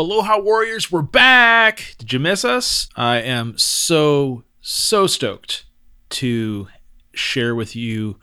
Aloha 0.00 0.38
Warriors, 0.38 0.90
we're 0.90 1.02
back. 1.02 1.94
Did 1.98 2.14
you 2.14 2.20
miss 2.20 2.42
us? 2.42 2.88
I 2.96 3.18
am 3.18 3.58
so, 3.58 4.44
so 4.62 5.06
stoked 5.06 5.66
to 6.08 6.68
share 7.12 7.54
with 7.54 7.76
you 7.76 8.16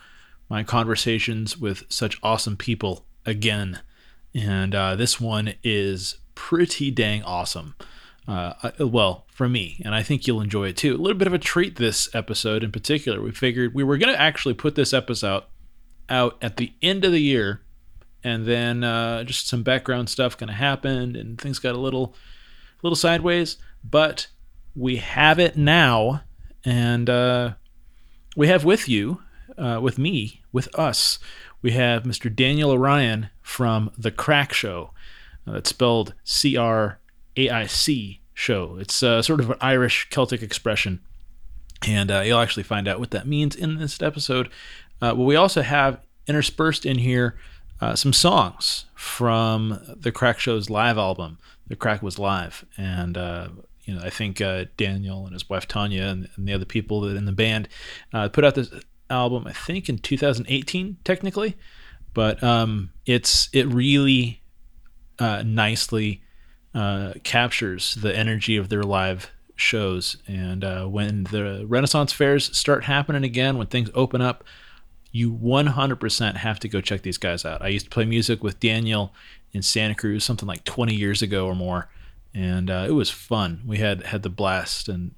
my 0.49 0.63
conversations 0.63 1.55
with 1.55 1.83
such 1.87 2.17
awesome 2.23 2.57
people 2.57 3.05
again. 3.27 3.81
And 4.33 4.73
uh, 4.73 4.95
this 4.95 5.21
one 5.21 5.53
is 5.63 6.17
pretty 6.33 6.89
dang 6.89 7.21
awesome. 7.21 7.75
Uh, 8.27 8.53
well, 8.79 9.27
for 9.31 9.47
me, 9.47 9.79
and 9.85 9.93
I 9.93 10.01
think 10.01 10.25
you'll 10.25 10.41
enjoy 10.41 10.69
it 10.69 10.77
too. 10.77 10.95
A 10.95 10.97
little 10.97 11.15
bit 11.15 11.27
of 11.27 11.33
a 11.35 11.37
treat 11.37 11.75
this 11.75 12.09
episode 12.15 12.63
in 12.63 12.71
particular. 12.71 13.21
We 13.21 13.29
figured 13.29 13.75
we 13.75 13.83
were 13.83 13.99
going 13.99 14.11
to 14.11 14.19
actually 14.19 14.55
put 14.55 14.73
this 14.73 14.93
episode 14.93 15.43
out 16.09 16.39
at 16.41 16.57
the 16.57 16.73
end 16.81 17.05
of 17.05 17.11
the 17.11 17.21
year, 17.21 17.61
and 18.23 18.45
then 18.45 18.83
uh, 18.83 19.23
just 19.23 19.47
some 19.47 19.63
background 19.63 20.09
stuff 20.09 20.37
kind 20.37 20.49
of 20.49 20.57
happened, 20.57 21.15
and 21.15 21.39
things 21.39 21.59
got 21.59 21.75
a 21.75 21.79
little, 21.79 22.15
little 22.83 22.95
sideways. 22.95 23.57
But 23.83 24.27
we 24.75 24.97
have 24.97 25.39
it 25.39 25.57
now, 25.57 26.21
and 26.65 27.09
uh, 27.09 27.53
we 28.35 28.47
have 28.47 28.63
with 28.63 28.87
you, 28.87 29.21
uh, 29.57 29.79
with 29.81 29.97
me, 29.97 30.41
with 30.51 30.73
us, 30.77 31.19
we 31.61 31.71
have 31.71 32.03
Mr. 32.03 32.33
Daniel 32.33 32.71
O'Ryan 32.71 33.29
from 33.41 33.91
The 33.97 34.11
Craic 34.11 34.53
Show. 34.53 34.91
Uh, 35.45 35.53
that's 35.53 35.69
spelled 35.69 36.13
C 36.23 36.57
R 36.57 36.99
A 37.35 37.49
I 37.49 37.65
C 37.65 38.21
show. 38.33 38.77
It's 38.77 39.01
uh, 39.01 39.21
sort 39.21 39.39
of 39.39 39.49
an 39.49 39.57
Irish 39.61 40.09
Celtic 40.09 40.43
expression. 40.43 41.01
And 41.87 42.11
uh, 42.11 42.21
you'll 42.21 42.39
actually 42.39 42.63
find 42.63 42.87
out 42.87 42.99
what 42.99 43.11
that 43.11 43.27
means 43.27 43.55
in 43.55 43.77
this 43.77 44.01
episode. 44.01 44.47
Uh, 45.01 45.13
but 45.15 45.23
we 45.23 45.35
also 45.35 45.61
have 45.61 45.99
interspersed 46.27 46.85
in 46.85 46.99
here 46.99 47.37
uh, 47.79 47.95
some 47.95 48.13
songs 48.13 48.85
from 48.95 49.79
the 49.95 50.11
Craic 50.11 50.39
Show's 50.39 50.69
live 50.69 50.97
album. 50.97 51.37
The 51.67 51.75
Craic 51.75 52.01
was 52.01 52.17
live. 52.17 52.65
And 52.77 53.17
uh, 53.17 53.49
you 53.83 53.95
know, 53.95 54.01
I 54.01 54.09
think 54.09 54.41
uh, 54.41 54.65
Daniel 54.77 55.25
and 55.25 55.33
his 55.33 55.49
wife 55.49 55.67
Tanya 55.67 56.03
and, 56.03 56.29
and, 56.35 56.47
the 56.47 56.53
other 56.53 56.65
people 56.65 57.01
that 57.01 57.15
in 57.15 57.25
the 57.25 57.31
band 57.31 57.69
uh, 58.13 58.29
put 58.29 58.43
out 58.43 58.55
this 58.55 58.71
album. 59.09 59.47
I 59.47 59.53
think 59.53 59.89
in 59.89 59.97
2018, 59.99 60.97
technically, 61.03 61.55
but 62.13 62.43
um, 62.43 62.91
it's 63.05 63.49
it 63.53 63.67
really 63.67 64.41
uh, 65.19 65.43
nicely 65.45 66.21
uh, 66.73 67.13
captures 67.23 67.95
the 67.95 68.15
energy 68.15 68.57
of 68.57 68.69
their 68.69 68.83
live 68.83 69.31
shows. 69.55 70.17
And 70.27 70.63
when 70.91 71.25
the 71.25 71.65
Renaissance 71.67 72.11
fairs 72.11 72.55
start 72.57 72.83
happening 72.83 73.23
again, 73.23 73.57
when 73.57 73.67
things 73.67 73.89
open 73.93 74.21
up, 74.21 74.43
you 75.17 75.31
100% 75.33 76.35
have 76.35 76.59
to 76.59 76.67
go 76.69 76.81
check 76.81 77.01
these 77.01 77.17
guys 77.17 77.45
out. 77.45 77.61
I 77.61 77.69
used 77.69 77.85
to 77.85 77.89
play 77.89 78.05
music 78.05 78.43
with 78.43 78.59
Daniel 78.59 79.13
in 79.53 79.61
Santa 79.61 79.95
Cruz 79.95 80.23
something 80.23 80.47
like 80.47 80.63
20 80.63 80.93
years 80.93 81.21
ago 81.21 81.45
or 81.45 81.55
more 81.55 81.89
and 82.37 82.69
uh, 82.69 82.85
it 82.87 82.91
was 82.91 83.09
fun. 83.09 83.61
We 83.65 83.79
had 83.79 84.03
had 84.03 84.21
the 84.21 84.29
blast 84.29 84.87
and 84.87 85.15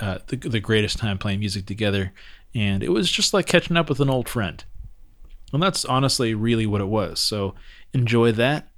uh, 0.00 0.18
the, 0.28 0.36
the 0.36 0.60
greatest 0.60 0.98
time 0.98 1.18
playing 1.18 1.40
music 1.40 1.66
together, 1.66 2.12
and 2.54 2.84
it 2.84 2.90
was 2.90 3.10
just 3.10 3.34
like 3.34 3.46
catching 3.46 3.76
up 3.76 3.88
with 3.88 3.98
an 3.98 4.08
old 4.08 4.28
friend. 4.28 4.62
And 5.52 5.60
that's 5.60 5.84
honestly 5.84 6.32
really 6.32 6.66
what 6.66 6.80
it 6.80 6.86
was. 6.86 7.18
So 7.18 7.56
enjoy 7.92 8.30
that, 8.32 8.68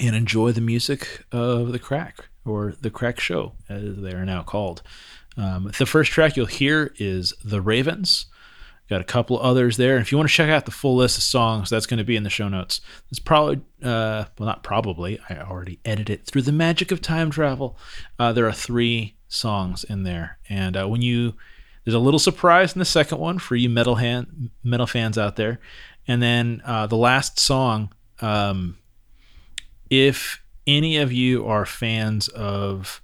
and 0.00 0.16
enjoy 0.16 0.52
the 0.52 0.62
music 0.62 1.26
of 1.30 1.72
the 1.72 1.78
Craic 1.78 2.26
or 2.46 2.74
the 2.80 2.90
Craic 2.90 3.20
Show, 3.20 3.52
as 3.68 3.98
they 3.98 4.12
are 4.12 4.24
now 4.24 4.42
called. 4.42 4.82
Um, 5.36 5.70
the 5.78 5.86
first 5.86 6.10
track 6.12 6.36
you'll 6.36 6.46
hear 6.46 6.94
is 6.98 7.34
"The 7.44 7.60
Ravens." 7.60 8.26
Got 8.90 9.00
a 9.00 9.04
couple 9.04 9.38
others 9.38 9.76
there. 9.76 9.98
If 9.98 10.10
you 10.10 10.18
want 10.18 10.28
to 10.28 10.34
check 10.34 10.50
out 10.50 10.64
the 10.64 10.72
full 10.72 10.96
list 10.96 11.16
of 11.16 11.22
songs, 11.22 11.70
that's 11.70 11.86
going 11.86 11.98
to 11.98 12.04
be 12.04 12.16
in 12.16 12.24
the 12.24 12.28
show 12.28 12.48
notes. 12.48 12.80
It's 13.08 13.20
probably, 13.20 13.60
uh, 13.84 14.24
well, 14.36 14.46
not 14.48 14.64
probably, 14.64 15.20
I 15.28 15.36
already 15.38 15.78
edited 15.84 16.10
it 16.10 16.26
through 16.26 16.42
the 16.42 16.50
magic 16.50 16.90
of 16.90 17.00
time 17.00 17.30
travel. 17.30 17.78
Uh, 18.18 18.32
there 18.32 18.48
are 18.48 18.52
three 18.52 19.14
songs 19.28 19.84
in 19.84 20.02
there. 20.02 20.38
And 20.48 20.76
uh, 20.76 20.88
when 20.88 21.02
you, 21.02 21.34
there's 21.84 21.94
a 21.94 22.00
little 22.00 22.18
surprise 22.18 22.72
in 22.72 22.80
the 22.80 22.84
second 22.84 23.18
one 23.18 23.38
for 23.38 23.54
you 23.54 23.70
metal, 23.70 23.94
hand, 23.94 24.50
metal 24.64 24.88
fans 24.88 25.16
out 25.16 25.36
there. 25.36 25.60
And 26.08 26.20
then 26.20 26.60
uh, 26.64 26.88
the 26.88 26.96
last 26.96 27.38
song, 27.38 27.94
um, 28.20 28.76
if 29.88 30.42
any 30.66 30.96
of 30.96 31.12
you 31.12 31.46
are 31.46 31.64
fans 31.64 32.26
of 32.26 33.00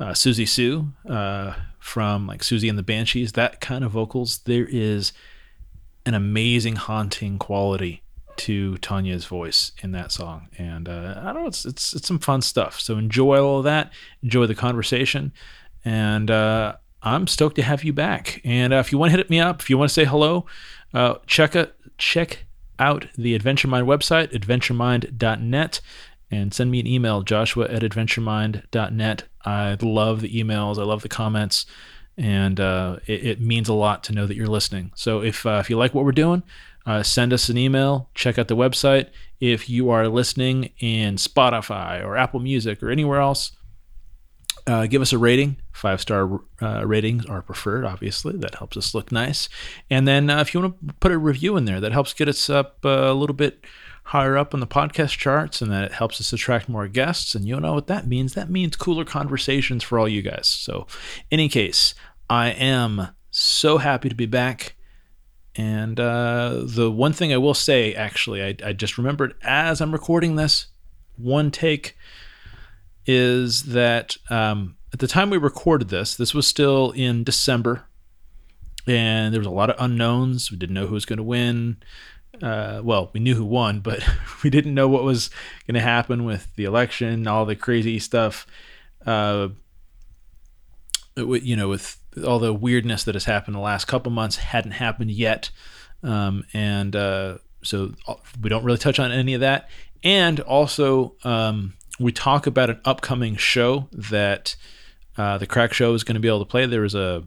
uh, 0.00 0.12
Siouxsie 0.12 0.48
Sioux, 0.48 0.92
uh, 1.06 1.52
from 1.80 2.26
like 2.26 2.42
Siouxsie 2.42 2.68
and 2.68 2.78
the 2.78 2.84
Banshees, 2.84 3.32
that 3.32 3.60
kind 3.60 3.84
of 3.84 3.90
vocals, 3.90 4.38
there 4.38 4.66
is 4.70 5.12
an 6.06 6.14
amazing 6.14 6.76
haunting 6.76 7.38
quality 7.38 8.02
to 8.36 8.78
Tanya's 8.78 9.24
voice 9.24 9.72
in 9.82 9.92
that 9.92 10.12
song. 10.12 10.48
And 10.56 10.88
uh, 10.88 11.20
I 11.20 11.32
don't 11.32 11.42
know, 11.42 11.46
it's, 11.46 11.64
it's, 11.64 11.92
it's 11.92 12.06
some 12.06 12.18
fun 12.18 12.42
stuff. 12.42 12.80
So 12.80 12.96
enjoy 12.96 13.42
all 13.42 13.58
of 13.58 13.64
that. 13.64 13.92
Enjoy 14.22 14.46
the 14.46 14.54
conversation. 14.54 15.32
And 15.84 16.30
uh, 16.30 16.76
I'm 17.02 17.26
stoked 17.26 17.56
to 17.56 17.62
have 17.62 17.84
you 17.84 17.92
back. 17.92 18.40
And 18.44 18.72
uh, 18.72 18.76
if 18.76 18.92
you 18.92 18.98
want 18.98 19.12
to 19.12 19.16
hit 19.16 19.30
me 19.30 19.40
up, 19.40 19.60
if 19.60 19.68
you 19.68 19.76
want 19.76 19.90
to 19.90 19.94
say 19.94 20.04
hello, 20.04 20.46
uh, 20.94 21.16
check, 21.26 21.54
a, 21.54 21.72
check 21.98 22.44
out 22.78 23.06
the 23.16 23.34
Adventure 23.34 23.68
Mind 23.68 23.86
website, 23.86 24.32
adventuremind.net 24.32 25.80
and 26.30 26.54
send 26.54 26.70
me 26.70 26.80
an 26.80 26.86
email, 26.86 27.22
joshua 27.22 27.68
at 27.68 27.82
adventuremind.net. 27.82 29.24
I 29.44 29.76
love 29.80 30.20
the 30.20 30.30
emails, 30.30 30.78
I 30.78 30.84
love 30.84 31.02
the 31.02 31.08
comments, 31.08 31.66
and 32.16 32.60
uh, 32.60 32.96
it, 33.06 33.26
it, 33.26 33.40
means 33.40 33.68
a 33.68 33.74
lot 33.74 34.04
to 34.04 34.12
know 34.12 34.26
that 34.26 34.36
you're 34.36 34.46
listening. 34.46 34.92
So 34.94 35.22
if, 35.22 35.46
uh, 35.46 35.58
if 35.60 35.70
you 35.70 35.78
like 35.78 35.94
what 35.94 36.04
we're 36.04 36.12
doing, 36.12 36.42
uh, 36.86 37.02
send 37.02 37.32
us 37.32 37.48
an 37.48 37.56
email, 37.56 38.10
check 38.14 38.38
out 38.38 38.48
the 38.48 38.56
website. 38.56 39.08
If 39.38 39.70
you 39.70 39.90
are 39.90 40.08
listening 40.08 40.70
in 40.78 41.16
Spotify 41.16 42.04
or 42.04 42.16
Apple 42.16 42.40
Music 42.40 42.82
or 42.82 42.90
anywhere 42.90 43.20
else, 43.20 43.52
uh, 44.66 44.86
give 44.86 45.02
us 45.02 45.12
a 45.12 45.18
rating. 45.18 45.56
Five 45.72 46.00
star 46.00 46.40
uh, 46.60 46.84
ratings 46.86 47.26
are 47.26 47.42
preferred, 47.42 47.84
obviously. 47.84 48.36
That 48.36 48.56
helps 48.56 48.76
us 48.76 48.94
look 48.94 49.12
nice. 49.12 49.48
And 49.88 50.06
then 50.06 50.28
uh, 50.28 50.40
if 50.40 50.52
you 50.52 50.60
want 50.60 50.88
to 50.88 50.94
put 50.94 51.12
a 51.12 51.18
review 51.18 51.56
in 51.56 51.64
there, 51.64 51.80
that 51.80 51.92
helps 51.92 52.12
get 52.12 52.28
us 52.28 52.50
up 52.50 52.84
a 52.84 53.12
little 53.12 53.36
bit 53.36 53.64
higher 54.04 54.36
up 54.36 54.52
on 54.52 54.58
the 54.60 54.66
podcast 54.66 55.18
charts 55.18 55.62
and 55.62 55.70
that 55.70 55.84
it 55.84 55.92
helps 55.92 56.20
us 56.20 56.32
attract 56.32 56.68
more 56.68 56.88
guests. 56.88 57.34
And 57.34 57.46
you 57.46 57.58
know 57.60 57.74
what 57.74 57.86
that 57.86 58.08
means? 58.08 58.34
That 58.34 58.50
means 58.50 58.74
cooler 58.74 59.04
conversations 59.04 59.84
for 59.84 59.98
all 59.98 60.08
you 60.08 60.22
guys. 60.22 60.48
So, 60.48 60.88
in 61.30 61.38
any 61.38 61.48
case, 61.48 61.94
I 62.28 62.48
am 62.50 63.08
so 63.30 63.78
happy 63.78 64.08
to 64.08 64.14
be 64.14 64.26
back. 64.26 64.74
And 65.54 66.00
uh, 66.00 66.62
the 66.64 66.90
one 66.90 67.12
thing 67.12 67.32
I 67.32 67.36
will 67.36 67.54
say, 67.54 67.94
actually, 67.94 68.42
I, 68.42 68.56
I 68.64 68.72
just 68.72 68.98
remembered 68.98 69.34
as 69.42 69.80
I'm 69.80 69.92
recording 69.92 70.36
this, 70.36 70.66
one 71.16 71.50
take 71.50 71.96
is 73.06 73.64
that 73.64 74.16
um, 74.28 74.76
at 74.92 74.98
the 74.98 75.06
time 75.06 75.30
we 75.30 75.38
recorded 75.38 75.88
this, 75.88 76.14
this 76.14 76.34
was 76.34 76.46
still 76.46 76.90
in 76.92 77.24
December, 77.24 77.84
and 78.86 79.32
there 79.32 79.40
was 79.40 79.46
a 79.46 79.50
lot 79.50 79.70
of 79.70 79.76
unknowns. 79.78 80.50
We 80.50 80.56
didn't 80.56 80.74
know 80.74 80.86
who 80.86 80.94
was 80.94 81.04
going 81.04 81.18
to 81.18 81.22
win 81.22 81.78
uh, 82.42 82.80
well, 82.82 83.10
we 83.12 83.20
knew 83.20 83.34
who 83.34 83.44
won, 83.44 83.80
but 83.80 84.02
we 84.42 84.50
didn't 84.50 84.74
know 84.74 84.88
what 84.88 85.04
was 85.04 85.30
going 85.66 85.74
to 85.74 85.80
happen 85.80 86.24
with 86.24 86.54
the 86.56 86.64
election, 86.64 87.26
all 87.26 87.44
the 87.44 87.56
crazy 87.56 87.98
stuff. 87.98 88.46
Uh, 89.04 89.48
you 91.16 91.56
know, 91.56 91.68
with 91.68 91.98
all 92.24 92.38
the 92.38 92.54
weirdness 92.54 93.04
that 93.04 93.14
has 93.14 93.24
happened 93.24 93.54
the 93.54 93.60
last 93.60 93.86
couple 93.86 94.10
months, 94.10 94.36
hadn't 94.36 94.72
happened 94.72 95.10
yet, 95.10 95.50
um, 96.02 96.44
and 96.54 96.96
uh, 96.96 97.38
so 97.62 97.92
uh, 98.06 98.14
we 98.40 98.48
don't 98.48 98.64
really 98.64 98.78
touch 98.78 98.98
on 98.98 99.12
any 99.12 99.34
of 99.34 99.40
that. 99.40 99.68
And 100.02 100.40
also, 100.40 101.14
um, 101.24 101.74
we 101.98 102.10
talk 102.12 102.46
about 102.46 102.70
an 102.70 102.80
upcoming 102.86 103.36
show 103.36 103.88
that 103.92 104.56
uh, 105.16 105.38
the 105.38 105.46
Craic 105.46 105.72
Show 105.72 105.94
is 105.94 106.04
going 106.04 106.14
to 106.14 106.20
be 106.20 106.28
able 106.28 106.40
to 106.40 106.44
play. 106.44 106.66
There 106.66 106.80
was 106.80 106.94
a, 106.94 107.24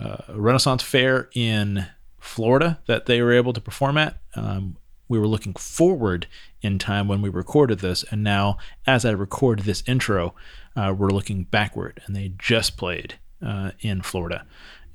uh, 0.00 0.16
a 0.28 0.40
Renaissance 0.40 0.82
fair 0.82 1.28
in 1.34 1.86
Florida 2.18 2.80
that 2.86 3.06
they 3.06 3.20
were 3.20 3.32
able 3.32 3.52
to 3.52 3.60
perform 3.60 3.98
at. 3.98 4.16
Um, 4.34 4.76
we 5.08 5.18
were 5.18 5.26
looking 5.26 5.54
forward 5.54 6.26
in 6.62 6.78
time 6.78 7.08
when 7.08 7.20
we 7.20 7.28
recorded 7.28 7.80
this, 7.80 8.04
and 8.10 8.22
now 8.22 8.56
as 8.86 9.04
I 9.04 9.10
record 9.10 9.60
this 9.60 9.82
intro, 9.86 10.34
uh, 10.74 10.94
we're 10.96 11.10
looking 11.10 11.44
backward, 11.44 12.00
and 12.06 12.16
they 12.16 12.32
just 12.38 12.76
played 12.76 13.18
uh, 13.44 13.72
in 13.80 14.00
Florida. 14.00 14.46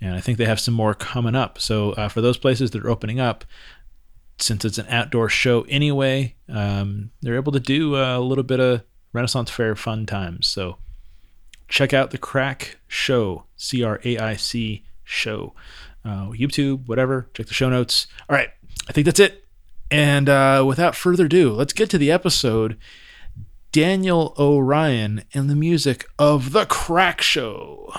And 0.02 0.16
I 0.16 0.22
think 0.22 0.38
they 0.38 0.46
have 0.46 0.60
some 0.60 0.74
more 0.74 0.94
coming 0.94 1.36
up. 1.36 1.60
So 1.60 1.92
uh, 1.92 2.08
for 2.08 2.22
those 2.22 2.38
places 2.38 2.72
that 2.72 2.84
are 2.84 2.90
opening 2.90 3.20
up, 3.20 3.46
since 4.40 4.64
it's 4.64 4.78
an 4.78 4.88
outdoor 4.90 5.30
show 5.30 5.64
anyway, 5.64 6.36
um, 6.48 7.12
they're 7.22 7.36
able 7.36 7.52
to 7.52 7.60
do 7.60 7.96
a 7.96 8.20
little 8.20 8.44
bit 8.44 8.60
of 8.60 8.84
Renaissance 9.14 9.50
Fair 9.50 9.76
fun 9.76 10.06
times. 10.06 10.48
So 10.48 10.78
check 11.68 11.94
out 11.94 12.12
the 12.12 12.18
Craic 12.18 12.76
Show, 12.88 13.46
C 13.56 13.84
R 13.84 14.00
A 14.04 14.18
I 14.18 14.36
C 14.36 14.84
Show 15.04 15.54
uh, 16.08 16.30
YouTube, 16.30 16.88
whatever. 16.88 17.30
Check 17.34 17.48
the 17.48 17.54
show 17.54 17.70
notes. 17.70 18.08
All 18.30 18.36
right, 18.36 18.50
I 18.88 18.94
think 18.94 19.06
that's 19.06 19.20
it. 19.20 19.46
And 19.92 20.30
uh, 20.30 20.64
without 20.66 20.96
further 20.96 21.26
ado, 21.26 21.52
let's 21.52 21.74
get 21.74 21.90
to 21.92 21.98
the 21.98 22.12
episode. 22.12 22.78
Daniel 23.72 24.34
O'Ryan 24.38 25.24
and 25.34 25.50
the 25.50 25.56
music 25.56 26.08
of 26.18 26.52
The 26.52 26.66
Craic 26.66 27.22
Show. 27.22 27.94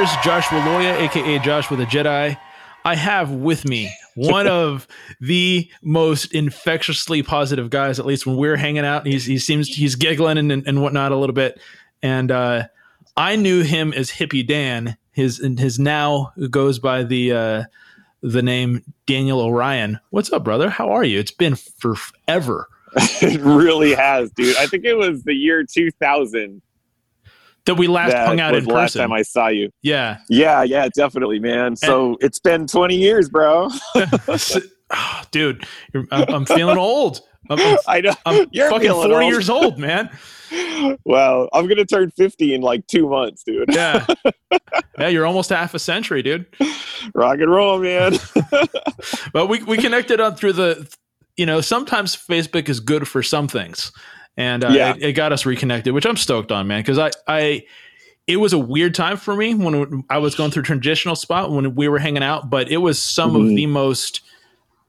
Warriors, 0.00 0.24
Joshua 0.24 0.60
Loya, 0.60 0.98
aka 0.98 1.38
Joshua 1.40 1.76
the 1.76 1.84
Jedi. 1.84 2.38
I 2.86 2.94
have 2.94 3.32
with 3.32 3.68
me 3.68 3.92
one 4.14 4.46
of 4.46 4.88
the 5.20 5.70
most 5.82 6.32
infectiously 6.32 7.22
positive 7.22 7.68
guys, 7.68 8.00
at 8.00 8.06
least 8.06 8.24
when 8.24 8.38
we're 8.38 8.56
hanging 8.56 8.86
out. 8.86 9.06
He's, 9.06 9.26
he 9.26 9.36
seems 9.36 9.68
he's 9.68 9.96
giggling 9.96 10.38
and, 10.38 10.50
and 10.50 10.82
whatnot 10.82 11.12
a 11.12 11.16
little 11.16 11.34
bit. 11.34 11.60
And 12.02 12.30
uh, 12.30 12.68
I 13.14 13.36
knew 13.36 13.62
him 13.62 13.92
as 13.92 14.10
Hippie 14.10 14.46
Dan. 14.46 14.96
His 15.12 15.36
his 15.58 15.78
now 15.78 16.32
goes 16.48 16.78
by 16.78 17.02
the 17.02 17.32
uh, 17.32 17.64
the 18.22 18.40
name 18.40 18.82
Daniel 19.04 19.42
O'Ryan. 19.42 20.00
What's 20.08 20.32
up, 20.32 20.44
brother? 20.44 20.70
How 20.70 20.92
are 20.92 21.04
you? 21.04 21.18
It's 21.18 21.30
been 21.30 21.56
forever. 21.56 22.70
it 22.96 23.42
really 23.42 23.92
has, 23.92 24.30
dude. 24.30 24.56
I 24.56 24.66
think 24.66 24.86
it 24.86 24.94
was 24.94 25.24
the 25.24 25.34
year 25.34 25.62
2000 25.62 26.62
that 27.66 27.74
we 27.76 27.86
last 27.86 28.12
that 28.12 28.26
hung 28.26 28.40
out 28.40 28.52
was 28.52 28.62
in 28.64 28.68
the 28.68 28.74
last 28.74 28.94
person. 28.94 29.00
time 29.02 29.12
I 29.12 29.22
saw 29.22 29.48
you. 29.48 29.70
yeah. 29.82 30.18
Yeah, 30.28 30.62
yeah, 30.62 30.88
definitely, 30.94 31.38
man. 31.38 31.76
So 31.76 32.16
it's 32.20 32.38
been 32.38 32.66
20 32.66 32.96
years, 32.96 33.28
bro. 33.28 33.68
Oh, 34.92 35.22
dude, 35.30 35.64
I'm, 36.10 36.24
I'm 36.34 36.44
feeling 36.46 36.76
old. 36.76 37.20
I'm, 37.48 37.60
I'm, 37.60 37.78
I 37.86 38.00
know. 38.00 38.12
I'm 38.26 38.48
You're 38.50 38.68
fucking 38.70 38.90
40 38.90 39.14
old. 39.14 39.22
years 39.24 39.48
old, 39.48 39.78
man. 39.78 40.10
Well, 41.04 41.48
I'm 41.52 41.68
gonna 41.68 41.84
turn 41.84 42.10
50 42.10 42.54
in 42.54 42.60
like 42.60 42.84
two 42.88 43.08
months, 43.08 43.44
dude. 43.44 43.72
Yeah. 43.72 44.04
yeah, 44.98 45.06
you're 45.06 45.26
almost 45.26 45.50
half 45.50 45.74
a 45.74 45.78
century, 45.78 46.22
dude. 46.22 46.44
Rock 47.14 47.38
and 47.38 47.50
roll, 47.52 47.78
man. 47.78 48.14
But 49.32 49.46
we, 49.46 49.62
we 49.62 49.76
connected 49.76 50.20
on 50.20 50.34
through 50.34 50.54
the, 50.54 50.92
you 51.36 51.46
know, 51.46 51.60
sometimes 51.60 52.16
Facebook 52.16 52.68
is 52.68 52.80
good 52.80 53.06
for 53.06 53.22
some 53.22 53.46
things. 53.46 53.92
And 54.40 54.64
uh, 54.64 54.68
Yeah. 54.68 54.94
it, 54.96 55.02
it 55.02 55.12
got 55.12 55.32
us 55.32 55.44
reconnected, 55.44 55.92
which 55.92 56.06
I'm 56.06 56.16
stoked 56.16 56.50
on, 56.50 56.66
man. 56.66 56.82
Cause 56.82 56.98
I, 56.98 57.10
I, 57.28 57.64
it 58.26 58.36
was 58.36 58.52
a 58.52 58.58
weird 58.58 58.94
time 58.94 59.16
for 59.16 59.34
me 59.36 59.54
when 59.54 60.04
I 60.08 60.18
was 60.18 60.34
going 60.34 60.50
through 60.50 60.62
transitional 60.62 61.14
spot 61.16 61.50
when 61.50 61.74
we 61.74 61.88
were 61.88 61.98
hanging 61.98 62.22
out, 62.22 62.48
but 62.48 62.70
it 62.70 62.78
was 62.78 63.00
some 63.02 63.32
Mhm. 63.32 63.40
of 63.50 63.56
the 63.56 63.66
most 63.66 64.20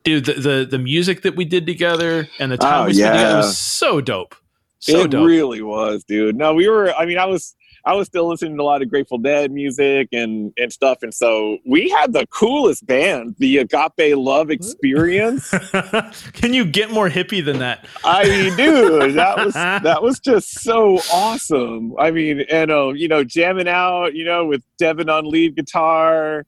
dude 0.03 0.25
the, 0.25 0.33
the 0.33 0.67
the 0.69 0.79
music 0.79 1.21
that 1.21 1.35
we 1.35 1.45
did 1.45 1.67
together 1.67 2.27
and 2.39 2.51
the 2.51 2.57
time 2.57 2.83
Oh, 2.83 2.85
we 2.87 2.93
spent 2.93 3.13
together 3.15 3.37
was 3.37 3.57
so 3.57 4.01
dope. 4.01 4.35
So 4.79 5.01
it 5.01 5.11
dope. 5.11 5.27
really 5.27 5.61
was, 5.61 6.03
dude. 6.05 6.35
No, 6.35 6.53
we 6.55 6.67
were. 6.67 6.91
I 6.95 7.05
mean, 7.05 7.19
I 7.19 7.25
was. 7.25 7.53
I 7.85 7.93
was 7.93 8.07
still 8.07 8.27
listening 8.27 8.57
to 8.57 8.63
a 8.63 8.65
lot 8.65 8.81
of 8.81 8.89
Grateful 8.89 9.17
Dead 9.17 9.51
music 9.51 10.09
and 10.11 10.53
and 10.57 10.71
stuff, 10.71 10.99
and 11.01 11.13
so 11.13 11.57
we 11.65 11.89
had 11.89 12.13
the 12.13 12.25
coolest 12.27 12.85
band, 12.85 13.35
the 13.39 13.59
Agape 13.59 14.15
Love 14.15 14.51
Experience. 14.51 15.49
Can 16.33 16.53
you 16.53 16.65
get 16.65 16.91
more 16.91 17.09
hippie 17.09 17.43
than 17.43 17.59
that? 17.59 17.85
I 18.03 18.23
mean, 18.25 18.55
dude, 18.55 19.15
that 19.15 19.37
was 19.37 19.53
that 19.53 20.01
was 20.01 20.19
just 20.19 20.61
so 20.61 20.99
awesome. 21.11 21.93
I 21.97 22.11
mean, 22.11 22.41
and 22.49 22.71
um, 22.71 22.95
you 22.95 23.07
know, 23.07 23.23
jamming 23.23 23.67
out, 23.67 24.13
you 24.13 24.25
know, 24.25 24.45
with 24.45 24.63
Devin 24.77 25.09
on 25.09 25.25
lead 25.25 25.55
guitar, 25.55 26.45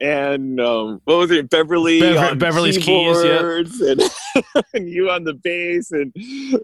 and 0.00 0.60
um, 0.60 1.00
what 1.04 1.18
was 1.18 1.30
it, 1.30 1.48
Beverly 1.50 2.00
Bever- 2.00 2.18
on 2.18 2.38
Beverly's 2.38 2.78
keys, 2.78 3.16
yeah. 3.24 3.36
keyboards, 3.36 3.80
and, 3.80 4.02
and 4.74 4.88
you 4.88 5.10
on 5.10 5.24
the 5.24 5.34
bass, 5.34 5.92
and 5.92 6.12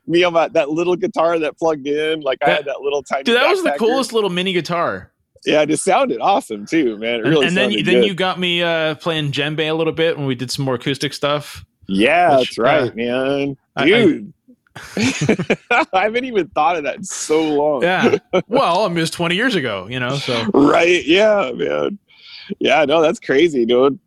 me 0.06 0.25
on 0.25 0.32
my, 0.32 0.49
that 0.49 0.70
little 0.70 0.96
guitar 0.96 1.38
that 1.38 1.58
plugged 1.58 1.87
in. 1.87 2.20
Like 2.20 2.38
I 2.44 2.50
had 2.50 2.64
that 2.64 2.80
little 2.80 3.02
tiny. 3.02 3.25
Dude, 3.25 3.37
that 3.37 3.49
was 3.49 3.62
the 3.62 3.75
coolest 3.78 4.12
little 4.12 4.30
mini 4.30 4.52
guitar. 4.52 5.12
Yeah, 5.46 5.62
it 5.62 5.68
just 5.70 5.84
sounded 5.84 6.20
awesome 6.20 6.66
too, 6.66 6.99
man. 6.99 7.14
It 7.14 7.20
And, 7.20 7.28
really 7.30 7.46
and 7.46 7.56
then 7.56 7.70
sounded 7.70 7.87
then 7.87 7.94
good. 8.00 8.06
you 8.06 8.14
got 8.14 8.38
me 8.38 8.62
uh, 8.62 8.96
playing 8.96 9.32
djembe 9.32 9.60
a 9.70 9.72
little 9.72 9.92
bit 9.94 10.18
when 10.18 10.26
we 10.26 10.34
did 10.34 10.50
some 10.50 10.64
more 10.66 10.75
acoustic 10.75 11.14
stuff. 11.14 11.64
Yeah, 11.88 12.38
Which, 12.38 12.56
that's 12.56 12.58
right, 12.58 12.94
man. 12.94 13.56
I- 13.76 13.82
I- 13.82 13.87
Dude. 13.87 14.32
I, 15.70 15.87
haven't 15.92 16.25
even 16.26 16.46
thought 16.49 16.76
of 16.76 16.84
that 16.84 16.96
in 16.96 17.04
so 17.04 17.42
long. 17.42 17.82
Yeah. 17.82 18.18
well, 18.46 18.84
I 18.84 18.88
mean, 18.88 18.99
it 18.99 19.00
was 19.00 19.10
20 19.10 19.34
years 19.34 19.54
ago, 19.56 19.88
you 19.90 19.99
know, 19.99 20.16
so 20.16 20.44
right 20.54 21.04
yeah 21.04 21.50
man 21.54 21.99
yeah 22.59 22.85
no 22.85 23.00
that's 23.00 23.21
crazy 23.21 23.64
dude. 23.64 23.99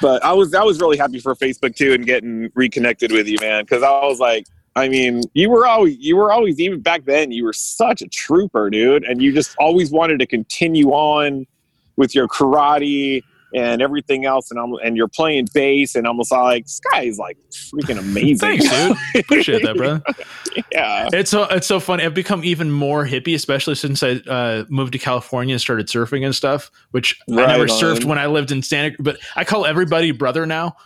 But 0.00 0.24
i 0.24 0.32
was 0.32 0.54
i 0.54 0.62
was 0.62 0.80
really 0.80 0.96
happy 0.96 1.18
for 1.18 1.34
facebook 1.34 1.74
too 1.74 1.92
and 1.92 2.06
getting 2.06 2.50
reconnected 2.54 3.12
with 3.12 3.26
you 3.26 3.36
man 3.40 3.64
because 3.64 3.82
i 3.82 3.90
was 3.90 4.20
like 4.20 4.46
i 4.76 4.88
mean 4.88 5.22
you 5.34 5.50
were 5.50 5.66
always 5.66 5.96
you 5.98 6.16
were 6.16 6.32
always 6.32 6.60
even 6.60 6.80
back 6.80 7.04
then 7.04 7.30
you 7.30 7.44
were 7.44 7.52
such 7.52 8.00
a 8.00 8.06
trooper 8.08 8.70
dude 8.70 9.04
and 9.04 9.20
you 9.20 9.32
just 9.32 9.56
always 9.58 9.90
wanted 9.90 10.18
to 10.18 10.26
continue 10.26 10.90
on 10.90 11.46
with 11.96 12.14
your 12.14 12.28
karate 12.28 13.22
and 13.54 13.82
everything 13.82 14.24
else 14.24 14.50
and 14.50 14.58
I'm 14.58 14.74
and 14.84 14.96
you're 14.96 15.08
playing 15.08 15.48
bass 15.52 15.94
and 15.94 16.06
I'm 16.06 16.16
just 16.18 16.32
like 16.32 16.64
this 16.64 16.80
guy 16.90 17.02
is 17.02 17.18
like 17.18 17.36
freaking 17.50 17.98
amazing 17.98 18.38
thanks, 18.38 18.68
dude. 18.68 18.96
Appreciate 19.24 19.62
that, 19.62 19.76
bro. 19.76 20.00
yeah 20.70 21.08
It's 21.12 21.30
so 21.30 21.44
it's 21.44 21.66
so 21.66 21.80
funny. 21.80 22.04
I've 22.04 22.14
become 22.14 22.44
even 22.44 22.70
more 22.70 23.06
hippie, 23.06 23.34
especially 23.34 23.74
since 23.74 24.02
I 24.02 24.12
uh, 24.28 24.64
moved 24.68 24.92
to 24.92 24.98
California 24.98 25.54
and 25.54 25.60
started 25.60 25.88
surfing 25.88 26.24
and 26.24 26.34
stuff. 26.34 26.70
Which 26.90 27.18
I 27.30 27.34
never 27.46 27.62
on. 27.62 27.68
surfed 27.68 28.04
when 28.04 28.18
I 28.18 28.26
lived 28.26 28.50
in 28.50 28.62
Santa. 28.62 28.96
But 28.98 29.18
I 29.36 29.44
call 29.44 29.66
everybody 29.66 30.10
brother 30.12 30.46
now. 30.46 30.76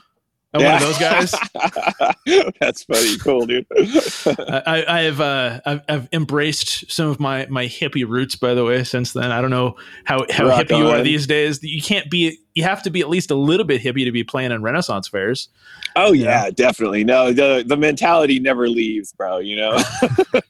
I'm 0.57 0.65
one 0.65 0.75
of 0.75 0.81
those 0.81 0.99
guys. 0.99 2.55
that's 2.61 2.85
funny 2.85 3.17
cool 3.19 3.47
dude 3.47 3.67
I, 3.77 4.85
I- 4.89 5.01
have 5.03 5.21
uh, 5.21 5.61
I've, 5.65 5.81
I've 5.89 6.09
embraced 6.13 6.91
some 6.91 7.09
of 7.09 7.21
my 7.21 7.47
my 7.47 7.67
hippie 7.67 8.07
roots. 8.07 8.37
By 8.37 8.55
the 8.55 8.65
way, 8.65 8.83
since 8.85 9.13
then, 9.13 9.31
I 9.31 9.41
don't 9.41 9.51
know 9.51 9.77
how 10.05 10.25
how 10.31 10.49
Rock 10.49 10.67
hippie 10.67 10.79
you 10.79 10.89
are 10.89 11.03
these 11.03 11.27
days. 11.27 11.63
You 11.63 11.81
can't 11.83 12.11
be. 12.11 12.39
You 12.55 12.63
have 12.63 12.83
to 12.85 12.91
be 12.91 13.01
at 13.01 13.09
least 13.09 13.31
a 13.31 13.35
little 13.35 13.67
bit 13.67 13.83
hippie 13.83 14.05
to 14.05 14.13
be 14.13 14.25
playing 14.25 14.51
in 14.51 14.63
Renaissance 14.63 15.09
fairs. 15.09 15.49
Oh 15.95 16.13
yeah, 16.13 16.51
definitely. 16.51 17.05
No, 17.05 17.33
the 17.33 17.65
the 17.67 17.77
mentality 17.77 18.39
never 18.39 18.69
leaves, 18.69 19.13
bro. 19.13 19.39
You 19.39 19.57
know. 19.57 19.79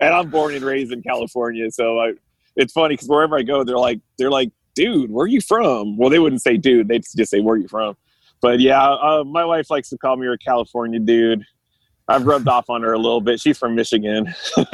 and 0.00 0.14
I'm 0.14 0.30
born 0.30 0.54
and 0.54 0.64
raised 0.64 0.92
in 0.92 1.02
California, 1.02 1.70
so 1.70 1.98
I, 2.00 2.12
it's 2.56 2.72
funny 2.72 2.94
because 2.94 3.08
wherever 3.08 3.36
I 3.36 3.42
go, 3.42 3.64
they're 3.64 3.78
like, 3.78 4.00
they're 4.18 4.30
like, 4.30 4.50
dude, 4.74 5.10
where 5.10 5.24
are 5.24 5.28
you 5.28 5.40
from? 5.40 5.96
Well, 5.96 6.10
they 6.10 6.18
wouldn't 6.18 6.42
say 6.42 6.56
dude; 6.56 6.88
they'd 6.88 7.04
just 7.16 7.30
say 7.30 7.40
where 7.40 7.54
are 7.54 7.58
you 7.58 7.68
from. 7.68 7.96
But 8.40 8.60
yeah, 8.60 8.82
uh, 8.82 9.24
my 9.24 9.44
wife 9.44 9.70
likes 9.70 9.90
to 9.90 9.98
call 9.98 10.16
me 10.16 10.26
a 10.26 10.38
California 10.38 10.98
dude. 10.98 11.44
I've 12.08 12.26
rubbed 12.26 12.48
off 12.48 12.68
on 12.68 12.82
her 12.82 12.92
a 12.92 12.98
little 12.98 13.20
bit. 13.20 13.40
She's 13.40 13.58
from 13.58 13.74
Michigan. 13.74 14.34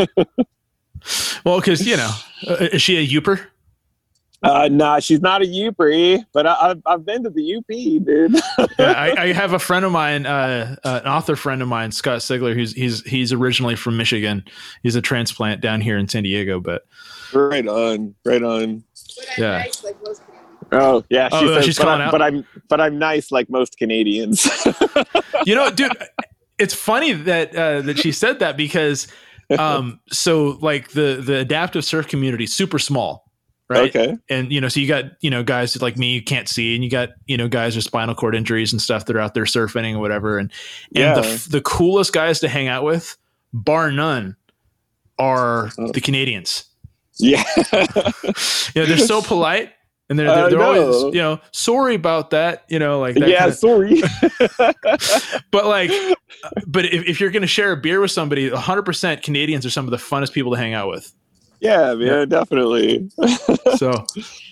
Well, 1.44 1.60
because 1.60 1.86
you 1.86 1.96
know, 1.96 2.10
uh, 2.48 2.54
is 2.72 2.82
she 2.82 2.96
a 2.96 3.06
Yooper? 3.06 3.46
Uh, 4.42 4.68
nah, 4.70 4.98
she's 4.98 5.20
not 5.20 5.42
a 5.42 5.46
Upri, 5.46 6.24
but 6.32 6.46
I, 6.46 6.70
I've 6.70 6.82
I've 6.84 7.06
been 7.06 7.22
to 7.22 7.30
the 7.30 7.56
UP, 7.56 7.66
dude. 7.68 8.34
yeah, 8.78 8.92
I, 8.92 9.22
I 9.22 9.32
have 9.32 9.52
a 9.52 9.58
friend 9.60 9.84
of 9.84 9.92
mine, 9.92 10.26
uh, 10.26 10.76
uh, 10.84 11.00
an 11.04 11.10
author 11.10 11.36
friend 11.36 11.62
of 11.62 11.68
mine, 11.68 11.92
Scott 11.92 12.18
Sigler, 12.18 12.54
who's 12.54 12.72
he's 12.72 13.02
he's 13.02 13.32
originally 13.32 13.76
from 13.76 13.96
Michigan. 13.96 14.44
He's 14.82 14.94
a 14.94 15.02
transplant 15.02 15.60
down 15.60 15.80
here 15.80 15.96
in 15.96 16.08
San 16.08 16.24
Diego, 16.24 16.60
but 16.60 16.86
right 17.32 17.66
on, 17.66 18.14
right 18.24 18.42
on. 18.42 18.84
Yeah. 19.38 19.64
Oh 20.72 21.04
yeah, 21.10 21.28
she 21.28 21.36
Oh, 21.36 21.54
says, 21.54 21.64
she's 21.64 21.78
but, 21.78 21.84
calling 21.84 22.00
I, 22.02 22.06
out? 22.06 22.12
but 22.12 22.22
I'm 22.22 22.44
but 22.68 22.80
I'm 22.80 22.98
nice 22.98 23.30
like 23.30 23.48
most 23.50 23.76
Canadians. 23.78 24.46
you 25.46 25.54
know, 25.54 25.70
dude, 25.70 25.92
it's 26.58 26.74
funny 26.74 27.12
that 27.12 27.54
uh, 27.54 27.82
that 27.82 27.98
she 27.98 28.10
said 28.12 28.38
that 28.40 28.56
because 28.56 29.06
um, 29.58 30.00
so 30.10 30.58
like 30.60 30.90
the 30.90 31.22
the 31.24 31.36
adaptive 31.36 31.84
surf 31.84 32.08
community 32.08 32.46
super 32.46 32.78
small, 32.80 33.30
right? 33.68 33.94
Okay. 33.94 34.16
and 34.28 34.50
you 34.50 34.60
know 34.60 34.66
so 34.68 34.80
you 34.80 34.88
got 34.88 35.04
you 35.20 35.30
know 35.30 35.44
guys 35.44 35.80
like 35.80 35.96
me 35.96 36.14
you 36.14 36.22
can't 36.22 36.48
see 36.48 36.74
and 36.74 36.82
you 36.82 36.90
got 36.90 37.10
you 37.26 37.36
know 37.36 37.46
guys 37.46 37.76
with 37.76 37.84
spinal 37.84 38.14
cord 38.16 38.34
injuries 38.34 38.72
and 38.72 38.82
stuff 38.82 39.04
that 39.06 39.14
are 39.14 39.20
out 39.20 39.34
there 39.34 39.44
surfing 39.44 39.84
and 39.84 40.00
whatever 40.00 40.36
and 40.38 40.50
and 40.96 41.04
Yeah. 41.04 41.14
the, 41.20 41.46
the 41.50 41.60
coolest 41.60 42.12
guys 42.12 42.40
to 42.40 42.48
hang 42.48 42.66
out 42.66 42.82
with 42.82 43.16
bar 43.52 43.92
none 43.92 44.34
are 45.18 45.70
Oh. 45.78 45.92
the 45.92 46.00
canadians 46.00 46.64
Yeah. 47.18 47.44
you 47.72 48.80
know 48.82 48.86
they're 48.86 48.98
so 48.98 49.22
polite 49.22 49.70
and 50.08 50.18
they're 50.18 50.26
they're, 50.26 50.50
they're 50.50 50.62
always 50.62 51.14
you 51.14 51.20
know 51.20 51.40
sorry 51.52 51.94
about 51.94 52.30
that 52.30 52.64
you 52.68 52.78
know 52.78 53.00
like 53.00 53.14
that 53.16 53.28
yeah. 53.28 53.40
kinda- 53.40 53.54
Sorry. 53.54 54.02
but 55.50 55.66
like 55.66 55.90
but 56.66 56.84
if, 56.86 57.06
if 57.06 57.20
you're 57.20 57.30
gonna 57.30 57.46
share 57.46 57.72
a 57.72 57.76
beer 57.76 58.00
with 58.00 58.10
somebody 58.10 58.50
100% 58.50 59.22
canadians 59.22 59.66
are 59.66 59.70
some 59.70 59.84
of 59.84 59.90
the 59.90 59.96
funnest 59.96 60.32
people 60.32 60.52
to 60.52 60.58
hang 60.58 60.74
out 60.74 60.88
with 60.88 61.12
yeah, 61.58 61.94
man. 61.94 62.28
Definitely. 62.28 63.10
so 63.76 64.04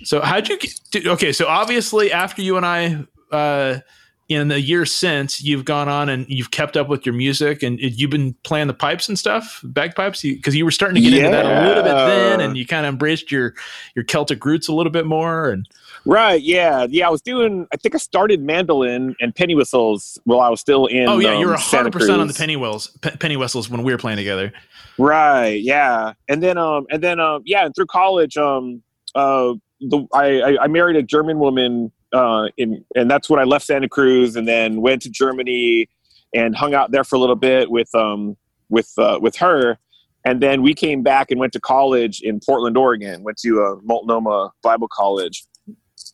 so 0.05 0.21
how'd 0.23 0.49
you 0.49 0.59
get 0.59 1.07
okay 1.07 1.33
so 1.33 1.47
obviously 1.47 2.11
after 2.11 2.41
you 2.43 2.57
and 2.57 2.65
i 2.67 3.05
uh 3.31 3.79
in 4.29 4.49
the 4.49 4.61
years 4.61 4.91
since 4.91 5.43
you've 5.43 5.65
gone 5.65 5.89
on 5.89 6.09
and 6.09 6.27
you've 6.29 6.51
kept 6.51 6.77
up 6.77 6.89
with 6.89 7.05
your 7.05 7.15
music 7.15 7.63
and 7.63 7.79
you've 7.79 8.11
been 8.11 8.35
playing 8.43 8.69
the 8.69 8.75
pipes 8.75 9.09
and 9.09 9.19
stuff 9.19 9.61
bagpipes 9.65 10.23
because 10.23 10.57
you, 10.57 10.65
were 10.65 10.71
starting 10.71 10.95
to 10.95 11.01
get 11.11 11.19
into 11.19 11.31
that 11.31 11.45
a 11.45 11.69
little 11.69 11.83
bit 11.83 11.93
then 11.93 12.41
and 12.41 12.57
you 12.57 12.67
kind 12.67 12.87
of 12.87 12.93
embraced 12.93 13.31
your 13.31 13.55
your 13.95 14.05
celtic 14.05 14.45
roots 14.45 14.67
a 14.67 14.73
little 14.73 14.93
bit 14.93 15.05
more 15.05 15.51
and 15.51 15.69
right. 16.07 16.43
Yeah. 16.43 16.87
Yeah. 16.89 17.07
I 17.07 17.11
was 17.11 17.21
doing. 17.21 17.67
I 17.73 17.77
think 17.77 17.95
I 17.95 17.99
started 17.99 18.43
mandolin 18.43 19.15
and 19.21 19.35
penny 19.35 19.55
whistles 19.55 20.19
while 20.25 20.41
I 20.41 20.49
was 20.49 20.61
still 20.61 20.87
in. 20.87 21.09
oh 21.09 21.19
yeah 21.19 21.39
you 21.39 21.45
um, 21.47 21.51
were 21.51 21.57
100% 21.57 22.19
on 22.19 22.27
the 22.27 22.35
penny 22.35 22.57
whistles 22.57 22.89
pe- 23.03 23.17
penny 23.17 23.37
whistles 23.37 23.69
when 23.69 23.83
we 23.83 23.93
were 23.93 23.99
playing 23.99 24.17
together 24.19 24.53
Right. 24.99 25.61
Yeah. 25.61 26.13
And 26.29 26.43
then 26.43 26.57
um 26.59 26.87
and 26.91 27.03
then 27.03 27.21
um 27.21 27.43
yeah 27.45 27.67
and 27.67 27.75
through 27.75 27.87
college 27.87 28.37
um 28.37 28.83
uh 29.15 29.55
the 29.81 30.07
I, 30.15 30.57
I 30.63 30.67
married 30.69 30.97
a 30.97 31.03
German 31.03 31.39
woman 31.39 31.93
uh 32.15 32.49
in 32.57 32.85
and 32.95 33.11
that's 33.11 33.29
when 33.29 33.41
I 33.41 33.45
left 33.45 33.67
Santa 33.67 33.89
Cruz 33.89 34.37
and 34.37 34.47
then 34.49 34.81
went 34.81 35.03
to 35.03 35.11
Germany 35.11 35.89
and 36.33 36.57
hung 36.57 36.73
out 36.75 36.91
there 36.93 37.05
for 37.05 37.17
a 37.17 37.19
little 37.19 37.37
bit 37.37 37.71
with 37.71 37.95
um 37.95 38.37
with 38.71 38.91
uh, 38.99 39.19
with 39.21 39.37
her 39.37 39.79
and 40.25 40.41
then 40.41 40.63
we 40.63 40.73
came 40.75 41.03
back 41.03 41.31
and 41.31 41.39
went 41.39 41.53
to 41.53 41.61
college 41.61 42.23
in 42.23 42.41
Portland, 42.41 42.79
Oregon. 42.79 43.23
Went 43.25 43.37
to 43.41 43.63
uh, 43.63 43.75
Multnomah 43.83 44.53
Bible 44.63 44.89
College. 44.91 45.45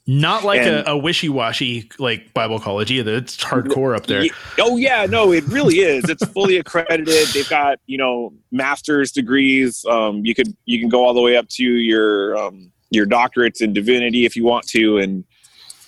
not 0.06 0.42
like 0.42 0.60
And- 0.62 0.86
a, 0.88 0.90
a 0.92 0.96
wishy-washy 0.96 1.88
like 2.00 2.34
bible 2.34 2.58
college 2.58 2.90
either 2.90 3.14
it's 3.14 3.36
hardcore 3.36 3.94
up 3.96 4.06
there 4.06 4.24
Oh 4.58 4.76
yeah, 4.76 5.06
no, 5.06 5.32
it 5.32 5.44
really 5.44 5.76
is. 5.80 6.08
It's 6.08 6.24
fully 6.32 6.56
accredited. 6.58 7.28
They've 7.28 7.48
got 7.48 7.78
you 7.86 7.98
know 7.98 8.32
master's 8.50 9.12
degrees. 9.12 9.84
Um, 9.88 10.24
you 10.24 10.34
could 10.34 10.56
you 10.64 10.80
can 10.80 10.88
go 10.88 11.04
all 11.04 11.14
the 11.14 11.20
way 11.22 11.36
up 11.36 11.48
to 11.50 11.62
your 11.64 12.36
um, 12.36 12.72
your 12.90 13.06
doctorates 13.06 13.60
in 13.60 13.72
divinity 13.72 14.24
if 14.24 14.34
you 14.34 14.44
want 14.44 14.66
to, 14.68 14.98
and 14.98 15.24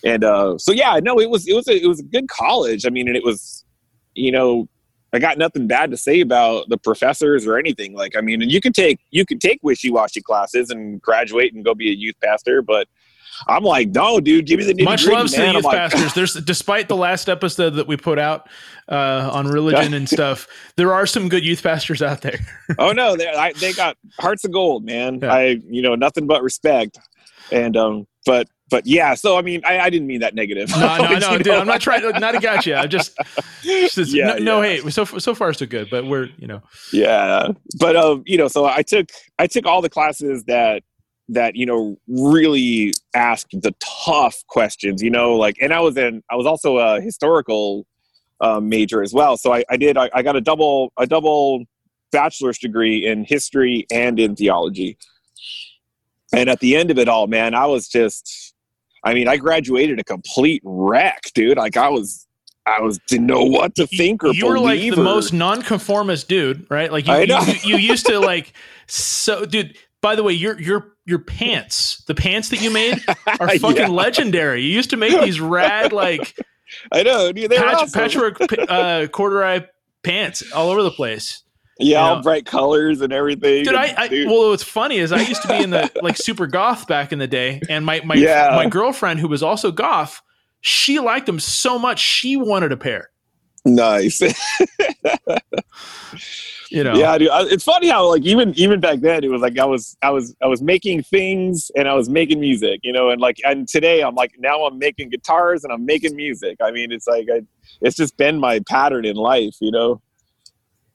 and 0.04 0.24
uh, 0.24 0.58
so 0.58 0.72
yeah, 0.72 0.98
no, 1.02 1.20
it 1.20 1.30
was 1.30 1.46
it 1.46 1.54
was 1.54 1.68
a, 1.68 1.82
it 1.82 1.86
was 1.86 2.00
a 2.00 2.04
good 2.04 2.28
college. 2.28 2.86
I 2.86 2.90
mean, 2.90 3.08
and 3.08 3.16
it 3.16 3.24
was 3.24 3.64
you 4.14 4.32
know 4.32 4.68
I 5.12 5.18
got 5.18 5.38
nothing 5.38 5.66
bad 5.66 5.90
to 5.90 5.96
say 5.96 6.20
about 6.20 6.68
the 6.68 6.78
professors 6.78 7.46
or 7.46 7.58
anything. 7.58 7.94
Like 7.94 8.16
I 8.16 8.20
mean, 8.20 8.42
and 8.42 8.50
you 8.50 8.60
can 8.60 8.72
take 8.72 9.00
you 9.10 9.26
can 9.26 9.38
take 9.38 9.60
wishy 9.62 9.90
washy 9.90 10.22
classes 10.22 10.70
and 10.70 11.00
graduate 11.00 11.52
and 11.54 11.64
go 11.64 11.74
be 11.74 11.90
a 11.90 11.94
youth 11.94 12.16
pastor, 12.22 12.62
but 12.62 12.88
I'm 13.46 13.64
like, 13.64 13.88
no, 13.88 14.20
dude, 14.20 14.46
give 14.46 14.58
me 14.58 14.72
the 14.72 14.84
Much 14.84 15.06
love 15.06 15.28
to 15.30 15.36
the 15.36 15.52
youth 15.52 15.64
like, 15.64 15.76
pastors. 15.76 16.14
There's 16.14 16.34
despite 16.34 16.88
the 16.88 16.96
last 16.96 17.28
episode 17.28 17.70
that 17.70 17.86
we 17.86 17.96
put 17.96 18.18
out 18.18 18.48
uh, 18.88 19.30
on 19.32 19.48
religion 19.48 19.94
and 19.94 20.08
stuff, 20.08 20.46
there 20.76 20.92
are 20.92 21.06
some 21.06 21.28
good 21.28 21.44
youth 21.44 21.62
pastors 21.62 22.02
out 22.02 22.22
there. 22.22 22.38
oh 22.78 22.92
no, 22.92 23.16
they 23.16 23.28
I, 23.28 23.52
they 23.52 23.72
got 23.72 23.96
hearts 24.18 24.44
of 24.44 24.52
gold, 24.52 24.84
man. 24.84 25.20
Yeah. 25.22 25.32
I 25.32 25.42
you 25.68 25.82
know 25.82 25.94
nothing 25.94 26.26
but 26.26 26.42
respect, 26.42 26.98
and 27.50 27.76
um, 27.76 28.06
but 28.24 28.48
but 28.72 28.86
yeah. 28.86 29.14
So 29.14 29.36
I 29.36 29.42
mean, 29.42 29.60
I, 29.66 29.80
I 29.80 29.90
didn't 29.90 30.08
mean 30.08 30.20
that 30.20 30.34
negative. 30.34 30.70
No, 30.70 30.96
no, 30.96 31.12
no, 31.18 31.18
know? 31.18 31.38
dude. 31.38 31.48
I'm 31.48 31.66
not 31.66 31.82
trying 31.82 32.00
to 32.00 32.18
not 32.18 32.32
to 32.32 32.40
got 32.40 32.64
you. 32.64 32.74
I'm 32.74 32.88
just, 32.88 33.16
just 33.62 33.98
Yeah, 33.98 34.34
no, 34.38 34.38
no 34.38 34.62
hate. 34.62 34.90
So 34.92 35.04
so 35.04 35.34
far 35.34 35.52
so 35.52 35.66
good, 35.66 35.90
but 35.90 36.06
we're 36.06 36.30
you 36.38 36.46
know 36.46 36.62
Yeah, 36.90 37.48
but 37.78 37.94
um, 37.94 38.22
you 38.24 38.38
know, 38.38 38.48
so 38.48 38.64
I 38.64 38.82
took 38.82 39.10
I 39.38 39.46
took 39.46 39.66
all 39.66 39.82
the 39.82 39.90
classes 39.90 40.44
that 40.44 40.82
that 41.28 41.54
you 41.54 41.66
know 41.66 41.98
really 42.08 42.92
asked 43.14 43.50
the 43.52 43.74
tough 43.78 44.42
questions. 44.48 45.02
You 45.02 45.10
know, 45.10 45.36
like, 45.36 45.56
and 45.60 45.74
I 45.74 45.80
was 45.80 45.96
in 45.98 46.22
I 46.30 46.36
was 46.36 46.46
also 46.46 46.78
a 46.78 46.98
historical 46.98 47.86
uh, 48.40 48.58
major 48.58 49.02
as 49.02 49.12
well. 49.12 49.36
So 49.36 49.52
I, 49.52 49.64
I 49.68 49.76
did 49.76 49.98
I, 49.98 50.08
I 50.14 50.22
got 50.22 50.34
a 50.34 50.40
double 50.40 50.94
a 50.96 51.06
double 51.06 51.64
bachelor's 52.10 52.58
degree 52.58 53.06
in 53.06 53.24
history 53.24 53.86
and 53.90 54.18
in 54.18 54.34
theology. 54.34 54.96
And 56.34 56.48
at 56.48 56.60
the 56.60 56.76
end 56.76 56.90
of 56.90 56.98
it 56.98 57.08
all, 57.08 57.26
man, 57.26 57.54
I 57.54 57.66
was 57.66 57.88
just 57.88 58.51
I 59.04 59.14
mean, 59.14 59.28
I 59.28 59.36
graduated 59.36 59.98
a 59.98 60.04
complete 60.04 60.62
wreck, 60.64 61.22
dude. 61.34 61.56
Like 61.58 61.76
I 61.76 61.88
was 61.88 62.26
I 62.66 62.80
was 62.80 62.98
didn't 63.08 63.26
know 63.26 63.42
what 63.44 63.74
to 63.76 63.86
think 63.86 64.22
or 64.22 64.32
you 64.32 64.46
were 64.46 64.58
like 64.60 64.80
the 64.80 64.92
or- 64.92 65.02
most 65.04 65.32
nonconformist 65.32 66.28
dude, 66.28 66.66
right? 66.70 66.92
Like 66.92 67.06
you, 67.06 67.26
know. 67.26 67.40
you, 67.40 67.54
you 67.70 67.76
used 67.78 68.06
to 68.06 68.18
like 68.20 68.52
so, 68.86 69.44
dude. 69.44 69.76
By 70.00 70.14
the 70.16 70.22
way, 70.22 70.32
your 70.32 70.60
your 70.60 70.94
your 71.06 71.18
pants, 71.20 72.02
the 72.06 72.14
pants 72.14 72.48
that 72.50 72.60
you 72.60 72.70
made 72.72 72.94
are 73.40 73.48
fucking 73.58 73.76
Yeah. 73.76 73.88
legendary. 73.88 74.62
You 74.62 74.70
used 74.70 74.90
to 74.90 74.96
make 74.96 75.20
these 75.20 75.40
rad 75.40 75.92
like 75.92 76.36
I 76.92 77.02
know, 77.02 77.32
dude. 77.32 77.50
They 77.50 77.58
were 77.58 77.64
patch, 77.64 77.74
awesome. 77.74 78.00
patchwork 78.00 78.38
uh, 78.68 79.06
corduroy 79.08 79.66
pants 80.02 80.50
all 80.52 80.70
over 80.70 80.82
the 80.82 80.90
place. 80.90 81.42
Yeah, 81.84 82.00
all 82.00 82.16
know. 82.16 82.22
bright 82.22 82.46
colors 82.46 83.00
and 83.00 83.12
everything. 83.12 83.64
Dude, 83.64 83.68
and, 83.74 83.76
I, 83.76 83.94
I 83.96 84.08
dude, 84.08 84.28
well, 84.28 84.50
what's 84.50 84.62
funny 84.62 84.96
is 84.98 85.12
I 85.12 85.20
used 85.22 85.42
to 85.42 85.48
be 85.48 85.62
in 85.62 85.70
the 85.70 85.90
like 86.02 86.16
super 86.16 86.46
goth 86.46 86.86
back 86.86 87.12
in 87.12 87.18
the 87.18 87.26
day, 87.26 87.60
and 87.68 87.84
my 87.84 88.00
my 88.04 88.14
Yeah. 88.14 88.50
my 88.54 88.66
girlfriend 88.68 89.20
who 89.20 89.28
was 89.28 89.42
also 89.42 89.70
goth, 89.72 90.20
she 90.60 90.98
liked 91.00 91.26
them 91.26 91.40
so 91.40 91.78
much 91.78 91.98
she 92.00 92.36
wanted 92.36 92.72
a 92.72 92.76
pair. 92.76 93.10
nice. 93.64 94.20
You 96.70 96.82
know, 96.84 96.94
Yeah, 96.94 97.18
dude. 97.18 97.28
I- 97.28 97.44
It's 97.48 97.64
funny 97.64 97.88
how 97.88 98.08
like 98.08 98.22
even 98.22 98.54
even 98.56 98.80
back 98.80 99.00
then 99.00 99.22
it 99.24 99.28
was 99.30 99.42
like 99.42 99.58
I 99.58 99.64
was 99.66 99.94
I 100.02 100.08
was 100.08 100.34
I 100.42 100.46
was 100.46 100.62
making 100.62 101.02
things 101.02 101.70
and 101.76 101.86
I 101.86 101.92
was 101.92 102.08
making 102.08 102.40
music, 102.40 102.80
you 102.82 102.92
know, 102.94 103.10
and 103.10 103.20
like 103.20 103.36
and 103.44 103.68
today 103.68 104.00
I'm 104.02 104.14
like 104.14 104.32
now 104.38 104.64
I'm 104.64 104.78
making 104.78 105.10
guitars 105.10 105.64
and 105.64 105.72
I'm 105.72 105.84
making 105.84 106.16
music. 106.16 106.56
I 106.62 106.70
mean, 106.70 106.90
it's 106.90 107.06
like 107.06 107.28
I, 107.30 107.42
it's 107.82 107.94
just 107.96 108.16
been 108.16 108.40
my 108.40 108.60
pattern 108.70 109.04
in 109.04 109.16
life, 109.16 109.54
you 109.60 109.70
know. 109.70 110.00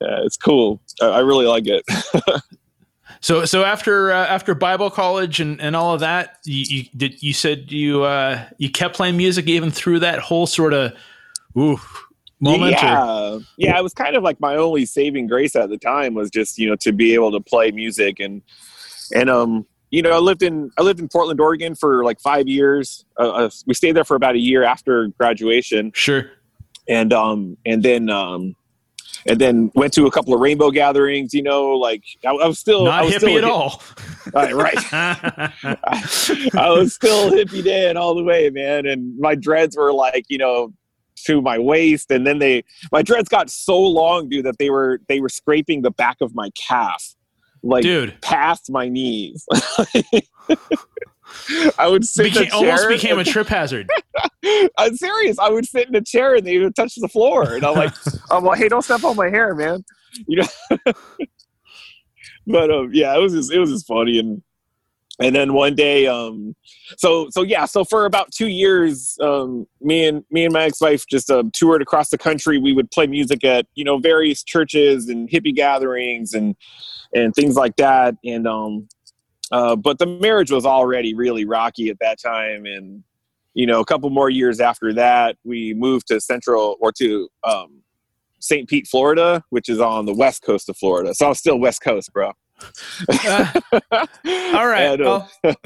Yeah, 0.01 0.19
it's 0.23 0.37
cool. 0.37 0.81
I, 1.01 1.05
I 1.07 1.19
really 1.19 1.45
like 1.45 1.65
it. 1.67 1.83
So 3.19 3.45
so 3.45 3.63
after 3.63 4.11
uh, 4.11 4.27
after 4.27 4.53
Bible 4.53 4.91
college 4.91 5.39
and, 5.39 5.59
and 5.59 5.75
all 5.75 5.93
of 5.93 6.01
that, 6.01 6.37
you, 6.45 6.65
you 6.77 6.83
did 6.95 7.23
you 7.23 7.33
said 7.33 7.71
you 7.71 8.03
uh, 8.03 8.43
you 8.59 8.69
kept 8.69 8.95
playing 8.95 9.17
music 9.17 9.47
even 9.47 9.71
through 9.71 9.99
that 10.01 10.19
whole 10.19 10.45
sort 10.45 10.73
of 10.73 10.93
ooh 11.57 11.79
moment. 12.39 12.75
or- 12.75 12.77
Yeah, 12.77 13.39
yeah. 13.57 13.79
It 13.79 13.81
was 13.81 13.93
kind 13.93 14.15
of 14.15 14.21
like 14.23 14.39
my 14.39 14.55
only 14.55 14.85
saving 14.85 15.25
grace 15.27 15.55
at 15.55 15.69
the 15.69 15.77
time 15.79 16.13
was 16.13 16.29
just 16.29 16.59
you 16.59 16.69
know 16.69 16.75
to 16.81 16.91
be 16.91 17.15
able 17.15 17.31
to 17.31 17.39
play 17.39 17.71
music 17.71 18.19
and 18.19 18.41
and 19.15 19.29
um 19.31 19.65
you 19.89 20.01
know 20.03 20.11
I 20.11 20.19
lived 20.19 20.43
in 20.43 20.69
I 20.77 20.83
lived 20.83 20.99
in 20.99 21.07
Portland, 21.07 21.39
Oregon 21.41 21.73
for 21.73 22.03
like 22.03 22.19
five 22.19 22.47
years. 22.47 23.03
Uh, 23.19 23.29
uh, 23.29 23.49
we 23.65 23.73
stayed 23.73 23.93
there 23.95 24.05
for 24.05 24.15
about 24.15 24.35
a 24.35 24.39
year 24.39 24.63
after 24.63 25.07
graduation, 25.17 25.91
sure. 25.95 26.29
and 26.87 27.11
um 27.13 27.57
and 27.65 27.81
then 27.81 28.09
um 28.11 28.55
and 29.27 29.39
then 29.39 29.71
went 29.75 29.93
to 29.93 30.05
a 30.05 30.11
couple 30.11 30.33
of 30.33 30.39
rainbow 30.39 30.71
gatherings. 30.71 31.33
You 31.33 31.43
know, 31.43 31.69
like 31.71 32.03
I, 32.25 32.29
I 32.29 32.47
was 32.47 32.59
still 32.59 32.87
I 32.87 32.97
Not 32.97 33.05
was 33.05 33.13
hippie 33.13 33.17
still 33.17 33.37
at 33.37 33.43
a 33.43 33.47
hip- 33.47 33.55
all. 33.55 33.83
Right, 34.33 34.53
right. 34.53 34.77
I 36.55 36.69
was 36.69 36.93
still 36.93 37.31
hippie 37.31 37.63
Dan 37.63 37.95
all 37.97 38.13
the 38.13 38.23
way, 38.23 38.49
man. 38.49 38.85
And 38.85 39.17
my 39.19 39.35
dreads 39.35 39.77
were 39.77 39.93
like, 39.93 40.25
you 40.27 40.37
know, 40.37 40.73
to 41.25 41.41
my 41.41 41.57
waist. 41.57 42.11
And 42.11 42.27
then 42.27 42.39
they, 42.39 42.63
my 42.91 43.01
dreads 43.01 43.29
got 43.29 43.49
so 43.49 43.79
long, 43.79 44.29
dude, 44.29 44.45
that 44.45 44.57
they 44.59 44.69
were, 44.69 44.99
they 45.07 45.19
were 45.21 45.29
scraping 45.29 45.81
the 45.81 45.91
back 45.91 46.17
of 46.21 46.35
my 46.35 46.49
calf, 46.51 47.15
like 47.63 47.83
Dude, 47.83 48.19
past 48.21 48.69
my 48.69 48.89
knees. 48.89 49.45
I 51.77 51.87
would 51.87 52.05
sit 52.05 52.23
became, 52.23 52.43
in 52.43 52.51
a 52.51 52.55
almost 52.55 52.87
became 52.87 53.19
a 53.19 53.23
trip 53.23 53.47
hazard. 53.47 53.89
I'm 54.77 54.95
serious. 54.95 55.39
I 55.39 55.49
would 55.49 55.65
sit 55.65 55.87
in 55.87 55.95
a 55.95 56.01
chair 56.01 56.35
and 56.35 56.45
they 56.45 56.57
would 56.57 56.75
touch 56.75 56.95
the 56.95 57.07
floor. 57.07 57.55
And 57.55 57.65
I'm 57.65 57.75
like, 57.75 57.93
I'm 58.31 58.43
like, 58.43 58.59
hey, 58.59 58.69
don't 58.69 58.83
step 58.83 59.03
on 59.03 59.15
my 59.15 59.29
hair, 59.29 59.55
man. 59.55 59.83
You 60.27 60.41
know. 60.41 60.47
but 62.47 62.71
um, 62.71 62.89
yeah, 62.93 63.15
it 63.15 63.19
was 63.19 63.33
just 63.33 63.51
it 63.51 63.59
was 63.59 63.71
just 63.71 63.87
funny 63.87 64.19
and 64.19 64.41
and 65.19 65.35
then 65.35 65.53
one 65.53 65.73
day, 65.73 66.05
um, 66.05 66.55
so 66.97 67.29
so 67.31 67.41
yeah, 67.41 67.65
so 67.65 67.83
for 67.83 68.05
about 68.05 68.31
two 68.31 68.47
years, 68.47 69.17
um, 69.19 69.65
me 69.81 70.05
and 70.05 70.23
me 70.29 70.45
and 70.45 70.53
my 70.53 70.63
ex-wife 70.63 71.05
just 71.09 71.31
um, 71.31 71.49
toured 71.51 71.81
across 71.81 72.09
the 72.09 72.19
country. 72.19 72.59
We 72.59 72.71
would 72.71 72.91
play 72.91 73.07
music 73.07 73.43
at 73.43 73.65
you 73.73 73.83
know 73.83 73.97
various 73.97 74.43
churches 74.43 75.09
and 75.09 75.27
hippie 75.27 75.55
gatherings 75.55 76.33
and 76.33 76.55
and 77.15 77.33
things 77.33 77.55
like 77.55 77.77
that. 77.77 78.15
And 78.23 78.47
um, 78.47 78.87
uh, 79.51 79.75
but 79.75 79.99
the 79.99 80.05
marriage 80.05 80.51
was 80.51 80.65
already 80.65 81.13
really 81.13 81.45
rocky 81.45 81.89
at 81.89 81.97
that 81.99 82.19
time, 82.21 82.65
and 82.65 83.03
you 83.53 83.65
know, 83.65 83.79
a 83.79 83.85
couple 83.85 84.09
more 84.11 84.29
years 84.29 84.59
after 84.59 84.93
that, 84.93 85.35
we 85.43 85.73
moved 85.73 86.07
to 86.09 86.21
Central 86.21 86.77
or 86.79 86.91
to 86.91 87.27
um, 87.43 87.81
St. 88.39 88.69
Pete, 88.69 88.87
Florida, 88.87 89.43
which 89.49 89.67
is 89.67 89.79
on 89.79 90.05
the 90.05 90.13
west 90.13 90.43
coast 90.43 90.69
of 90.69 90.77
Florida. 90.77 91.15
So 91.15 91.27
I'm 91.27 91.33
still 91.33 91.57
West 91.57 91.81
Coast, 91.81 92.13
bro. 92.13 92.33
Uh, 93.09 93.51
all 94.53 94.67
right. 94.67 94.99
And, 94.99 95.01
uh, 95.01 95.25
well, 95.43 95.57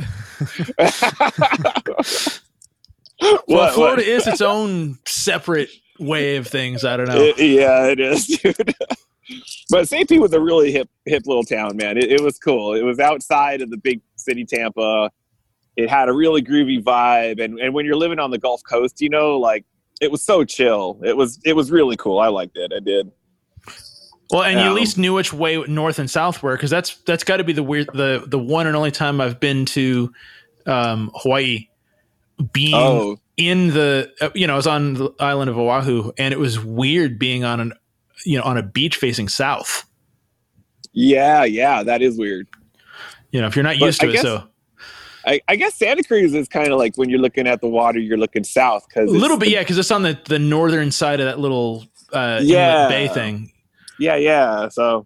well, 3.21 3.39
what- 3.45 3.73
Florida 3.73 4.01
what? 4.01 4.07
is 4.07 4.27
its 4.27 4.41
own 4.41 4.97
separate 5.05 5.69
way 5.99 6.37
of 6.37 6.47
things. 6.47 6.85
I 6.85 6.95
don't 6.97 7.07
know. 7.09 7.17
It- 7.21 7.39
yeah, 7.39 7.87
it 7.87 7.99
is, 7.99 8.25
dude. 8.41 8.73
But 9.69 9.87
St. 9.87 10.07
Pete 10.07 10.21
was 10.21 10.33
a 10.33 10.39
really 10.39 10.71
hip, 10.71 10.89
hip 11.05 11.23
little 11.25 11.43
town, 11.43 11.77
man. 11.77 11.97
It, 11.97 12.11
it 12.11 12.21
was 12.21 12.37
cool. 12.39 12.73
It 12.73 12.83
was 12.83 12.99
outside 12.99 13.61
of 13.61 13.69
the 13.69 13.77
big 13.77 14.01
city, 14.15 14.45
Tampa. 14.45 15.11
It 15.77 15.89
had 15.89 16.09
a 16.09 16.13
really 16.13 16.41
groovy 16.41 16.83
vibe, 16.83 17.41
and 17.43 17.59
and 17.59 17.73
when 17.73 17.85
you're 17.85 17.95
living 17.95 18.19
on 18.19 18.31
the 18.31 18.37
Gulf 18.37 18.61
Coast, 18.69 19.01
you 19.01 19.09
know, 19.09 19.37
like 19.37 19.65
it 20.01 20.11
was 20.11 20.21
so 20.23 20.43
chill. 20.43 20.99
It 21.03 21.15
was 21.15 21.39
it 21.45 21.55
was 21.55 21.71
really 21.71 21.95
cool. 21.95 22.19
I 22.19 22.27
liked 22.27 22.57
it. 22.57 22.71
I 22.75 22.79
did. 22.79 23.11
Well, 24.29 24.43
and 24.43 24.53
you 24.59 24.65
at 24.65 24.69
Um, 24.69 24.75
least 24.75 24.97
knew 24.97 25.13
which 25.13 25.33
way 25.33 25.57
north 25.67 25.99
and 25.99 26.09
south 26.09 26.41
were, 26.41 26.55
because 26.55 26.69
that's 26.69 26.95
that's 27.05 27.23
got 27.23 27.37
to 27.37 27.43
be 27.43 27.53
the 27.53 27.63
weird 27.63 27.89
the 27.93 28.23
the 28.27 28.39
one 28.39 28.67
and 28.67 28.75
only 28.75 28.91
time 28.91 29.19
I've 29.21 29.39
been 29.39 29.65
to 29.67 30.11
um, 30.65 31.11
Hawaii, 31.15 31.67
being 32.53 32.73
Oh, 32.75 33.17
in 33.37 33.67
the 33.69 34.11
uh, 34.21 34.29
you 34.33 34.47
know 34.47 34.53
I 34.53 34.55
was 34.57 34.67
on 34.67 34.93
the 34.93 35.11
island 35.19 35.49
of 35.49 35.57
Oahu, 35.57 36.11
and 36.17 36.33
it 36.33 36.39
was 36.39 36.63
weird 36.63 37.19
being 37.19 37.43
on 37.43 37.59
an 37.59 37.73
you 38.25 38.37
know 38.37 38.43
on 38.43 38.57
a 38.57 38.63
beach 38.63 38.97
facing 38.97 39.27
south. 39.29 39.85
yeah, 40.93 41.43
yeah. 41.43 41.83
That 41.83 42.01
is 42.01 42.17
weird. 42.17 42.47
You 43.31 43.41
know, 43.41 43.47
if 43.47 43.55
you're 43.55 43.63
not 43.63 43.79
But 43.79 43.85
used 43.85 44.01
to 44.01 44.07
I 44.07 44.09
it, 44.09 44.13
guess- 44.13 44.21
so 44.23 44.43
I, 45.25 45.39
I 45.47 45.55
guess 45.55 45.75
Santa 45.75 46.03
Cruz 46.03 46.33
is 46.33 46.47
kind 46.47 46.69
of 46.69 46.79
like 46.79 46.95
when 46.97 47.09
you're 47.09 47.19
looking 47.19 47.47
at 47.47 47.61
the 47.61 47.67
water, 47.67 47.99
you're 47.99 48.17
looking 48.17 48.43
south 48.43 48.87
because 48.89 49.09
a 49.11 49.13
little 49.17 49.37
bit, 49.37 49.49
yeah, 49.49 49.59
because 49.59 49.77
it's 49.77 49.91
on 49.91 50.01
the 50.01 50.19
the 50.25 50.39
northern 50.39 50.89
side 50.91 51.19
of 51.19 51.27
that 51.27 51.39
little 51.39 51.85
uh, 52.11 52.39
Yeah. 52.43 52.87
bay 52.89 53.07
thing. 53.07 53.51
Yeah, 53.99 54.15
yeah. 54.15 54.67
So, 54.69 55.05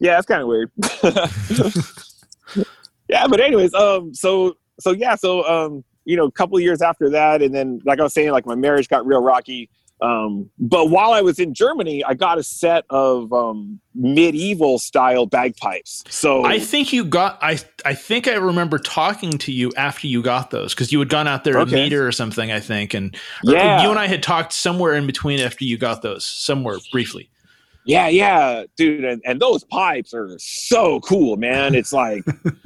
yeah, 0.00 0.18
it's 0.18 0.26
kind 0.26 0.42
of 0.42 0.48
weird. 0.48 0.70
yeah, 3.08 3.26
but 3.28 3.40
anyways, 3.40 3.72
um, 3.74 4.14
so 4.14 4.56
so 4.80 4.90
yeah, 4.92 5.14
so 5.14 5.44
um, 5.46 5.84
you 6.04 6.16
know, 6.16 6.24
a 6.24 6.32
couple 6.32 6.58
years 6.60 6.82
after 6.82 7.08
that, 7.10 7.42
and 7.42 7.54
then 7.54 7.80
like 7.84 8.00
I 8.00 8.02
was 8.02 8.12
saying, 8.14 8.30
like 8.32 8.46
my 8.46 8.54
marriage 8.54 8.88
got 8.88 9.06
real 9.06 9.22
rocky. 9.22 9.70
Um, 10.02 10.50
but 10.58 10.90
while 10.90 11.12
I 11.12 11.20
was 11.20 11.38
in 11.38 11.54
Germany, 11.54 12.02
I 12.04 12.14
got 12.14 12.36
a 12.36 12.42
set 12.42 12.84
of 12.90 13.32
um, 13.32 13.78
medieval 13.94 14.80
style 14.80 15.26
bagpipes. 15.26 16.02
So 16.08 16.44
I 16.44 16.58
think 16.58 16.92
you 16.92 17.04
got. 17.04 17.38
I 17.40 17.58
I 17.84 17.94
think 17.94 18.26
I 18.26 18.34
remember 18.34 18.78
talking 18.78 19.30
to 19.38 19.52
you 19.52 19.72
after 19.76 20.08
you 20.08 20.20
got 20.20 20.50
those 20.50 20.74
because 20.74 20.90
you 20.92 20.98
had 20.98 21.08
gone 21.08 21.28
out 21.28 21.44
there 21.44 21.56
Okay. 21.60 21.70
to 21.70 21.76
meet 21.76 21.92
her 21.92 22.06
or 22.06 22.12
something. 22.12 22.50
I 22.50 22.58
think, 22.58 22.94
and 22.94 23.16
Yeah. 23.44 23.82
you 23.84 23.90
and 23.90 23.98
I 23.98 24.08
had 24.08 24.22
talked 24.24 24.52
somewhere 24.52 24.94
in 24.94 25.06
between 25.06 25.38
after 25.38 25.64
you 25.64 25.78
got 25.78 26.02
those, 26.02 26.24
somewhere 26.24 26.78
briefly. 26.90 27.30
Yeah, 27.84 28.06
yeah, 28.06 28.64
dude, 28.76 29.04
and, 29.04 29.20
and 29.24 29.40
those 29.40 29.64
pipes 29.64 30.14
are 30.14 30.36
so 30.38 31.00
cool, 31.00 31.36
man. 31.36 31.74
It's 31.74 31.92
like, 31.92 32.24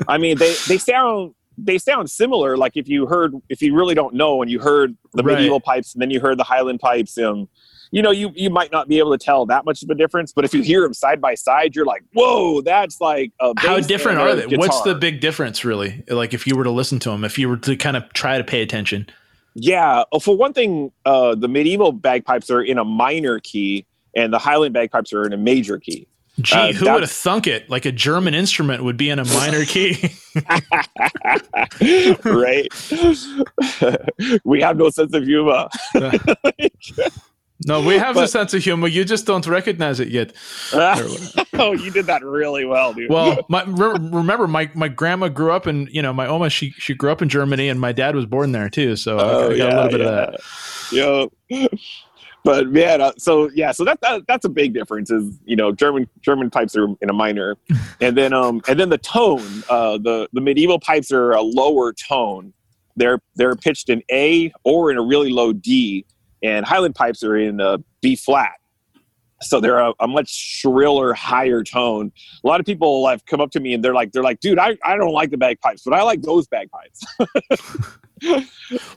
I 0.08 0.18
mean, 0.18 0.36
they 0.36 0.54
they 0.68 0.76
sound 0.78 1.34
they 1.58 1.78
sound 1.78 2.10
similar. 2.10 2.56
Like 2.56 2.76
if 2.76 2.88
you 2.88 3.06
heard, 3.06 3.34
if 3.48 3.62
you 3.62 3.74
really 3.74 3.94
don't 3.94 4.14
know, 4.14 4.42
and 4.42 4.50
you 4.50 4.58
heard 4.60 4.96
the 5.14 5.22
Right. 5.22 5.36
medieval 5.36 5.60
pipes, 5.60 5.94
and 5.94 6.02
then 6.02 6.10
you 6.10 6.20
heard 6.20 6.38
the 6.38 6.44
Highland 6.44 6.80
pipes, 6.80 7.16
and 7.16 7.48
you 7.92 8.02
know, 8.02 8.10
you 8.10 8.30
you 8.34 8.50
might 8.50 8.72
not 8.72 8.88
be 8.88 8.98
able 8.98 9.12
to 9.16 9.24
tell 9.24 9.46
that 9.46 9.64
much 9.64 9.82
of 9.82 9.90
a 9.90 9.94
difference. 9.94 10.32
But 10.32 10.44
if 10.44 10.52
you 10.52 10.62
hear 10.62 10.82
them 10.82 10.92
side 10.92 11.20
by 11.20 11.34
side, 11.34 11.74
you're 11.76 11.84
like, 11.84 12.02
whoa, 12.12 12.60
that's 12.60 13.00
like 13.00 13.32
a 13.40 13.54
How 13.58 13.78
different 13.80 14.18
are 14.18 14.34
they? 14.34 14.56
What's 14.56 14.82
the 14.82 14.94
big 14.94 15.20
difference, 15.20 15.64
really? 15.64 16.02
Like 16.08 16.34
if 16.34 16.46
you 16.46 16.56
were 16.56 16.64
to 16.64 16.70
listen 16.70 16.98
to 17.00 17.10
them, 17.10 17.24
if 17.24 17.38
you 17.38 17.48
were 17.48 17.56
to 17.58 17.76
kind 17.76 17.96
of 17.96 18.12
try 18.12 18.38
to 18.38 18.44
pay 18.44 18.62
attention. 18.62 19.06
Yeah. 19.54 20.02
Oh, 20.12 20.18
For 20.18 20.36
one 20.36 20.52
thing, 20.52 20.90
uh, 21.06 21.34
the 21.34 21.48
medieval 21.48 21.92
bagpipes 21.92 22.50
are 22.50 22.60
in 22.60 22.76
a 22.76 22.84
minor 22.84 23.40
key, 23.40 23.86
and 24.14 24.32
the 24.32 24.38
Highland 24.38 24.74
bagpipes 24.74 25.12
are 25.14 25.24
in 25.24 25.32
a 25.32 25.38
major 25.38 25.78
key. 25.78 26.06
Gee, 26.40 26.54
Uh, 26.56 26.72
who 26.72 26.92
would 26.92 27.02
have 27.02 27.10
thunk 27.10 27.46
it? 27.46 27.70
Like 27.70 27.86
a 27.86 27.92
German 27.92 28.34
instrument 28.34 28.84
would 28.84 28.96
be 28.96 29.08
in 29.08 29.18
a 29.18 29.24
minor 29.24 29.64
key. 29.64 30.10
right? 32.24 32.68
we 34.44 34.60
have 34.60 34.76
no 34.76 34.90
sense 34.90 35.14
of 35.14 35.24
humor. 35.24 35.68
No, 37.64 37.80
we 37.80 37.96
have 37.96 38.18
a 38.18 38.28
sense 38.28 38.52
of 38.52 38.62
humor. 38.62 38.86
You 38.86 39.04
just 39.04 39.26
don't 39.26 39.46
recognize 39.46 39.98
it 39.98 40.08
yet. 40.08 40.34
oh, 40.74 41.72
you 41.72 41.90
did 41.90 42.04
that 42.06 42.22
really 42.22 42.66
well, 42.66 42.92
dude. 42.92 43.10
Well, 43.10 43.46
my, 43.48 43.64
re- 43.64 43.96
remember 43.98 44.46
my, 44.46 44.70
my 44.74 44.88
grandma 44.88 45.28
grew 45.28 45.52
up 45.52 45.66
in 45.66 45.88
you 45.90 46.02
know 46.02 46.12
my 46.12 46.26
Oma 46.26 46.50
she 46.50 46.72
she 46.72 46.94
grew 46.94 47.10
up 47.10 47.22
in 47.22 47.30
Germany 47.30 47.70
and 47.70 47.80
my 47.80 47.92
dad 47.92 48.14
was 48.14 48.26
born 48.26 48.52
there 48.52 48.68
too. 48.68 48.94
So 48.96 49.16
I 49.16 49.22
got, 49.22 49.30
Oh, 49.30 49.50
I 49.50 49.56
got 49.56 49.72
a 49.72 49.76
little 49.76 49.90
bit 49.90 50.00
of 50.02 50.12
that. 50.12 50.40
Yeah. 50.92 51.66
But 52.46 52.68
man, 52.68 53.00
uh, 53.00 53.10
so 53.18 53.50
yeah, 53.56 53.72
so 53.72 53.84
that, 53.84 54.00
that 54.02 54.24
that's 54.28 54.44
a 54.44 54.48
big 54.48 54.72
difference. 54.72 55.10
Is 55.10 55.36
you 55.46 55.56
know 55.56 55.72
German 55.72 56.08
German 56.20 56.48
pipes 56.48 56.76
are 56.76 56.86
in 57.00 57.10
a 57.10 57.12
minor, 57.12 57.56
and 58.00 58.16
then 58.16 58.32
um 58.32 58.62
and 58.68 58.78
then 58.78 58.88
the 58.88 58.98
tone. 58.98 59.64
Uh, 59.68 59.98
the 59.98 60.28
the 60.32 60.40
medieval 60.40 60.78
pipes 60.78 61.10
are 61.10 61.32
a 61.32 61.42
lower 61.42 61.92
tone. 61.92 62.52
They're 62.94 63.18
they're 63.34 63.56
pitched 63.56 63.90
in 63.90 64.00
A 64.12 64.52
or 64.62 64.92
in 64.92 64.96
a 64.96 65.02
really 65.02 65.32
low 65.32 65.52
D, 65.52 66.06
and 66.40 66.64
Highland 66.64 66.94
pipes 66.94 67.24
are 67.24 67.36
in 67.36 67.60
uh, 67.60 67.78
B 68.00 68.14
flat. 68.14 68.52
So 69.42 69.60
they're 69.60 69.78
a, 69.78 69.92
a 70.00 70.08
much 70.08 70.30
shriller, 70.30 71.12
higher 71.12 71.62
tone. 71.62 72.10
A 72.42 72.46
lot 72.46 72.58
of 72.60 72.66
people 72.66 73.06
have 73.06 73.24
come 73.26 73.40
up 73.40 73.50
to 73.52 73.60
me 73.60 73.74
and 73.74 73.84
they're 73.84 73.94
like, 73.94 74.12
they're 74.12 74.22
like, 74.22 74.40
dude, 74.40 74.58
I, 74.58 74.78
I 74.84 74.96
don't 74.96 75.12
like 75.12 75.30
the 75.30 75.36
bagpipes, 75.36 75.82
but 75.84 75.92
I 75.92 76.02
like 76.02 76.22
those 76.22 76.46
bagpipes 76.46 77.04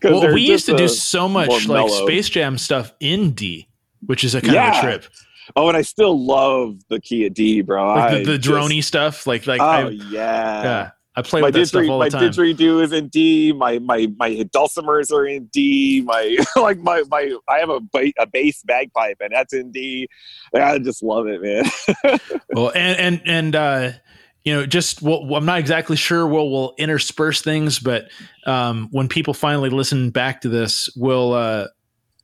Well, 0.04 0.34
we 0.34 0.42
used 0.42 0.66
to 0.68 0.78
do 0.78 0.86
uh, 0.86 0.90
so 0.90 1.28
much 1.28 1.68
like. 1.68 1.90
Space 1.90 2.30
Jam 2.30 2.58
stuff 2.58 2.94
in 3.00 3.32
D, 3.32 3.68
which 4.06 4.24
is 4.24 4.36
a 4.36 4.42
kind 4.42 4.56
of 4.56 4.76
a 4.76 4.82
trip. 4.82 5.06
Oh, 5.56 5.68
and 5.68 5.76
I 5.76 5.82
still 5.82 6.18
love 6.18 6.78
the 6.90 7.00
Kia 7.00 7.30
D, 7.30 7.62
bro. 7.62 7.96
Like 7.96 8.24
the, 8.24 8.38
the 8.38 8.40
droney 8.40 8.84
stuff. 8.84 9.28
Like 9.28 9.48
like 9.48 9.62
Oh 9.62 9.66
I, 9.66 9.90
yeah. 9.90 10.64
yeah, 10.64 10.92
I 11.20 11.22
play 11.22 11.42
My 11.42 11.48
with 11.48 11.56
that 11.56 11.66
stuff 11.68 11.84
didgeridoo, 11.84 11.90
all 11.92 12.00
my 12.00 12.10
the 12.10 12.18
time. 12.18 12.32
didgeridoo 12.32 12.84
is 12.84 12.92
in 12.94 13.08
D. 13.10 13.52
My 13.52 13.80
my 13.80 14.08
my 14.18 14.30
dulcimers 14.54 15.12
are 15.12 15.26
in 15.26 15.46
D. 15.46 16.02
My 16.02 16.38
like 16.56 16.80
my 16.80 17.04
my 17.10 17.36
I 17.48 17.60
have 17.60 17.70
a 17.70 17.80
a 18.18 18.26
bass 18.26 18.64
bagpipe 18.64 19.18
and 19.20 19.32
that's 19.34 19.54
in 19.54 19.72
D. 19.72 20.08
I 20.54 20.80
just 20.80 21.04
love 21.04 21.28
it, 21.28 21.42
man. 21.42 22.20
Well, 22.54 22.72
and 22.74 23.00
and 23.00 23.22
and 23.26 23.56
uh, 23.56 23.92
you 24.44 24.54
know, 24.54 24.66
just 24.66 25.02
well, 25.02 25.36
I'm 25.36 25.46
not 25.46 25.60
exactly 25.60 25.96
sure. 25.96 26.26
We'll 26.28 26.50
we'll 26.50 26.74
intersperse 26.78 27.42
things, 27.42 27.78
but 27.80 28.10
um, 28.46 28.88
when 28.92 29.08
people 29.08 29.34
finally 29.34 29.70
listen 29.70 30.10
back 30.10 30.42
to 30.42 30.50
this, 30.50 30.90
we'll 30.96 31.34
uh, 31.34 31.68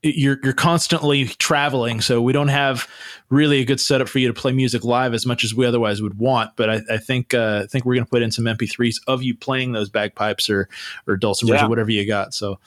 you're 0.09 0.37
you're 0.43 0.53
constantly 0.53 1.25
traveling, 1.25 2.01
so 2.01 2.21
we 2.21 2.33
don't 2.33 2.47
have 2.49 2.87
really 3.29 3.59
a 3.61 3.65
good 3.65 3.79
setup 3.79 4.07
for 4.07 4.19
you 4.19 4.27
to 4.27 4.33
play 4.33 4.51
music 4.51 4.83
live 4.83 5.13
as 5.13 5.25
much 5.25 5.43
as 5.43 5.53
we 5.55 5.65
otherwise 5.65 6.01
would 6.01 6.17
want. 6.17 6.51
But 6.55 6.69
I, 6.69 6.81
I 6.91 6.97
think 6.97 7.33
uh, 7.33 7.61
I 7.63 7.67
think 7.67 7.85
we're 7.85 7.95
gonna 7.95 8.05
put 8.05 8.21
in 8.21 8.31
some 8.31 8.45
MP3s 8.45 9.01
of 9.07 9.23
you 9.23 9.35
playing 9.35 9.71
those 9.71 9.89
bagpipes 9.89 10.49
or 10.49 10.69
or 11.07 11.17
dulcimers 11.17 11.49
Yeah. 11.49 11.65
or 11.65 11.69
whatever 11.69 11.91
you 11.91 12.05
got. 12.07 12.33
So. 12.33 12.59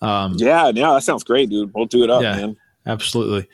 Um, 0.00 0.34
yeah, 0.38 0.70
no, 0.72 0.94
that 0.94 1.02
sounds 1.02 1.24
great, 1.24 1.50
dude. 1.50 1.72
We'll 1.74 1.86
do 1.86 2.04
it 2.04 2.10
up, 2.10 2.22
Yeah. 2.22 2.36
man. 2.36 2.56
absolutely 2.86 3.46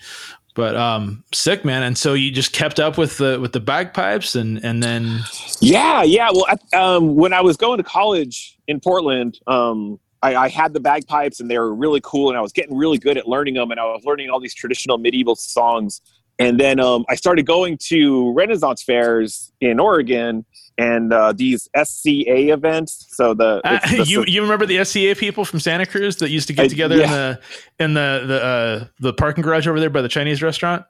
but 0.54 0.76
um 0.76 1.24
sick 1.32 1.64
man 1.64 1.82
and 1.82 1.98
so 1.98 2.14
you 2.14 2.30
just 2.30 2.52
kept 2.52 2.78
up 2.78 2.96
with 2.96 3.18
the 3.18 3.40
with 3.40 3.52
the 3.52 3.58
bagpipes 3.58 4.36
and 4.36 4.62
and 4.64 4.80
then 4.82 5.18
Yeah, 5.60 6.04
yeah. 6.04 6.30
Well, 6.32 6.46
I- 6.48 6.76
um, 6.76 7.16
when 7.16 7.32
I 7.32 7.40
was 7.40 7.56
going 7.56 7.78
to 7.78 7.82
college 7.82 8.56
in 8.68 8.78
Portland, 8.78 9.40
um, 9.48 9.98
I, 10.26 10.44
I 10.44 10.48
had 10.48 10.72
the 10.72 10.80
bagpipes 10.80 11.38
and 11.40 11.50
they 11.50 11.58
were 11.58 11.74
really 11.74 12.00
cool, 12.02 12.26
and 12.30 12.38
I 12.38 12.40
was 12.40 12.52
getting 12.52 12.76
really 12.76 12.98
good 12.98 13.16
at 13.16 13.26
learning 13.28 13.54
them, 13.54 13.70
and 13.70 13.78
I 13.78 13.84
was 13.84 14.02
learning 14.04 14.30
all 14.30 14.40
these 14.40 14.54
traditional 14.54 14.96
medieval 14.98 15.36
songs. 15.36 16.00
And 16.38 16.58
then 16.58 16.80
um, 16.80 17.04
I 17.08 17.14
started 17.14 17.46
going 17.46 17.78
to 17.90 18.32
Renaissance 18.32 18.82
fairs 18.82 19.52
in 19.60 19.78
Oregon 19.78 20.44
and 20.76 21.12
uh, 21.12 21.32
these 21.32 21.68
SCA 21.80 22.52
events. 22.52 23.06
So 23.10 23.34
the, 23.34 23.60
Uh, 23.64 23.78
the- 23.88 24.04
you 24.08 24.24
you 24.26 24.42
remember 24.42 24.66
the 24.66 24.84
SCA 24.84 25.14
people 25.16 25.44
from 25.44 25.60
Santa 25.60 25.86
Cruz 25.86 26.16
that 26.16 26.30
used 26.30 26.48
to 26.48 26.52
get 26.52 26.64
I- 26.64 26.68
together 26.68 26.96
in 27.02 27.10
the 27.10 27.40
in 27.78 27.94
the 27.94 28.24
the 28.26 28.38
uh, 28.44 28.84
the 28.98 29.12
parking 29.12 29.42
garage 29.44 29.68
over 29.68 29.78
there 29.78 29.90
by 29.90 30.02
the 30.02 30.08
Chinese 30.08 30.42
restaurant? 30.42 30.84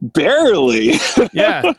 barely. 0.00 0.94
Yeah. 1.32 1.72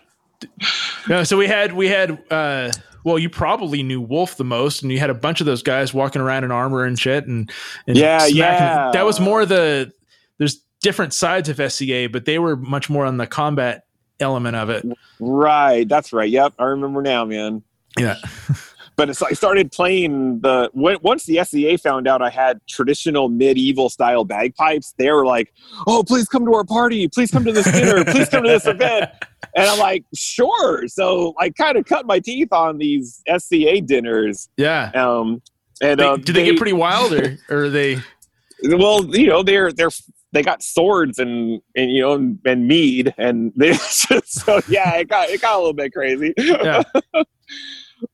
no, 1.10 1.24
so 1.24 1.38
we 1.38 1.48
had 1.48 1.74
we 1.74 1.88
had 1.88 2.22
uh 2.32 2.72
well, 3.04 3.20
you 3.20 3.30
probably 3.30 3.84
knew 3.84 4.02
Wolf 4.02 4.38
the 4.38 4.44
most, 4.44 4.82
and 4.82 4.92
you 4.92 5.00
had 5.00 5.10
a 5.10 5.16
bunch 5.16 5.40
of 5.40 5.46
those 5.46 5.64
guys 5.64 5.94
walking 5.94 6.22
around 6.22 6.44
in 6.44 6.52
armor 6.52 6.84
and 6.84 7.00
shit, 7.00 7.26
and, 7.26 7.52
and 7.88 7.98
Yeah, 7.98 8.26
yeah. 8.26 8.92
That 8.94 9.06
was 9.06 9.20
more 9.20 9.46
the 9.46 9.92
there's 10.38 10.64
different 10.82 11.14
sides 11.14 11.50
of 11.50 11.72
SCA, 11.72 12.10
but 12.12 12.26
they 12.26 12.40
were 12.40 12.56
much 12.56 12.90
more 12.90 13.06
on 13.06 13.18
the 13.18 13.28
combat 13.28 13.86
element 14.20 14.56
of 14.56 14.70
it. 14.70 14.86
right. 15.20 15.88
That's 15.88 16.14
right. 16.14 16.30
Yep. 16.30 16.54
I 16.60 16.66
remember 16.66 17.02
now, 17.02 17.26
man. 17.26 17.64
Yeah. 17.98 18.16
but 18.96 19.10
it's, 19.10 19.22
I 19.22 19.32
started 19.32 19.72
playing 19.72 20.42
the 20.42 20.70
once 20.74 21.26
the 21.26 21.44
SCA 21.44 21.78
found 21.78 22.08
out 22.08 22.22
I 22.22 22.30
had 22.30 22.60
traditional 22.68 23.30
medieval 23.30 23.90
style 23.90 24.26
bagpipes. 24.26 24.94
They 24.98 25.10
were 25.12 25.26
like, 25.26 25.54
"Oh, 25.88 26.04
please 26.04 26.28
come 26.28 26.46
to 26.46 26.54
our 26.54 26.64
party! 26.64 27.08
Please 27.08 27.32
come 27.32 27.46
to 27.46 27.52
this 27.52 27.72
dinner! 27.72 28.04
Please 28.06 28.30
come 28.30 28.44
to 28.44 28.50
this 28.50 28.68
event!" 28.68 29.10
And 29.56 29.68
I'm 29.68 29.80
like, 29.80 30.06
"Sure." 30.14 30.88
So 30.88 31.34
I 31.40 31.50
kind 31.50 31.78
of 31.78 31.86
cut 31.86 32.06
my 32.06 32.20
teeth 32.20 32.52
on 32.52 32.78
these 32.78 33.22
SCA 33.38 33.82
dinners. 33.82 34.50
Yeah. 34.58 34.92
Um, 34.94 35.42
and 35.82 36.00
They, 36.00 36.06
uh, 36.06 36.18
do 36.18 36.32
they, 36.32 36.46
get 36.46 36.58
pretty 36.58 36.74
wild, 36.74 37.14
or, 37.14 37.38
or 37.50 37.64
are 37.64 37.70
they? 37.70 37.98
well? 38.64 39.04
You 39.06 39.28
know, 39.28 39.42
they're 39.44 39.72
they're 39.72 39.90
they 40.32 40.44
got 40.44 40.64
swords 40.64 41.20
and 41.20 41.62
and 41.76 41.92
you 41.92 42.02
know 42.02 42.14
and, 42.14 42.40
and 42.46 42.68
mead 42.68 43.14
and 43.18 43.52
they 43.58 43.74
so 43.74 44.62
yeah, 44.70 44.96
it 44.96 45.10
got 45.10 45.30
it 45.30 45.42
got 45.42 45.56
a 45.56 45.58
little 45.58 45.74
bit 45.74 45.94
crazy. 45.94 46.34
Yeah. 46.38 46.84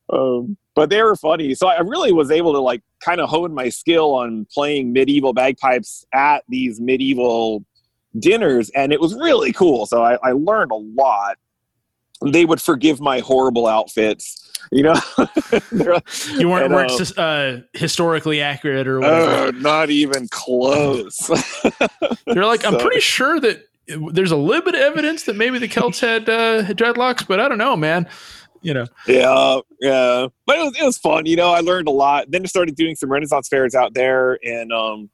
Um, 0.10 0.58
but 0.76 0.90
they 0.90 1.02
were 1.02 1.16
funny. 1.16 1.56
So 1.56 1.68
I 1.68 1.80
really 1.80 2.12
was 2.12 2.32
able 2.32 2.54
to 2.54 2.60
like 2.60 2.82
kind 3.04 3.20
of 3.20 3.30
hone 3.30 3.54
my 3.54 3.70
skill 3.70 4.14
on 4.14 4.46
playing 4.54 4.94
medieval 4.94 5.34
bagpipes 5.34 6.06
at 6.14 6.44
these 6.50 6.80
medieval 6.80 7.66
dinners, 8.20 8.70
and 8.72 8.94
it 8.94 9.02
was 9.02 9.14
really 9.16 9.54
cool. 9.54 9.86
So 9.86 10.04
I, 10.04 10.18
I 10.24 10.32
learned 10.34 10.72
a 10.72 10.76
lot. 10.76 11.38
They 12.26 12.46
would 12.46 12.62
forgive 12.62 13.00
my 13.00 13.20
horrible 13.20 13.68
outfits, 13.68 14.52
you 14.72 14.84
know. 14.84 15.00
You 15.72 16.50
weren't, 16.50 16.66
and, 16.66 16.74
weren't 16.74 17.18
uh, 17.18 17.22
uh, 17.22 17.60
historically 17.74 18.42
accurate 18.42 18.88
or 18.88 19.00
whatever. 19.00 19.48
uh, 19.48 19.52
not 19.52 19.90
even 19.90 20.28
close. 20.30 21.18
They're 22.26 22.46
like, 22.46 22.66
I'm 22.66 22.74
so- 22.74 22.80
pretty 22.80 23.00
sure 23.00 23.40
that 23.40 23.64
there's 24.12 24.32
a 24.32 24.38
little 24.38 24.64
bit 24.64 24.76
of 24.76 24.82
evidence 24.82 25.24
that 25.24 25.36
maybe 25.36 25.60
the 25.60 25.68
Celts 25.68 26.00
had, 26.00 26.28
uh, 26.28 26.64
had 26.64 26.78
dreadlocks, 26.78 27.26
but 27.26 27.40
I 27.40 27.48
don't 27.48 27.58
know, 27.58 27.76
man. 27.78 28.08
You 28.62 28.74
know, 28.74 28.86
yeah, 29.08 29.60
yeah. 29.82 30.28
But 30.46 30.58
it 30.58 30.64
was 30.64 30.78
it 30.80 30.84
was 30.84 30.98
fun, 30.98 31.26
you 31.26 31.36
know. 31.36 31.52
I 31.52 31.60
learned 31.60 31.88
a 31.88 31.92
lot. 31.92 32.30
Then 32.30 32.44
I 32.44 32.46
started 32.46 32.76
doing 32.76 32.96
some 32.96 33.12
Renaissance 33.12 33.48
fairs 33.48 33.76
out 33.76 33.94
there, 33.94 34.40
and 34.44 34.72
um, 34.72 35.10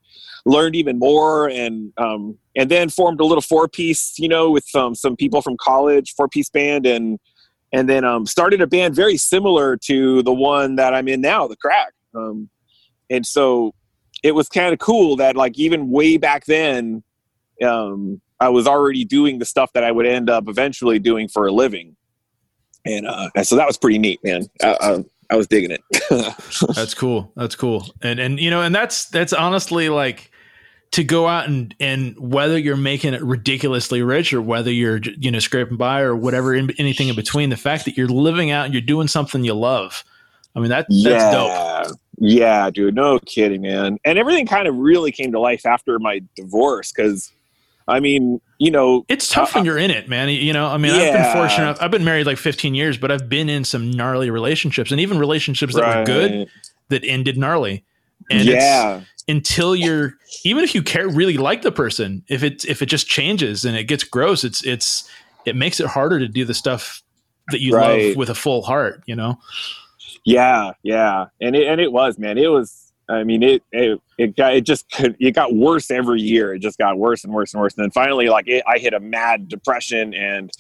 learned 0.46 0.76
even 0.76 1.00
more. 1.00 1.50
And 1.50 1.92
um, 1.98 2.38
and 2.56 2.70
then 2.70 2.90
formed 2.90 3.20
a 3.20 3.26
little 3.26 3.42
four 3.42 3.68
piece, 3.68 4.18
you 4.18 4.28
know, 4.28 4.50
with 4.52 4.68
um, 4.76 4.96
some 4.96 5.16
people 5.16 5.42
from 5.42 5.58
college, 5.58 6.14
four 6.16 6.28
piece 6.28 6.50
band, 6.50 6.86
and 6.86 7.20
and 7.72 7.90
then 7.90 8.06
um, 8.06 8.26
started 8.26 8.62
a 8.62 8.68
band 8.68 8.96
very 8.96 9.18
similar 9.18 9.78
to 9.78 10.22
the 10.24 10.34
one 10.34 10.76
that 10.76 10.94
I'm 10.94 11.08
in 11.08 11.22
now, 11.22 11.48
the 11.48 11.58
Craic. 11.58 11.94
Um, 12.16 12.50
and 13.10 13.26
so 13.26 13.74
it 14.24 14.34
was 14.34 14.48
kind 14.48 14.74
of 14.74 14.80
cool 14.80 15.16
that 15.18 15.36
like 15.36 15.58
even 15.58 15.90
way 15.90 16.18
back 16.18 16.46
then, 16.46 17.04
um, 17.64 18.22
I 18.40 18.50
was 18.50 18.68
already 18.68 19.06
doing 19.06 19.40
the 19.40 19.46
stuff 19.46 19.74
that 19.74 19.84
I 19.84 19.92
would 19.92 20.06
end 20.06 20.30
up 20.30 20.48
eventually 20.48 21.00
doing 21.00 21.28
for 21.28 21.48
a 21.48 21.52
living 21.52 21.96
and 22.86 23.08
uh, 23.08 23.30
and 23.36 23.48
so 23.48 23.56
that 23.56 23.68
was 23.68 23.78
pretty 23.78 23.98
neat, 23.98 24.24
man. 24.24 24.48
I, 24.62 24.78
I, 24.80 25.04
I 25.34 25.36
was 25.36 25.48
digging 25.48 25.72
it. 25.72 25.82
that's 26.76 26.94
cool. 26.94 27.32
That's 27.36 27.56
cool. 27.56 27.88
And, 28.04 28.20
and, 28.20 28.40
you 28.40 28.52
know, 28.52 28.62
and 28.62 28.74
that's, 28.74 29.06
that's 29.06 29.34
honestly 29.34 29.90
like 29.90 30.32
to 30.92 31.04
go 31.04 31.28
out 31.28 31.48
and, 31.48 31.74
and 31.80 32.16
whether 32.20 32.58
you're 32.58 32.78
making 32.78 33.16
it 33.16 33.24
ridiculously 33.24 34.04
rich 34.04 34.32
or 34.32 34.42
whether 34.44 34.72
you're, 34.72 35.00
you 35.18 35.32
know, 35.32 35.40
scraping 35.40 35.78
by 35.78 36.02
or 36.02 36.16
whatever, 36.16 36.54
in, 36.54 36.70
anything 36.78 37.08
in 37.08 37.16
between, 37.16 37.50
the 37.50 37.58
fact 37.58 37.86
that 37.86 37.98
you're 37.98 38.08
living 38.08 38.52
out 38.52 38.66
and 38.66 38.74
you're 38.76 38.82
doing 38.82 39.08
something 39.08 39.44
you 39.44 39.56
love. 39.56 40.04
I 40.56 40.60
mean, 40.60 40.70
that, 40.70 40.86
that's 41.04 41.34
dope. 41.34 41.50
yeah, 41.50 41.84
yeah, 42.20 42.70
dude. 42.70 42.94
No 42.94 43.18
kidding, 43.18 43.64
man. 43.64 43.98
And 44.06 44.20
everything 44.20 44.46
kind 44.46 44.68
of 44.68 44.76
really 44.76 45.12
came 45.12 45.32
to 45.32 45.40
life 45.40 45.66
after 45.66 45.98
my 45.98 46.22
divorce 46.36 46.92
because, 46.92 47.32
I 47.88 48.00
mean, 48.00 48.42
you 48.60 48.72
know, 48.72 49.06
It's 49.10 49.28
tough 49.28 49.54
uh, 49.54 49.58
when 49.58 49.66
you're 49.66 49.78
in 49.78 49.92
it, 49.92 50.08
man. 50.10 50.30
You 50.30 50.54
know, 50.54 50.68
I 50.68 50.78
mean, 50.78 50.92
I've 50.94 51.12
been 51.12 51.24
fortunate. 51.24 51.78
I've 51.82 51.92
been 51.92 52.06
married 52.06 52.26
like 52.26 52.38
15 52.38 52.76
years, 52.76 52.98
but 52.98 53.12
I've 53.12 53.30
been 53.30 53.50
in 53.50 53.64
some 53.66 53.92
gnarly 53.92 54.30
relationships 54.30 54.92
and 54.92 55.02
even 55.02 55.20
relationships 55.20 55.76
that 55.76 55.86
were 55.86 56.04
good 56.06 56.50
that 56.90 57.04
ended 57.04 57.38
gnarly. 57.38 57.84
And 58.30 58.48
it's 58.50 58.88
yeah, 58.90 59.02
until 59.28 59.76
you're 59.76 60.14
even 60.46 60.64
if 60.64 60.76
you 60.76 60.84
care 60.84 61.08
really 61.08 61.38
like 61.38 61.62
the 61.62 61.72
person, 61.72 62.24
if 62.30 62.44
it 62.44 62.66
if 62.66 62.82
it 62.82 62.88
just 62.88 63.08
changes 63.08 63.66
and 63.66 63.76
it 63.76 63.86
gets 63.86 64.04
gross, 64.04 64.44
it's 64.44 64.64
it's 64.66 65.10
it 65.46 65.56
makes 65.56 65.80
it 65.80 65.88
harder 65.88 66.20
to 66.20 66.28
do 66.28 66.46
the 66.46 66.54
stuff 66.54 67.04
that 67.50 67.62
you 67.62 67.74
Right. 67.74 67.82
love 67.82 68.16
with 68.16 68.30
a 68.30 68.36
full 68.36 68.62
heart, 68.64 69.04
you 69.06 69.16
know? 69.16 69.38
yeah, 70.26 70.72
yeah. 70.84 71.26
And 71.42 71.56
it 71.56 71.68
and 71.68 71.82
it 71.82 71.92
was, 71.92 72.18
man. 72.18 72.38
It 72.38 72.48
was. 72.48 72.83
I 73.10 73.24
mean, 73.24 73.44
it 73.44 73.64
it 73.72 74.00
it 74.18 74.36
got 74.36 74.54
it 74.56 74.66
just 74.66 74.90
could- 74.92 75.18
it 75.20 75.32
got 75.32 75.54
worse 75.56 75.92
every 75.92 76.22
year. 76.22 76.54
It 76.54 76.60
just 76.60 76.78
got 76.78 76.98
worse 76.98 77.24
and 77.24 77.34
worse 77.34 77.54
and 77.54 77.62
worse. 77.62 77.76
And 77.76 77.84
then 77.84 77.92
finally, 77.92 78.30
like, 78.30 78.48
it, 78.48 78.64
I 78.68 78.78
hit 78.78 78.94
a 78.94 79.00
mad 79.00 79.48
depression 79.50 80.14
and. 80.14 80.52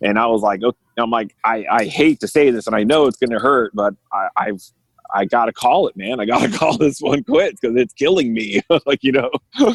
And 0.00 0.16
I 0.16 0.26
was 0.26 0.42
like, 0.42 0.62
okay, 0.62 0.78
I'm 0.96 1.10
like, 1.10 1.34
I, 1.44 1.64
I 1.68 1.84
hate 1.86 2.20
to 2.20 2.28
say 2.28 2.52
this, 2.52 2.68
and 2.68 2.76
I 2.76 2.84
know 2.84 3.06
it's 3.06 3.16
going 3.16 3.32
to 3.32 3.40
hurt, 3.40 3.72
but 3.74 3.94
I, 4.12 4.28
I've 4.36 4.62
I 5.12 5.24
gotta 5.24 5.52
call 5.52 5.88
it, 5.88 5.96
man. 5.96 6.20
I 6.20 6.24
gotta 6.24 6.48
call 6.56 6.78
this 6.78 7.00
one 7.00 7.24
quits 7.24 7.58
because 7.60 7.76
it's 7.76 7.94
killing 7.94 8.32
me. 8.32 8.60
like 8.86 9.02
you 9.02 9.10
know. 9.10 9.30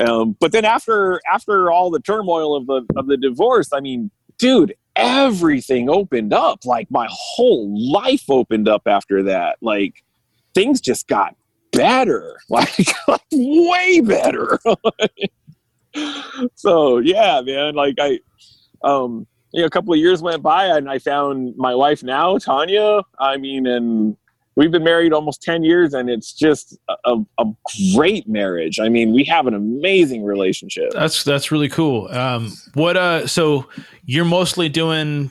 Um, 0.00 0.36
but 0.40 0.52
then 0.52 0.64
after 0.64 1.20
after 1.32 1.70
all 1.70 1.90
the 1.90 2.00
turmoil 2.00 2.56
of 2.56 2.66
the 2.66 2.82
of 2.96 3.06
the 3.06 3.16
divorce, 3.16 3.68
I 3.72 3.80
mean, 3.80 4.10
dude, 4.38 4.74
everything 4.96 5.88
opened 5.88 6.32
up. 6.32 6.64
Like 6.64 6.90
my 6.90 7.06
whole 7.10 7.92
life 7.92 8.24
opened 8.28 8.68
up 8.68 8.82
after 8.86 9.22
that. 9.24 9.58
Like 9.62 10.03
things 10.54 10.80
just 10.80 11.08
got 11.08 11.36
better, 11.72 12.38
like, 12.48 12.88
way 13.32 14.00
better. 14.00 14.58
so 16.54 16.98
yeah, 16.98 17.40
man. 17.42 17.74
Like 17.74 17.96
I, 18.00 18.20
um, 18.82 19.26
you 19.52 19.60
know, 19.60 19.66
a 19.66 19.70
couple 19.70 19.92
of 19.92 19.98
years 19.98 20.20
went 20.20 20.42
by 20.42 20.66
and 20.66 20.90
I 20.90 20.98
found 20.98 21.54
my 21.56 21.74
wife 21.74 22.02
now, 22.02 22.38
Tanya. 22.38 23.02
I 23.20 23.36
mean, 23.36 23.66
and 23.66 24.16
we've 24.56 24.70
been 24.70 24.84
married 24.84 25.12
almost 25.12 25.42
10 25.42 25.62
years 25.62 25.94
and 25.94 26.10
it's 26.10 26.32
just 26.32 26.76
a, 27.04 27.16
a, 27.38 27.44
great 27.94 28.28
marriage. 28.28 28.80
I 28.80 28.88
mean, 28.88 29.12
we 29.12 29.24
have 29.24 29.46
an 29.46 29.54
amazing 29.54 30.24
relationship. 30.24 30.90
That's, 30.92 31.24
that's 31.24 31.52
really 31.52 31.68
cool. 31.68 32.08
Um, 32.08 32.52
what, 32.74 32.96
uh, 32.96 33.26
so 33.26 33.66
you're 34.04 34.24
mostly 34.24 34.68
doing 34.68 35.30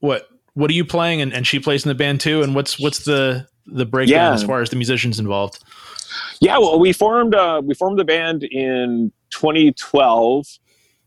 what, 0.00 0.28
what 0.54 0.70
are 0.70 0.74
you 0.74 0.84
playing? 0.84 1.22
And, 1.22 1.32
and 1.32 1.46
she 1.46 1.58
plays 1.58 1.84
in 1.84 1.88
the 1.88 1.94
band 1.94 2.20
too. 2.20 2.42
And 2.42 2.54
what's, 2.54 2.78
what's 2.78 3.04
the, 3.04 3.48
the 3.66 3.86
breakdown 3.86 4.14
yeah. 4.14 4.32
as 4.32 4.42
far 4.42 4.60
as 4.60 4.70
the 4.70 4.76
musicians 4.76 5.18
involved? 5.18 5.62
Yeah, 6.40 6.58
well, 6.58 6.78
we 6.78 6.92
formed, 6.92 7.34
uh, 7.34 7.62
we 7.64 7.74
formed 7.74 7.98
the 7.98 8.04
band 8.04 8.42
in 8.44 9.12
2012 9.30 10.46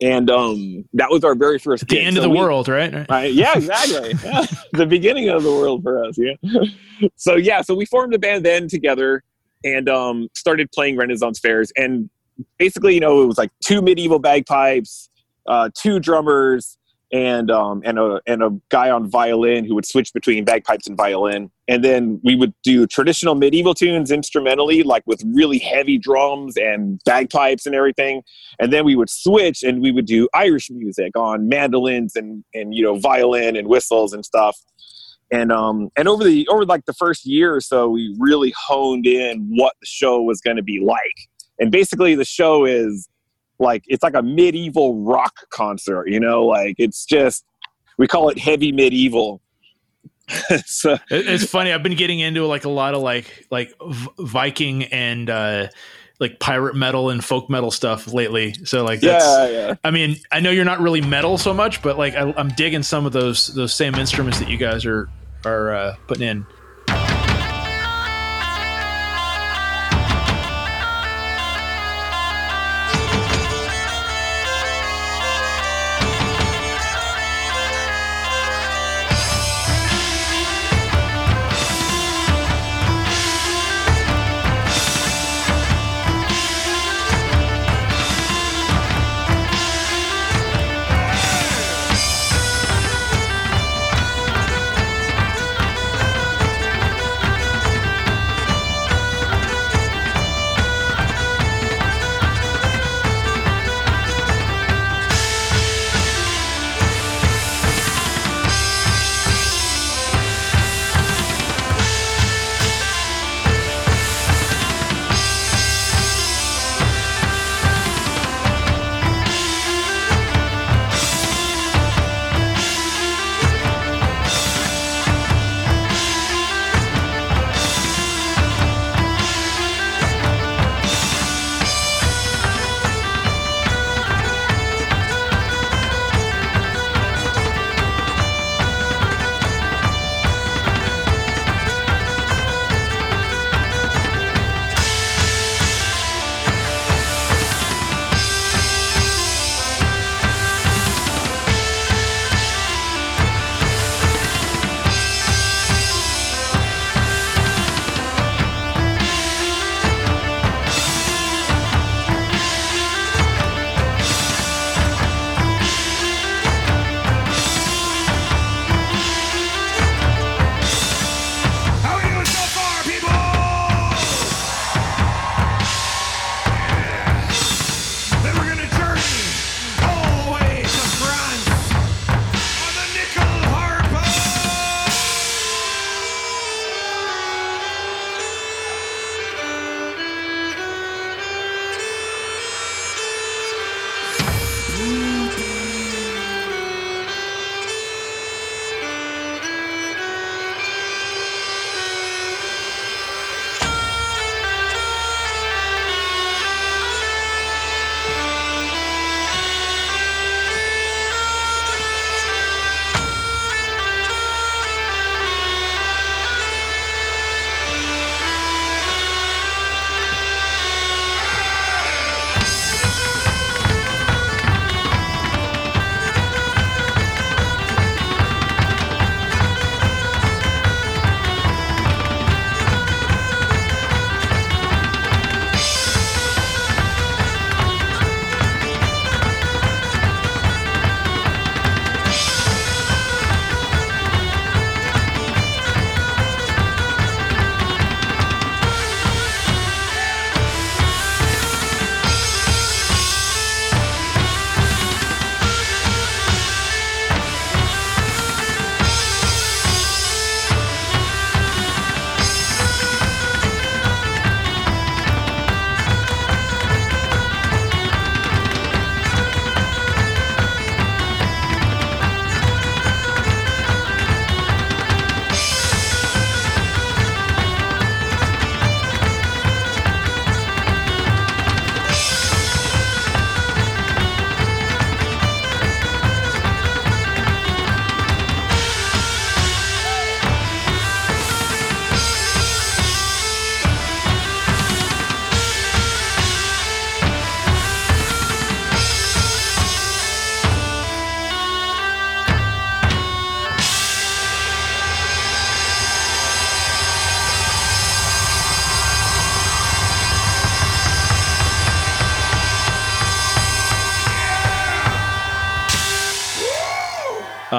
and 0.01 0.29
um, 0.29 0.85
that 0.93 1.09
was 1.09 1.23
our 1.23 1.35
very 1.35 1.57
first. 1.57 1.87
the 1.87 1.99
end 1.99 2.15
so 2.15 2.21
of 2.21 2.23
the 2.23 2.29
we, 2.29 2.37
world, 2.37 2.67
right? 2.67 3.09
right? 3.09 3.33
Yeah, 3.33 3.53
exactly. 3.55 4.13
yeah. 4.23 4.45
the 4.73 4.85
beginning 4.85 5.29
of 5.29 5.43
the 5.43 5.51
world 5.51 5.83
for 5.83 6.03
us. 6.03 6.17
Yeah. 6.17 6.35
so 7.15 7.35
yeah, 7.35 7.61
so 7.61 7.73
we 7.75 7.85
formed 7.85 8.13
a 8.13 8.19
band 8.19 8.45
then 8.45 8.67
together 8.67 9.23
and 9.63 9.87
um, 9.87 10.27
started 10.35 10.69
playing 10.73 10.97
Renaissance 10.97 11.39
fairs, 11.39 11.71
and 11.77 12.09
basically, 12.57 12.93
you 12.93 12.99
know, 12.99 13.21
it 13.23 13.25
was 13.25 13.37
like 13.37 13.51
two 13.63 13.81
medieval 13.81 14.19
bagpipes, 14.19 15.09
uh, 15.47 15.69
two 15.73 15.99
drummers, 15.99 16.77
and 17.11 17.51
um, 17.51 17.81
and 17.85 17.99
a 17.99 18.19
and 18.25 18.43
a 18.43 18.49
guy 18.69 18.89
on 18.89 19.09
violin 19.09 19.65
who 19.65 19.75
would 19.75 19.85
switch 19.85 20.11
between 20.13 20.43
bagpipes 20.43 20.87
and 20.87 20.97
violin. 20.97 21.51
And 21.67 21.83
then 21.83 22.19
we 22.23 22.35
would 22.35 22.53
do 22.63 22.85
traditional 22.87 23.35
medieval 23.35 23.73
tunes 23.73 24.11
instrumentally, 24.11 24.83
like 24.83 25.03
with 25.05 25.23
really 25.33 25.57
heavy 25.57 25.97
drums 25.97 26.57
and 26.57 26.99
bagpipes 27.05 27.65
and 27.65 27.73
everything. 27.73 28.21
And 28.59 28.71
then 28.71 28.85
we 28.85 28.95
would 28.95 29.09
switch 29.09 29.63
and 29.63 29.81
we 29.81 29.91
would 29.91 30.05
do 30.05 30.27
Irish 30.33 30.69
music 30.69 31.11
on 31.15 31.47
mandolins 31.47 32.15
and 32.15 32.43
and 32.53 32.73
you 32.73 32.83
know 32.83 32.99
violin 32.99 33.55
and 33.55 33.67
whistles 33.67 34.13
and 34.13 34.25
stuff. 34.25 34.57
And 35.31 35.51
um 35.51 35.89
and 35.95 36.07
over 36.07 36.23
the 36.23 36.47
over 36.47 36.65
like 36.65 36.85
the 36.85 36.93
first 36.93 37.25
year 37.25 37.55
or 37.55 37.61
so, 37.61 37.89
we 37.89 38.15
really 38.19 38.53
honed 38.57 39.05
in 39.05 39.47
what 39.55 39.73
the 39.79 39.87
show 39.87 40.21
was 40.21 40.41
going 40.41 40.57
to 40.57 40.63
be 40.63 40.79
like. 40.79 41.29
And 41.59 41.71
basically, 41.71 42.15
the 42.15 42.25
show 42.25 42.65
is 42.65 43.07
like 43.59 43.83
it's 43.87 44.03
like 44.03 44.15
a 44.15 44.21
medieval 44.21 45.03
rock 45.03 45.49
concert 45.49 46.09
you 46.09 46.19
know? 46.19 46.45
Like 46.45 46.75
it's 46.77 47.05
just 47.05 47.45
we 47.97 48.07
call 48.07 48.29
it 48.29 48.37
heavy 48.37 48.71
medieval. 48.71 49.41
So 50.65 50.97
it's 51.11 51.45
funny 51.45 51.71
i've 51.71 51.83
been 51.83 51.95
getting 51.95 52.19
into 52.19 52.47
like 52.47 52.65
a 52.65 52.69
lot 52.69 52.95
of 52.95 53.03
like 53.03 53.45
like 53.51 53.71
viking 54.17 54.85
and 54.85 55.29
uh 55.29 55.67
like 56.19 56.39
pirate 56.39 56.75
metal 56.75 57.09
and 57.11 57.23
folk 57.23 57.49
metal 57.49 57.69
stuff 57.69 58.11
lately. 58.11 58.53
So 58.63 58.83
like 58.83 59.01
that's 59.01 59.25
yeah, 59.25 59.49
yeah. 59.49 59.75
i 59.83 59.91
mean 59.91 60.15
i 60.31 60.39
know 60.39 60.49
you're 60.49 60.65
not 60.65 60.79
really 60.79 61.01
metal 61.01 61.37
so 61.37 61.53
much 61.53 61.81
but 61.83 61.97
like 61.97 62.15
I, 62.15 62.33
am 62.37 62.49
digging 62.49 62.81
some 62.81 63.05
of 63.05 63.13
those 63.13 63.47
those 63.47 63.73
same 63.75 63.93
instruments 63.95 64.39
that 64.39 64.49
you 64.49 64.57
guys 64.57 64.85
are 64.85 65.09
are 65.45 65.73
uh, 65.75 65.95
putting 66.07 66.27
in 66.27 66.45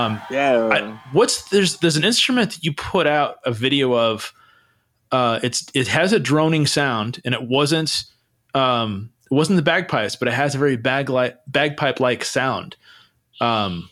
Um, 0.06 0.22
Yeah. 0.30 0.68
I, 0.72 1.00
what's 1.12 1.48
there's 1.50 1.78
there's 1.78 1.96
an 1.96 2.04
instrument 2.04 2.52
that 2.52 2.64
you 2.64 2.72
put 2.72 3.06
out 3.06 3.38
a 3.44 3.52
video 3.52 3.94
of. 3.94 4.32
Uh, 5.12 5.38
it's 5.42 5.66
it 5.74 5.86
has 5.86 6.12
a 6.12 6.18
droning 6.18 6.66
sound, 6.66 7.20
and 7.24 7.34
it 7.34 7.42
wasn't 7.42 8.04
um, 8.54 9.10
it 9.30 9.34
wasn't 9.34 9.56
the 9.56 9.62
bagpipes, 9.62 10.16
but 10.16 10.28
it 10.28 10.34
has 10.34 10.54
a 10.54 10.58
very 10.58 10.76
bag 10.76 11.08
like 11.08 11.38
bagpipe 11.46 12.00
like 12.00 12.24
sound. 12.24 12.76
Um, 13.40 13.88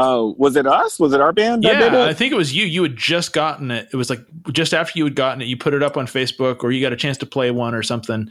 Oh, 0.00 0.36
was 0.38 0.54
it 0.54 0.64
us? 0.64 1.00
Was 1.00 1.12
it 1.12 1.20
our 1.20 1.32
band? 1.32 1.64
yeah? 1.64 2.04
I 2.04 2.14
think 2.14 2.32
it 2.32 2.36
was 2.36 2.54
you. 2.54 2.64
You 2.66 2.84
had 2.84 2.96
just 2.96 3.32
gotten 3.32 3.72
it. 3.72 3.88
It 3.92 3.96
was 3.96 4.08
like 4.08 4.20
just 4.52 4.72
after 4.72 4.96
you 4.96 5.04
had 5.04 5.16
gotten 5.16 5.42
it, 5.42 5.46
you 5.46 5.56
put 5.56 5.74
it 5.74 5.82
up 5.82 5.96
on 5.96 6.06
Facebook, 6.06 6.62
or 6.62 6.70
you 6.70 6.80
got 6.80 6.92
a 6.92 6.96
chance 6.96 7.18
to 7.18 7.26
play 7.26 7.50
one 7.50 7.74
or 7.74 7.82
something. 7.82 8.30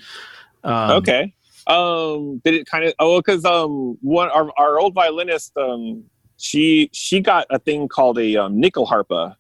Um, 0.63 0.91
okay. 0.91 1.34
Um, 1.67 2.41
did 2.45 2.53
it 2.53 2.67
kind 2.67 2.86
of? 2.86 2.93
Oh, 2.99 3.19
because 3.19 3.43
um, 3.43 3.97
one 4.01 4.30
our 4.30 4.49
our 4.58 4.80
old 4.80 4.93
violinist 4.93 5.58
um, 5.58 6.06
she 6.38 6.89
she 6.93 7.19
got 7.19 7.45
a 7.50 7.60
thing 7.60 7.88
called 7.88 8.17
a 8.19 8.36
um, 8.38 8.62
nyckelharpa, 8.62 9.36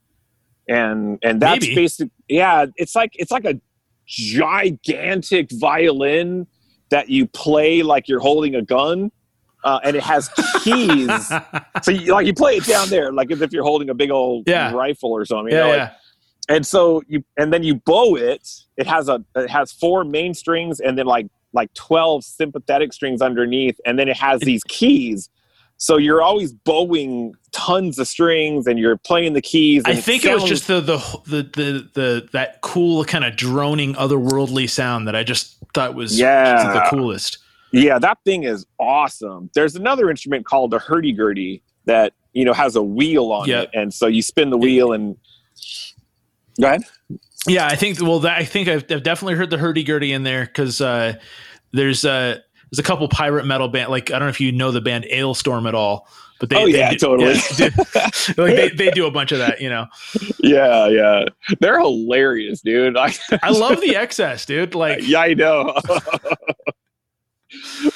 and 0.67 1.19
and 1.23 1.41
that's 1.41 1.61
Maybe. 1.65 1.75
basic. 1.75 2.09
Yeah, 2.27 2.65
it's 2.75 2.95
like 2.95 3.11
it's 3.15 3.31
like 3.31 3.45
a 3.45 3.59
gigantic 4.05 5.49
violin 5.51 6.47
that 6.89 7.09
you 7.09 7.27
play 7.27 7.83
like 7.83 8.07
you're 8.07 8.19
holding 8.19 8.55
a 8.55 8.61
gun, 8.61 9.11
uh, 9.63 9.79
and 9.83 9.95
it 9.95 10.03
has 10.03 10.29
keys. 10.63 11.31
so 11.83 11.91
you, 11.91 12.11
like 12.13 12.25
you 12.25 12.33
play 12.33 12.55
it 12.57 12.65
down 12.65 12.89
there 12.89 13.11
like 13.11 13.31
as 13.31 13.41
if 13.41 13.51
you're 13.51 13.63
holding 13.63 13.89
a 13.89 13.93
big 13.93 14.11
old 14.11 14.43
Yeah. 14.47 14.71
rifle 14.73 15.11
or 15.11 15.25
something. 15.25 15.51
you 15.51 15.57
yeah, 15.57 15.63
know, 15.63 15.69
like- 15.69 15.77
yeah. 16.49 16.55
and 16.55 16.65
so 16.65 17.01
you 17.07 17.23
and 17.37 17.51
then 17.53 17.63
you 17.63 17.75
bow 17.75 18.15
it 18.15 18.47
it 18.77 18.87
has 18.87 19.09
a 19.09 19.23
it 19.35 19.49
has 19.49 19.71
four 19.71 20.03
main 20.03 20.33
strings 20.33 20.79
and 20.79 20.97
then 20.97 21.05
like 21.05 21.27
like 21.53 21.73
12 21.73 22.23
sympathetic 22.23 22.91
strings 22.93 23.21
underneath 23.21 23.79
and 23.85 23.97
then 23.97 24.07
it 24.09 24.17
has 24.17 24.39
these 24.41 24.63
keys 24.65 25.29
so 25.77 25.97
you're 25.97 26.21
always 26.21 26.51
bowing 26.51 27.33
tons 27.51 27.99
of 27.99 28.07
strings 28.07 28.67
and 28.67 28.77
you're 28.79 28.97
playing 28.97 29.33
the 29.33 29.41
keys 29.41 29.83
I 29.85 29.95
think 29.95 30.25
it 30.25 30.33
was 30.33 30.43
just 30.43 30.67
the 30.67 30.81
the 30.81 30.97
the 31.25 31.43
the, 31.43 31.89
the 31.93 32.29
that 32.33 32.61
cool 32.61 33.03
kind 33.05 33.23
of 33.25 33.35
droning 33.35 33.93
otherworldly 33.95 34.69
sound 34.69 35.07
that 35.07 35.15
I 35.15 35.23
just 35.23 35.57
thought 35.73 35.93
was 35.95 36.19
Yeah. 36.19 36.73
the 36.73 36.81
coolest. 36.89 37.37
yeah 37.71 37.99
that 37.99 38.17
thing 38.25 38.43
is 38.43 38.65
awesome 38.79 39.49
there's 39.53 39.75
another 39.75 40.09
instrument 40.09 40.45
called 40.45 40.71
the 40.71 40.79
hurdy-gurdy 40.79 41.61
that 41.85 42.13
you 42.33 42.45
know 42.45 42.53
has 42.53 42.75
a 42.75 42.83
wheel 42.83 43.31
on 43.31 43.47
Yeah. 43.47 43.61
it 43.61 43.69
and 43.73 43.93
so 43.93 44.07
you 44.07 44.21
spin 44.21 44.49
the 44.49 44.57
wheel 44.57 44.93
and 44.93 45.15
go 46.59 46.67
ahead 46.67 46.81
Yeah, 47.47 47.67
I 47.67 47.75
think. 47.75 48.01
Well, 48.01 48.19
that, 48.21 48.37
I 48.37 48.43
think 48.43 48.67
I've, 48.67 48.83
I've 48.91 49.03
definitely 49.03 49.35
heard 49.35 49.49
the 49.51 49.57
hurdy 49.57 49.83
gurdy 49.83 50.11
in 50.11 50.23
there 50.23 50.45
because 50.45 50.81
uh, 50.81 51.13
there's 51.71 52.03
uh, 52.03 52.39
there's 52.71 52.79
a 52.79 52.83
couple 52.83 53.07
pirate 53.07 53.45
metal 53.45 53.67
band. 53.67 53.89
Like 53.89 54.11
I 54.11 54.19
don't 54.19 54.27
know 54.27 54.29
if 54.29 54.41
you 54.41 54.51
know 54.51 54.71
the 54.71 54.81
band 54.81 55.05
Alestorm 55.11 55.67
at 55.67 55.75
all, 55.75 56.07
but 56.39 56.49
they 56.49 56.55
Oh, 56.57 56.65
they 56.65 56.77
yeah, 56.79 56.91
do, 56.91 56.97
totally. 56.97 57.33
yeah, 57.57 57.69
do- 57.69 58.33
like 58.43 58.55
they, 58.55 58.69
they 58.69 58.91
do 58.91 59.05
a 59.07 59.11
bunch 59.11 59.31
of 59.31 59.39
that. 59.39 59.61
You 59.61 59.69
know, 59.69 59.85
yeah 60.39 60.87
yeah 60.87 61.25
they're 61.59 61.79
hilarious 61.79 62.61
dude 62.61 62.97
I, 62.97 63.13
I 63.43 63.51
love 63.51 63.81
the 63.81 63.95
excess, 63.95 64.45
dude. 64.45 64.75
Like 64.75 64.99
yeah, 65.07 65.19
I 65.19 65.33
know. 65.33 65.73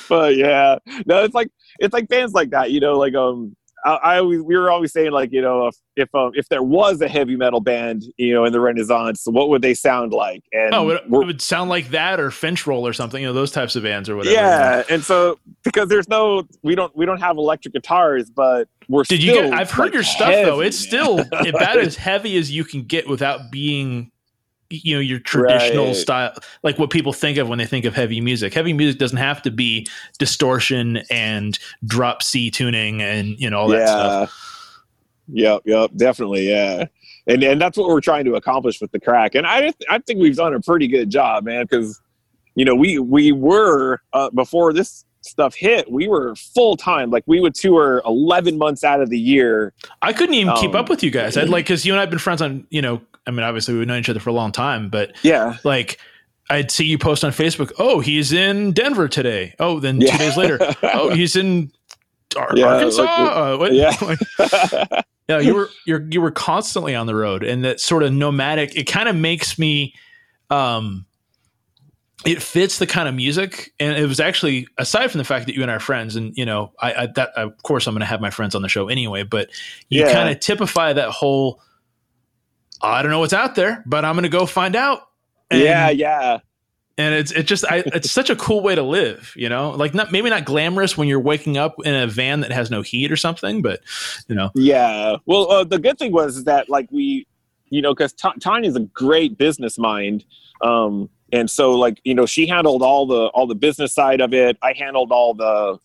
but 0.10 0.36
yeah, 0.36 0.78
no, 1.06 1.24
it's 1.24 1.36
like 1.36 1.50
it's 1.80 1.94
like 1.94 2.08
bands 2.08 2.34
like 2.34 2.52
that, 2.52 2.72
you 2.72 2.80
know. 2.80 2.98
Like 2.98 3.16
um, 3.16 3.56
I, 3.84 3.90
I 3.90 4.22
we 4.22 4.42
were 4.42 4.70
always 4.70 4.92
saying 4.94 5.12
like 5.12 5.32
you 5.32 5.42
know 5.42 5.68
if 5.68 5.76
if 5.96 6.14
um, 6.16 6.32
if 6.36 6.48
there 6.50 6.64
was 6.64 7.02
a 7.02 7.08
heavy 7.08 7.36
metal 7.36 7.60
band, 7.60 8.04
you 8.18 8.34
know, 8.34 8.46
in 8.46 8.54
the 8.54 8.60
Renaissance, 8.60 9.24
what 9.26 9.50
would 9.50 9.62
they 9.62 9.74
sound 9.74 10.14
like? 10.14 10.44
And 10.52 10.74
oh, 10.74 10.90
it, 10.90 11.04
it 11.04 11.10
would 11.10 11.42
sound 11.42 11.70
like 11.70 11.90
that 11.90 12.20
or 12.20 12.30
Finntroll 12.30 12.82
or 12.82 12.94
something. 12.94 13.22
You 13.22 13.28
know, 13.28 13.34
those 13.34 13.52
types 13.52 13.76
of 13.76 13.84
bands 13.84 14.10
or 14.10 14.16
whatever. 14.16 14.36
yeah, 14.36 14.84
and 14.90 15.04
so 15.04 15.38
because 15.64 15.90
there's 15.90 16.08
no 16.08 16.44
we 16.64 16.76
don't 16.76 16.96
we 16.96 17.06
don't 17.06 17.20
have 17.20 17.38
electric 17.38 17.74
guitars, 17.74 18.30
but 18.30 18.68
we're 18.88 19.04
Did 19.04 19.24
you 19.24 19.34
get? 19.34 19.54
I've 19.54 19.72
heard 19.72 19.86
like, 19.86 19.94
your 19.94 20.04
stuff 20.04 20.34
though. 20.34 20.62
It's 20.62 20.82
man. 20.82 20.88
still 20.88 21.20
about 21.50 21.78
as 21.78 21.96
heavy 21.96 22.38
as 22.38 22.52
you 22.52 22.64
can 22.64 22.84
get 22.84 23.08
without 23.08 23.52
being, 23.52 24.12
you 24.72 24.96
know, 24.96 25.02
your 25.02 25.20
traditional 25.20 25.88
Right. 25.88 25.96
style, 25.96 26.34
like 26.64 26.80
what 26.80 26.90
people 26.90 27.14
think 27.14 27.38
of 27.38 27.48
when 27.50 27.58
they 27.60 27.66
think 27.66 27.86
of 27.86 27.94
heavy 27.96 28.22
music. 28.22 28.54
Heavy 28.54 28.74
music 28.74 29.00
doesn't 29.00 29.18
have 29.18 29.42
to 29.44 29.52
be 29.52 29.88
distortion 30.20 31.02
and 31.10 31.58
drop 31.86 32.24
C 32.24 32.50
tuning 32.52 33.02
and 33.02 33.40
you 33.40 33.50
know 33.50 33.60
all 33.60 33.68
that 33.70 33.88
stuff. 33.88 34.38
Yep, 35.34 35.62
yep, 35.66 35.92
definitely, 35.96 36.50
yeah. 36.50 36.86
And 37.28 37.44
and 37.44 37.62
that's 37.62 37.78
what 37.78 37.88
we're 37.88 38.02
trying 38.02 38.26
to 38.26 38.36
accomplish 38.36 38.82
with 38.82 38.92
the 38.92 39.00
Craic. 39.00 39.36
And 39.36 39.46
I 39.48 39.74
I 39.90 40.00
think 40.00 40.20
we've 40.20 40.36
done 40.36 40.54
a 40.54 40.60
pretty 40.60 40.88
good 40.88 41.10
job, 41.10 41.46
man, 41.46 41.64
because 41.64 42.02
you 42.56 42.66
know 42.66 42.76
we 42.76 43.00
we 43.00 43.32
were 43.32 44.02
uh, 44.14 44.30
before 44.32 44.74
this 44.74 45.06
stuff 45.22 45.54
hit, 45.54 45.90
we 45.92 46.08
were 46.08 46.36
full 46.36 46.76
time. 46.76 47.12
Like 47.12 47.24
we 47.28 47.40
would 47.40 47.54
tour 47.54 48.02
eleven 48.06 48.58
months 48.58 48.84
out 48.84 49.02
of 49.02 49.10
the 49.12 49.20
year. 49.20 49.72
I 50.02 50.14
couldn't 50.14 50.34
even 50.36 50.56
keep 50.56 50.72
Um, 50.72 50.78
up 50.78 50.90
with 50.90 51.04
you 51.04 51.12
guys. 51.12 51.38
I'd 51.38 51.48
like 51.50 51.66
because 51.66 51.86
you 51.86 51.94
and 51.94 52.02
I've 52.02 52.10
been 52.10 52.20
friends 52.20 52.42
on 52.42 52.66
you 52.72 52.82
know. 52.82 53.02
I 53.32 53.36
mean, 53.36 53.44
obviously 53.46 53.76
we've 53.78 53.88
known 53.88 54.00
each 54.00 54.10
other 54.10 54.20
for 54.20 54.30
a 54.30 54.34
long 54.34 54.52
time, 54.52 54.90
but 54.90 55.16
Yeah, 55.24 55.58
like. 55.64 56.00
I'd 56.50 56.70
see 56.70 56.84
you 56.84 56.98
post 56.98 57.24
on 57.24 57.32
Facebook. 57.32 57.72
Oh, 57.80 58.02
he's 58.02 58.34
in 58.34 58.74
Denver 58.74 59.08
today. 59.08 59.56
Oh, 59.58 59.80
then 59.80 60.02
Yeah. 60.02 60.12
two 60.12 60.18
days 60.18 60.36
later. 60.36 60.60
Oh, 60.84 61.10
he's 61.10 61.38
in 61.38 61.72
Ar- 62.36 62.50
Yeah, 62.54 62.66
Arkansas. 62.66 63.02
like- 63.04 63.10
uh, 63.10 63.58
what? 63.58 63.74
yeah, 63.74 65.02
Yeah, 65.30 65.40
you 65.40 65.56
were 65.56 65.70
you're 65.86 66.06
you 66.12 66.20
were 66.20 66.32
constantly 66.32 66.94
on 66.94 67.08
the 67.08 67.16
road, 67.16 67.44
and 67.46 67.64
that 67.64 67.80
sort 67.80 68.04
of 68.04 68.12
nomadic. 68.12 68.76
It 68.76 68.84
kind 68.84 69.08
of 69.08 69.16
makes 69.16 69.58
me, 69.58 69.94
um, 70.50 71.06
it 72.26 72.42
fits 72.42 72.80
the 72.80 72.88
kind 72.88 73.08
of 73.08 73.16
music, 73.16 73.72
and 73.80 73.98
it 73.98 74.06
was 74.08 74.20
actually 74.20 74.68
aside 74.78 75.10
from 75.10 75.20
the 75.20 75.24
fact 75.24 75.46
that 75.46 75.56
you 75.56 75.62
and 75.62 75.72
I 75.72 75.76
are 75.76 75.80
friends, 75.80 76.18
and 76.18 76.36
you 76.38 76.46
know, 76.46 76.74
I, 76.82 76.94
I 76.94 77.06
that 77.16 77.30
of 77.38 77.64
course 77.64 77.88
I'm 77.88 77.94
going 77.94 78.02
to 78.02 78.06
have 78.08 78.20
my 78.20 78.30
friends 78.30 78.56
on 78.56 78.62
the 78.62 78.68
show 78.70 78.90
anyway, 78.90 79.24
but 79.24 79.50
you 79.88 80.02
Yeah. 80.02 80.12
kind 80.12 80.28
of 80.30 80.42
typify 80.42 80.92
that 80.94 81.12
whole. 81.12 81.62
I 82.84 83.02
don't 83.02 83.12
know 83.12 83.20
what's 83.20 83.34
out 83.34 83.56
there, 83.56 83.84
but 83.86 84.06
I'm 84.06 84.16
going 84.16 84.24
to 84.24 84.30
go 84.30 84.46
find 84.46 84.76
out. 84.76 85.08
And, 85.50 85.62
yeah, 85.62 85.90
yeah. 85.90 86.40
and 86.98 87.16
it's 87.16 87.32
it 87.32 87.44
just 87.44 87.66
I, 87.66 87.84
it's 87.88 88.12
such 88.12 88.30
a 88.30 88.36
cool 88.36 88.62
way 88.62 88.76
to 88.76 88.84
live, 88.84 89.34
you 89.36 89.50
know. 89.50 89.72
Like 89.72 89.94
not 89.94 90.12
maybe 90.12 90.30
not 90.30 90.46
glamorous 90.46 90.98
when 90.98 91.08
you're 91.08 91.20
waking 91.20 91.58
up 91.58 91.76
in 91.84 91.94
a 91.94 92.08
van 92.08 92.42
that 92.42 92.52
has 92.52 92.72
no 92.72 92.82
heat 92.82 93.12
or 93.12 93.16
something, 93.18 93.62
but 93.62 93.82
you 94.28 94.36
know, 94.36 94.52
Yeah. 94.56 95.18
Well, 95.26 95.52
uh, 95.52 95.64
the 95.64 95.80
good 95.80 95.98
thing 95.98 96.12
was 96.12 96.44
that 96.46 96.70
like 96.70 96.90
we, 96.92 97.28
you 97.70 97.82
know, 97.82 97.94
because 97.94 98.14
Tanya's 98.14 98.76
a 98.76 98.82
great 98.82 99.38
business 99.38 99.78
mind, 99.78 100.26
um, 100.62 101.10
and 101.32 101.50
so 101.50 101.72
like 101.72 102.00
you 102.04 102.14
know 102.14 102.26
she 102.26 102.48
handled 102.48 102.82
all 102.82 103.06
the 103.06 103.28
all 103.28 103.48
the 103.48 103.56
business 103.56 103.94
side 103.94 104.22
of 104.22 104.34
it. 104.34 104.58
I 104.62 104.74
handled 104.74 105.12
all 105.12 105.34
the, 105.34 105.80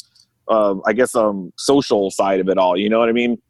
um, 0.48 0.82
I 0.86 0.92
guess, 0.92 1.14
um, 1.14 1.52
social 1.56 2.10
side 2.10 2.40
of 2.40 2.48
it 2.48 2.58
all. 2.58 2.76
You 2.76 2.88
know 2.88 2.98
what 2.98 3.08
I 3.08 3.12
mean? 3.12 3.40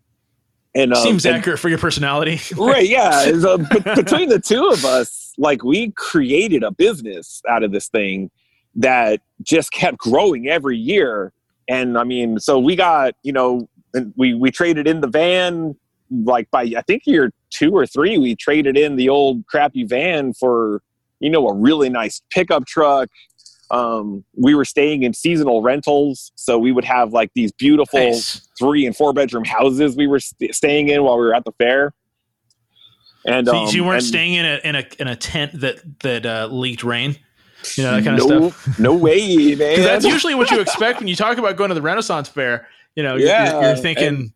And 0.76 0.92
um, 0.92 1.02
seems 1.02 1.24
and- 1.24 1.36
accurate 1.36 1.58
for 1.58 1.68
your 1.68 1.78
personality. 1.78 2.38
right? 2.56 2.86
Yeah. 2.86 3.32
Uh, 3.44 3.56
b- 3.70 3.94
between 3.94 4.28
the 4.28 4.38
two 4.38 4.68
of 4.68 4.84
us, 4.84 5.32
like 5.38 5.64
we 5.64 5.90
created 5.92 6.62
a 6.62 6.70
business 6.70 7.42
out 7.48 7.64
of 7.64 7.72
this 7.72 7.88
thing 7.88 8.30
that 8.74 9.20
just 9.42 9.72
kept 9.72 9.96
growing 9.96 10.48
every 10.48 10.76
year. 10.76 11.32
And 11.68 11.96
I 11.98 12.04
mean, 12.04 12.38
so 12.38 12.58
we 12.58 12.76
got 12.76 13.14
you 13.22 13.32
know, 13.32 13.68
and 13.94 14.12
we 14.16 14.34
we 14.34 14.50
traded 14.50 14.86
in 14.86 15.00
the 15.00 15.08
van 15.08 15.74
like 16.10 16.50
by 16.50 16.62
I 16.76 16.82
think 16.86 17.02
year 17.06 17.32
two 17.50 17.72
or 17.74 17.86
three, 17.86 18.18
we 18.18 18.36
traded 18.36 18.76
in 18.76 18.96
the 18.96 19.08
old 19.08 19.46
crappy 19.46 19.84
van 19.84 20.34
for 20.34 20.82
you 21.20 21.30
know 21.30 21.48
a 21.48 21.54
really 21.54 21.88
nice 21.88 22.20
pickup 22.30 22.66
truck. 22.66 23.08
Um, 23.70 24.24
we 24.34 24.54
were 24.54 24.64
staying 24.64 25.02
in 25.02 25.12
seasonal 25.12 25.60
rentals, 25.62 26.30
so 26.36 26.58
we 26.58 26.70
would 26.70 26.84
have 26.84 27.12
like 27.12 27.30
these 27.34 27.50
beautiful 27.52 27.98
Nice. 27.98 28.48
three 28.58 28.86
and 28.86 28.94
four 28.96 29.12
bedroom 29.12 29.44
houses 29.44 29.96
we 29.96 30.06
were 30.06 30.20
st- 30.20 30.54
staying 30.54 30.88
in 30.88 31.02
while 31.02 31.18
we 31.18 31.24
were 31.26 31.34
at 31.34 31.44
the 31.44 31.52
fair. 31.58 31.92
And 33.24 33.46
So, 33.46 33.56
um, 33.56 33.66
so 33.66 33.72
you 33.74 33.82
weren't 33.84 33.96
and 33.98 34.04
staying 34.06 34.34
in 34.34 34.44
a 34.46 34.60
in 34.62 34.76
a 34.76 34.84
in 35.00 35.08
a 35.08 35.16
tent 35.16 35.60
that 35.60 35.80
that 36.00 36.24
uh, 36.24 36.46
leaked 36.50 36.84
rain, 36.84 37.16
you 37.76 37.82
know 37.82 37.96
that 37.96 38.04
kind 38.04 38.16
no, 38.18 38.46
of 38.46 38.54
stuff. 38.54 38.78
No 38.78 38.94
way, 38.94 39.54
man. 39.56 39.58
Because 39.58 39.84
that's 39.84 40.04
usually 40.04 40.36
what 40.36 40.50
you 40.52 40.60
expect 40.60 41.00
when 41.00 41.08
you 41.08 41.16
talk 41.16 41.36
about 41.38 41.56
going 41.56 41.70
to 41.70 41.74
the 41.74 41.82
Renaissance 41.82 42.28
Fair. 42.28 42.68
You 42.94 43.02
know, 43.02 43.16
Yeah, 43.16 43.52
you're, 43.52 43.62
you're 43.62 43.76
thinking, 43.76 44.06
and- 44.06 44.32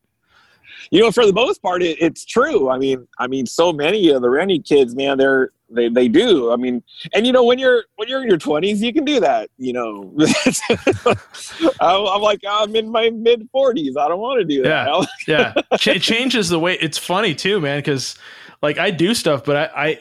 you 0.90 1.00
know, 1.00 1.12
for 1.12 1.24
the 1.24 1.32
most 1.32 1.62
part, 1.62 1.82
it, 1.84 1.98
it's 2.00 2.24
true. 2.24 2.68
I 2.68 2.76
mean, 2.78 3.06
I 3.18 3.28
mean, 3.28 3.46
so 3.46 3.72
many 3.72 4.08
of 4.08 4.22
the 4.22 4.28
Rennie 4.28 4.58
kids, 4.58 4.96
man, 4.96 5.18
they're 5.18 5.52
they 5.70 5.88
they 5.88 6.08
do. 6.08 6.52
I 6.52 6.56
mean, 6.56 6.82
and 7.14 7.26
you 7.26 7.32
know, 7.32 7.44
when 7.44 7.58
you're 7.58 7.84
when 7.96 8.08
you're 8.08 8.22
in 8.22 8.28
your 8.28 8.38
twenties, 8.38 8.82
you 8.82 8.92
can 8.92 9.04
do 9.04 9.20
that. 9.20 9.50
You 9.58 9.72
know, 9.72 10.14
I'm, 11.80 12.06
I'm 12.06 12.20
like 12.22 12.40
I'm 12.48 12.74
in 12.76 12.90
my 12.90 13.10
mid 13.10 13.48
forties. 13.52 13.96
I 13.96 14.08
don't 14.08 14.20
want 14.20 14.40
to 14.40 14.44
do 14.44 14.62
that. 14.62 14.86
yeah, 15.26 15.54
Ch- 15.76 15.88
it 15.88 16.02
changes 16.02 16.48
the 16.48 16.58
way. 16.58 16.74
It's 16.80 16.98
funny 16.98 17.34
too, 17.34 17.60
man, 17.60 17.78
because 17.78 18.16
like 18.62 18.78
I 18.78 18.90
do 18.90 19.14
stuff, 19.14 19.44
but 19.44 19.56
I, 19.56 19.88
I 19.88 20.00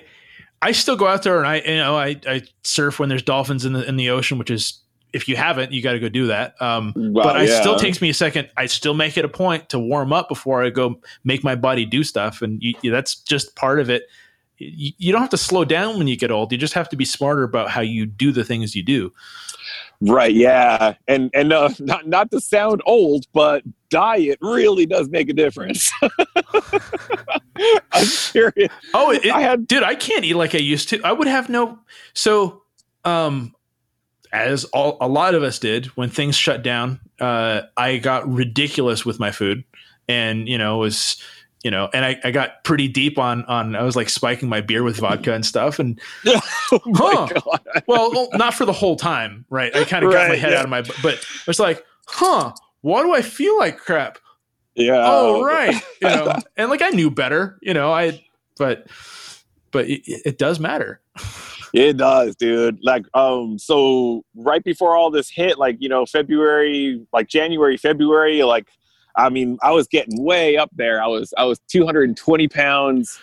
I 0.62 0.72
still 0.72 0.96
go 0.96 1.08
out 1.08 1.24
there 1.24 1.38
and 1.38 1.48
I 1.48 1.56
you 1.58 1.78
know 1.78 1.98
I 1.98 2.20
I 2.28 2.42
surf 2.64 3.00
when 3.00 3.10
there's 3.10 3.24
dolphins 3.24 3.66
in 3.66 3.74
the 3.74 3.88
in 3.88 3.96
the 3.96 4.10
ocean, 4.10 4.38
which 4.38 4.52
is 4.52 4.82
if 5.14 5.28
you 5.28 5.36
haven't, 5.36 5.72
you 5.72 5.82
got 5.82 5.94
to 5.94 6.00
go 6.00 6.10
do 6.10 6.28
that. 6.28 6.60
Um, 6.62 6.94
Wow, 6.96 7.24
but 7.24 7.42
it 7.42 7.50
still 7.50 7.78
takes 7.78 8.02
me 8.02 8.10
a 8.10 8.14
second. 8.14 8.50
I 8.58 8.68
still 8.68 8.94
make 8.94 9.18
it 9.18 9.26
a 9.26 9.30
point 9.30 9.70
to 9.70 9.80
warm 9.80 10.14
up 10.14 10.30
before 10.30 10.64
I 10.64 10.70
go 10.70 11.02
make 11.24 11.44
my 11.44 11.56
body 11.56 11.86
do 11.86 12.04
stuff, 12.04 12.42
and 12.42 12.62
you, 12.62 12.92
that's 12.92 13.16
just 13.16 13.56
part 13.56 13.80
of 13.80 13.90
it. 13.90 14.04
You, 14.60 14.92
you 14.98 15.12
don't 15.12 15.22
have 15.22 15.30
to 15.32 15.38
slow 15.38 15.66
down 15.66 15.98
when 15.98 16.08
you 16.08 16.16
get 16.16 16.32
old. 16.32 16.52
You 16.52 16.58
just 16.58 16.74
have 16.74 16.90
to 16.90 16.96
be 16.96 17.06
smarter 17.06 17.44
about 17.44 17.70
how 17.70 17.82
you 17.82 18.06
do 18.06 18.32
the 18.32 18.44
things 18.44 18.76
you 18.76 18.84
do. 18.84 19.12
Right. 20.02 20.34
Yeah. 20.34 20.94
And 21.08 21.30
and 21.34 21.52
uh, 21.52 21.70
not 21.80 22.08
not 22.08 22.32
to 22.32 22.40
sound 22.40 22.82
old, 22.86 23.26
but 23.34 23.64
diet 23.90 24.40
really 24.42 24.86
does 24.86 25.10
make 25.10 25.30
a 25.30 25.34
difference. 25.34 25.92
I'm 27.92 28.06
serious. 28.06 28.72
Oh, 28.94 29.12
it, 29.12 29.26
I 29.28 29.42
had 29.42 29.68
dude, 29.68 29.84
I 29.84 29.96
can't 29.96 30.24
eat 30.24 30.36
like 30.36 30.56
I 30.56 30.60
used 30.60 30.90
to. 30.90 31.02
I 31.04 31.12
would 31.12 31.28
have 31.28 31.50
no. 31.50 31.80
So, 32.14 32.64
um, 33.04 33.56
as 34.32 34.66
all, 34.66 34.98
a 35.02 35.08
lot 35.08 35.36
of 35.36 35.44
us 35.44 35.60
did 35.60 35.88
when 35.88 36.10
things 36.10 36.36
shut 36.36 36.64
down, 36.64 37.00
uh, 37.20 37.64
I 37.76 37.98
got 37.98 38.32
ridiculous 38.32 39.06
with 39.06 39.20
my 39.20 39.32
food, 39.32 39.64
and 40.08 40.48
you 40.48 40.58
know 40.58 40.78
was 40.78 41.22
you 41.64 41.72
know, 41.72 41.90
and 41.94 42.06
I, 42.06 42.20
I 42.24 42.32
got 42.32 42.64
pretty 42.64 42.88
deep 42.88 43.18
on 43.18 43.44
on. 43.46 43.76
I 43.76 43.84
was 43.84 43.96
like 43.96 44.10
spiking 44.10 44.48
my 44.50 44.62
beer 44.62 44.84
with 44.84 44.98
vodka 44.98 45.34
and 45.34 45.46
stuff, 45.46 45.80
and 45.80 46.00
oh 46.28 46.80
my 46.86 47.00
Huh. 47.00 47.28
God. 47.28 47.84
well, 47.88 48.12
well, 48.12 48.30
not 48.34 48.54
for 48.54 48.66
the 48.66 48.74
whole 48.74 48.96
time, 48.96 49.46
right? 49.50 49.76
I 49.76 49.84
kind 49.84 50.06
of 50.06 50.12
got 50.12 50.30
my 50.30 50.36
head 50.36 50.52
yeah. 50.52 50.60
out 50.60 50.64
of 50.66 50.70
my, 50.70 50.82
but 51.04 51.26
it's 51.48 51.60
like, 51.60 51.86
huh? 52.08 52.54
Why 52.82 53.04
do 53.04 53.14
I 53.14 53.22
feel 53.22 53.58
like 53.58 53.78
crap? 53.78 54.20
Yeah. 54.76 55.04
oh 55.06 55.44
right 55.44 55.76
you 56.02 56.08
know 56.08 56.34
and 56.56 56.70
like 56.70 56.82
i 56.82 56.88
knew 56.90 57.12
better 57.12 57.58
you 57.62 57.74
know 57.74 57.92
i 57.92 58.24
but 58.58 58.88
but 59.72 59.90
it, 59.90 60.04
it 60.06 60.38
does 60.38 60.58
matter 60.58 61.02
It 61.74 61.98
does, 61.98 62.36
dude. 62.36 62.80
Like, 62.82 63.06
um, 63.14 63.60
so 63.60 64.24
right 64.36 64.64
before 64.64 64.96
all 64.96 65.12
this 65.12 65.30
hit, 65.30 65.60
like, 65.60 65.78
you 65.80 65.88
know, 65.90 66.06
February, 66.06 67.06
like 67.14 67.28
January, 67.28 67.78
February, 67.78 68.42
like, 68.44 68.68
I 69.20 69.30
mean, 69.30 69.58
I 69.62 69.72
was 69.72 69.88
getting 69.88 70.24
way 70.24 70.58
up 70.58 70.70
there. 70.76 71.02
I 71.04 71.08
was, 71.08 71.34
I 71.38 71.46
was 71.46 71.60
220 71.70 72.48
pounds. 72.48 73.20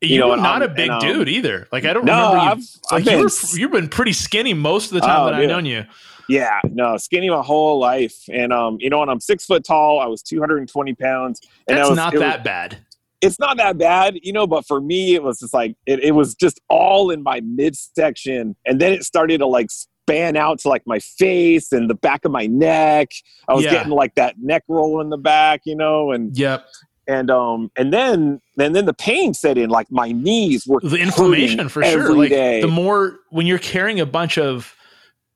you, 0.00 0.08
You 0.08 0.18
know, 0.20 0.28
were 0.30 0.36
not 0.36 0.62
I'm- 0.62 0.70
a 0.70 0.74
big 0.74 0.90
um, 0.90 1.00
dude 1.00 1.28
either 1.28 1.66
like 1.72 1.84
i 1.84 1.92
don't 1.92 2.04
No, 2.04 2.32
remember 2.34 2.44
you 2.44 2.50
I've, 2.50 2.92
like 2.92 3.04
you 3.04 3.10
been, 3.12 3.20
were, 3.22 3.30
you've 3.58 3.72
been 3.72 3.88
pretty 3.88 4.12
skinny 4.12 4.52
most 4.52 4.86
of 4.86 4.94
the 4.94 5.00
time 5.00 5.20
Oh, 5.22 5.24
that 5.26 5.34
i've 5.34 5.48
known 5.48 5.64
you 5.64 5.84
yeah, 6.26 6.60
no, 6.64 6.96
skinny 6.96 7.28
my 7.28 7.42
whole 7.42 7.78
life. 7.78 8.14
And, 8.32 8.50
um, 8.50 8.78
you 8.80 8.88
know, 8.88 9.02
and 9.02 9.10
I'm 9.10 9.20
six 9.20 9.44
foot 9.44 9.62
tall. 9.62 10.00
I 10.00 10.06
was 10.06 10.22
220 10.22 10.94
pounds. 10.94 11.38
And 11.68 11.76
that's 11.76 11.90
was, 11.90 11.96
not 11.96 12.14
that 12.14 12.38
was- 12.38 12.44
bad 12.44 12.78
it's 13.20 13.38
not 13.38 13.56
that 13.56 13.78
bad, 13.78 14.18
you 14.22 14.32
know, 14.34 14.46
but 14.46 14.66
for 14.66 14.80
me, 14.82 15.14
it 15.14 15.22
was 15.22 15.38
just 15.40 15.52
like, 15.54 15.76
it, 15.86 16.00
it 16.04 16.10
was 16.12 16.34
just 16.34 16.60
all 16.68 17.10
in 17.10 17.22
my 17.22 17.40
midsection. 17.42 18.54
And 18.66 18.80
then 18.80 18.92
it 18.92 19.02
started 19.04 19.38
to 19.38 19.46
like 19.46 19.68
span 20.04 20.36
out 20.36 20.58
to 20.60 20.68
like 20.68 20.86
my 20.86 20.98
face 20.98 21.72
and 21.72 21.88
the 21.88 21.94
back 21.94 22.24
of 22.24 22.32
my 22.32 22.46
neck. 22.46 23.08
I 23.48 23.54
was 23.54 23.64
Yeah. 23.64 23.72
getting 23.72 23.92
like 23.92 24.14
that 24.16 24.36
neck 24.38 24.62
roll 24.68 25.00
in 25.00 25.08
the 25.10 25.16
back, 25.16 25.62
you 25.64 25.74
know, 25.76 26.12
and, 26.12 26.36
yep 26.36 26.66
and, 27.06 27.30
um, 27.30 27.70
and 27.76 27.92
then, 27.92 28.40
and 28.58 28.74
then 28.74 28.86
the 28.86 28.94
pain 28.94 29.34
set 29.34 29.58
in, 29.58 29.68
like 29.68 29.90
my 29.90 30.10
knees 30.12 30.66
were 30.66 30.80
the 30.82 30.96
inflammation 30.96 31.68
for 31.68 31.82
sure 31.84 32.14
like 32.14 32.30
day. 32.30 32.62
the 32.62 32.66
more 32.66 33.18
when 33.30 33.46
you're 33.46 33.58
carrying 33.58 34.00
a 34.00 34.06
bunch 34.06 34.38
of 34.38 34.74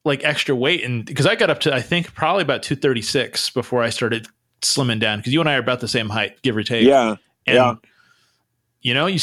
like 0.04 0.24
extra 0.24 0.54
weight 0.56 0.82
and 0.82 1.04
because 1.04 1.26
i 1.26 1.34
got 1.34 1.50
up 1.50 1.60
to 1.60 1.74
i 1.74 1.82
think 1.82 2.14
probably 2.14 2.40
about 2.40 2.62
236 2.62 3.50
before 3.50 3.82
i 3.82 3.90
started 3.90 4.26
slimming 4.62 4.98
down 4.98 5.18
because 5.18 5.34
you 5.34 5.40
and 5.40 5.48
i 5.50 5.54
are 5.56 5.58
about 5.58 5.80
the 5.80 5.88
same 5.88 6.08
height 6.08 6.40
give 6.40 6.56
or 6.56 6.62
take 6.62 6.86
yeah. 6.86 7.16
And, 7.46 7.56
Yeah. 7.56 7.74
You 8.80 8.94
know, 8.94 9.06
you, 9.06 9.18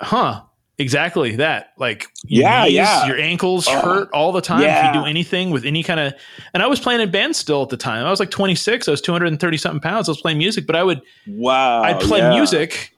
huh? 0.00 0.40
Exactly 0.78 1.36
that. 1.36 1.68
Like, 1.78 2.06
Yeah, 2.24 2.64
knees, 2.64 2.72
yeah. 2.74 3.06
your 3.06 3.16
ankles 3.18 3.68
Oh, 3.68 3.80
hurt 3.80 4.08
all 4.12 4.32
the 4.32 4.40
time 4.40 4.62
if 4.62 4.84
you 4.94 5.00
do 5.00 5.06
anything 5.06 5.50
with 5.50 5.64
any 5.64 5.82
kind 5.84 6.00
of. 6.00 6.14
And 6.52 6.62
I 6.62 6.66
was 6.66 6.80
playing 6.80 7.00
in 7.00 7.10
bands 7.12 7.38
still 7.38 7.62
at 7.62 7.68
the 7.68 7.76
time. 7.76 8.04
I 8.04 8.10
was 8.10 8.18
like 8.18 8.30
26. 8.30 8.88
I 8.88 8.90
was 8.90 9.00
230 9.00 9.56
something 9.56 9.80
pounds. 9.80 10.08
I 10.08 10.12
was 10.12 10.20
playing 10.20 10.38
music, 10.38 10.66
but 10.66 10.74
I 10.74 10.82
would, 10.82 11.00
Wow. 11.28 11.82
I'd 11.82 12.00
play 12.00 12.18
yeah. 12.18 12.30
music, 12.34 12.92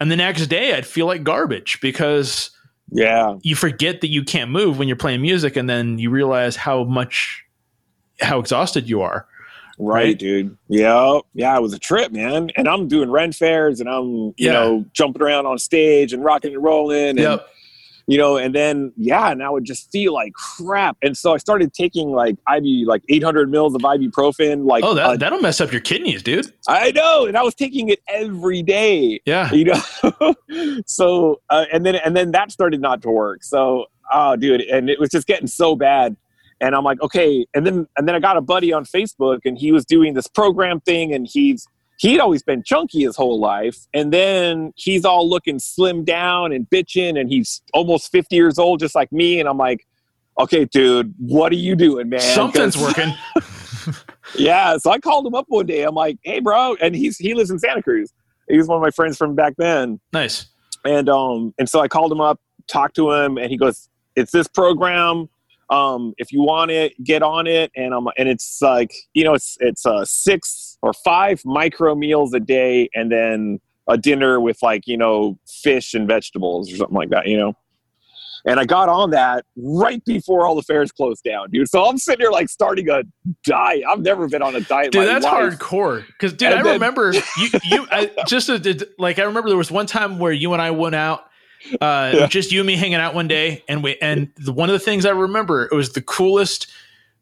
and 0.00 0.10
the 0.10 0.16
next 0.16 0.46
day 0.48 0.74
I'd 0.74 0.86
feel 0.86 1.06
like 1.06 1.22
garbage 1.22 1.78
because 1.80 2.50
Yeah. 2.90 3.36
you 3.42 3.54
forget 3.54 4.00
that 4.00 4.08
you 4.08 4.24
can't 4.24 4.50
move 4.50 4.78
when 4.80 4.88
you're 4.88 4.96
playing 4.96 5.22
music, 5.22 5.56
and 5.56 5.70
then 5.70 5.98
you 6.00 6.10
realize 6.10 6.56
how 6.56 6.82
much, 6.82 7.44
how 8.20 8.40
exhausted 8.40 8.88
you 8.88 9.02
are. 9.02 9.26
Right, 9.82 9.94
Right? 10.04 10.18
dude. 10.18 10.56
Yeah, 10.68 11.20
yeah, 11.34 11.56
it 11.56 11.62
was 11.62 11.72
a 11.72 11.78
trip, 11.78 12.12
man. 12.12 12.50
And 12.56 12.68
I'm 12.68 12.86
doing 12.86 13.10
Ren 13.10 13.32
fairs, 13.32 13.80
and 13.80 13.88
I'm, 13.88 14.04
you 14.06 14.34
Yeah. 14.36 14.52
know, 14.52 14.84
jumping 14.92 15.22
around 15.22 15.46
on 15.46 15.58
stage 15.58 16.12
and 16.12 16.22
rocking 16.22 16.54
and 16.54 16.62
rolling, 16.62 17.08
and 17.10 17.18
Yep. 17.18 17.46
you 18.06 18.18
know, 18.18 18.36
and 18.36 18.54
then 18.54 18.92
yeah, 18.96 19.30
and 19.30 19.42
I 19.42 19.48
would 19.48 19.64
just 19.64 19.90
feel 19.90 20.12
like 20.12 20.32
crap. 20.34 20.96
And 21.00 21.16
so 21.16 21.32
I 21.32 21.38
started 21.38 21.72
taking 21.72 22.10
like 22.12 22.36
IV, 22.54 22.86
like 22.86 23.02
800 23.08 23.50
mils 23.50 23.74
of 23.74 23.80
ibuprofen. 23.82 24.66
Like, 24.66 24.84
Oh, 24.84 24.92
that 24.94 25.06
uh, 25.06 25.16
that'll 25.16 25.40
mess 25.40 25.60
up 25.62 25.72
your 25.72 25.80
kidneys, 25.80 26.22
dude. 26.22 26.52
I 26.68 26.90
know, 26.90 27.24
and 27.26 27.36
I 27.38 27.42
was 27.42 27.54
taking 27.54 27.88
it 27.88 28.00
every 28.08 28.62
day. 28.62 29.20
Yeah. 29.24 29.50
You 29.52 29.64
know, 29.64 30.34
so 30.86 31.40
uh, 31.50 31.64
and 31.72 31.86
then 31.86 31.94
and 31.96 32.16
then 32.16 32.32
that 32.32 32.50
started 32.52 32.80
not 32.80 33.00
to 33.02 33.10
work. 33.10 33.42
So, 33.44 33.86
oh, 34.12 34.36
dude, 34.36 34.60
and 34.62 34.90
it 34.90 34.98
was 35.00 35.10
just 35.10 35.26
getting 35.26 35.46
so 35.46 35.74
bad. 35.76 36.16
And 36.60 36.74
I'm 36.74 36.84
like, 36.84 37.00
okay. 37.02 37.46
And 37.54 37.66
then 37.66 37.86
and 37.96 38.06
then 38.06 38.14
I 38.14 38.18
got 38.20 38.36
a 38.36 38.40
buddy 38.40 38.72
on 38.72 38.84
Facebook, 38.84 39.40
and 39.44 39.56
he 39.58 39.72
was 39.72 39.84
doing 39.84 40.14
this 40.14 40.26
program 40.26 40.80
thing, 40.80 41.14
and 41.14 41.26
he's 41.30 41.66
he'd 41.98 42.18
always 42.20 42.42
been 42.42 42.62
chunky 42.64 43.02
his 43.02 43.16
whole 43.16 43.38
life, 43.40 43.76
and 43.94 44.12
then 44.12 44.72
he's 44.76 45.04
all 45.04 45.28
looking 45.28 45.58
slim 45.58 46.04
down 46.04 46.52
and 46.52 46.68
bitching, 46.70 47.18
and 47.20 47.28
he's 47.30 47.62
almost 47.74 48.10
50 48.10 48.34
years 48.36 48.58
old, 48.58 48.80
just 48.80 48.94
like 48.94 49.10
me. 49.12 49.38
And 49.40 49.48
I'm 49.48 49.58
like, 49.58 49.86
okay, 50.38 50.64
dude, 50.64 51.14
what 51.18 51.52
are 51.52 51.56
you 51.56 51.76
doing, 51.76 52.08
man? 52.08 52.20
Something's 52.20 52.76
working. 52.82 53.12
yeah, 54.36 54.76
so 54.78 54.90
I 54.90 54.98
called 54.98 55.26
him 55.26 55.34
up 55.34 55.46
one 55.48 55.66
day. 55.66 55.82
I'm 55.82 55.94
like, 55.94 56.18
"Hey, 56.22 56.40
bro," 56.40 56.76
and 56.80 56.94
he's 56.94 57.16
he 57.18 57.34
lives 57.34 57.50
in 57.50 57.58
Santa 57.58 57.82
Cruz. 57.82 58.12
He 58.48 58.56
was 58.56 58.66
one 58.66 58.76
of 58.76 58.82
my 58.82 58.90
friends 58.90 59.16
from 59.16 59.34
back 59.34 59.54
then, 59.58 60.00
Nice. 60.12 60.46
and 60.84 61.08
um, 61.08 61.54
and 61.58 61.68
so 61.68 61.80
I 61.80 61.88
called 61.88 62.12
him 62.12 62.20
up, 62.20 62.40
talked 62.66 62.96
to 62.96 63.10
him, 63.12 63.38
and 63.38 63.50
he 63.50 63.56
goes, 63.56 63.88
"It's 64.16 64.32
this 64.32 64.46
program. 64.48 65.28
Um, 65.70 66.14
if 66.18 66.32
you 66.32 66.42
want 66.42 66.70
it, 66.70 66.92
get 67.04 67.22
on 67.22 67.46
it." 67.46 67.70
And 67.76 67.94
um, 67.94 68.08
and 68.18 68.28
it's 68.28 68.60
like 68.60 68.92
you 69.14 69.24
know, 69.24 69.34
it's 69.34 69.56
it's 69.60 69.86
uh 69.86 70.04
six 70.04 70.78
or 70.82 70.92
five 70.92 71.42
micro 71.44 71.94
meals 71.94 72.34
a 72.34 72.40
day, 72.40 72.88
and 72.94 73.10
then 73.12 73.60
a 73.88 73.96
dinner 73.98 74.40
with 74.40 74.58
like 74.62 74.86
you 74.86 74.96
know 74.96 75.38
fish 75.62 75.94
and 75.94 76.06
vegetables 76.08 76.72
or 76.72 76.76
something 76.76 76.96
like 76.96 77.10
that. 77.10 77.26
You 77.26 77.36
know. 77.38 77.54
And 78.46 78.58
I 78.58 78.64
got 78.64 78.88
on 78.88 79.10
that 79.10 79.44
right 79.54 80.02
before 80.06 80.46
all 80.46 80.54
the 80.54 80.62
fairs 80.62 80.90
closed 80.90 81.22
down, 81.24 81.50
dude. 81.50 81.68
So 81.68 81.84
I'm 81.84 81.98
sitting 81.98 82.22
here 82.24 82.30
like 82.30 82.48
starting 82.48 82.88
a 82.88 83.02
diet. 83.44 83.82
I've 83.86 84.00
never 84.00 84.28
been 84.28 84.40
on 84.40 84.56
a 84.56 84.62
diet. 84.62 84.92
dude 84.92 85.06
that's 85.06 85.26
life. 85.26 85.58
hardcore 85.58 86.06
because 86.06 86.32
dude 86.32 86.48
And 86.52 86.60
i 86.60 86.62
then- 86.62 86.72
remember 86.72 87.12
you 87.38 87.48
you 87.64 87.86
I, 87.90 88.10
just 88.26 88.48
a, 88.48 88.88
like 88.98 89.18
i 89.18 89.24
remember 89.24 89.50
there 89.50 89.58
was 89.58 89.70
one 89.70 89.84
time 89.84 90.18
where 90.18 90.32
you 90.32 90.54
and 90.54 90.62
i 90.62 90.70
went 90.70 90.94
out 90.94 91.24
uh 91.80 92.12
Yeah. 92.14 92.26
just 92.26 92.52
you 92.52 92.60
and 92.60 92.66
me 92.66 92.76
hanging 92.76 92.94
out 92.94 93.14
one 93.14 93.28
day 93.28 93.62
and 93.68 93.82
we 93.82 93.96
and 94.00 94.28
the, 94.36 94.52
one 94.52 94.68
of 94.68 94.72
the 94.72 94.78
things 94.78 95.04
i 95.06 95.10
remember 95.10 95.64
it 95.70 95.74
was 95.74 95.92
the 95.92 96.02
coolest 96.02 96.66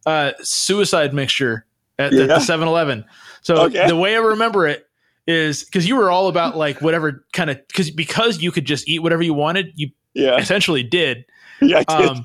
uh 0.07 0.33
suicide 0.43 1.13
mixture 1.15 1.67
at, 1.99 2.13
at 2.13 2.13
the 2.13 2.27
Yeah. 2.27 2.37
7-eleven 2.39 3.05
so 3.43 3.57
Okay. 3.65 3.87
the 3.89 3.97
way 3.97 4.15
i 4.15 4.19
remember 4.19 4.67
it 4.67 4.87
is 5.27 5.65
because 5.65 5.87
you 5.89 5.97
were 5.97 6.11
all 6.11 6.29
about 6.29 6.57
like 6.57 6.81
whatever 6.81 7.25
kind 7.33 7.51
of 7.51 7.59
because 7.69 7.91
because 7.91 8.41
you 8.41 8.51
could 8.53 8.65
just 8.65 8.89
eat 8.89 9.01
whatever 9.01 9.23
you 9.23 9.35
wanted 9.35 9.73
you 9.75 9.91
Yeah, 10.15 10.37
essentially 10.39 10.83
did 10.83 11.25
yeah, 11.61 11.83
um, 11.89 12.25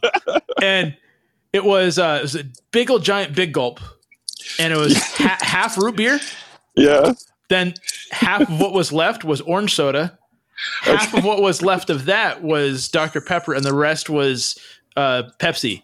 and 0.61 0.95
it 1.53 1.66
was 1.66 1.97
uh, 1.97 2.18
it 2.20 2.22
was 2.22 2.36
a 2.36 2.43
big 2.72 2.91
old 2.91 3.03
giant 3.03 3.36
big 3.36 3.51
gulp, 3.51 3.80
and 4.59 4.72
it 4.72 4.78
was 4.78 4.95
ha- 5.18 5.39
half 5.41 5.76
root 5.76 5.95
beer. 5.95 6.20
yeah. 6.76 7.14
Then 7.49 7.74
half 8.11 8.41
of 8.41 8.59
what 8.61 8.74
was 8.74 8.91
left 8.93 9.24
was 9.24 9.41
orange 9.41 9.74
soda. 9.74 10.20
Half 10.82 11.14
of 11.14 11.24
what 11.24 11.41
was 11.41 11.61
left 11.61 11.89
of 11.89 12.05
that 12.05 12.43
was 12.43 12.89
Dr 12.89 13.22
Pepper, 13.22 13.53
and 13.53 13.64
the 13.64 13.74
rest 13.74 14.09
was 14.09 14.57
uh, 14.95 15.24
Pepsi. 15.39 15.84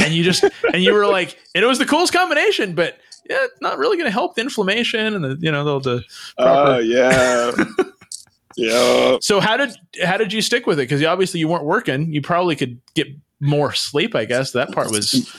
And 0.00 0.12
you 0.14 0.24
just 0.24 0.44
and 0.72 0.82
you 0.82 0.92
were 0.92 1.06
like, 1.06 1.38
and 1.54 1.64
it 1.64 1.66
was 1.66 1.78
the 1.78 1.86
coolest 1.86 2.12
combination, 2.12 2.74
but 2.74 2.98
yeah, 3.28 3.38
it's 3.44 3.60
not 3.60 3.78
really 3.78 3.96
going 3.96 4.06
to 4.06 4.12
help 4.12 4.34
the 4.34 4.40
inflammation 4.40 5.14
and 5.14 5.24
the 5.24 5.36
you 5.40 5.52
know 5.52 5.78
the. 5.78 5.80
the 5.80 6.04
Oh 6.38 6.44
proper- 6.44 6.80
yeah, 6.80 7.52
yeah. 8.56 9.16
so 9.20 9.40
how 9.40 9.56
did 9.56 9.70
how 10.04 10.16
did 10.16 10.32
you 10.32 10.42
stick 10.42 10.66
with 10.66 10.78
it? 10.78 10.88
Because 10.88 11.02
obviously 11.04 11.40
you 11.40 11.48
weren't 11.48 11.64
working. 11.64 12.12
You 12.12 12.22
probably 12.22 12.56
could 12.56 12.80
get 12.94 13.08
more 13.40 13.72
sleep. 13.72 14.14
I 14.14 14.24
guess 14.24 14.52
that 14.52 14.72
part 14.72 14.90
was 14.90 15.30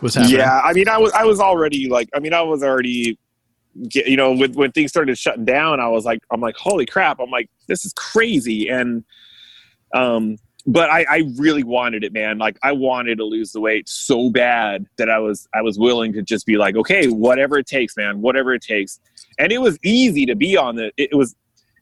was 0.00 0.14
happening. 0.14 0.38
Yeah, 0.38 0.60
I 0.62 0.72
mean, 0.72 0.88
I 0.88 0.98
was 0.98 1.12
I 1.12 1.24
was 1.24 1.40
already 1.40 1.88
like, 1.88 2.08
I 2.14 2.20
mean, 2.20 2.34
I 2.34 2.42
was 2.42 2.62
already, 2.62 3.18
get, 3.88 4.06
you 4.06 4.16
know, 4.16 4.32
when 4.32 4.52
when 4.52 4.72
things 4.72 4.90
started 4.90 5.16
shutting 5.18 5.44
down, 5.44 5.80
I 5.80 5.88
was 5.88 6.04
like, 6.04 6.20
I'm 6.30 6.40
like, 6.40 6.56
holy 6.56 6.86
crap! 6.86 7.20
I'm 7.20 7.30
like, 7.30 7.50
this 7.68 7.84
is 7.84 7.92
crazy, 7.94 8.68
and 8.68 9.04
um, 9.94 10.36
but 10.66 10.90
I 10.90 11.04
I 11.08 11.22
really 11.36 11.62
wanted 11.62 12.04
it, 12.04 12.12
man. 12.12 12.38
Like, 12.38 12.58
I 12.62 12.72
wanted 12.72 13.18
to 13.18 13.24
lose 13.24 13.52
the 13.52 13.60
weight 13.60 13.88
so 13.88 14.30
bad 14.30 14.86
that 14.96 15.10
I 15.10 15.18
was 15.18 15.48
I 15.54 15.62
was 15.62 15.78
willing 15.78 16.12
to 16.14 16.22
just 16.22 16.46
be 16.46 16.56
like, 16.56 16.76
okay, 16.76 17.08
whatever 17.08 17.58
it 17.58 17.66
takes, 17.66 17.96
man, 17.96 18.20
whatever 18.20 18.54
it 18.54 18.62
takes, 18.62 19.00
and 19.38 19.52
it 19.52 19.58
was 19.58 19.78
easy 19.82 20.26
to 20.26 20.34
be 20.34 20.56
on 20.56 20.76
the. 20.76 20.92
It 20.96 21.14
was, 21.14 21.34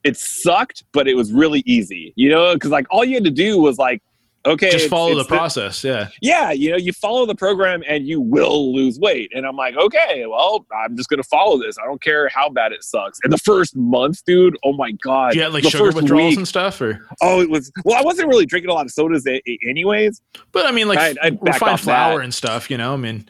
it 0.05 0.17
sucked, 0.17 0.85
but 0.93 1.07
it 1.07 1.15
was 1.15 1.33
really 1.33 1.63
easy, 1.67 2.13
you 2.17 2.29
know, 2.29 2.55
because 2.55 2.71
like 2.71 2.87
all 2.91 3.05
you 3.05 3.15
had 3.15 3.25
to 3.25 3.31
do 3.31 3.59
was 3.59 3.79
like 3.79 4.03
okay, 4.47 4.71
Just 4.71 4.89
follow 4.89 5.15
the 5.17 5.25
process. 5.25 5.85
Yeah. 5.85 6.09
yeah, 6.21 6.51
you 6.51 6.71
know, 6.71 6.77
you 6.77 6.93
follow 6.93 7.27
the 7.27 7.35
program 7.35 7.83
and 7.87 8.07
you 8.07 8.21
will 8.21 8.75
lose 8.75 8.99
weight. 8.99 9.31
And 9.35 9.47
I'm 9.47 9.57
like, 9.57 9.77
okay, 9.77 10.25
well, 10.27 10.67
I'm 10.85 10.97
just 10.97 11.09
gonna 11.09 11.23
follow 11.23 11.59
this. 11.61 11.77
I 11.79 11.85
don't 11.85 12.03
care 12.03 12.29
how 12.29 12.49
bad 12.49 12.73
it 12.73 12.83
sucks. 12.85 13.19
And 13.23 13.33
the 13.33 13.39
first 13.39 13.77
month, 13.77 14.25
dude, 14.25 14.57
oh 14.65 14.73
my 14.73 14.93
god, 15.03 15.35
yeah 15.35 15.49
like 15.49 15.63
the 15.65 15.71
sugar 15.71 15.93
withdrawals 15.93 16.31
week- 16.31 16.39
and 16.39 16.49
stuff, 16.49 16.81
or 16.81 17.07
oh, 17.23 17.41
it 17.41 17.49
was. 17.51 17.71
Well, 17.85 17.99
I 17.99 18.03
wasn't 18.03 18.29
really 18.29 18.47
drinking 18.47 18.71
a 18.71 18.75
lot 18.75 18.87
of 18.87 18.93
sodas 18.93 19.27
anyways. 19.67 20.21
but 20.53 20.67
I 20.67 20.71
mean, 20.73 20.89
like 20.89 20.99
I'd- 20.99 21.19
I'd 21.23 21.39
refined 21.43 21.81
flour 21.81 22.19
that. 22.19 22.25
and 22.25 22.35
stuff. 22.35 22.71
You 22.71 22.79
know, 22.79 22.95
I 22.95 22.97
mean, 22.97 23.27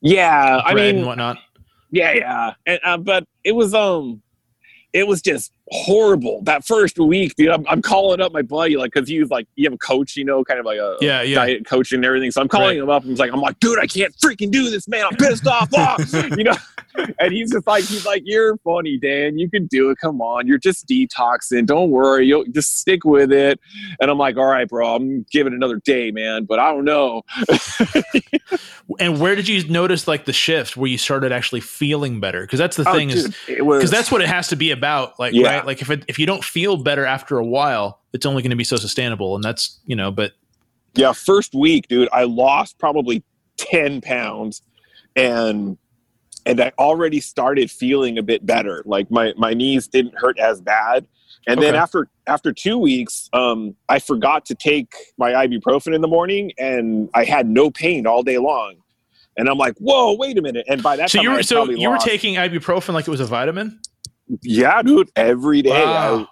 Yeah, 0.00 0.60
I 0.64 0.74
mean, 0.74 0.96
and 0.98 1.06
whatnot. 1.06 1.38
yeah, 1.90 2.12
yeah. 2.12 2.52
And, 2.66 2.80
uh, 2.84 2.96
but 2.98 3.26
it 3.44 3.52
was 3.52 3.74
um, 3.74 4.22
it 4.92 5.06
was 5.06 5.20
just 5.22 5.52
horrible 5.72 6.42
that 6.42 6.64
first 6.66 6.98
week, 6.98 7.34
dude. 7.36 7.48
I'm, 7.48 7.64
I'm 7.68 7.80
calling 7.80 8.20
up 8.20 8.32
my 8.32 8.42
buddy 8.42 8.76
like 8.76 8.92
because 8.92 9.08
he 9.08 9.20
was 9.20 9.30
like, 9.30 9.46
you 9.54 9.64
have 9.66 9.72
a 9.72 9.78
coach, 9.78 10.16
you 10.16 10.24
know, 10.24 10.42
kind 10.44 10.58
of 10.58 10.66
like 10.66 10.78
a 10.78 10.96
Yeah, 11.00 11.22
yeah. 11.22 11.36
diet 11.36 11.64
coach 11.64 11.92
and 11.92 12.04
everything. 12.04 12.30
So 12.32 12.40
I'm 12.40 12.48
calling 12.48 12.78
Right. 12.78 12.82
him 12.82 12.90
up 12.90 13.02
and 13.02 13.10
he's 13.10 13.20
like, 13.20 13.32
I'm 13.32 13.40
like, 13.40 13.58
dude, 13.60 13.78
I 13.78 13.86
can't 13.86 14.12
freaking 14.16 14.50
do 14.50 14.68
this, 14.70 14.88
man. 14.88 15.06
I'm 15.06 15.16
pissed 15.16 15.46
off. 15.46 15.68
Ah! 15.76 15.96
you 16.36 16.44
know, 16.44 16.54
and 17.20 17.32
he's 17.32 17.52
just 17.52 17.66
like, 17.66 17.84
he's 17.84 18.04
like, 18.04 18.22
you're 18.26 18.56
funny, 18.58 18.98
Dan. 18.98 19.38
You 19.38 19.48
can 19.48 19.66
do 19.68 19.90
it. 19.90 19.98
Come 19.98 20.20
on. 20.20 20.46
You're 20.46 20.58
just 20.58 20.86
detoxing. 20.88 21.64
Don't 21.66 21.90
worry. 21.90 22.26
You'll 22.26 22.44
just 22.46 22.80
stick 22.80 23.04
with 23.04 23.32
it. 23.32 23.60
And 24.00 24.10
I'm 24.10 24.18
like, 24.18 24.36
all 24.36 24.46
right, 24.46 24.68
bro, 24.68 24.96
I'm 24.96 25.24
giving 25.30 25.52
another 25.52 25.76
day, 25.84 26.10
man. 26.10 26.44
But 26.44 26.58
I 26.58 26.72
don't 26.72 26.84
know. 26.84 27.22
And 28.98 29.20
where 29.20 29.36
did 29.36 29.46
you 29.48 29.66
notice 29.68 30.08
like 30.08 30.24
the 30.24 30.32
shift 30.32 30.76
where 30.76 30.90
you 30.90 30.98
started 30.98 31.30
actually 31.32 31.60
feeling 31.60 32.18
better? 32.18 32.42
Because 32.42 32.58
that's 32.58 32.76
the 32.76 32.88
Oh, 32.88 32.92
thing 32.92 33.10
is 33.10 33.32
dude, 33.46 33.62
was 33.62 33.78
because 33.78 33.90
that's 33.90 34.10
what 34.10 34.20
it 34.20 34.28
has 34.28 34.48
to 34.48 34.56
be 34.56 34.72
about. 34.72 35.18
Like 35.20 35.32
Yeah. 35.32 35.58
right, 35.58 35.59
like 35.66 35.82
if 35.82 35.90
it, 35.90 36.04
if 36.08 36.18
you 36.18 36.26
don't 36.26 36.44
feel 36.44 36.76
better 36.76 37.04
after 37.04 37.38
a 37.38 37.44
while, 37.44 38.00
it's 38.12 38.26
only 38.26 38.42
going 38.42 38.50
to 38.50 38.56
be 38.56 38.64
so 38.64 38.76
sustainable, 38.76 39.34
and 39.34 39.44
that's 39.44 39.80
you 39.86 39.96
know. 39.96 40.10
But 40.10 40.32
yeah, 40.94 41.12
first 41.12 41.54
week, 41.54 41.88
dude, 41.88 42.08
I 42.12 42.24
lost 42.24 42.78
probably 42.78 43.22
10 43.56 44.00
pounds 44.00 44.62
and 45.16 45.76
and 46.46 46.60
I 46.60 46.72
already 46.78 47.20
started 47.20 47.70
feeling 47.70 48.16
a 48.16 48.22
bit 48.22 48.46
better. 48.46 48.82
Like 48.86 49.10
my 49.10 49.34
my 49.36 49.52
knees 49.54 49.86
didn't 49.86 50.14
hurt 50.16 50.38
as 50.38 50.60
bad. 50.60 51.06
And 51.46 51.62
then 51.62 51.74
after 51.74 52.08
after 52.26 52.52
2 52.52 52.78
weeks, 52.78 53.28
um 53.32 53.76
I 53.88 53.98
forgot 53.98 54.46
to 54.46 54.54
take 54.54 54.94
my 55.18 55.32
ibuprofen 55.32 55.94
in 55.94 56.00
the 56.00 56.08
morning 56.08 56.52
and 56.58 57.10
I 57.14 57.24
had 57.24 57.48
no 57.48 57.70
pain 57.70 58.06
all 58.06 58.22
day 58.22 58.38
long. 58.38 58.76
And 59.36 59.48
I'm 59.48 59.58
like, 59.58 59.76
"Whoa, 59.78 60.16
wait 60.16 60.36
a 60.38 60.42
minute." 60.42 60.66
And 60.68 60.82
by 60.82 60.96
that 60.96 61.10
so 61.10 61.18
time 61.18 61.24
you 61.24 61.30
were 61.30 61.42
so 61.42 61.70
you 61.70 61.88
were 61.88 61.98
taking 61.98 62.34
ibuprofen 62.34 62.94
like 62.94 63.06
it 63.06 63.10
was 63.10 63.20
a 63.20 63.26
vitamin. 63.26 63.78
Yeah, 64.42 64.82
dude, 64.82 65.10
every 65.16 65.62
day. 65.62 65.70
Wow. 65.84 66.28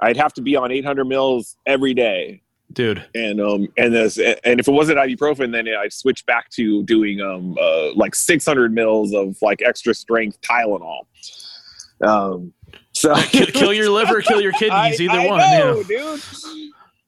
I, 0.00 0.08
I'd 0.08 0.16
have 0.16 0.32
to 0.34 0.42
be 0.42 0.56
on 0.56 0.70
800 0.72 1.04
mils 1.04 1.56
every 1.66 1.94
day. 1.94 2.42
Dude, 2.72 3.04
and 3.16 3.40
um 3.40 3.66
and 3.76 3.92
this 3.92 4.16
and 4.16 4.60
if 4.60 4.68
it 4.68 4.70
wasn't 4.70 4.96
ibuprofen 4.98 5.50
then 5.50 5.66
i'd 5.82 5.92
switch 5.92 6.24
back 6.26 6.48
to 6.50 6.84
doing 6.84 7.20
um 7.20 7.56
uh, 7.60 7.92
like 7.94 8.14
600 8.14 8.72
mils 8.72 9.12
of 9.12 9.36
like 9.42 9.60
extra 9.60 9.92
strength 9.92 10.40
tylenol 10.40 11.00
um 12.00 12.52
so 12.92 13.14
kill, 13.16 13.46
kill 13.46 13.72
your 13.72 13.90
liver, 13.90 14.20
kill 14.22 14.40
your 14.40 14.52
kidneys, 14.60 15.00
I- 15.00 15.02
either 15.02 15.12
I 15.18 15.26
one. 15.26 15.38
know, 15.40 15.74
know. 15.74 15.82
dude 15.82 16.20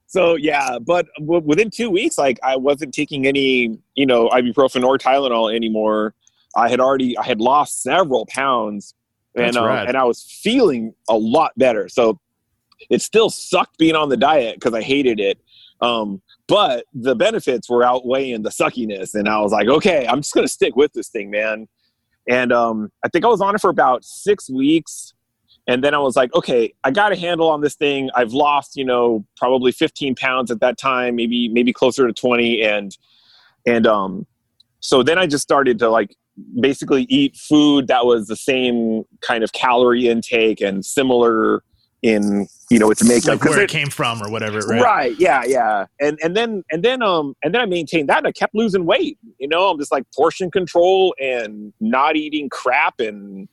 so 0.08 0.34
yeah 0.34 0.78
but 0.80 1.06
w- 1.20 1.42
within 1.44 1.70
two 1.70 1.90
weeks 1.90 2.18
like 2.18 2.40
i 2.42 2.56
wasn't 2.56 2.92
taking 2.92 3.26
any 3.28 3.78
you 3.94 4.04
know 4.04 4.28
ibuprofen 4.30 4.82
or 4.84 4.98
tylenol 4.98 5.54
anymore 5.54 6.12
i 6.56 6.68
had 6.68 6.80
already 6.80 7.16
i 7.18 7.24
had 7.24 7.40
lost 7.40 7.82
several 7.84 8.26
pounds 8.26 8.94
and 9.36 9.56
um, 9.56 9.70
and 9.70 9.96
i 9.96 10.04
was 10.04 10.22
feeling 10.42 10.94
a 11.08 11.16
lot 11.16 11.52
better. 11.56 11.88
So 11.88 12.20
it 12.90 13.00
still 13.00 13.30
sucked 13.30 13.78
being 13.78 13.94
on 13.94 14.08
the 14.08 14.16
diet 14.16 14.56
because 14.56 14.74
i 14.74 14.82
hated 14.82 15.20
it. 15.20 15.38
Um, 15.80 16.22
but 16.48 16.84
the 16.92 17.14
benefits 17.16 17.68
were 17.68 17.82
outweighing 17.82 18.42
the 18.42 18.50
suckiness. 18.50 19.14
And 19.14 19.28
i 19.28 19.40
was 19.40 19.52
like 19.52 19.68
okay 19.68 20.06
i'm 20.06 20.18
just 20.18 20.34
gonna 20.34 20.48
stick 20.48 20.76
with 20.76 20.92
this 20.92 21.08
thing 21.08 21.30
man. 21.30 21.68
And 22.28 22.52
um, 22.52 22.90
i 23.04 23.08
think 23.08 23.24
i 23.24 23.28
was 23.28 23.40
on 23.40 23.54
it 23.54 23.60
for 23.60 23.70
about 23.70 24.04
six 24.04 24.50
weeks. 24.50 25.14
And 25.68 25.82
then 25.82 25.94
i 25.94 25.98
was 25.98 26.16
like 26.16 26.34
okay 26.34 26.74
i 26.84 26.90
got 26.90 27.12
a 27.12 27.16
handle 27.16 27.48
on 27.48 27.60
this 27.60 27.76
thing. 27.76 28.10
I've 28.14 28.32
lost 28.32 28.76
you 28.76 28.84
know 28.84 29.24
probably 29.36 29.72
15 29.72 30.14
pounds 30.16 30.50
at 30.50 30.60
that 30.60 30.78
time 30.78 31.16
maybe 31.16 31.48
maybe 31.48 31.72
closer 31.72 32.06
to 32.06 32.12
20 32.12 32.62
and 32.62 32.96
and 33.64 33.86
um 33.86 34.26
so 34.80 35.02
then 35.04 35.18
i 35.18 35.26
just 35.26 35.42
started 35.42 35.78
to 35.78 35.88
like 35.88 36.16
basically 36.60 37.02
eat 37.04 37.36
food 37.36 37.88
that 37.88 38.06
was 38.06 38.26
the 38.26 38.36
same 38.36 39.04
kind 39.20 39.44
of 39.44 39.52
calorie 39.52 40.08
intake 40.08 40.60
and 40.60 40.84
similar 40.84 41.62
in 42.02 42.48
you 42.68 42.78
know 42.80 42.90
its 42.90 43.04
makeup 43.04 43.40
Like 43.40 43.44
where 43.44 43.60
it 43.60 43.64
it- 43.64 43.70
came 43.70 43.88
from 43.88 44.20
or 44.22 44.28
whatever, 44.30 44.58
right. 44.60 44.82
right? 44.82 45.20
yeah 45.20 45.42
yeah 45.46 45.86
and 46.00 46.18
and 46.22 46.36
then 46.36 46.64
and 46.72 46.82
then 46.82 47.00
um 47.02 47.34
and 47.44 47.54
then 47.54 47.60
i 47.60 47.66
maintained 47.66 48.08
that 48.08 48.18
and 48.18 48.26
i 48.26 48.32
kept 48.32 48.54
losing 48.56 48.86
weight 48.86 49.18
you 49.38 49.46
know 49.46 49.68
i'm 49.68 49.78
just 49.78 49.92
like 49.92 50.04
portion 50.16 50.50
control 50.50 51.14
and 51.20 51.72
not 51.80 52.16
eating 52.16 52.48
crap 52.48 52.98
and 52.98 53.46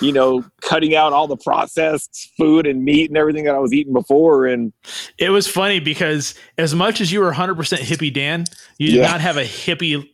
you 0.00 0.12
know 0.12 0.44
cutting 0.60 0.94
out 0.94 1.14
all 1.14 1.26
the 1.26 1.36
processed 1.36 2.30
food 2.36 2.66
and 2.66 2.84
meat 2.84 3.08
and 3.08 3.16
everything 3.16 3.44
that 3.44 3.54
i 3.54 3.58
was 3.58 3.72
eating 3.72 3.92
before 3.94 4.44
and 4.46 4.72
It 5.16 5.30
was 5.30 5.46
funny 5.46 5.78
because 5.80 6.34
as 6.58 6.74
much 6.74 7.00
as 7.00 7.10
you 7.10 7.20
were 7.20 7.32
100% 7.32 7.56
hippie 7.78 8.12
Dan, 8.12 8.44
you 8.76 8.88
did 8.90 8.96
Yeah. 8.96 9.06
not 9.12 9.20
have 9.22 9.36
a 9.38 9.44
hippie 9.44 10.06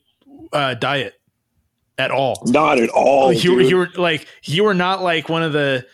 uh, 0.52 0.74
diet 0.74 1.14
at 2.00 2.10
all. 2.10 2.42
not 2.46 2.78
at 2.78 2.88
all 2.88 3.32
you, 3.32 3.54
were, 3.54 3.60
dude. 3.60 3.70
you 3.70 3.76
were 3.76 3.88
like 3.96 4.26
you 4.44 4.64
were 4.64 4.74
not 4.74 5.02
like 5.02 5.28
one 5.28 5.42
of 5.42 5.52
the 5.52 5.86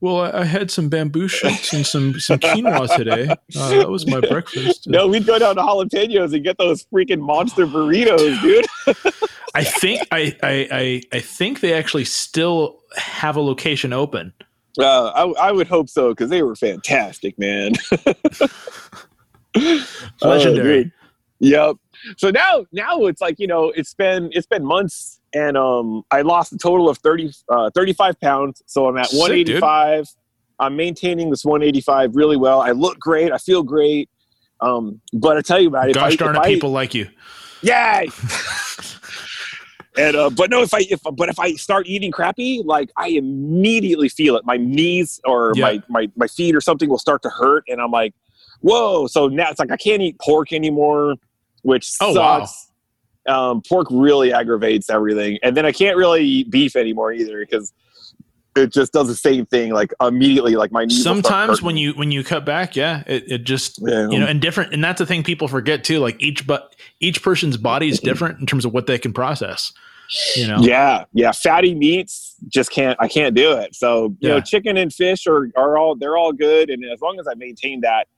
well 0.00 0.20
I, 0.20 0.40
I 0.40 0.44
had 0.44 0.70
some 0.70 0.88
bamboo 0.88 1.28
shoots 1.28 1.72
and 1.72 1.84
some 1.84 2.18
some 2.20 2.38
quinoa 2.38 2.96
today 2.96 3.28
uh, 3.28 3.68
that 3.70 3.90
was 3.90 4.06
my 4.06 4.20
breakfast 4.20 4.86
no 4.88 5.08
we'd 5.08 5.26
go 5.26 5.38
down 5.38 5.56
to 5.56 5.62
jalapenos 5.62 6.32
and 6.32 6.44
get 6.44 6.56
those 6.58 6.84
freaking 6.84 7.20
monster 7.20 7.66
burritos 7.66 8.40
dude 8.40 8.66
i 9.54 9.64
think 9.64 10.00
I, 10.12 10.36
I 10.42 10.68
i 10.70 11.02
i 11.12 11.20
think 11.20 11.60
they 11.60 11.74
actually 11.74 12.04
still 12.04 12.80
have 12.96 13.36
a 13.36 13.40
location 13.40 13.92
open 13.92 14.32
uh, 14.78 15.06
I, 15.08 15.48
I 15.48 15.52
would 15.52 15.66
hope 15.66 15.88
so 15.88 16.10
because 16.10 16.30
they 16.30 16.42
were 16.42 16.54
fantastic 16.54 17.36
man 17.36 17.72
legendary 20.22 20.84
dude. 20.84 20.92
Yep. 21.40 21.76
So 22.16 22.30
now, 22.30 22.64
now 22.72 23.06
it's 23.06 23.20
like 23.20 23.38
you 23.38 23.46
know, 23.46 23.70
it's 23.76 23.94
been 23.94 24.30
it's 24.32 24.46
been 24.46 24.64
months, 24.64 25.20
and 25.34 25.56
um, 25.56 26.02
I 26.10 26.22
lost 26.22 26.52
a 26.52 26.58
total 26.58 26.88
of 26.88 26.98
30, 26.98 27.32
uh, 27.48 27.70
35 27.74 28.20
pounds. 28.20 28.62
So 28.66 28.86
I'm 28.86 28.96
at 28.98 29.08
Sick, 29.08 29.18
one 29.20 29.32
eighty 29.32 29.58
five. 29.60 30.06
I'm 30.60 30.76
maintaining 30.76 31.30
this 31.30 31.44
one 31.44 31.62
eighty 31.62 31.80
five 31.80 32.14
really 32.16 32.36
well. 32.36 32.60
I 32.60 32.70
look 32.72 32.98
great. 32.98 33.32
I 33.32 33.38
feel 33.38 33.62
great. 33.62 34.08
Um, 34.60 35.00
but 35.12 35.36
I 35.36 35.40
tell 35.42 35.60
you, 35.60 35.68
about 35.68 35.88
it 35.88 35.94
gosh 35.94 36.14
I, 36.14 36.16
darn 36.16 36.36
it 36.36 36.40
I- 36.40 36.48
people 36.48 36.70
like 36.70 36.94
you 36.94 37.08
yeah. 37.62 38.02
and 39.96 40.16
uh, 40.16 40.30
but 40.30 40.50
no, 40.50 40.62
if 40.62 40.72
I 40.72 40.80
if 40.88 41.00
but 41.14 41.28
if 41.28 41.38
I 41.38 41.54
start 41.54 41.86
eating 41.86 42.10
crappy, 42.12 42.62
like 42.64 42.90
I 42.96 43.08
immediately 43.08 44.08
feel 44.08 44.36
it. 44.36 44.44
My 44.44 44.56
knees 44.56 45.20
or 45.24 45.52
Yeah. 45.56 45.64
my 45.64 45.82
my 45.88 46.10
my 46.16 46.26
feet 46.28 46.54
or 46.54 46.60
something 46.60 46.88
will 46.88 46.98
start 46.98 47.22
to 47.22 47.30
hurt, 47.30 47.64
and 47.68 47.80
I'm 47.80 47.90
like, 47.90 48.14
whoa. 48.60 49.06
So 49.08 49.28
now 49.28 49.50
it's 49.50 49.58
like 49.58 49.72
I 49.72 49.76
can't 49.76 50.02
eat 50.02 50.18
pork 50.20 50.52
anymore, 50.52 51.14
which 51.68 51.92
Oh, 52.00 52.12
wow. 52.14 52.44
sucks. 52.46 52.64
Um, 53.28 53.60
pork 53.68 53.88
really 53.90 54.32
aggravates 54.32 54.88
everything, 54.88 55.38
and 55.42 55.54
then 55.56 55.66
I 55.66 55.72
can't 55.72 55.96
really 55.98 56.24
eat 56.24 56.50
beef 56.50 56.74
anymore 56.76 57.12
either 57.12 57.38
because 57.40 57.74
it 58.56 58.72
just 58.72 58.92
does 58.94 59.06
the 59.06 59.14
same 59.14 59.44
thing. 59.44 59.70
Like 59.74 59.92
immediately, 60.00 60.56
like 60.56 60.72
my 60.72 60.86
knees. 60.86 60.96
will 61.06 61.16
start 61.16 61.24
sometimes 61.26 61.62
when 61.62 61.76
you 61.76 61.92
when 61.92 62.10
you 62.10 62.24
cut 62.24 62.46
back 62.46 62.74
yeah 62.74 63.04
it, 63.06 63.30
it 63.30 63.38
just 63.44 63.78
Yeah. 63.86 64.08
you 64.08 64.18
know 64.18 64.26
and 64.26 64.40
different 64.40 64.72
and 64.72 64.82
that's 64.82 64.98
the 64.98 65.04
thing 65.06 65.22
people 65.22 65.46
forget 65.46 65.84
too 65.84 65.98
like 66.00 66.16
each 66.20 66.46
but 66.46 66.74
each 67.00 67.22
person's 67.22 67.56
body 67.58 67.88
is 67.90 68.00
different 68.00 68.40
in 68.40 68.46
terms 68.46 68.64
of 68.64 68.72
what 68.72 68.86
they 68.86 68.98
can 68.98 69.12
process 69.12 69.72
you 70.34 70.46
know 70.48 70.58
Yeah, 70.60 71.04
yeah. 71.12 71.32
Fatty 71.32 71.74
meats 71.74 72.34
just 72.48 72.70
can't. 72.70 72.96
I 72.98 73.08
can't 73.08 73.34
do 73.34 73.52
it. 73.52 73.74
So 73.74 74.16
you 74.20 74.28
know, 74.30 74.40
chicken 74.40 74.78
and 74.78 74.90
fish 74.92 75.26
are 75.26 75.50
are 75.54 75.76
all 75.76 75.94
they're 75.96 76.16
all 76.16 76.32
good, 76.32 76.70
and 76.70 76.82
as 76.86 77.02
long 77.02 77.20
as 77.20 77.28
I 77.28 77.34
maintain 77.34 77.82
that, 77.82 78.08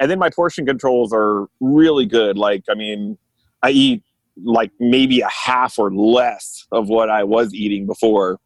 and 0.00 0.10
then 0.10 0.18
my 0.18 0.30
portion 0.30 0.66
controls 0.66 1.12
are 1.14 1.48
really 1.60 2.06
good. 2.06 2.36
Like 2.38 2.64
I 2.70 2.74
mean, 2.74 3.18
I 3.62 3.70
eat 3.70 4.02
like 4.44 4.70
maybe 4.78 5.20
a 5.20 5.28
half 5.28 5.78
or 5.78 5.92
less 5.92 6.66
of 6.72 6.88
what 6.88 7.10
I 7.10 7.24
was 7.24 7.52
eating 7.54 7.86
before, 7.86 8.38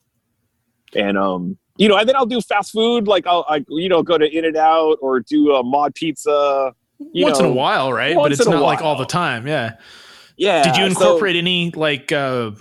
and 0.95 1.19
um, 1.19 1.59
you 1.77 1.89
know, 1.89 1.97
and 1.97 2.09
then 2.09 2.17
I'll 2.17 2.27
do 2.27 2.41
fast 2.41 2.73
food. 2.73 3.07
Like 3.09 3.27
I'll 3.27 3.45
I, 3.49 3.65
you 3.69 3.89
know 3.89 4.03
go 4.03 4.19
to 4.19 4.27
In 4.27 4.45
and 4.45 4.57
Out 4.57 4.99
or 5.01 5.21
do 5.21 5.53
a 5.55 5.63
mod 5.63 5.95
pizza. 5.95 6.75
you 7.13 7.25
once 7.25 7.39
in 7.41 7.45
a 7.47 7.53
while 7.53 7.93
right 7.93 8.15
but 8.15 8.31
it's 8.31 8.47
not 8.47 8.63
like 8.63 8.81
all 8.81 8.97
the 8.97 9.05
time 9.05 9.45
yeah 9.47 9.73
Yeah. 10.37 10.63
did 10.63 10.77
you 10.77 10.85
so- 10.85 10.87
incorporate 10.91 11.35
any 11.35 11.73
like 11.73 12.13
uh 12.13 12.53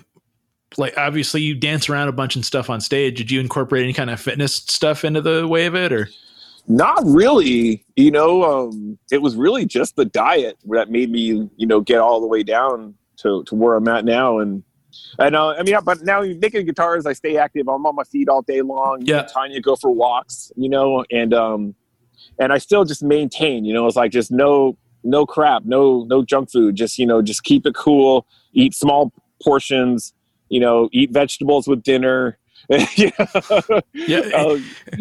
like 0.78 0.98
obviously 0.98 1.42
you 1.42 1.54
dance 1.54 1.90
around 1.90 2.08
a 2.08 2.12
bunch 2.12 2.36
and 2.36 2.44
stuff 2.44 2.68
on 2.70 2.82
stage 2.82 3.18
did 3.18 3.30
you 3.30 3.40
incorporate 3.40 3.84
any 3.84 3.94
kind 3.94 4.10
of 4.10 4.20
fitness 4.20 4.56
stuff 4.56 5.06
into 5.06 5.22
the 5.22 5.48
way 5.48 5.68
of 5.68 5.76
it 5.76 5.94
or 5.94 6.10
Not 6.68 7.04
really. 7.06 7.86
You 7.96 8.12
know, 8.12 8.44
um, 8.44 8.98
it 9.12 9.22
was 9.22 9.36
really 9.36 9.66
just 9.66 9.96
the 9.96 10.06
diet 10.06 10.58
that 10.70 10.90
made 10.90 11.10
me, 11.10 11.50
you 11.56 11.68
know, 11.68 11.82
get 11.82 12.00
all 12.00 12.22
the 12.22 12.28
way 12.28 12.44
down 12.44 12.96
to, 13.18 13.44
to 13.46 13.56
where 13.56 13.76
I'm 13.76 13.88
at 13.88 14.06
now. 14.06 14.40
And 14.40 14.64
and 15.20 15.36
uh, 15.36 15.50
I 15.50 15.64
mean, 15.64 15.78
but 15.84 16.02
now 16.02 16.22
making 16.22 16.66
guitars, 16.66 17.06
I 17.06 17.14
stay 17.14 17.38
active. 17.38 17.68
I'm 17.68 17.86
on 17.86 17.96
my 17.96 18.04
feet 18.04 18.30
all 18.30 18.42
day 18.42 18.62
long. 18.62 19.02
Yeah. 19.02 19.24
Tanya 19.24 19.62
go 19.62 19.76
for 19.76 19.92
walks. 19.92 20.52
You 20.56 20.70
know, 20.70 21.06
and 21.12 21.34
um, 21.34 21.76
and 22.40 22.52
I 22.54 22.58
still 22.58 22.86
just 22.86 23.04
maintain. 23.04 23.66
You 23.66 23.74
know, 23.74 23.88
it's 23.88 23.96
like 23.96 24.12
just 24.12 24.32
no 24.32 24.78
no 25.04 25.26
crap, 25.26 25.64
no 25.66 26.06
no 26.08 26.24
junk 26.24 26.52
food. 26.52 26.76
Just 26.76 26.98
you 26.98 27.06
know, 27.06 27.22
just 27.22 27.44
keep 27.44 27.66
it 27.66 27.76
cool. 27.76 28.26
Eat 28.54 28.74
small 28.74 29.14
portions. 29.44 30.14
You 30.50 30.60
know, 30.60 30.90
eat 30.92 31.12
vegetables 31.12 31.68
with 31.68 31.84
dinner. 31.84 32.38
yeah, 32.96 34.20
um, 34.34 34.66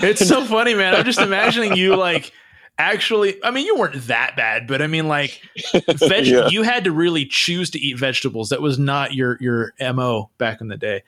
it's 0.00 0.26
so 0.26 0.44
funny, 0.46 0.74
man. 0.74 0.94
I'm 0.94 1.04
just 1.04 1.20
imagining 1.20 1.76
you 1.76 1.94
like 1.94 2.32
actually. 2.78 3.42
I 3.44 3.50
mean, 3.50 3.66
you 3.66 3.76
weren't 3.76 4.06
that 4.06 4.34
bad, 4.36 4.66
but 4.66 4.80
I 4.80 4.86
mean, 4.86 5.06
like, 5.06 5.42
veg- 5.72 6.26
yeah. 6.26 6.48
you 6.48 6.62
had 6.62 6.84
to 6.84 6.92
really 6.92 7.26
choose 7.26 7.68
to 7.70 7.78
eat 7.78 7.98
vegetables. 7.98 8.48
That 8.48 8.62
was 8.62 8.78
not 8.78 9.12
your 9.12 9.36
your 9.40 9.72
mo 9.80 10.30
back 10.38 10.62
in 10.62 10.68
the 10.68 10.78
day. 10.78 11.02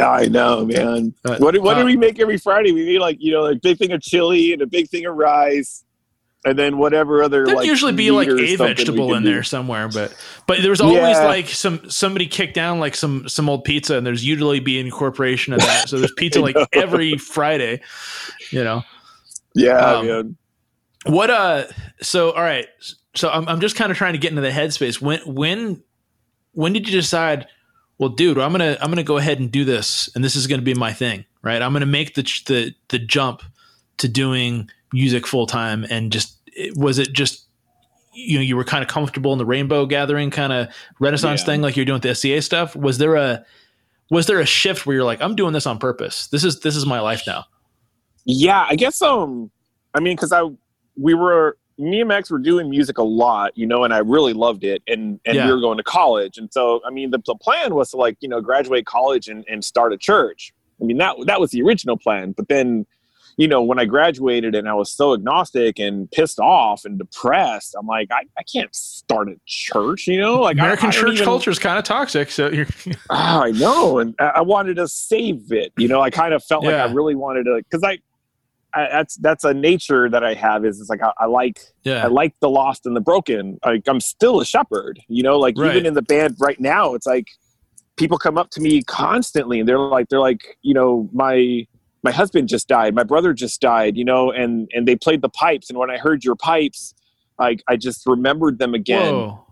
I 0.00 0.26
know, 0.26 0.64
man. 0.64 1.14
Uh, 1.24 1.38
what 1.38 1.58
what 1.60 1.76
uh, 1.76 1.80
do 1.80 1.86
we 1.86 1.96
make 1.96 2.20
every 2.20 2.38
Friday? 2.38 2.70
We 2.70 2.84
need 2.84 3.00
like 3.00 3.16
you 3.18 3.32
know, 3.32 3.42
like 3.42 3.62
big 3.62 3.78
thing 3.78 3.90
of 3.92 4.02
chili 4.02 4.52
and 4.52 4.62
a 4.62 4.66
big 4.66 4.88
thing 4.88 5.06
of 5.06 5.16
rice 5.16 5.82
and 6.44 6.58
then 6.58 6.78
whatever 6.78 7.22
other 7.22 7.44
there'd 7.44 7.56
like 7.56 7.66
usually 7.66 7.92
be 7.92 8.10
like 8.10 8.28
a 8.28 8.56
vegetable 8.56 9.14
in 9.14 9.22
do. 9.22 9.30
there 9.30 9.42
somewhere 9.42 9.88
but 9.88 10.14
but 10.46 10.58
there's 10.62 10.80
always 10.80 11.16
yeah. 11.16 11.24
like 11.24 11.48
some 11.48 11.88
somebody 11.90 12.26
kicked 12.26 12.54
down 12.54 12.78
like 12.78 12.94
some 12.94 13.28
some 13.28 13.48
old 13.48 13.64
pizza 13.64 13.96
and 13.96 14.06
there's 14.06 14.24
usually 14.24 14.60
be 14.60 14.78
incorporation 14.78 15.52
of 15.52 15.60
that. 15.60 15.88
So 15.88 15.98
there's 15.98 16.12
pizza 16.16 16.40
like 16.40 16.56
every 16.72 17.16
friday 17.18 17.80
you 18.50 18.62
know? 18.62 18.82
Yeah 19.54 19.78
um, 19.78 20.36
what 21.06 21.30
uh 21.30 21.64
so 22.00 22.32
all 22.32 22.42
right. 22.42 22.66
So 23.14 23.30
I'm, 23.30 23.48
I'm 23.48 23.60
just 23.60 23.76
kind 23.76 23.90
of 23.90 23.96
trying 23.96 24.12
to 24.12 24.18
get 24.18 24.30
into 24.30 24.42
the 24.42 24.50
headspace. 24.50 25.00
When 25.00 25.20
when 25.20 25.82
when 26.52 26.74
did 26.74 26.86
you 26.86 26.92
decide 26.92 27.46
well 27.98 28.10
dude 28.10 28.38
i'm 28.38 28.52
gonna 28.52 28.76
i'm 28.82 28.90
gonna 28.90 29.02
go 29.02 29.16
ahead 29.16 29.40
and 29.40 29.50
do 29.50 29.64
this 29.64 30.10
and 30.14 30.22
this 30.22 30.36
is 30.36 30.46
gonna 30.46 30.62
be 30.62 30.74
my 30.74 30.92
thing 30.92 31.24
right? 31.46 31.62
I'm 31.62 31.72
gonna 31.72 31.86
make 31.86 32.14
the 32.14 32.22
the 32.46 32.74
the 32.88 32.98
jump 32.98 33.42
to 33.98 34.08
doing 34.08 34.68
music 34.96 35.26
full 35.26 35.46
time 35.46 35.84
and 35.90 36.10
just 36.10 36.38
was 36.74 36.98
it 36.98 37.12
just 37.12 37.46
you 38.14 38.38
know 38.38 38.42
you 38.42 38.56
were 38.56 38.64
kind 38.64 38.82
of 38.82 38.88
comfortable 38.88 39.30
in 39.32 39.38
the 39.38 39.44
rainbow 39.44 39.84
gathering 39.84 40.30
kind 40.30 40.52
of 40.52 40.68
renaissance 40.98 41.42
yeah. 41.42 41.46
thing 41.46 41.60
like 41.60 41.76
you're 41.76 41.84
doing 41.84 42.00
with 42.00 42.02
the 42.02 42.14
SCA 42.14 42.40
stuff 42.40 42.74
was 42.74 42.96
there 42.96 43.14
a 43.14 43.44
was 44.10 44.26
there 44.26 44.40
a 44.40 44.46
shift 44.46 44.86
where 44.86 44.96
you're 44.96 45.04
like 45.04 45.20
I'm 45.20 45.36
doing 45.36 45.52
this 45.52 45.66
on 45.66 45.78
purpose 45.78 46.28
this 46.28 46.44
is 46.44 46.60
this 46.60 46.76
is 46.76 46.86
my 46.86 46.98
life 47.00 47.24
now 47.26 47.44
yeah 48.24 48.66
I 48.68 48.74
guess 48.74 49.02
um 49.02 49.50
I 49.94 50.00
mean 50.00 50.16
cuz 50.16 50.32
I 50.32 50.42
we 50.96 51.12
were 51.12 51.58
me 51.76 52.00
and 52.00 52.08
Max 52.08 52.30
were 52.30 52.38
doing 52.38 52.70
music 52.70 52.96
a 52.96 53.02
lot 53.02 53.52
you 53.54 53.66
know 53.66 53.84
and 53.84 53.92
I 53.92 53.98
really 53.98 54.32
loved 54.32 54.64
it 54.64 54.82
and 54.86 55.20
and 55.26 55.36
yeah. 55.36 55.46
we 55.46 55.52
were 55.52 55.60
going 55.60 55.76
to 55.76 55.84
college 55.84 56.38
and 56.38 56.50
so 56.50 56.80
I 56.86 56.90
mean 56.90 57.10
the, 57.10 57.20
the 57.26 57.34
plan 57.34 57.74
was 57.74 57.90
to 57.90 57.98
like 57.98 58.16
you 58.20 58.30
know 58.30 58.40
graduate 58.40 58.86
college 58.86 59.28
and, 59.28 59.44
and 59.46 59.62
start 59.62 59.92
a 59.92 59.98
church 59.98 60.54
I 60.80 60.84
mean 60.84 60.96
that 60.96 61.16
that 61.26 61.38
was 61.38 61.50
the 61.50 61.60
original 61.60 61.98
plan 61.98 62.32
but 62.32 62.48
then 62.48 62.86
you 63.36 63.46
know, 63.46 63.62
when 63.62 63.78
I 63.78 63.84
graduated 63.84 64.54
and 64.54 64.66
I 64.68 64.72
was 64.74 64.90
so 64.90 65.12
agnostic 65.12 65.78
and 65.78 66.10
pissed 66.10 66.38
off 66.38 66.86
and 66.86 66.98
depressed, 66.98 67.74
I'm 67.78 67.86
like, 67.86 68.08
I, 68.10 68.22
I 68.38 68.42
can't 68.42 68.74
start 68.74 69.28
a 69.28 69.34
church, 69.44 70.06
you 70.06 70.18
know, 70.18 70.40
like 70.40 70.56
American 70.56 70.88
I, 70.88 70.92
church 70.92 71.14
even, 71.14 71.24
culture 71.24 71.50
is 71.50 71.58
kind 71.58 71.78
of 71.78 71.84
toxic. 71.84 72.30
So 72.30 72.48
you're, 72.48 72.66
oh, 72.86 72.94
I 73.10 73.50
know. 73.50 73.98
And 73.98 74.14
I 74.18 74.40
wanted 74.40 74.76
to 74.76 74.88
save 74.88 75.52
it, 75.52 75.72
you 75.76 75.86
know, 75.86 76.00
I 76.00 76.08
kind 76.08 76.32
of 76.32 76.42
felt 76.44 76.64
yeah. 76.64 76.82
like 76.82 76.90
I 76.90 76.94
really 76.94 77.14
wanted 77.14 77.44
to, 77.44 77.62
cause 77.70 77.82
I, 77.84 77.98
I, 78.72 78.88
that's, 78.90 79.16
that's 79.16 79.44
a 79.44 79.52
nature 79.52 80.08
that 80.08 80.24
I 80.24 80.32
have 80.32 80.64
is 80.64 80.80
it's 80.80 80.88
like, 80.88 81.02
I, 81.02 81.12
I 81.18 81.26
like, 81.26 81.60
yeah. 81.82 82.04
I 82.04 82.06
like 82.06 82.34
the 82.40 82.48
lost 82.48 82.86
and 82.86 82.96
the 82.96 83.02
broken. 83.02 83.58
Like 83.64 83.82
I'm 83.86 84.00
still 84.00 84.40
a 84.40 84.46
shepherd, 84.46 84.98
you 85.08 85.22
know, 85.22 85.38
like 85.38 85.58
right. 85.58 85.72
even 85.72 85.84
in 85.84 85.92
the 85.92 86.02
band 86.02 86.36
right 86.40 86.58
now, 86.58 86.94
it's 86.94 87.06
like, 87.06 87.28
people 87.96 88.18
come 88.18 88.36
up 88.36 88.50
to 88.50 88.60
me 88.60 88.82
constantly 88.82 89.58
and 89.58 89.68
they're 89.68 89.78
like, 89.78 90.08
they're 90.10 90.20
like, 90.20 90.58
you 90.60 90.74
know, 90.74 91.08
my, 91.14 91.66
my 92.02 92.10
husband 92.12 92.48
just 92.48 92.68
died 92.68 92.94
my 92.94 93.02
brother 93.02 93.32
just 93.32 93.60
died 93.60 93.96
you 93.96 94.04
know 94.04 94.30
and 94.30 94.70
and 94.74 94.86
they 94.86 94.96
played 94.96 95.22
the 95.22 95.28
pipes 95.28 95.68
and 95.70 95.78
when 95.78 95.90
i 95.90 95.96
heard 95.96 96.24
your 96.24 96.36
pipes 96.36 96.94
i 97.38 97.56
i 97.68 97.76
just 97.76 98.06
remembered 98.06 98.58
them 98.58 98.74
again. 98.74 99.14
Whoa. 99.14 99.46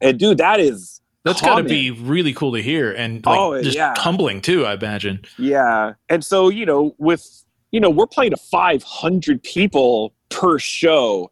and 0.00 0.18
dude 0.18 0.38
that 0.38 0.60
is 0.60 1.00
that's 1.24 1.40
got 1.40 1.56
to 1.56 1.64
be 1.64 1.90
really 1.90 2.32
cool 2.32 2.52
to 2.52 2.60
hear 2.60 2.92
and 2.92 3.24
like 3.24 3.38
oh, 3.38 3.62
just 3.62 3.76
yeah. 3.76 3.94
humbling 3.96 4.40
too 4.40 4.64
i 4.64 4.74
imagine. 4.74 5.24
Yeah. 5.38 5.94
And 6.08 6.24
so 6.24 6.48
you 6.48 6.66
know 6.66 6.94
with 6.98 7.44
you 7.70 7.80
know 7.80 7.90
we're 7.90 8.06
playing 8.06 8.32
to 8.32 8.36
500 8.36 9.42
people 9.42 10.14
per 10.30 10.58
show 10.58 11.30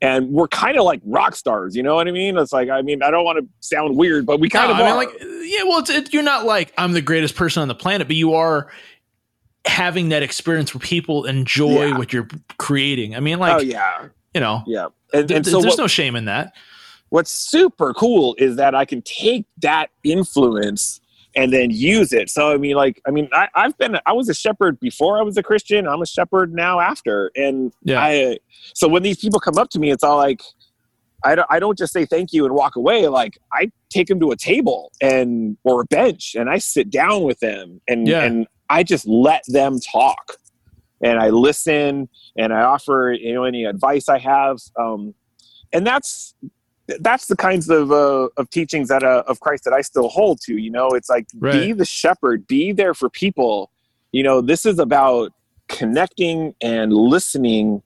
and 0.00 0.30
we're 0.30 0.48
kind 0.48 0.78
of 0.78 0.84
like 0.84 1.00
rock 1.04 1.34
stars 1.36 1.76
you 1.76 1.82
know 1.82 1.94
what 1.94 2.08
i 2.08 2.10
mean? 2.10 2.36
It's 2.36 2.52
like 2.52 2.68
i 2.68 2.82
mean 2.82 3.02
i 3.02 3.10
don't 3.10 3.24
want 3.24 3.38
to 3.38 3.48
sound 3.60 3.96
weird 3.96 4.26
but 4.26 4.40
we 4.40 4.48
kind 4.48 4.68
no, 4.68 4.74
of 4.74 4.80
I 4.80 4.86
mean, 4.86 4.96
like 4.96 5.10
yeah 5.20 5.64
well 5.64 5.80
it's, 5.80 5.90
it, 5.90 6.12
you're 6.12 6.22
not 6.22 6.44
like 6.44 6.72
i'm 6.78 6.92
the 6.92 7.02
greatest 7.02 7.36
person 7.36 7.62
on 7.62 7.68
the 7.68 7.74
planet 7.74 8.06
but 8.06 8.16
you 8.16 8.34
are 8.34 8.70
having 9.68 10.08
that 10.08 10.22
experience 10.22 10.74
where 10.74 10.80
people 10.80 11.24
enjoy 11.24 11.86
yeah. 11.86 11.98
what 11.98 12.12
you're 12.12 12.28
creating. 12.58 13.14
I 13.14 13.20
mean, 13.20 13.38
like, 13.38 13.54
oh, 13.54 13.60
yeah, 13.60 14.08
you 14.34 14.40
know, 14.40 14.62
yeah, 14.66 14.86
and, 15.12 15.30
and 15.30 15.44
th- 15.44 15.46
so 15.46 15.60
there's 15.60 15.72
what, 15.72 15.82
no 15.82 15.86
shame 15.86 16.16
in 16.16 16.24
that. 16.24 16.54
What's 17.10 17.30
super 17.30 17.94
cool 17.94 18.34
is 18.38 18.56
that 18.56 18.74
I 18.74 18.84
can 18.84 19.02
take 19.02 19.46
that 19.58 19.90
influence 20.04 21.00
and 21.36 21.52
then 21.52 21.70
use 21.70 22.12
it. 22.12 22.28
So 22.30 22.52
I 22.52 22.56
mean, 22.56 22.76
like, 22.76 23.00
I 23.06 23.10
mean, 23.10 23.28
I, 23.32 23.48
have 23.54 23.78
been, 23.78 23.98
I 24.06 24.12
was 24.12 24.28
a 24.28 24.34
shepherd 24.34 24.80
before 24.80 25.18
I 25.18 25.22
was 25.22 25.36
a 25.36 25.42
Christian. 25.42 25.86
I'm 25.86 26.02
a 26.02 26.06
shepherd 26.06 26.52
now 26.54 26.80
after, 26.80 27.30
and 27.36 27.72
yeah. 27.82 28.02
I. 28.02 28.38
So 28.74 28.88
when 28.88 29.02
these 29.02 29.18
people 29.18 29.40
come 29.40 29.56
up 29.58 29.70
to 29.70 29.78
me, 29.78 29.90
it's 29.90 30.02
all 30.02 30.16
like, 30.16 30.42
I 31.24 31.34
don't, 31.34 31.46
I 31.50 31.58
don't 31.58 31.76
just 31.76 31.92
say 31.92 32.06
thank 32.06 32.32
you 32.32 32.44
and 32.44 32.54
walk 32.54 32.76
away. 32.76 33.08
Like 33.08 33.38
I 33.52 33.70
take 33.90 34.06
them 34.08 34.20
to 34.20 34.30
a 34.30 34.36
table 34.36 34.92
and 35.00 35.56
or 35.64 35.80
a 35.80 35.84
bench 35.84 36.34
and 36.34 36.48
I 36.48 36.58
sit 36.58 36.90
down 36.90 37.22
with 37.22 37.40
them 37.40 37.80
and 37.88 38.06
yeah. 38.06 38.22
and 38.22 38.46
I 38.70 38.82
just 38.82 39.06
let 39.06 39.42
them 39.48 39.78
talk 39.80 40.36
and 41.00 41.18
I 41.18 41.30
listen 41.30 42.08
and 42.36 42.52
I 42.52 42.62
offer 42.62 43.14
you 43.18 43.34
know 43.34 43.44
any 43.44 43.64
advice 43.64 44.08
I 44.08 44.18
have. 44.18 44.58
Um, 44.78 45.14
and 45.72 45.86
that's 45.86 46.34
that's 47.00 47.26
the 47.26 47.36
kinds 47.36 47.68
of 47.68 47.92
uh, 47.92 48.28
of 48.36 48.50
teachings 48.50 48.88
that 48.88 49.02
uh, 49.02 49.22
of 49.26 49.40
Christ 49.40 49.64
that 49.64 49.72
I 49.72 49.82
still 49.82 50.08
hold 50.08 50.40
to. 50.42 50.56
You 50.56 50.70
know, 50.70 50.88
it's 50.88 51.08
like 51.08 51.26
right. 51.38 51.52
be 51.52 51.72
the 51.72 51.84
shepherd, 51.84 52.46
be 52.46 52.72
there 52.72 52.94
for 52.94 53.10
people. 53.10 53.70
You 54.12 54.22
know, 54.22 54.40
this 54.40 54.64
is 54.64 54.78
about 54.78 55.32
connecting 55.68 56.54
and 56.62 56.92
listening, 56.92 57.82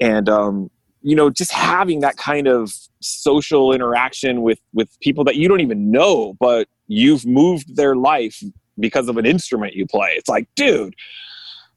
and 0.00 0.28
um, 0.28 0.70
you 1.00 1.16
know, 1.16 1.30
just 1.30 1.50
having 1.50 2.00
that 2.00 2.16
kind 2.16 2.46
of 2.46 2.72
social 3.00 3.72
interaction 3.72 4.42
with 4.42 4.60
with 4.74 4.88
people 5.00 5.24
that 5.24 5.36
you 5.36 5.48
don't 5.48 5.60
even 5.60 5.90
know, 5.90 6.34
but 6.38 6.68
you've 6.88 7.24
moved 7.24 7.76
their 7.76 7.96
life 7.96 8.42
because 8.78 9.08
of 9.08 9.16
an 9.16 9.26
instrument 9.26 9.74
you 9.74 9.86
play. 9.86 10.14
It's 10.16 10.28
like, 10.28 10.48
dude. 10.56 10.94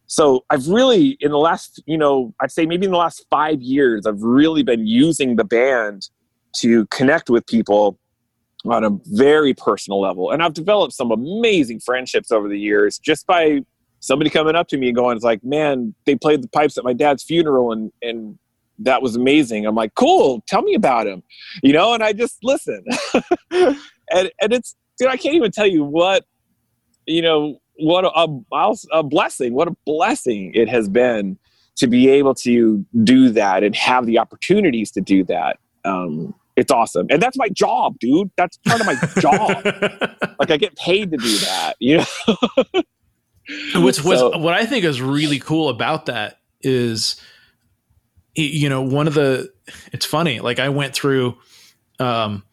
So 0.08 0.46
I've 0.50 0.68
really, 0.68 1.18
in 1.20 1.32
the 1.32 1.38
last, 1.38 1.82
you 1.86 1.98
know, 1.98 2.34
I'd 2.40 2.52
say 2.52 2.66
maybe 2.66 2.86
in 2.86 2.92
the 2.92 2.98
last 2.98 3.26
five 3.30 3.62
years, 3.62 4.06
I've 4.06 4.22
really 4.22 4.64
been 4.64 4.86
using 4.86 5.36
the 5.36 5.44
band 5.44 6.10
to 6.58 6.86
connect 6.88 7.30
with 7.30 7.46
people 7.48 7.98
on 8.66 8.84
a 8.84 8.92
very 9.06 9.54
personal 9.54 10.00
level. 10.00 10.32
And 10.32 10.42
I've 10.44 10.54
developed 10.54 10.94
some 10.94 11.12
amazing 11.12 11.80
friendships 11.80 12.32
over 12.32 12.48
the 12.48 12.60
years 12.60 13.00
just 13.00 13.28
by 13.28 13.62
somebody 14.00 14.30
coming 14.30 14.56
up 14.56 14.68
to 14.70 14.78
me 14.78 14.88
and 14.88 14.96
going, 14.96 15.16
it's 15.16 15.26
like, 15.26 15.44
man, 15.44 15.94
they 16.06 16.16
played 16.16 16.42
the 16.44 16.48
pipes 16.48 16.78
at 16.78 16.84
my 16.84 16.94
dad's 16.94 17.24
funeral 17.24 17.72
and, 17.72 17.92
and 18.02 18.38
that 18.80 19.02
was 19.02 19.16
amazing. 19.16 19.66
I'm 19.66 19.76
like, 19.76 19.96
cool, 19.96 20.44
tell 20.48 20.62
me 20.62 20.76
about 20.76 21.08
him, 21.08 21.24
you 21.64 21.74
know, 21.74 21.94
and 21.94 22.04
I 22.04 22.14
just 22.14 22.38
listen. 22.44 22.84
and, 23.52 23.78
and 24.12 24.54
it's, 24.54 24.76
dude, 25.00 25.08
I 25.08 25.18
can't 25.18 25.36
even 25.36 25.52
tell 25.52 25.68
you 25.68 25.84
what 25.84 26.26
you 27.06 27.22
know 27.22 27.60
what 27.78 28.06
a, 28.06 28.28
a 28.92 29.04
blessing 29.04 29.54
what 29.54 29.68
a 29.68 29.76
blessing 29.86 30.52
it 30.54 30.70
has 30.70 30.88
been 30.88 31.38
to 31.76 31.88
be 31.88 32.10
able 32.10 32.34
to 32.34 32.86
do 33.04 33.30
that 33.30 33.64
and 33.64 33.76
have 33.76 34.06
the 34.06 34.18
opportunities 34.18 34.92
to 34.92 35.02
do 35.02 35.24
that. 35.26 35.60
Um, 35.84 36.34
it's 36.56 36.72
awesome. 36.72 37.08
And 37.10 37.22
that's 37.22 37.38
my 37.38 37.50
job 37.50 38.00
dude. 38.00 38.32
That's 38.38 38.58
part 38.66 38.80
of 38.82 38.88
my 38.88 38.96
job. 39.20 40.12
Like 40.38 40.52
i 40.52 40.58
get 40.58 40.76
paid 40.76 41.12
to 41.12 41.18
do 41.18 41.38
that 41.38 41.76
you 41.80 41.98
know? 41.98 42.06
What's, 43.76 44.04
what's 44.04 44.20
so, 44.20 44.38
what 44.38 44.54
i 44.54 44.66
think 44.66 44.84
is 44.84 45.02
really 45.02 45.40
cool 45.40 45.70
about 45.70 46.08
that 46.08 46.40
is 46.62 47.16
you 48.36 48.68
know 48.68 48.82
one 48.82 49.08
of 49.08 49.14
the 49.14 49.50
it's 49.94 50.06
funny 50.06 50.42
like 50.42 50.60
i 50.60 50.68
went 50.68 50.94
through 50.94 51.38
um 52.00 52.44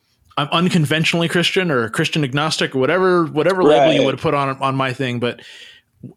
I'm 0.42 0.64
unconventionally 0.64 1.28
Christian 1.28 1.70
or 1.70 1.88
Christian 1.88 2.24
agnostic 2.24 2.74
or 2.74 2.78
whatever 2.78 3.26
whatever 3.26 3.62
right. 3.62 3.78
label 3.78 3.92
you 3.92 4.04
would 4.04 4.18
put 4.18 4.34
on 4.34 4.50
on 4.60 4.74
my 4.74 4.92
thing, 4.92 5.20
but 5.20 5.40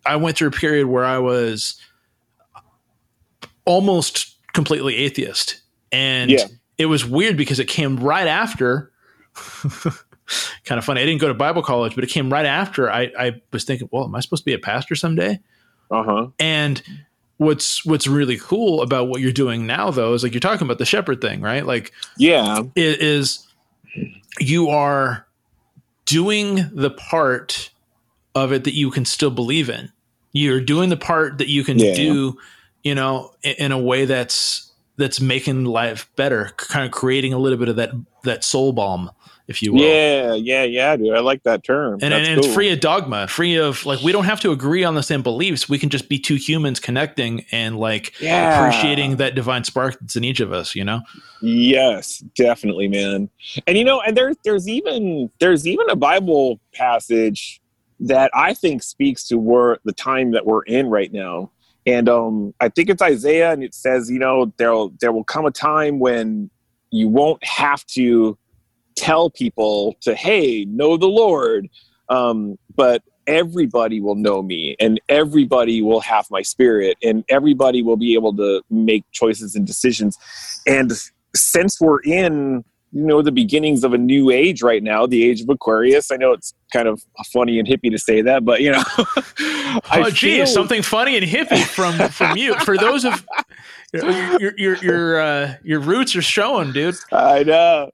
I 0.06 0.16
went 0.16 0.38
through 0.38 0.48
a 0.50 0.52
period 0.52 0.88
where 0.88 1.06
I 1.06 1.20
was 1.20 1.80
almost 3.66 4.36
completely 4.54 4.98
atheist, 4.98 5.62
and 5.92 6.32
yeah. 6.32 6.46
it 6.78 6.88
was 6.88 7.06
weird 7.06 7.38
because 7.38 7.60
it 7.60 7.68
came 7.68 7.98
right 7.98 8.28
after. 8.28 8.92
kind 10.64 10.80
of 10.80 10.86
funny. 10.86 11.02
I 11.02 11.06
didn't 11.06 11.22
go 11.22 11.28
to 11.28 11.36
Bible 11.36 11.62
college, 11.62 11.94
but 11.94 12.04
it 12.04 12.10
came 12.10 12.32
right 12.34 12.48
after 12.48 12.90
I, 12.90 13.12
I 13.18 13.42
was 13.52 13.64
thinking, 13.64 13.90
well, 13.92 14.06
am 14.06 14.16
I 14.16 14.22
supposed 14.22 14.42
to 14.42 14.46
be 14.46 14.54
a 14.54 14.60
pastor 14.60 14.96
someday? 14.96 15.40
Uh 15.92 16.04
huh. 16.04 16.28
And 16.40 16.82
what's 17.38 17.86
what's 17.86 18.08
really 18.08 18.38
cool 18.38 18.82
about 18.82 19.08
what 19.08 19.22
you're 19.22 19.32
doing 19.32 19.68
now, 19.68 19.92
though, 19.92 20.14
is 20.14 20.24
like 20.24 20.34
you're 20.34 20.40
talking 20.40 20.66
about 20.66 20.80
the 20.80 20.86
shepherd 20.86 21.22
thing, 21.22 21.42
right? 21.42 21.66
Like, 21.66 21.92
yeah, 22.18 22.62
it 22.76 23.02
is 23.02 23.46
you 24.40 24.70
are 24.70 25.26
doing 26.06 26.70
the 26.74 26.92
part 26.92 27.72
of 28.34 28.52
it 28.52 28.64
that 28.66 28.74
you 28.74 28.92
can 28.92 29.06
still 29.06 29.32
believe 29.32 29.70
in. 29.70 29.92
You're 30.34 30.62
doing 30.62 30.90
the 30.90 30.98
part 30.98 31.38
that 31.38 31.48
you 31.48 31.64
can 31.64 31.80
yeah. 31.80 31.96
do, 31.96 32.38
you 32.84 32.94
know, 32.94 33.32
in, 33.44 33.56
in, 33.58 33.72
a 33.72 33.80
way 33.80 34.06
that's 34.06 34.72
that's 34.98 35.22
making 35.22 35.66
life 35.66 36.10
better, 36.16 36.52
kind 36.58 36.86
of 36.86 36.92
creating 36.92 37.34
a 37.34 37.38
little 37.38 37.58
bit 37.58 37.70
of 37.70 37.78
that 37.78 37.92
that 38.26 38.44
soul 38.44 38.74
balm, 38.74 39.10
if 39.48 39.62
you 39.62 39.74
will. 39.74 39.82
Yeah, 39.82 40.34
yeah, 40.34 40.64
yeah, 40.64 40.96
dude. 40.96 41.16
I 41.16 41.20
like 41.20 41.44
that 41.44 41.64
term. 41.64 42.00
And, 42.02 42.14
and 42.14 42.26
it's 42.26 42.48
cool. 42.48 42.54
free 42.54 42.72
of 42.72 42.80
dogma, 42.80 43.28
free 43.28 43.56
of 43.56 43.86
like 43.86 44.02
we 44.02 44.12
don't 44.12 44.26
have 44.26 44.40
to 44.42 44.52
agree 44.52 44.84
on 44.84 44.96
the 44.96 45.04
same 45.04 45.22
beliefs. 45.22 45.70
We 45.70 45.80
can 45.80 45.90
just 45.90 46.10
be 46.10 46.20
two 46.20 46.36
humans 46.36 46.80
connecting 46.80 47.46
and 47.52 47.78
like 47.80 48.20
Yeah. 48.22 48.60
appreciating 48.60 49.16
that 49.18 49.36
divine 49.36 49.64
spark 49.64 50.00
that's 50.00 50.16
in 50.16 50.24
each 50.24 50.40
of 50.40 50.52
us. 50.52 50.76
You 50.76 50.84
know? 50.84 51.02
Yes, 51.42 52.20
definitely, 52.36 52.88
man. 52.88 53.30
And 53.68 53.78
you 53.78 53.84
know, 53.84 54.02
and 54.02 54.18
there's 54.18 54.36
there's 54.44 54.68
even 54.68 55.30
there's 55.40 55.68
even 55.68 55.90
a 55.90 55.96
Bible 55.96 56.60
passage 56.74 57.62
that 58.00 58.30
I 58.34 58.54
think 58.54 58.84
speaks 58.84 59.28
to 59.30 59.38
where 59.38 59.78
the 59.86 59.94
time 59.94 60.32
that 60.32 60.46
we're 60.46 60.64
in 60.64 60.88
right 60.88 61.12
now. 61.14 61.52
And 61.86 62.10
um 62.10 62.54
I 62.60 62.70
think 62.70 62.90
it's 62.90 63.02
Isaiah 63.02 63.52
and 63.52 63.64
it 63.64 63.76
says, 63.76 64.10
you 64.10 64.20
know, 64.20 64.52
there'll 64.58 64.92
there 65.00 65.12
will 65.12 65.24
come 65.24 65.46
a 65.46 65.52
time 65.52 66.00
when 66.00 66.50
you 66.96 67.10
won't 67.10 67.44
have 67.44 67.86
to 67.88 68.38
tell 68.96 69.30
people 69.30 69.96
to 70.02 70.16
hey, 70.16 70.66
know 70.66 70.98
the 70.98 71.08
Lord. 71.08 71.68
Um, 72.10 72.58
but 72.76 73.04
everybody 73.28 74.00
will 74.00 74.16
know 74.16 74.44
me 74.44 74.76
and 74.80 75.02
everybody 75.10 75.82
will 75.82 76.02
have 76.02 76.28
my 76.30 76.44
spirit 76.44 76.96
and 77.04 77.24
everybody 77.30 77.82
will 77.82 77.98
be 77.98 78.14
able 78.14 78.36
to 78.36 78.62
make 78.70 79.04
choices 79.12 79.56
and 79.56 79.66
decisions. 79.66 80.18
And 80.68 80.92
since 81.36 81.82
we're 81.82 82.02
in 82.02 82.64
you 82.92 83.04
know 83.04 83.22
the 83.22 83.32
beginnings 83.32 83.84
of 83.84 83.94
a 83.94 83.98
new 83.98 84.30
age 84.32 84.62
right 84.62 84.82
now 84.82 85.06
the 85.06 85.26
age 85.26 85.42
of 85.42 85.50
aquarius 85.50 86.12
i 86.12 86.16
know 86.16 86.32
it's 86.32 86.54
kind 86.72 86.88
of 86.88 87.02
funny 87.34 87.60
and 87.60 87.68
hippie 87.68 87.92
to 87.92 88.00
say 88.00 88.22
that 88.22 88.46
but 88.46 88.62
you 88.62 88.72
know 88.72 88.84
I 89.90 90.04
oh, 90.06 90.10
gee, 90.10 90.38
feel- 90.38 90.48
something 90.48 90.82
funny 90.82 91.18
and 91.18 91.26
hippie 91.26 91.66
from 91.66 91.98
from 92.10 92.38
you. 92.38 92.56
For 92.60 92.78
those 92.78 93.04
of 93.06 93.26
your 94.40 94.54
your 94.58 94.76
your 94.78 95.20
uh, 95.20 95.54
your 95.64 95.80
roots 95.80 96.16
are 96.16 96.22
showing, 96.22 96.72
dude. 96.72 96.96
i 97.12 97.44
know. 97.44 97.90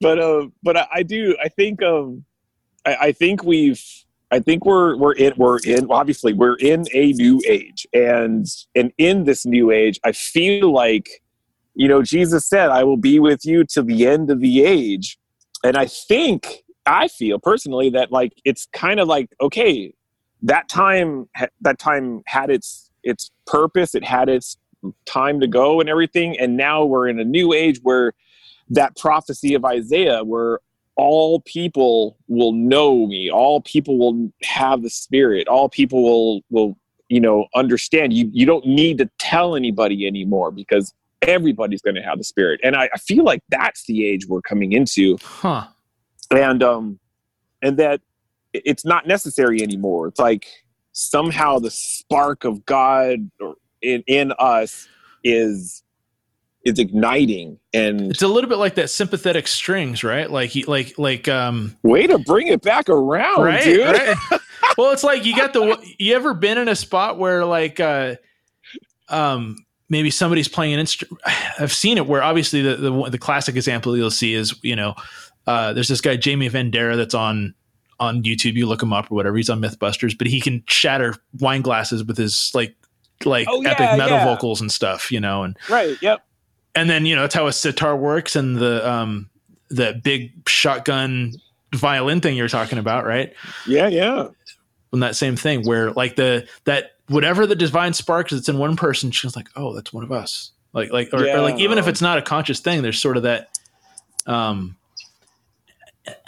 But 0.00 0.18
uh 0.18 0.48
but 0.62 0.76
i, 0.76 0.86
I 0.96 1.02
do 1.02 1.36
i 1.42 1.48
think 1.48 1.82
um 1.82 2.24
I, 2.86 2.96
I 2.96 3.12
think 3.12 3.42
we've 3.44 3.82
i 4.30 4.38
think 4.40 4.64
we're 4.64 4.96
we're 4.96 5.14
in 5.14 5.32
we're 5.36 5.58
in 5.58 5.86
obviously 5.90 6.32
we're 6.32 6.56
in 6.56 6.84
a 6.92 7.12
new 7.12 7.40
age. 7.48 7.86
And 7.92 8.46
and 8.74 8.92
in 8.98 9.24
this 9.24 9.46
new 9.46 9.70
age 9.70 9.98
i 10.04 10.12
feel 10.12 10.72
like 10.72 11.22
you 11.74 11.88
know 11.88 12.02
jesus 12.02 12.46
said 12.48 12.70
i 12.70 12.84
will 12.84 12.96
be 12.96 13.18
with 13.18 13.44
you 13.44 13.64
to 13.70 13.82
the 13.82 14.06
end 14.06 14.30
of 14.30 14.40
the 14.40 14.64
age. 14.64 15.18
And 15.64 15.76
i 15.76 15.86
think 15.86 16.62
i 16.86 17.08
feel 17.08 17.38
personally 17.38 17.90
that 17.90 18.12
like 18.12 18.32
it's 18.44 18.66
kind 18.72 19.00
of 19.00 19.08
like 19.08 19.30
okay 19.40 19.94
that 20.42 20.68
time 20.68 21.26
that 21.62 21.78
time 21.78 22.22
had 22.26 22.50
its 22.50 22.90
its 23.02 23.30
purpose 23.46 23.94
it 23.94 24.04
had 24.04 24.28
its 24.28 24.58
time 25.06 25.40
to 25.40 25.46
go 25.46 25.80
and 25.80 25.88
everything. 25.88 26.38
And 26.38 26.56
now 26.56 26.84
we're 26.84 27.08
in 27.08 27.18
a 27.18 27.24
new 27.24 27.52
age 27.52 27.80
where 27.82 28.12
that 28.70 28.96
prophecy 28.96 29.54
of 29.54 29.64
isaiah 29.64 30.24
where 30.24 30.60
all 30.96 31.40
people 31.40 32.16
will 32.28 32.52
know 32.52 33.06
me 33.06 33.28
all 33.28 33.60
people 33.60 33.98
will 33.98 34.32
have 34.42 34.80
the 34.82 34.88
spirit 34.88 35.46
all 35.48 35.68
people 35.68 36.02
will 36.02 36.40
will 36.50 36.76
you 37.08 37.20
know 37.20 37.46
understand. 37.54 38.12
You 38.12 38.30
you 38.32 38.46
don't 38.46 38.66
need 38.66 38.98
to 38.98 39.10
tell 39.18 39.56
anybody 39.56 40.06
anymore 40.06 40.50
because 40.50 40.92
everybody's 41.22 41.82
going 41.82 41.94
to 41.94 42.02
have 42.02 42.18
the 42.18 42.24
spirit. 42.24 42.60
And 42.62 42.76
I, 42.76 42.90
I 42.92 42.98
feel 42.98 43.24
like 43.24 43.40
that's 43.48 43.86
the 43.86 44.06
age 44.06 44.26
we're 44.26 44.42
coming 44.42 44.72
into. 44.72 45.16
Huh. 45.22 45.66
and 46.30 46.62
um 46.62 46.98
and 47.62 47.76
that 47.78 48.00
it's 48.52 48.84
not 48.84 49.06
necessary 49.06 49.62
anymore. 49.62 50.08
It's 50.08 50.20
like 50.20 50.46
somehow 50.92 51.58
the 51.58 51.70
spark 51.70 52.44
of 52.44 52.64
god 52.66 53.30
or 53.40 53.54
in 53.84 54.02
in 54.06 54.32
us 54.38 54.88
is 55.22 55.82
is 56.64 56.78
igniting 56.78 57.58
and 57.74 58.10
It's 58.10 58.22
a 58.22 58.28
little 58.28 58.48
bit 58.48 58.56
like 58.56 58.76
that 58.76 58.88
sympathetic 58.88 59.46
strings, 59.46 60.02
right? 60.02 60.30
Like 60.30 60.52
like 60.66 60.98
like 60.98 61.28
um 61.28 61.76
way 61.82 62.06
to 62.06 62.18
bring 62.18 62.46
it 62.46 62.62
back 62.62 62.88
around 62.88 63.42
right, 63.42 63.62
dude 63.62 63.86
right. 63.86 64.16
well, 64.78 64.92
it's 64.92 65.04
like 65.04 65.24
you 65.24 65.36
got 65.36 65.52
the. 65.52 65.76
You 65.98 66.14
ever 66.14 66.34
been 66.34 66.58
in 66.58 66.68
a 66.68 66.76
spot 66.76 67.18
where 67.18 67.44
like, 67.44 67.80
uh, 67.80 68.16
um, 69.08 69.64
maybe 69.88 70.10
somebody's 70.10 70.48
playing 70.48 70.74
an 70.74 70.80
instrument? 70.80 71.20
I've 71.58 71.72
seen 71.72 71.98
it 71.98 72.06
where 72.06 72.22
obviously 72.22 72.62
the, 72.62 72.76
the 72.76 73.10
the 73.10 73.18
classic 73.18 73.56
example 73.56 73.96
you'll 73.96 74.10
see 74.10 74.34
is 74.34 74.54
you 74.62 74.76
know, 74.76 74.94
uh, 75.46 75.72
there's 75.72 75.88
this 75.88 76.00
guy 76.00 76.16
Jamie 76.16 76.48
Vendera 76.48 76.96
that's 76.96 77.14
on 77.14 77.54
on 78.00 78.22
YouTube. 78.22 78.54
You 78.54 78.66
look 78.66 78.82
him 78.82 78.92
up 78.92 79.10
or 79.10 79.14
whatever. 79.14 79.36
He's 79.36 79.50
on 79.50 79.60
MythBusters, 79.60 80.16
but 80.16 80.26
he 80.26 80.40
can 80.40 80.62
shatter 80.66 81.14
wine 81.40 81.62
glasses 81.62 82.04
with 82.04 82.16
his 82.16 82.50
like 82.54 82.74
like 83.24 83.46
Oh, 83.50 83.60
yeah, 83.62 83.70
epic 83.70 83.98
metal 83.98 84.18
yeah. 84.18 84.24
vocals 84.24 84.60
and 84.60 84.70
stuff. 84.70 85.10
You 85.12 85.20
know, 85.20 85.42
and 85.44 85.56
right 85.68 85.96
yep 86.02 86.24
and 86.74 86.90
then 86.90 87.06
you 87.06 87.14
know 87.14 87.22
that's 87.22 87.34
how 87.34 87.46
a 87.46 87.52
sitar 87.52 87.96
works 87.96 88.36
and 88.36 88.56
the 88.56 88.88
um 88.88 89.30
the 89.68 90.00
big 90.02 90.32
shotgun 90.48 91.32
violin 91.74 92.20
thing 92.20 92.36
you're 92.36 92.48
talking 92.48 92.78
about, 92.78 93.04
right? 93.06 93.32
yeah 93.66 93.88
yeah 93.88 94.28
on 94.92 95.00
that 95.00 95.16
same 95.16 95.34
thing 95.36 95.66
where 95.66 95.90
like 95.92 96.16
the 96.16 96.46
that 96.64 96.92
whatever 97.08 97.46
the 97.46 97.56
divine 97.56 97.92
spark 97.92 98.28
that's 98.28 98.48
in 98.48 98.58
one 98.58 98.76
person 98.76 99.10
she's 99.10 99.34
like 99.36 99.48
oh 99.56 99.74
that's 99.74 99.92
one 99.92 100.04
of 100.04 100.12
us 100.12 100.52
like 100.72 100.92
like 100.92 101.08
or, 101.12 101.26
or 101.28 101.40
like 101.40 101.58
even 101.58 101.78
if 101.78 101.88
it's 101.88 102.00
not 102.00 102.16
a 102.16 102.22
conscious 102.22 102.60
thing 102.60 102.80
there's 102.82 103.00
sort 103.00 103.16
of 103.16 103.24
that 103.24 103.48
um 104.26 104.76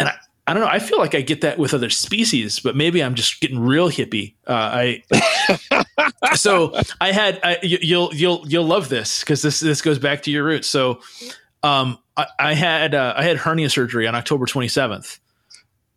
and 0.00 0.08
i 0.08 0.14
I 0.46 0.54
don't 0.54 0.62
know. 0.62 0.68
I 0.68 0.78
feel 0.78 0.98
like 0.98 1.14
I 1.14 1.22
get 1.22 1.40
that 1.40 1.58
with 1.58 1.74
other 1.74 1.90
species, 1.90 2.60
but 2.60 2.76
maybe 2.76 3.02
I'm 3.02 3.14
just 3.14 3.40
getting 3.40 3.58
real 3.58 3.90
hippie. 3.90 4.34
Uh, 4.46 5.00
I 5.12 6.34
so 6.34 6.78
I 7.00 7.12
had 7.12 7.40
I, 7.42 7.58
you, 7.62 7.78
you'll 7.80 8.14
you'll 8.14 8.44
you'll 8.46 8.66
love 8.66 8.88
this 8.88 9.20
because 9.20 9.42
this 9.42 9.60
this 9.60 9.82
goes 9.82 9.98
back 9.98 10.22
to 10.22 10.30
your 10.30 10.44
roots. 10.44 10.68
So, 10.68 11.00
um, 11.62 11.98
I, 12.16 12.26
I 12.38 12.54
had 12.54 12.94
uh, 12.94 13.14
I 13.16 13.24
had 13.24 13.38
hernia 13.38 13.70
surgery 13.70 14.06
on 14.06 14.14
October 14.14 14.46
27th, 14.46 15.18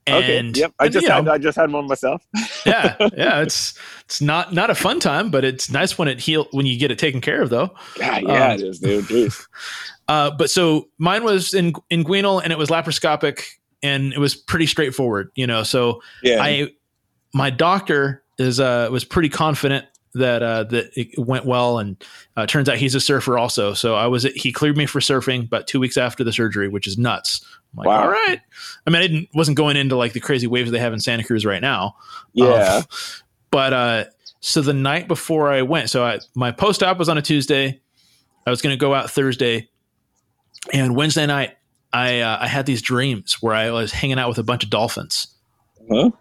okay 0.07 0.37
and 0.39 0.57
yep 0.57 0.73
i 0.79 0.85
and, 0.85 0.93
just 0.93 1.05
you 1.05 1.11
had 1.11 1.27
i 1.27 1.37
just 1.37 1.55
had 1.55 1.71
one 1.71 1.87
myself 1.87 2.25
yeah, 2.65 2.95
yeah. 3.15 3.41
It's 3.41 3.77
it's 4.05 4.21
not 4.21 4.53
not 4.53 4.69
a 4.69 4.75
fun 4.75 4.99
time, 4.99 5.29
but 5.29 5.45
it's 5.45 5.69
nice 5.69 5.97
when 5.97 6.07
it 6.07 6.19
heal 6.19 6.47
when 6.51 6.65
you 6.65 6.77
get 6.77 6.91
it 6.91 6.99
taken 6.99 7.21
care 7.21 7.41
of, 7.41 7.49
though. 7.49 7.69
God, 7.97 8.23
yeah 8.23 8.47
Um, 8.47 8.51
it 8.51 8.61
is 8.61 8.79
dude 8.79 9.31
Uh, 10.07 10.31
but 10.31 10.49
so 10.49 10.87
mine 10.97 11.23
was 11.23 11.53
in 11.53 11.73
inguinal 11.91 12.41
and 12.43 12.51
it 12.51 12.57
was 12.57 12.69
laparoscopic 12.69 13.43
and 13.83 14.13
it 14.13 14.19
was 14.19 14.35
pretty 14.35 14.65
straightforward, 14.65 15.31
you 15.35 15.47
know. 15.47 15.63
So 15.63 16.01
yeah 16.23 16.41
I 16.41 16.71
my 17.33 17.49
doctor 17.49 18.23
is 18.37 18.59
uh 18.59 18.87
was 18.91 19.03
pretty 19.05 19.29
confident 19.29 19.85
that 20.15 20.41
uh 20.41 20.63
that 20.65 20.89
it 20.95 21.19
went 21.19 21.45
well 21.45 21.77
and 21.79 22.03
uh, 22.35 22.45
turns 22.47 22.67
out 22.67 22.77
he's 22.77 22.95
a 22.95 22.99
surfer 22.99 23.37
also. 23.37 23.73
So 23.73 23.95
I 23.95 24.07
was 24.07 24.23
he 24.23 24.51
cleared 24.51 24.75
me 24.77 24.85
for 24.85 24.99
surfing 24.99 25.45
about 25.45 25.67
2 25.67 25.79
weeks 25.79 25.97
after 25.97 26.23
the 26.23 26.33
surgery, 26.33 26.67
which 26.67 26.87
is 26.87 26.97
nuts. 26.97 27.45
I'm 27.73 27.77
like, 27.77 27.87
Wow. 27.87 28.01
all 28.03 28.09
right. 28.09 28.39
I 28.87 28.89
mean, 28.89 28.95
I 29.01 29.07
didn't 29.07 29.29
wasn't 29.35 29.57
going 29.57 29.77
into 29.77 29.95
like 29.95 30.13
the 30.13 30.19
crazy 30.19 30.47
waves 30.47 30.71
they 30.71 30.79
have 30.79 30.93
in 30.93 30.99
Santa 30.99 31.23
Cruz 31.23 31.45
right 31.45 31.61
now. 31.61 31.95
yeah 32.33 32.77
Um, 32.77 32.83
but 33.51 33.73
uh, 33.73 34.03
so 34.41 34.61
the 34.61 34.73
night 34.73 35.07
before 35.07 35.51
I 35.51 35.61
went, 35.63 35.89
so 35.89 36.03
I, 36.05 36.19
my 36.33 36.51
post 36.51 36.81
op 36.81 36.97
was 36.97 37.09
on 37.09 37.17
a 37.17 37.21
Tuesday. 37.21 37.79
I 38.47 38.49
was 38.49 38.61
going 38.61 38.73
to 38.73 38.79
go 38.79 38.93
out 38.93 39.11
Thursday, 39.11 39.69
and 40.73 40.95
Wednesday 40.95 41.25
night 41.25 41.57
I 41.91 42.19
uh, 42.19 42.37
I 42.41 42.47
had 42.47 42.65
these 42.65 42.81
dreams 42.81 43.37
where 43.41 43.53
I 43.53 43.71
was 43.71 43.91
hanging 43.91 44.19
out 44.19 44.29
with 44.29 44.37
a 44.37 44.43
bunch 44.43 44.63
of 44.63 44.69
dolphins, 44.69 45.27
huh? 45.91 46.11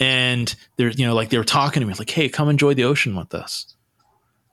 and 0.00 0.54
they're 0.76 0.90
you 0.90 1.06
know 1.06 1.14
like 1.14 1.30
they 1.30 1.38
were 1.38 1.44
talking 1.44 1.80
to 1.80 1.86
me 1.86 1.94
like, 1.94 2.10
"Hey, 2.10 2.28
come 2.28 2.48
enjoy 2.48 2.74
the 2.74 2.84
ocean 2.84 3.16
with 3.16 3.34
us." 3.34 3.74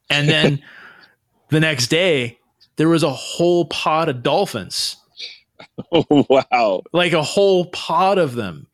And 0.09 0.29
then 0.29 0.61
the 1.49 1.59
next 1.59 1.87
day, 1.87 2.39
there 2.75 2.89
was 2.89 3.03
a 3.03 3.11
whole 3.11 3.65
pod 3.65 4.09
of 4.09 4.23
dolphins. 4.23 4.97
Oh 5.91 6.05
wow. 6.29 6.83
Like 6.91 7.13
a 7.13 7.23
whole 7.23 7.65
pod 7.65 8.17
of 8.17 8.35
them. 8.35 8.67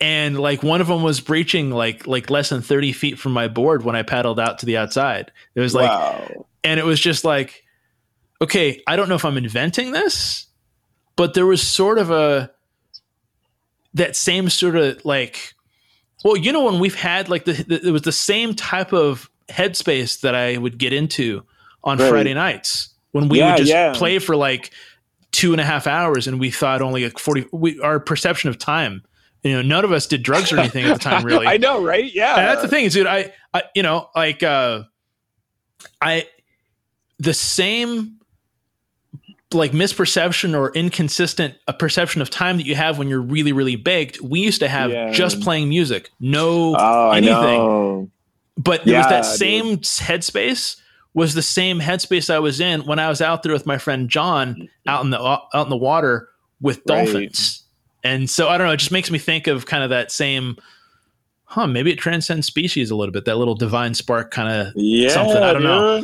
And 0.00 0.38
like 0.38 0.62
one 0.62 0.80
of 0.80 0.86
them 0.86 1.02
was 1.02 1.20
breaching 1.20 1.70
like 1.70 2.06
like 2.06 2.30
less 2.30 2.48
than 2.48 2.62
30 2.62 2.92
feet 2.92 3.18
from 3.18 3.32
my 3.32 3.48
board 3.48 3.84
when 3.84 3.94
i 3.94 4.02
paddled 4.02 4.40
out 4.40 4.60
to 4.60 4.66
the 4.66 4.78
outside. 4.78 5.30
It 5.54 5.60
was 5.60 5.74
like 5.74 5.90
wow. 5.90 6.46
and 6.64 6.80
it 6.80 6.86
was 6.86 6.98
just 6.98 7.24
like 7.24 7.64
okay 8.40 8.82
i 8.86 8.96
don't 8.96 9.10
know 9.10 9.14
if 9.14 9.26
i'm 9.26 9.36
inventing 9.36 9.92
this 9.92 10.46
but 11.20 11.34
there 11.34 11.44
was 11.44 11.60
sort 11.60 11.98
of 11.98 12.10
a 12.10 12.50
that 13.92 14.16
same 14.16 14.48
sort 14.48 14.74
of 14.74 15.04
like 15.04 15.52
well 16.24 16.34
you 16.34 16.50
know 16.50 16.64
when 16.64 16.80
we've 16.80 16.94
had 16.94 17.28
like 17.28 17.44
the, 17.44 17.52
the 17.52 17.88
it 17.88 17.90
was 17.90 18.02
the 18.02 18.10
same 18.12 18.54
type 18.54 18.94
of 18.94 19.28
headspace 19.50 20.22
that 20.22 20.34
i 20.34 20.56
would 20.56 20.78
get 20.78 20.94
into 20.94 21.42
on 21.84 21.98
Right. 21.98 22.08
friday 22.08 22.32
nights 22.32 22.88
when 23.12 23.28
we 23.28 23.38
Yeah, 23.38 23.50
would 23.50 23.58
just 23.58 23.68
yeah. 23.70 23.92
play 23.94 24.18
for 24.18 24.34
like 24.34 24.70
two 25.30 25.52
and 25.52 25.60
a 25.60 25.64
half 25.64 25.86
hours 25.86 26.26
and 26.26 26.40
we 26.40 26.50
thought 26.50 26.80
only 26.80 27.04
like 27.04 27.18
40 27.18 27.48
we, 27.52 27.78
our 27.80 28.00
perception 28.00 28.48
of 28.48 28.56
time 28.56 29.02
you 29.42 29.52
know 29.52 29.60
none 29.60 29.84
of 29.84 29.92
us 29.92 30.06
did 30.06 30.22
drugs 30.22 30.52
or 30.52 30.58
anything 30.58 30.86
at 30.86 30.94
the 30.94 31.00
time 31.00 31.22
really 31.22 31.46
i 31.54 31.58
know 31.58 31.84
right 31.84 32.14
yeah 32.14 32.36
and 32.36 32.46
that's 32.46 32.62
the 32.62 32.68
thing 32.68 32.86
is, 32.86 32.94
dude. 32.94 33.06
I, 33.06 33.32
I, 33.52 33.64
you 33.74 33.82
know, 33.82 34.08
like, 34.16 34.42
uh, 34.42 34.84
I, 36.00 36.26
the 37.18 37.34
same, 37.34 38.19
like 39.52 39.72
misperception 39.72 40.56
or 40.56 40.70
inconsistent 40.72 41.54
uh, 41.66 41.72
perception 41.72 42.22
of 42.22 42.30
time 42.30 42.56
that 42.58 42.66
you 42.66 42.74
have 42.76 42.98
when 42.98 43.08
you're 43.08 43.20
really, 43.20 43.52
really 43.52 43.76
baked. 43.76 44.20
We 44.20 44.40
used 44.40 44.60
to 44.60 44.68
have 44.68 44.90
Yeah. 44.90 45.10
just 45.10 45.40
playing 45.40 45.68
music, 45.68 46.10
no 46.20 46.76
oh 46.78 47.10
anything. 47.10 48.10
But 48.56 48.84
there 48.84 48.96
was 48.96 49.06
that 49.08 49.24
Yeah, 49.24 49.30
same 49.30 49.76
headspace 49.78 50.76
was 51.14 51.34
the 51.34 51.42
same 51.42 51.80
headspace 51.80 52.32
I 52.32 52.38
was 52.38 52.60
in 52.60 52.82
when 52.82 52.98
I 52.98 53.08
was 53.08 53.20
out 53.20 53.42
there 53.42 53.52
with 53.52 53.66
my 53.66 53.78
friend 53.78 54.08
John 54.08 54.68
out 54.86 55.02
in 55.02 55.10
the 55.10 55.18
out 55.20 55.48
in 55.54 55.68
the 55.68 55.76
water 55.76 56.28
with 56.60 56.76
Right. 56.88 57.06
dolphins. 57.06 57.64
And 58.04 58.30
so 58.30 58.48
I 58.48 58.56
don't 58.56 58.66
know, 58.68 58.72
it 58.72 58.78
just 58.78 58.92
makes 58.92 59.10
me 59.10 59.18
think 59.18 59.46
of 59.46 59.66
kind 59.66 59.82
of 59.82 59.90
that 59.90 60.12
same 60.12 60.56
huh, 61.44 61.66
maybe 61.66 61.90
it 61.90 61.98
transcends 61.98 62.46
species 62.46 62.92
a 62.92 62.94
little 62.94 63.12
bit, 63.12 63.24
that 63.24 63.36
little 63.36 63.56
divine 63.56 63.92
spark 63.94 64.30
kind 64.30 64.48
of 64.68 64.72
Yeah, 64.76 65.08
something. 65.08 65.42
I 65.42 65.52
don't 65.52 65.64
know. 65.64 66.02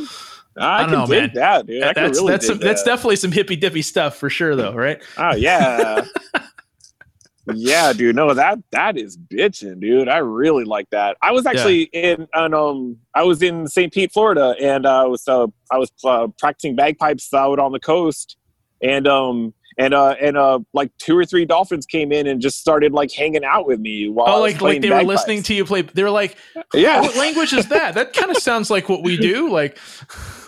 I, 0.59 0.83
can 0.83 0.91
know, 0.91 1.05
dig 1.05 1.19
man. 1.21 1.31
that, 1.35 1.67
dude. 1.67 1.83
I 1.83 1.93
that's 1.93 2.17
really 2.19 2.31
that's 2.31 2.47
some, 2.47 2.57
that's 2.59 2.83
definitely 2.83 3.15
some 3.17 3.31
hippy 3.31 3.55
dippy 3.55 3.81
stuff 3.81 4.15
for 4.17 4.29
sure 4.29 4.55
though, 4.55 4.73
right? 4.75 5.01
Oh 5.17 5.35
yeah. 5.35 6.05
yeah, 7.53 7.93
dude. 7.93 8.15
No, 8.15 8.33
that 8.33 8.59
that 8.71 8.97
is 8.97 9.17
bitching, 9.17 9.79
dude. 9.79 10.09
I 10.09 10.17
really 10.17 10.65
like 10.65 10.89
that. 10.89 11.15
I 11.21 11.31
was 11.31 11.45
actually 11.45 11.83
in 11.93 12.27
on 12.33 12.53
um 12.53 12.97
I 13.13 13.23
was 13.23 13.41
in 13.41 13.67
St. 13.67 13.93
Pete, 13.93 14.11
Florida, 14.11 14.55
and 14.61 14.85
uh, 14.85 15.03
I 15.03 15.05
was 15.05 15.27
uh, 15.27 15.47
I 15.71 15.77
was 15.77 15.91
uh, 16.03 16.27
practicing 16.39 16.75
bagpipes 16.75 17.33
out 17.33 17.59
on 17.59 17.71
the 17.71 17.79
coast, 17.79 18.35
and 18.81 19.07
um 19.07 19.53
and 19.79 19.93
uh 19.93 20.15
and 20.19 20.35
uh 20.35 20.59
like 20.73 20.91
two 20.97 21.15
or 21.17 21.23
three 21.23 21.45
dolphins 21.45 21.85
came 21.85 22.11
in 22.11 22.27
and 22.27 22.41
just 22.41 22.59
started 22.59 22.91
like 22.93 23.11
hanging 23.13 23.45
out 23.45 23.65
with 23.67 23.79
me 23.79 24.09
while 24.09 24.27
I 24.27 24.31
Oh, 24.33 24.41
was 24.41 24.53
like 24.53 24.61
like 24.61 24.81
they 24.81 24.89
were 24.89 24.95
bagpipes. 24.95 25.07
listening 25.07 25.43
to 25.43 25.53
you 25.53 25.63
play. 25.65 25.83
They 25.83 26.03
were 26.03 26.09
like, 26.09 26.35
Yeah, 26.73 26.99
"What 26.99 27.15
language 27.15 27.53
is 27.53 27.67
that? 27.69 27.93
That 27.93 28.11
kind 28.13 28.29
of 28.31 28.37
sounds 28.37 28.69
like 28.69 28.89
what 28.89 29.03
we 29.03 29.15
do." 29.17 29.49
Like, 29.49 29.77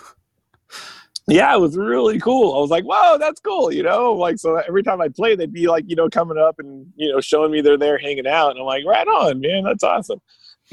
yeah, 1.28 1.54
it 1.54 1.60
was 1.60 1.76
really 1.76 2.18
cool. 2.18 2.56
I 2.56 2.60
was 2.60 2.70
like, 2.70 2.84
"Whoa, 2.84 3.18
that's 3.18 3.40
cool," 3.40 3.72
you 3.72 3.82
know. 3.82 4.12
Like, 4.12 4.38
so 4.38 4.56
every 4.56 4.82
time 4.82 5.00
I 5.00 5.08
play, 5.08 5.36
they'd 5.36 5.52
be 5.52 5.66
like, 5.68 5.84
you 5.86 5.96
know, 5.96 6.08
coming 6.08 6.38
up 6.38 6.58
and 6.58 6.86
you 6.96 7.12
know, 7.12 7.20
showing 7.20 7.52
me 7.52 7.60
they're 7.60 7.78
there 7.78 7.98
hanging 7.98 8.26
out, 8.26 8.50
and 8.50 8.58
I'm 8.60 8.64
like, 8.66 8.84
"Right 8.84 9.06
on, 9.06 9.40
man, 9.40 9.64
that's 9.64 9.84
awesome." 9.84 10.20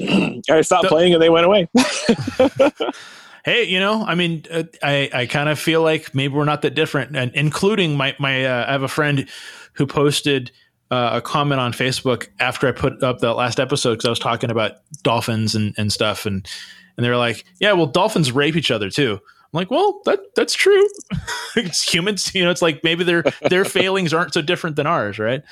I 0.00 0.60
stopped 0.62 0.84
So- 0.84 0.88
playing 0.88 1.12
and 1.14 1.22
they 1.22 1.30
went 1.30 1.46
away. 1.46 1.68
hey, 3.44 3.64
you 3.64 3.80
know, 3.80 4.04
I 4.04 4.14
mean, 4.14 4.44
uh, 4.50 4.64
I 4.82 5.10
I 5.12 5.26
kind 5.26 5.48
of 5.48 5.58
feel 5.58 5.82
like 5.82 6.14
maybe 6.14 6.34
we're 6.34 6.44
not 6.44 6.62
that 6.62 6.74
different, 6.74 7.16
and 7.16 7.32
including 7.34 7.96
my 7.96 8.14
my 8.18 8.44
uh, 8.44 8.66
I 8.68 8.72
have 8.72 8.82
a 8.82 8.88
friend 8.88 9.28
who 9.74 9.86
posted. 9.86 10.50
Uh, 10.90 11.10
a 11.16 11.20
comment 11.20 11.60
on 11.60 11.70
Facebook 11.70 12.28
after 12.40 12.66
I 12.66 12.72
put 12.72 13.02
up 13.02 13.18
the 13.18 13.34
last 13.34 13.60
episode 13.60 13.90
because 13.96 14.06
I 14.06 14.08
was 14.08 14.18
talking 14.18 14.50
about 14.50 14.76
dolphins 15.02 15.54
and, 15.54 15.74
and 15.76 15.92
stuff, 15.92 16.24
and 16.24 16.48
and 16.96 17.04
they 17.04 17.10
were 17.10 17.16
like, 17.18 17.44
"Yeah, 17.60 17.72
well, 17.74 17.84
dolphins 17.84 18.32
rape 18.32 18.56
each 18.56 18.70
other 18.70 18.88
too." 18.88 19.18
I'm 19.52 19.58
like, 19.58 19.70
"Well, 19.70 20.00
that 20.04 20.20
that's 20.36 20.54
true. 20.54 20.86
it's 21.56 21.82
humans, 21.92 22.34
you 22.34 22.44
know. 22.44 22.50
It's 22.50 22.62
like 22.62 22.84
maybe 22.84 23.04
their 23.04 23.24
their 23.48 23.64
failings 23.78 24.12
aren't 24.12 24.34
so 24.34 24.42
different 24.42 24.76
than 24.76 24.86
ours, 24.86 25.18
right?" 25.18 25.42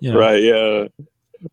You 0.00 0.12
know? 0.12 0.18
Right? 0.18 0.42
Yeah, 0.42 0.84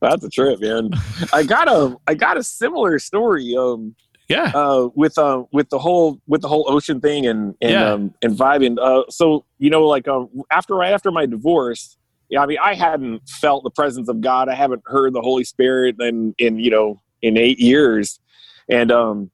that's 0.02 0.24
a 0.24 0.30
trip, 0.30 0.60
man. 0.62 0.92
I 1.34 1.44
got 1.44 1.68
a 1.68 1.96
I 2.08 2.14
got 2.16 2.38
a 2.38 2.44
similar 2.44 3.00
story. 3.00 3.56
Um, 3.56 3.96
Yeah. 4.28 4.52
uh, 4.54 4.90
with 4.94 5.18
uh, 5.18 5.44
with 5.52 5.70
the 5.70 5.80
whole 5.80 6.20
with 6.28 6.42
the 6.42 6.48
whole 6.48 6.66
ocean 6.72 7.00
thing 7.02 7.26
and 7.26 7.56
and 7.62 7.72
Yeah. 7.72 7.94
um, 7.94 8.14
and 8.22 8.38
vibing. 8.38 8.78
Uh, 8.80 9.04
so 9.10 9.46
you 9.58 9.70
know, 9.70 9.88
like 9.88 10.08
um, 10.08 10.30
after 10.52 10.76
right 10.76 10.94
after 10.94 11.10
my 11.12 11.26
divorce, 11.26 11.98
yeah, 12.30 12.42
I 12.42 12.46
mean, 12.46 12.60
I 12.62 12.76
hadn't 12.76 13.28
felt 13.28 13.64
the 13.64 13.72
presence 13.72 14.08
of 14.10 14.22
God. 14.22 14.50
I 14.50 14.54
haven't 14.56 14.84
heard 14.86 15.14
the 15.14 15.22
Holy 15.22 15.44
Spirit 15.46 15.96
in 16.00 16.36
in 16.38 16.60
you 16.60 16.70
know 16.70 17.02
in 17.24 17.38
eight 17.38 17.60
years, 17.60 18.20
and 18.70 18.92
um, 18.92 19.32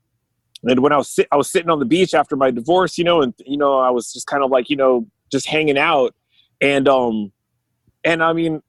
and 0.65 0.81
when 0.81 0.91
I 0.91 0.97
was 0.97 1.09
sit, 1.09 1.27
I 1.31 1.37
was 1.37 1.49
sitting 1.49 1.69
on 1.69 1.79
the 1.79 1.85
beach 1.85 2.13
after 2.13 2.35
my 2.35 2.51
divorce, 2.51 2.97
you 2.97 3.03
know, 3.03 3.21
and 3.21 3.33
you 3.45 3.57
know, 3.57 3.79
I 3.79 3.89
was 3.89 4.11
just 4.11 4.27
kind 4.27 4.43
of 4.43 4.51
like 4.51 4.69
you 4.69 4.75
know 4.75 5.07
just 5.31 5.47
hanging 5.47 5.77
out, 5.77 6.13
and 6.61 6.87
um, 6.87 7.31
and 8.03 8.23
I 8.23 8.33
mean, 8.33 8.61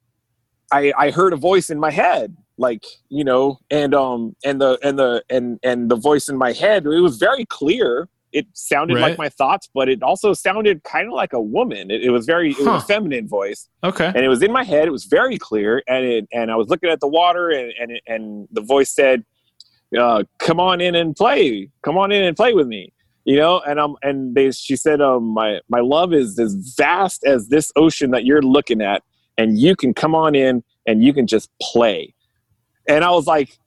I 0.73 0.93
I 0.97 1.11
heard 1.11 1.33
a 1.33 1.37
voice 1.37 1.71
in 1.71 1.79
my 1.81 1.91
head 1.91 2.37
like 2.59 2.87
you 3.11 3.23
know 3.23 3.59
and 3.71 3.95
um 3.95 4.35
and 4.43 4.61
the 4.61 4.79
and 4.83 4.99
the 4.99 5.23
and 5.29 5.59
and 5.63 5.91
the 5.91 5.97
voice 5.97 6.29
in 6.29 6.37
my 6.39 6.53
head 6.53 6.87
it 6.87 7.01
was 7.01 7.19
very 7.19 7.45
clear. 7.45 8.09
It 8.33 8.47
sounded 8.55 8.95
Right. 8.95 9.03
like 9.03 9.19
my 9.19 9.29
thoughts 9.29 9.69
but 9.73 9.89
it 9.89 10.03
also 10.03 10.33
sounded 10.33 10.83
kind 10.83 11.07
of 11.09 11.13
like 11.13 11.33
a 11.35 11.41
woman. 11.41 11.91
It, 11.91 12.03
it 12.05 12.11
was 12.11 12.25
very 12.27 12.53
it 12.53 12.59
was 12.59 12.83
a 12.83 12.87
feminine 12.87 13.29
voice. 13.29 13.69
Okay. 13.85 14.07
and 14.07 14.17
it 14.19 14.29
was 14.29 14.43
in 14.43 14.53
my 14.53 14.65
head. 14.65 14.89
It 14.89 14.91
was 14.91 15.05
very 15.05 15.37
clear. 15.39 15.83
And 15.87 16.05
it 16.05 16.29
and 16.33 16.51
i 16.51 16.57
was 16.57 16.69
looking 16.69 16.89
at 16.89 17.01
the 17.01 17.09
water 17.09 17.51
and 17.51 17.73
and, 17.79 17.91
it, 17.93 18.03
and 18.07 18.49
the 18.53 18.63
voice 18.63 18.89
said 18.91 19.23
uh, 19.99 20.23
come 20.39 20.61
on 20.61 20.81
in 20.81 20.95
and 20.95 21.15
play 21.17 21.69
come 21.83 21.97
on 21.97 22.13
in 22.13 22.23
and 22.25 22.37
play 22.37 22.53
with 22.53 22.67
me 22.67 22.93
you 23.25 23.37
know 23.37 23.61
and 23.61 23.79
um 23.79 23.97
and 24.03 24.35
they 24.35 24.51
she 24.51 24.77
said 24.77 25.01
um 25.01 25.25
my 25.25 25.61
my 25.69 25.81
love 25.81 26.13
is 26.13 26.39
as 26.39 26.55
vast 26.77 27.25
as 27.25 27.49
this 27.49 27.71
ocean 27.77 28.11
that 28.11 28.25
you're 28.25 28.43
looking 28.43 28.81
at 28.81 29.03
and 29.39 29.59
you 29.59 29.77
can 29.77 29.93
come 29.95 30.15
on 30.15 30.35
in 30.35 30.63
and 30.87 31.03
you 31.05 31.13
can 31.13 31.27
just 31.27 31.51
play 31.61 32.15
and 32.89 33.05
i 33.05 33.11
was 33.11 33.27
like 33.27 33.59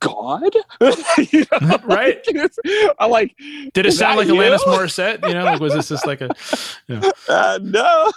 god 0.00 0.54
You 1.32 1.44
know, 1.50 1.78
Right. 1.84 2.24
i'm 3.00 3.10
like 3.10 3.34
Did 3.74 3.86
it 3.86 3.92
sound 3.92 4.16
like 4.18 4.28
Alanis? 4.28 4.60
Morissette? 4.60 5.26
You 5.26 5.34
know, 5.34 5.44
like 5.44 5.60
was 5.60 5.74
this 5.74 5.88
just 5.88 6.06
like 6.06 6.20
a 6.20 6.30
you 6.88 7.00
know, 7.00 7.12
uh, 7.28 7.58
no 7.62 8.12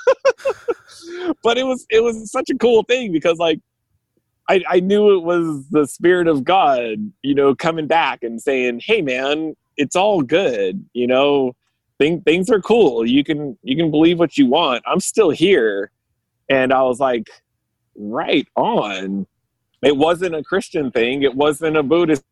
but 1.44 1.58
it 1.58 1.64
was 1.64 1.86
it 1.90 2.04
was 2.04 2.32
such 2.32 2.50
a 2.52 2.58
cool 2.58 2.84
thing 2.84 3.12
because 3.12 3.38
like 3.38 3.60
I, 4.52 4.64
I 4.70 4.80
knew 4.80 5.16
it 5.18 5.24
was 5.24 5.68
the 5.70 5.86
spirit 5.88 6.28
of 6.28 6.44
god 6.44 6.98
you 7.22 7.36
know 7.36 7.56
coming 7.56 7.88
back 7.88 8.24
and 8.24 8.42
saying 8.42 8.82
hey 8.84 9.02
man 9.02 9.56
it's 9.78 9.96
all 9.96 10.22
good 10.22 10.84
you 10.94 11.08
know? 11.08 11.54
Thing, 11.98 12.22
things 12.22 12.50
are 12.50 12.60
cool. 12.60 13.06
You 13.06 13.24
can 13.24 13.56
you 13.62 13.76
can 13.76 13.92
believe 13.92 14.18
what 14.18 14.36
you 14.36 14.48
want. 14.48 14.82
I'm 14.88 15.00
still 15.00 15.30
here. 15.30 15.92
And 16.50 16.74
i 16.74 16.82
was 16.82 17.00
like 17.00 17.30
right 17.96 18.48
on. 18.56 19.28
It 19.84 19.96
wasn't 19.96 20.34
a 20.34 20.42
christian 20.44 20.90
thing. 20.90 21.22
It 21.22 21.36
wasn't 21.36 21.78
a 21.78 21.84
buddhist 21.84 22.24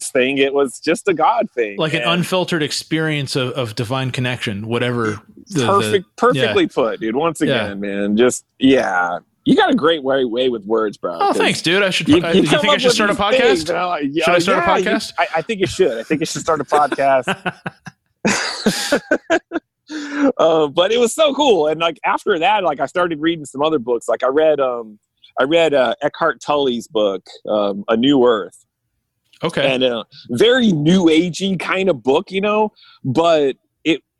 thing. 0.00 0.38
It 0.38 0.54
was 0.54 0.80
just 0.80 1.06
a 1.06 1.12
god 1.12 1.50
thing 1.50 1.76
like 1.76 1.92
an 1.92 2.00
And- 2.00 2.12
unfiltered 2.12 2.62
experience 2.62 3.36
of, 3.36 3.50
of 3.50 3.74
divine 3.74 4.10
connection, 4.10 4.66
whatever. 4.66 5.20
The, 5.48 5.60
the- 5.60 5.66
perfect 5.66 6.16
perfectly 6.16 6.66
put 6.66 7.00
dude 7.00 7.14
once 7.14 7.42
Yeah. 7.42 7.66
again 7.66 7.80
man 7.80 8.16
just 8.16 8.46
yeah 8.58 9.18
you 9.44 9.56
got 9.56 9.70
a 9.70 9.74
great 9.74 10.02
way 10.02 10.24
way 10.24 10.48
with 10.48 10.64
words 10.64 10.96
bro 10.96 11.16
oh, 11.20 11.32
thanks, 11.32 11.62
dude. 11.62 11.82
I 11.82 11.90
should. 11.90 12.08
you, 12.08 12.16
you 12.16 12.42
you 12.42 12.46
think 12.46 12.68
I 12.68 12.76
should 12.76 12.92
start 12.92 13.10
a 13.10 13.14
podcast? 13.14 13.38
things, 13.38 13.70
and 13.70 13.78
I'm 13.78 13.88
like, 13.88 14.04
yeah, 14.10 14.24
Should 14.24 14.34
I 14.34 14.38
start 14.38 14.58
a 14.58 14.66
yeah, 14.66 14.76
you- 14.76 14.84
podcast? 14.84 15.12
I, 15.18 15.26
I 15.36 15.42
think 15.42 15.60
you 15.60 15.66
should 15.66 15.98
i 15.98 16.02
think 16.02 16.20
you 16.20 16.26
should 16.26 16.42
start 16.42 16.60
a 16.60 16.64
podcast 16.64 17.26
uh, 20.38 20.68
but 20.68 20.92
it 20.92 20.98
was 20.98 21.14
so 21.14 21.34
cool 21.34 21.68
and 21.68 21.80
like 21.80 21.98
after 22.04 22.38
that 22.38 22.64
like 22.64 22.80
i 22.80 22.86
started 22.86 23.20
reading 23.20 23.44
some 23.44 23.62
other 23.62 23.78
books 23.78 24.08
like 24.08 24.22
i 24.22 24.28
read 24.28 24.60
um 24.60 24.98
i 25.40 25.44
read 25.44 25.74
uh, 25.74 25.94
Eckhart 26.02 26.40
Tolle's 26.40 26.86
book 26.86 27.26
um, 27.48 27.84
a 27.88 27.96
new 27.96 28.24
earth 28.24 28.64
okay. 29.42 29.72
and 29.72 29.82
a 29.82 30.04
very 30.30 30.72
new 30.72 31.06
agey 31.06 31.58
kind 31.58 31.88
of 31.88 32.02
book, 32.02 32.30
you 32.30 32.40
know. 32.40 32.72
But 33.04 33.56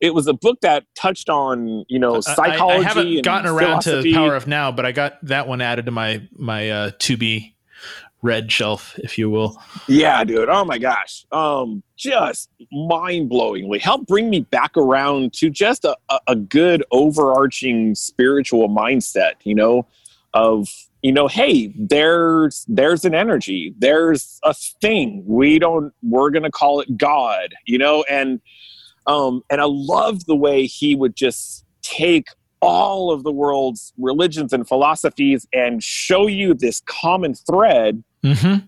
it 0.02 0.12
was 0.12 0.26
a 0.26 0.34
book 0.34 0.60
that 0.60 0.84
touched 0.94 1.30
on 1.30 1.84
you 1.88 1.98
know 1.98 2.20
psychology. 2.20 2.60
I, 2.60 2.80
I 2.80 2.82
haven't 2.82 3.06
and 3.06 3.22
gotten 3.22 3.50
around 3.50 3.82
to 3.82 3.90
philosophy. 3.90 4.12
Power 4.12 4.34
of 4.34 4.46
Now, 4.46 4.70
but 4.70 4.84
I 4.84 4.92
got 4.92 5.24
that 5.24 5.48
one 5.48 5.62
added 5.62 5.86
to 5.86 5.92
my 5.92 6.28
my 6.36 6.68
uh, 6.68 6.90
to 6.98 7.16
be 7.16 7.54
read 8.20 8.50
shelf, 8.52 8.98
if 8.98 9.16
you 9.16 9.30
will. 9.30 9.60
Yeah, 9.88 10.22
dude. 10.24 10.48
Oh 10.48 10.64
my 10.64 10.78
gosh. 10.78 11.24
Um, 11.32 11.82
just 11.96 12.50
mind 12.70 13.30
blowingly 13.30 13.80
helped 13.80 14.06
bring 14.06 14.30
me 14.30 14.40
back 14.40 14.76
around 14.76 15.32
to 15.34 15.50
just 15.50 15.84
a, 15.84 15.96
a, 16.08 16.20
a 16.28 16.36
good 16.36 16.84
overarching 16.92 17.94
spiritual 17.94 18.68
mindset, 18.68 19.34
you 19.42 19.54
know, 19.54 19.86
of 20.34 20.68
you 21.02 21.12
know, 21.12 21.26
hey, 21.26 21.72
there's 21.76 22.64
there's 22.68 23.04
an 23.04 23.14
energy, 23.14 23.74
there's 23.78 24.38
a 24.42 24.54
thing. 24.54 25.24
We 25.26 25.58
don't 25.58 25.92
we're 26.02 26.30
gonna 26.30 26.50
call 26.50 26.80
it 26.80 26.96
God, 26.96 27.54
you 27.66 27.78
know, 27.78 28.04
and 28.08 28.40
um 29.06 29.42
and 29.50 29.60
I 29.60 29.64
loved 29.66 30.26
the 30.26 30.36
way 30.36 30.66
he 30.66 30.94
would 30.94 31.14
just 31.16 31.64
take 31.82 32.28
all 32.60 33.10
of 33.10 33.24
the 33.24 33.32
world's 33.32 33.92
religions 33.98 34.52
and 34.52 34.66
philosophies 34.68 35.46
and 35.52 35.82
show 35.82 36.26
you 36.28 36.54
this 36.54 36.80
common 36.86 37.34
thread 37.34 38.02
Mm-hmm. 38.24 38.64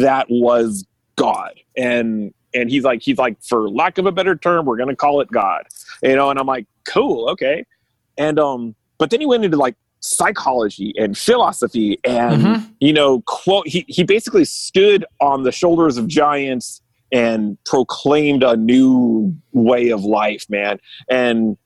that 0.00 0.26
was 0.28 0.84
God. 1.16 1.52
And 1.76 2.34
and 2.52 2.68
he's 2.68 2.82
like, 2.82 3.00
he's 3.02 3.18
like, 3.18 3.40
for 3.42 3.70
lack 3.70 3.98
of 3.98 4.06
a 4.06 4.10
better 4.12 4.34
term, 4.34 4.66
we're 4.66 4.76
gonna 4.76 4.96
call 4.96 5.20
it 5.20 5.28
God. 5.30 5.62
You 6.02 6.16
know, 6.16 6.30
and 6.30 6.38
I'm 6.40 6.46
like, 6.48 6.66
cool, 6.88 7.28
okay. 7.30 7.64
And 8.18 8.40
um, 8.40 8.74
but 8.98 9.10
then 9.10 9.20
he 9.20 9.26
went 9.26 9.44
into 9.44 9.56
like 9.56 9.76
psychology 10.00 10.92
and 10.98 11.16
philosophy 11.16 11.98
and 12.04 12.42
Mhm. 12.42 12.70
you 12.80 12.92
know, 12.92 13.20
quote 13.26 13.68
he 13.68 13.84
he 13.88 14.02
basically 14.02 14.44
stood 14.44 15.04
on 15.20 15.44
the 15.44 15.52
shoulders 15.52 15.96
of 15.96 16.08
giants 16.08 16.82
and 17.12 17.58
proclaimed 17.64 18.42
a 18.42 18.56
new 18.56 19.34
way 19.52 19.88
of 19.90 20.04
life, 20.04 20.46
man. 20.48 20.78
And 21.10 21.56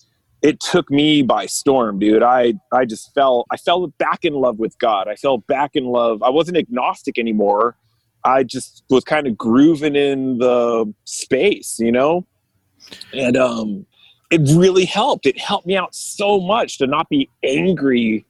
it 0.43 0.61
took 0.61 0.91
me 0.91 1.23
by 1.23 1.47
storm, 1.47 1.99
dude. 1.99 2.23
I 2.23 2.55
I 2.73 2.85
just 2.85 3.13
fell 3.15 3.47
I 3.51 3.57
fell 3.57 3.87
back 3.99 4.25
in 4.25 4.35
love 4.35 4.59
with 4.59 4.79
God. 4.79 5.09
I 5.09 5.17
fell 5.17 5.39
back 5.39 5.73
in 5.75 5.87
love. 5.87 6.23
I 6.23 6.31
wasn't 6.31 6.57
agnostic 6.59 7.19
anymore. 7.19 7.77
I 8.25 8.43
just 8.43 8.85
was 8.91 9.05
kind 9.05 9.27
of 9.27 9.37
grooving 9.37 9.97
in 9.97 10.39
the 10.39 10.93
space, 11.05 11.77
you 11.79 11.93
know? 11.93 12.27
And 13.13 13.37
um 13.37 13.87
it 14.31 14.41
really 14.57 14.85
helped. 14.85 15.27
It 15.27 15.39
helped 15.39 15.67
me 15.67 15.77
out 15.77 15.95
so 15.95 16.41
much 16.41 16.79
to 16.79 16.87
not 16.87 17.09
be 17.09 17.31
angry 17.45 18.27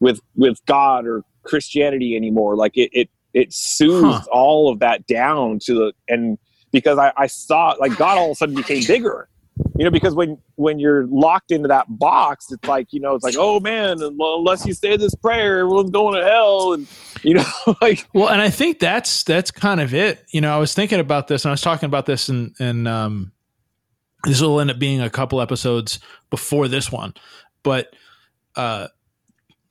with 0.00 0.20
with 0.36 0.58
God 0.66 1.06
or 1.06 1.24
Christianity 1.44 2.16
anymore. 2.16 2.56
Like 2.56 2.76
it 2.76 2.90
it 2.92 3.10
it 3.34 3.52
soothed 3.52 4.26
Huh. 4.26 4.30
all 4.32 4.70
of 4.70 4.78
that 4.80 5.06
down 5.06 5.58
to 5.64 5.74
the 5.74 5.92
and 6.08 6.38
because 6.72 6.98
I, 6.98 7.12
I 7.16 7.26
saw 7.26 7.74
like 7.78 7.96
God 7.96 8.18
all 8.18 8.26
of 8.26 8.30
a 8.32 8.34
sudden 8.34 8.54
became 8.54 8.84
bigger. 8.86 9.28
You 9.76 9.84
know, 9.84 9.90
because 9.90 10.14
when 10.14 10.38
when 10.54 10.78
you're 10.78 11.06
locked 11.06 11.50
into 11.50 11.66
that 11.68 11.86
box, 11.88 12.52
it's 12.52 12.66
like 12.68 12.92
you 12.92 13.00
know, 13.00 13.14
it's 13.14 13.24
like 13.24 13.34
oh 13.36 13.58
man, 13.58 14.00
unless 14.00 14.64
you 14.64 14.72
say 14.72 14.96
this 14.96 15.14
prayer, 15.16 15.58
everyone's 15.58 15.90
going 15.90 16.14
to 16.14 16.24
hell, 16.24 16.74
and 16.74 16.86
you 17.22 17.34
know, 17.34 17.44
like 17.82 18.06
well, 18.12 18.28
and 18.28 18.40
I 18.40 18.50
think 18.50 18.78
that's 18.78 19.24
that's 19.24 19.50
kind 19.50 19.80
of 19.80 19.94
it. 19.94 20.24
You 20.30 20.40
know, 20.40 20.54
I 20.54 20.58
was 20.58 20.74
thinking 20.74 21.00
about 21.00 21.26
this, 21.26 21.44
and 21.44 21.50
I 21.50 21.52
was 21.52 21.60
talking 21.60 21.86
about 21.86 22.06
this, 22.06 22.28
and 22.28 22.54
and 22.60 22.86
um, 22.86 23.32
this 24.24 24.40
will 24.40 24.60
end 24.60 24.70
up 24.70 24.78
being 24.78 25.00
a 25.00 25.10
couple 25.10 25.40
episodes 25.40 25.98
before 26.30 26.68
this 26.68 26.92
one, 26.92 27.14
but 27.64 27.92
uh, 28.54 28.88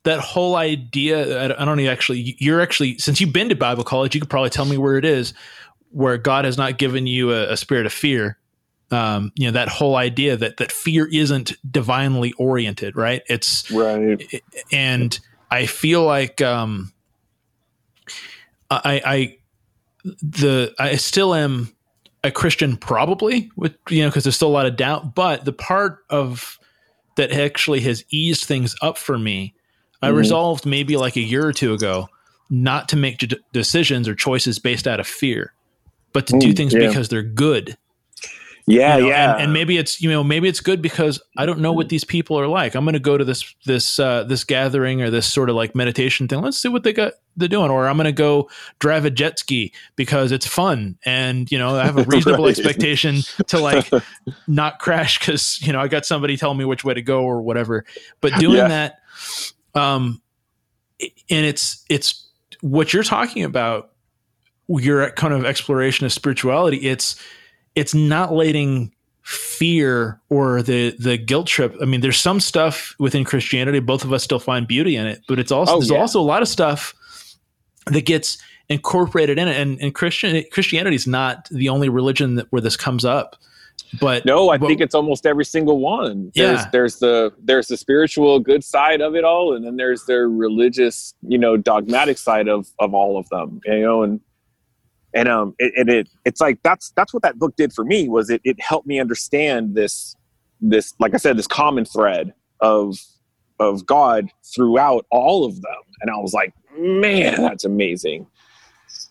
that 0.04 0.20
whole 0.20 0.56
idea, 0.56 1.44
I 1.44 1.64
don't 1.64 1.86
actually, 1.86 2.34
you're 2.38 2.60
actually 2.60 2.98
since 2.98 3.20
you've 3.20 3.32
been 3.32 3.50
to 3.50 3.54
Bible 3.54 3.84
college, 3.84 4.14
you 4.14 4.20
could 4.20 4.30
probably 4.30 4.50
tell 4.50 4.64
me 4.64 4.78
where 4.78 4.96
it 4.96 5.04
is, 5.04 5.34
where 5.90 6.18
God 6.18 6.44
has 6.44 6.56
not 6.56 6.78
given 6.78 7.06
you 7.06 7.32
a, 7.32 7.52
a 7.52 7.56
spirit 7.56 7.86
of 7.86 7.92
fear 7.92 8.38
um, 8.90 9.32
you 9.34 9.46
know 9.46 9.52
that 9.52 9.68
whole 9.68 9.96
idea 9.96 10.36
that 10.36 10.56
that 10.58 10.72
fear 10.72 11.06
isn't 11.06 11.52
divinely 11.70 12.32
oriented, 12.38 12.96
right? 12.96 13.22
It's 13.28 13.70
right, 13.70 14.42
and 14.72 15.18
I 15.50 15.66
feel 15.66 16.04
like 16.04 16.40
um, 16.40 16.92
I, 18.70 19.02
I 19.04 19.36
the 20.22 20.74
I 20.78 20.96
still 20.96 21.34
am 21.34 21.74
a 22.24 22.30
Christian, 22.30 22.76
probably 22.76 23.50
with 23.56 23.74
you 23.90 24.02
know 24.02 24.08
because 24.08 24.24
there's 24.24 24.36
still 24.36 24.48
a 24.48 24.50
lot 24.50 24.66
of 24.66 24.76
doubt, 24.76 25.14
but 25.14 25.44
the 25.44 25.52
part 25.52 25.98
of 26.08 26.58
that 27.16 27.30
actually 27.30 27.80
has 27.80 28.04
eased 28.10 28.44
things 28.44 28.74
up 28.80 28.96
for 28.96 29.18
me. 29.18 29.54
Mm-hmm. 29.96 30.06
I 30.06 30.08
resolved 30.08 30.64
maybe 30.64 30.96
like 30.96 31.16
a 31.16 31.20
year 31.20 31.46
or 31.46 31.52
two 31.52 31.74
ago 31.74 32.08
not 32.48 32.88
to 32.88 32.96
make 32.96 33.18
d- 33.18 33.36
decisions 33.52 34.08
or 34.08 34.14
choices 34.14 34.58
based 34.58 34.88
out 34.88 35.00
of 35.00 35.06
fear, 35.06 35.52
but 36.18 36.26
to 36.26 36.34
mm, 36.34 36.40
do 36.40 36.52
things 36.52 36.74
yeah. 36.74 36.88
because 36.88 37.08
they're 37.08 37.22
good 37.22 37.76
yeah, 38.68 38.96
you 38.96 39.02
know, 39.04 39.08
yeah. 39.08 39.32
And, 39.32 39.42
and, 39.44 39.52
maybe 39.52 39.78
it's 39.78 40.00
you 40.00 40.10
know 40.10 40.22
maybe 40.22 40.46
it's 40.46 40.60
good 40.60 40.82
because 40.82 41.20
I 41.38 41.46
don't 41.46 41.60
know 41.60 41.72
what 41.72 41.88
these 41.88 42.04
people 42.04 42.38
are 42.38 42.46
like. 42.46 42.74
I'm 42.74 42.84
going 42.84 42.92
to 42.92 43.00
go 43.00 43.16
to 43.16 43.24
this 43.24 43.54
this 43.64 43.98
uh, 43.98 44.24
this 44.24 44.44
gathering 44.44 45.00
or 45.00 45.10
this 45.10 45.26
sort 45.26 45.48
of 45.48 45.56
like 45.56 45.74
meditation 45.74 46.28
thing. 46.28 46.42
Let's 46.42 46.58
see 46.58 46.68
what 46.68 46.82
they 46.82 46.92
got 46.92 47.14
they're 47.36 47.48
doing. 47.48 47.70
Or 47.70 47.88
I'm 47.88 47.96
going 47.96 48.04
to 48.04 48.12
go 48.12 48.50
drive 48.78 49.06
a 49.06 49.10
jet 49.10 49.38
ski 49.38 49.72
because 49.96 50.32
it's 50.32 50.46
fun 50.46 50.98
and 51.06 51.50
you 51.50 51.58
know 51.58 51.76
I 51.76 51.84
have 51.86 51.96
a 51.96 52.02
reasonable 52.08 52.44
right. 52.44 52.50
expectation 52.50 53.20
to 53.46 53.58
like 53.58 53.90
not 54.46 54.78
crash 54.80 55.18
because 55.18 55.58
you 55.62 55.72
know 55.72 55.80
I 55.80 55.88
got 55.88 56.04
somebody 56.04 56.36
telling 56.36 56.58
me 56.58 56.66
which 56.66 56.84
way 56.84 56.92
to 56.92 57.02
go 57.02 57.22
or 57.22 57.40
whatever. 57.40 57.86
But 58.20 58.34
doing 58.34 58.58
yeah. 58.58 58.68
that, 58.68 58.98
um, 59.74 60.20
and 61.00 61.46
it's 61.46 61.86
it's 61.88 62.26
what 62.60 62.92
you're 62.92 63.02
talking 63.02 63.44
about. 63.44 63.92
Your 64.68 65.10
kind 65.12 65.32
of 65.32 65.44
exploration 65.44 66.06
of 66.06 66.12
spirituality. 66.12 66.78
It's 66.78 67.16
it's 67.74 67.94
not 67.94 68.32
letting 68.32 68.92
fear 69.22 70.20
or 70.30 70.62
the 70.62 70.90
the 70.98 71.16
guilt 71.16 71.46
trip. 71.46 71.76
I 71.80 71.84
mean, 71.84 72.00
there's 72.00 72.20
some 72.20 72.40
stuff 72.40 72.94
within 72.98 73.24
Christianity. 73.24 73.80
Both 73.80 74.04
of 74.04 74.12
us 74.12 74.24
still 74.24 74.38
find 74.38 74.66
beauty 74.66 74.96
in 74.96 75.06
it, 75.06 75.22
but 75.28 75.38
it's 75.38 75.52
also 75.52 75.74
oh, 75.74 75.78
there's 75.78 75.90
yeah. 75.90 75.98
also 75.98 76.20
a 76.20 76.22
lot 76.22 76.42
of 76.42 76.48
stuff 76.48 76.94
that 77.86 78.04
gets 78.04 78.38
incorporated 78.68 79.38
in 79.38 79.48
it. 79.48 79.56
And, 79.56 79.80
and 79.80 79.94
Christian 79.94 80.44
Christianity 80.52 80.96
is 80.96 81.06
not 81.06 81.48
the 81.50 81.68
only 81.68 81.88
religion 81.88 82.36
that, 82.36 82.46
where 82.50 82.62
this 82.62 82.76
comes 82.76 83.04
up. 83.04 83.36
But 84.00 84.26
no, 84.26 84.50
I 84.50 84.58
but, 84.58 84.66
think 84.66 84.80
it's 84.80 84.94
almost 84.94 85.24
every 85.24 85.44
single 85.44 85.78
one. 85.78 86.30
There's 86.34 86.60
yeah. 86.60 86.70
there's 86.72 86.98
the 86.98 87.32
there's 87.38 87.68
the 87.68 87.76
spiritual 87.76 88.38
good 88.40 88.62
side 88.62 89.00
of 89.00 89.14
it 89.14 89.24
all, 89.24 89.54
and 89.54 89.64
then 89.64 89.76
there's 89.76 90.04
the 90.04 90.26
religious, 90.26 91.14
you 91.22 91.38
know, 91.38 91.56
dogmatic 91.56 92.18
side 92.18 92.48
of 92.48 92.68
of 92.78 92.92
all 92.92 93.18
of 93.18 93.28
them. 93.30 93.60
You 93.64 93.80
know, 93.80 94.02
and 94.02 94.20
and 95.18 95.28
um 95.28 95.54
it, 95.58 95.72
and 95.76 95.90
it 95.90 96.08
it's 96.24 96.40
like 96.40 96.62
that's 96.62 96.90
that's 96.90 97.12
what 97.12 97.22
that 97.24 97.38
book 97.38 97.56
did 97.56 97.72
for 97.72 97.84
me 97.84 98.08
was 98.08 98.30
it 98.30 98.40
it 98.44 98.60
helped 98.60 98.86
me 98.86 99.00
understand 99.00 99.74
this 99.74 100.14
this 100.60 100.94
like 101.00 101.12
i 101.12 101.16
said 101.16 101.36
this 101.36 101.46
common 101.48 101.84
thread 101.84 102.32
of 102.60 102.96
of 103.58 103.84
god 103.84 104.28
throughout 104.54 105.04
all 105.10 105.44
of 105.44 105.60
them. 105.60 105.82
And 106.00 106.10
i 106.10 106.16
was 106.16 106.32
like 106.32 106.54
man 106.78 107.42
that's 107.42 107.64
amazing. 107.64 108.26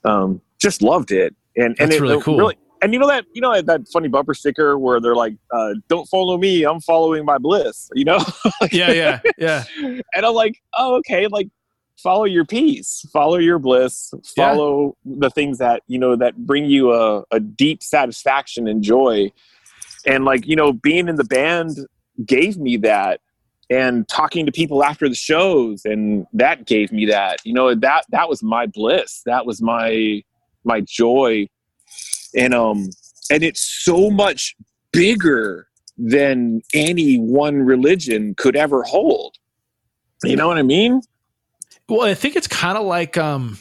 Um 0.06 0.42
just 0.60 0.82
loved 0.82 1.12
it. 1.12 1.36
And 1.58 1.76
that's 1.76 1.82
and 1.82 1.94
it 1.94 2.02
really 2.02 2.22
cool. 2.22 2.38
really, 2.38 2.58
and 2.82 2.94
you 2.94 3.00
know 3.00 3.08
that 3.08 3.26
you 3.34 3.42
know 3.42 3.62
that 3.62 3.82
funny 3.92 4.08
bumper 4.08 4.34
sticker 4.34 4.78
where 4.78 5.02
they're 5.02 5.16
like 5.16 5.36
uh, 5.54 5.74
don't 5.90 6.06
follow 6.06 6.38
me 6.38 6.64
i'm 6.64 6.80
following 6.80 7.26
my 7.26 7.38
bliss 7.38 7.90
you 7.94 8.06
know? 8.06 8.20
Yeah 8.72 8.92
yeah 8.92 9.20
yeah. 9.38 9.64
And 10.16 10.26
i'm 10.26 10.34
like 10.34 10.62
oh 10.78 10.96
okay 11.00 11.28
like 11.28 11.50
follow 11.98 12.26
your 12.26 12.46
peace. 12.46 13.06
Follow 13.12 13.38
your 13.38 13.60
bliss. 13.60 14.14
Follow 14.36 14.96
yeah. 15.04 15.16
the 15.20 15.30
things 15.30 15.58
that 15.58 15.84
you 15.88 16.00
know 16.00 16.16
that 16.16 16.38
bring 16.38 16.66
you 16.66 16.94
a, 16.94 17.24
a 17.32 17.40
deep 17.40 17.84
satisfaction 17.84 18.68
and 18.68 18.84
joy. 18.84 19.32
And 20.06 20.26
like 20.26 20.48
you 20.48 20.56
know 20.56 20.74
being 20.74 21.08
in 21.08 21.16
the 21.16 21.24
band 21.24 21.78
gave 22.26 22.58
me 22.58 22.78
that. 22.78 23.22
And 23.70 24.08
talking 24.08 24.46
to 24.46 24.52
people 24.52 24.82
after 24.82 25.10
the 25.10 25.16
shows 25.16 25.82
and 25.84 26.26
that 26.32 26.66
gave 26.66 26.94
me 26.94 27.06
that. 27.08 27.40
You 27.44 27.54
know 27.54 27.76
that 27.76 28.06
that 28.10 28.30
was 28.30 28.42
my 28.42 28.66
bliss. 28.66 29.22
That 29.26 29.46
was 29.46 29.62
my 29.62 30.24
my 30.64 30.82
joy. 30.82 31.48
And 32.36 32.54
um 32.54 32.90
and 33.30 33.44
it's 33.44 33.62
so 33.62 34.10
much 34.10 34.56
bigger 34.94 35.68
than 35.98 36.62
any 36.74 37.18
one 37.18 37.58
religion 37.58 38.36
could 38.36 38.56
ever 38.56 38.84
hold. 38.84 39.36
You 40.24 40.36
know 40.36 40.48
what 40.48 40.58
i 40.58 40.64
mean 40.64 41.02
well, 41.90 42.02
I 42.02 42.14
think 42.14 42.36
it's 42.36 42.48
kind 42.48 42.78
of 42.78 42.86
like, 42.86 43.18
um, 43.18 43.58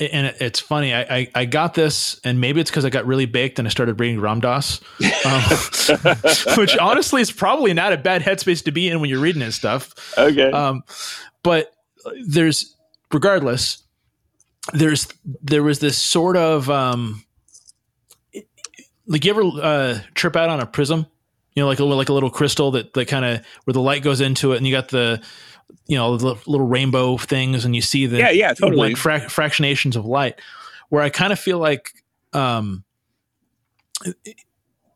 and 0.00 0.34
it's 0.40 0.60
funny. 0.60 0.92
I, 0.92 1.02
I, 1.02 1.28
I 1.34 1.44
got 1.44 1.74
this, 1.74 2.20
and 2.24 2.40
maybe 2.40 2.60
it's 2.60 2.70
because 2.70 2.84
I 2.84 2.90
got 2.90 3.06
really 3.06 3.26
baked 3.26 3.58
and 3.58 3.68
I 3.68 3.70
started 3.70 4.00
reading 4.00 4.20
Ram 4.20 4.40
Dass, 4.40 4.80
um, 5.24 5.42
which 6.56 6.76
honestly 6.78 7.22
is 7.22 7.30
probably 7.30 7.72
not 7.72 7.92
a 7.92 7.96
bad 7.96 8.22
headspace 8.22 8.64
to 8.64 8.72
be 8.72 8.88
in 8.88 9.00
when 9.00 9.10
you're 9.10 9.20
reading 9.20 9.42
his 9.42 9.54
stuff. 9.54 9.94
Okay. 10.18 10.50
Um, 10.50 10.82
but 11.42 11.72
there's, 12.26 12.76
regardless, 13.12 13.82
there's 14.72 15.08
there 15.42 15.62
was 15.62 15.80
this 15.80 15.98
sort 15.98 16.36
of 16.36 16.70
um, 16.70 17.24
like 19.06 19.24
you 19.24 19.30
ever 19.30 19.42
uh, 19.42 19.98
trip 20.14 20.36
out 20.36 20.48
on 20.48 20.60
a 20.60 20.66
prism, 20.66 21.06
you 21.54 21.62
know, 21.62 21.66
like 21.66 21.80
a 21.80 21.84
like 21.84 22.08
a 22.08 22.12
little 22.12 22.30
crystal 22.30 22.70
that 22.72 22.94
that 22.94 23.06
kind 23.06 23.24
of 23.24 23.44
where 23.64 23.72
the 23.72 23.80
light 23.80 24.02
goes 24.02 24.20
into 24.20 24.52
it, 24.52 24.58
and 24.58 24.66
you 24.66 24.72
got 24.72 24.88
the 24.88 25.20
you 25.86 25.96
know 25.96 26.16
the 26.16 26.34
little 26.46 26.66
rainbow 26.66 27.16
things 27.16 27.64
and 27.64 27.74
you 27.74 27.82
see 27.82 28.06
the 28.06 28.18
yeah 28.18 28.30
yeah 28.30 28.54
totally. 28.54 28.94
fra- 28.94 29.28
fractionations 29.28 29.96
of 29.96 30.04
light 30.04 30.40
where 30.88 31.02
i 31.02 31.10
kind 31.10 31.32
of 31.32 31.38
feel 31.38 31.58
like 31.58 31.92
um 32.32 32.84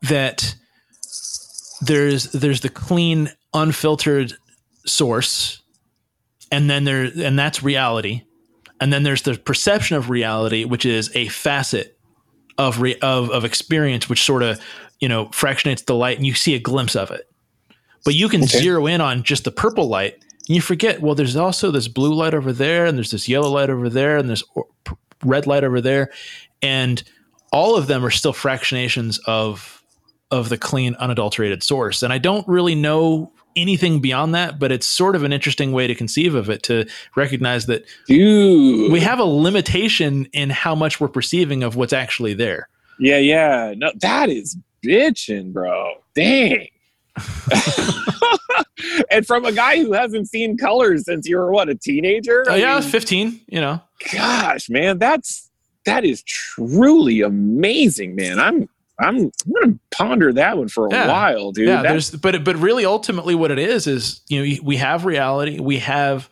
that 0.03 0.55
there's 1.81 2.31
there's 2.31 2.61
the 2.61 2.69
clean 2.69 3.29
unfiltered 3.53 4.33
source 4.85 5.61
and 6.51 6.69
then 6.69 6.83
there 6.83 7.09
and 7.15 7.37
that's 7.37 7.63
reality. 7.63 8.23
And 8.79 8.93
then 8.93 9.03
there's 9.03 9.23
the 9.23 9.35
perception 9.35 9.97
of 9.97 10.09
reality 10.09 10.63
which 10.63 10.85
is 10.85 11.13
a 11.15 11.27
facet 11.29 11.97
of 12.57 12.81
re, 12.81 12.95
of 13.01 13.29
of 13.29 13.45
experience 13.45 14.09
which 14.09 14.23
sort 14.23 14.43
of 14.43 14.59
you 14.99 15.09
know 15.09 15.25
fractionates 15.27 15.85
the 15.85 15.95
light 15.95 16.17
and 16.17 16.25
you 16.25 16.33
see 16.33 16.55
a 16.55 16.59
glimpse 16.59 16.95
of 16.95 17.11
it. 17.11 17.29
But 18.05 18.13
you 18.13 18.29
can 18.29 18.43
okay. 18.43 18.59
zero 18.59 18.85
in 18.85 19.01
on 19.01 19.23
just 19.23 19.43
the 19.43 19.51
purple 19.51 19.87
light 19.87 20.23
and 20.47 20.55
you 20.55 20.61
forget, 20.61 21.01
well, 21.01 21.15
there's 21.15 21.35
also 21.35 21.71
this 21.71 21.87
blue 21.87 22.13
light 22.13 22.33
over 22.33 22.53
there, 22.53 22.85
and 22.85 22.97
there's 22.97 23.11
this 23.11 23.27
yellow 23.27 23.49
light 23.49 23.69
over 23.69 23.89
there, 23.89 24.17
and 24.17 24.29
there's 24.29 24.43
red 25.23 25.47
light 25.47 25.63
over 25.63 25.81
there. 25.81 26.11
And 26.61 27.03
all 27.51 27.77
of 27.77 27.87
them 27.87 28.05
are 28.05 28.11
still 28.11 28.33
fractionations 28.33 29.19
of 29.25 29.73
of 30.29 30.49
the 30.49 30.57
clean, 30.57 30.93
unadulterated 30.95 31.63
source. 31.63 32.03
And 32.03 32.11
I 32.11 32.17
don't 32.17 32.45
really 32.49 32.75
know 32.75 33.31
anything 33.55 34.01
beyond 34.01 34.35
that, 34.35 34.59
but 34.59 34.73
it's 34.73 34.85
sort 34.85 35.15
of 35.15 35.23
an 35.23 35.31
interesting 35.31 35.71
way 35.71 35.87
to 35.87 35.95
conceive 35.95 36.35
of 36.35 36.49
it 36.49 36.63
to 36.63 36.85
recognize 37.15 37.65
that 37.67 37.85
Dude. 38.07 38.91
we 38.91 38.99
have 38.99 39.19
a 39.19 39.23
limitation 39.23 40.27
in 40.33 40.49
how 40.49 40.75
much 40.75 40.99
we're 40.99 41.07
perceiving 41.07 41.63
of 41.63 41.77
what's 41.77 41.93
actually 41.93 42.33
there. 42.33 42.67
Yeah, 42.99 43.19
yeah. 43.19 43.73
No, 43.77 43.91
that 44.01 44.29
is 44.29 44.57
bitching, 44.83 45.53
bro. 45.53 45.93
Dang. 46.13 46.67
and 49.11 49.25
from 49.25 49.45
a 49.45 49.51
guy 49.51 49.81
who 49.81 49.93
hasn't 49.93 50.27
seen 50.27 50.57
colors 50.57 51.05
since 51.05 51.27
you 51.27 51.37
were 51.37 51.51
what 51.51 51.69
a 51.69 51.75
teenager. 51.75 52.45
Oh 52.47 52.55
yeah, 52.55 52.75
I 52.75 52.79
mean, 52.79 52.89
fifteen. 52.89 53.41
You 53.47 53.61
know. 53.61 53.81
Gosh, 54.11 54.69
man, 54.69 54.99
that's 54.99 55.49
that 55.85 56.05
is 56.05 56.23
truly 56.23 57.21
amazing, 57.21 58.15
man. 58.15 58.39
I'm 58.39 58.69
I'm, 58.99 59.17
I'm 59.17 59.53
gonna 59.53 59.79
ponder 59.91 60.33
that 60.33 60.57
one 60.57 60.67
for 60.67 60.87
a 60.87 60.91
yeah. 60.91 61.07
while, 61.07 61.51
dude. 61.51 61.67
Yeah, 61.67 61.83
there's 61.83 62.11
but 62.11 62.43
but 62.43 62.55
really 62.57 62.85
ultimately 62.85 63.35
what 63.35 63.51
it 63.51 63.59
is 63.59 63.87
is 63.87 64.21
you 64.27 64.43
know 64.43 64.61
we 64.63 64.77
have 64.77 65.05
reality, 65.05 65.59
we 65.59 65.77
have, 65.79 66.29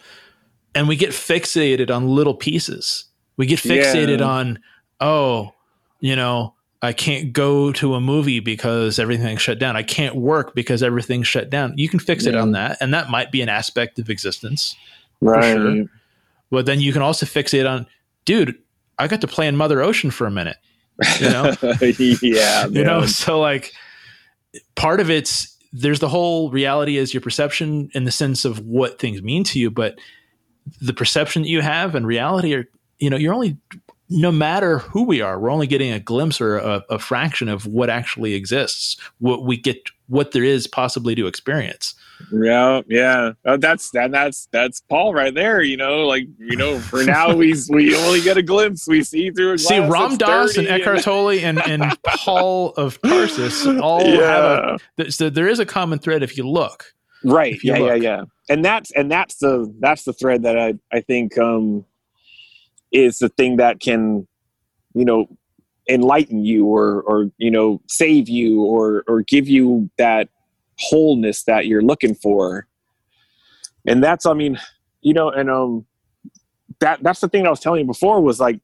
and 0.74 0.88
we 0.88 0.96
get 0.96 1.12
fixated 1.12 1.94
on 1.94 2.08
little 2.08 2.34
pieces. 2.34 3.06
We 3.38 3.46
get 3.46 3.60
fixated 3.60 4.20
yeah. 4.20 4.26
on 4.26 4.60
oh, 5.00 5.54
you 6.00 6.16
know 6.16 6.55
I 6.86 6.94
can't 6.94 7.34
go 7.34 7.72
to 7.74 7.96
a 7.96 8.02
movie 8.02 8.40
because 8.40 9.00
everything's 9.00 9.42
shut 9.42 9.60
down. 9.60 9.76
I 9.76 9.84
can't 9.84 10.16
work 10.16 10.56
because 10.56 10.84
everything's 10.84 11.28
shut 11.28 11.50
down. 11.50 11.74
You 11.78 11.90
can 11.90 12.00
fix 12.00 12.26
yeah. 12.26 12.30
it 12.30 12.36
on 12.36 12.52
that, 12.52 12.78
and 12.80 12.94
that 12.94 13.10
might 13.10 13.32
be 13.32 13.42
an 13.42 13.50
aspect 13.50 14.00
of 14.00 14.10
existence, 14.10 14.76
right? 15.22 15.56
Sure. 15.56 15.86
But 16.52 16.66
then 16.66 16.80
you 16.80 16.94
can 16.94 17.02
also 17.02 17.26
fix 17.26 17.54
it 17.54 17.66
on, 17.66 17.88
dude. 18.24 18.58
I 18.98 19.08
got 19.08 19.22
to 19.22 19.28
play 19.28 19.48
in 19.48 19.56
Mother 19.58 19.82
Ocean 19.82 20.12
for 20.12 20.28
a 20.28 20.32
minute. 20.32 20.58
You 21.20 21.30
know, 21.30 21.54
yeah, 22.22 22.68
you 22.68 22.84
know, 22.84 23.06
so 23.06 23.40
like 23.40 23.74
part 24.76 25.00
of 25.00 25.10
it's 25.10 25.58
there's 25.74 26.00
the 26.00 26.08
whole 26.08 26.50
reality 26.52 26.98
is 26.98 27.14
your 27.14 27.22
perception 27.22 27.90
in 27.94 28.06
the 28.06 28.12
sense 28.12 28.46
of 28.46 28.60
what 28.60 28.98
things 28.98 29.22
mean 29.22 29.44
to 29.46 29.60
you, 29.60 29.70
but 29.70 30.00
the 30.82 30.94
perception 30.94 31.42
that 31.42 31.50
you 31.50 31.62
have 31.62 31.96
and 31.96 32.08
reality 32.08 32.54
are, 32.56 32.66
you 33.00 33.10
know, 33.10 33.18
you're 33.18 33.34
only 33.34 33.58
no 34.10 34.32
matter 34.32 34.80
who 34.80 35.03
we 35.03 35.22
are, 35.22 35.39
we're 35.39 35.49
only 35.49 35.68
getting 35.68 35.91
a 35.91 35.99
glimpse 35.99 36.39
or 36.39 36.58
a, 36.58 36.84
a 36.89 36.99
fraction 36.99 37.49
of 37.49 37.66
what 37.66 37.89
actually 37.89 38.34
exists, 38.36 38.97
what 39.20 39.43
we 39.43 39.58
get, 39.58 39.78
what 40.08 40.32
there 40.32 40.43
is 40.43 40.68
possibly 40.68 41.16
to 41.16 41.26
experience. 41.28 41.95
Yeah, 42.32 42.82
yeah. 42.88 43.32
Uh, 43.43 43.58
that's 43.58 43.89
that. 43.91 44.12
That's 44.12 44.47
that's 44.51 44.80
Paul 44.89 45.14
right 45.14 45.34
there. 45.34 45.62
You 45.62 45.76
know, 45.76 46.06
like 46.06 46.28
you 46.39 46.56
know, 46.56 46.80
for 46.80 47.03
now 47.03 47.36
we 47.36 47.56
we 47.70 47.95
only 47.95 48.22
get 48.22 48.38
a 48.38 48.43
glimpse. 48.43 48.88
We 48.88 49.03
see 49.03 49.32
through 49.32 49.53
a 49.53 49.58
glass. 49.58 49.68
See, 49.68 49.80
Ram 49.80 50.16
Dass 50.18 50.56
and 50.58 50.68
Eckhart 50.68 51.01
Tolle 51.01 51.32
and, 51.32 51.60
and 51.68 51.84
Paul 52.03 52.70
of 52.78 53.01
Tarsus 53.01 53.66
all 53.68 54.06
have 54.06 54.78
Yeah. 54.97 55.06
a, 55.06 55.12
so 55.12 55.30
there 55.30 55.47
is 55.47 55.60
a 55.60 55.66
common 55.66 55.99
thread 55.99 56.24
if 56.24 56.38
you 56.38 56.47
look. 56.47 56.93
right. 57.24 57.53
if 57.53 57.64
you 57.64 57.74
Yeah, 57.74 57.80
yeah, 57.88 57.93
yeah. 57.95 58.22
And 58.49 58.64
that's 58.64 58.91
and 58.91 59.12
that's 59.12 59.38
the 59.38 59.74
that's 59.80 60.03
the 60.03 60.14
thread 60.14 60.43
that 60.43 60.58
I 60.58 60.76
I 60.93 61.01
think 61.01 61.38
um 61.38 61.84
is 62.96 63.20
the 63.20 63.30
thing 63.30 63.58
that 63.58 63.80
can 63.82 64.26
you 64.93 65.04
know 65.06 65.28
enlighten 65.89 66.43
you 66.43 66.66
or 66.66 67.02
or 67.04 67.30
you 67.38 67.52
know 67.52 67.82
save 67.88 68.28
you 68.30 68.64
or 68.64 69.04
or 69.08 69.22
give 69.22 69.48
you 69.48 69.89
that 69.98 70.30
wholeness 70.80 71.43
that 71.43 71.68
you're 71.68 71.82
looking 71.84 72.16
for 72.16 72.68
and 73.86 74.04
that's 74.04 74.26
i 74.26 74.34
mean 74.34 74.58
you 75.02 75.14
know 75.14 75.30
and 75.30 75.50
um 75.50 75.86
that 76.80 77.02
that's 77.04 77.20
the 77.20 77.28
thing 77.30 77.46
i 77.46 77.50
was 77.50 77.60
telling 77.60 77.82
you 77.82 77.86
before 77.86 78.20
was 78.22 78.39
like 78.39 78.60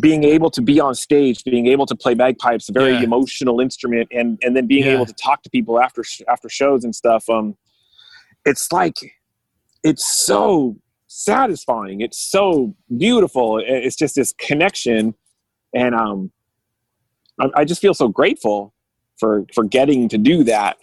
being 0.00 0.22
able 0.22 0.50
to 0.50 0.60
be 0.62 0.78
on 0.80 0.94
stage 0.94 1.42
being 1.44 1.66
able 1.66 1.86
to 1.86 1.96
play 1.96 2.14
bagpipes 2.14 2.68
a 2.68 2.72
very 2.72 2.94
Yeah. 2.94 3.04
emotional 3.04 3.60
instrument 3.60 4.08
and 4.12 4.38
and 4.42 4.54
then 4.56 4.66
being 4.66 4.84
Yeah. 4.84 4.92
able 4.92 5.06
to 5.06 5.14
talk 5.14 5.42
to 5.44 5.50
people 5.50 5.80
after 5.80 6.04
after 6.28 6.48
shows 6.48 6.84
and 6.84 6.94
stuff 6.94 7.28
um 7.28 7.56
it's 8.44 8.70
like 8.70 8.98
it's 9.82 10.04
so 10.06 10.76
satisfying. 11.14 12.00
It's 12.00 12.18
so 12.18 12.74
beautiful. 12.96 13.62
It's 13.64 13.96
just 13.96 14.14
this 14.16 14.32
connection. 14.38 15.14
And 15.74 15.94
um 15.94 16.30
I, 17.40 17.50
I 17.56 17.64
just 17.64 17.80
feel 17.80 17.94
so 17.94 18.08
grateful 18.08 18.72
for 19.18 19.46
for 19.54 19.64
getting 19.64 20.08
to 20.08 20.18
do 20.18 20.44
that. 20.44 20.76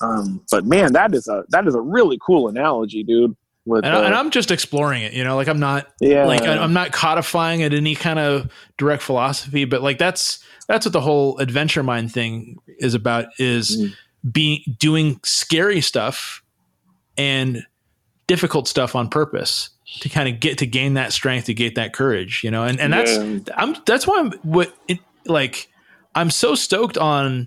Um 0.00 0.44
but 0.50 0.64
man 0.64 0.92
that 0.92 1.14
is 1.14 1.28
a 1.28 1.44
that 1.50 1.66
is 1.66 1.74
a 1.74 1.80
really 1.80 2.18
cool 2.24 2.48
analogy 2.48 3.02
dude 3.02 3.36
with 3.64 3.84
And, 3.84 3.94
uh, 3.94 4.02
and 4.02 4.14
I'm 4.14 4.30
just 4.30 4.50
exploring 4.50 5.02
it, 5.02 5.12
you 5.12 5.22
know, 5.24 5.36
like 5.36 5.48
I'm 5.48 5.60
not 5.60 5.86
yeah. 6.00 6.24
like 6.24 6.42
I'm 6.42 6.72
not 6.72 6.92
codifying 6.92 7.60
it 7.60 7.72
any 7.72 7.94
kind 7.94 8.18
of 8.18 8.50
direct 8.78 9.02
philosophy, 9.02 9.64
but 9.64 9.82
like 9.82 9.98
that's 9.98 10.42
that's 10.68 10.86
what 10.86 10.92
the 10.92 11.00
whole 11.00 11.38
adventure 11.38 11.82
mind 11.82 12.12
thing 12.12 12.56
is 12.78 12.94
about 12.94 13.26
is 13.38 13.76
Mm. 13.76 13.94
being 14.32 14.60
doing 14.78 15.20
scary 15.24 15.80
stuff 15.80 16.42
and 17.16 17.64
difficult 18.26 18.68
stuff 18.68 18.94
on 18.94 19.08
purpose 19.08 19.70
to 20.00 20.08
kind 20.08 20.28
of 20.28 20.40
get 20.40 20.58
to 20.58 20.66
gain 20.66 20.94
that 20.94 21.12
strength 21.12 21.46
to 21.46 21.54
get 21.54 21.74
that 21.74 21.92
courage, 21.92 22.42
you 22.44 22.50
know. 22.50 22.64
And 22.64 22.80
and 22.80 22.92
that's 22.92 23.16
Yeah. 23.16 23.38
I'm 23.56 23.76
that's 23.86 24.06
why 24.06 24.18
I'm 24.20 24.32
what 24.42 24.74
it, 24.88 24.98
like 25.26 25.68
I'm 26.14 26.30
so 26.30 26.54
stoked 26.54 26.96
on 26.98 27.46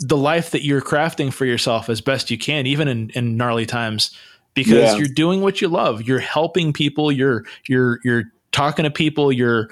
the 0.00 0.16
life 0.16 0.50
that 0.52 0.62
you're 0.64 0.80
crafting 0.80 1.32
for 1.32 1.44
yourself 1.44 1.88
as 1.88 2.00
best 2.00 2.30
you 2.30 2.38
can, 2.38 2.66
even 2.66 2.86
in, 2.88 3.10
in 3.10 3.36
gnarly 3.36 3.66
times, 3.66 4.16
because 4.54 4.92
Yeah. 4.92 4.96
you're 4.96 5.08
doing 5.08 5.40
what 5.40 5.60
you 5.60 5.68
love. 5.68 6.02
You're 6.02 6.20
helping 6.20 6.72
people. 6.72 7.10
You're 7.12 7.44
you're 7.68 7.98
you're 8.04 8.24
talking 8.52 8.84
to 8.84 8.90
people. 8.90 9.32
You're 9.32 9.68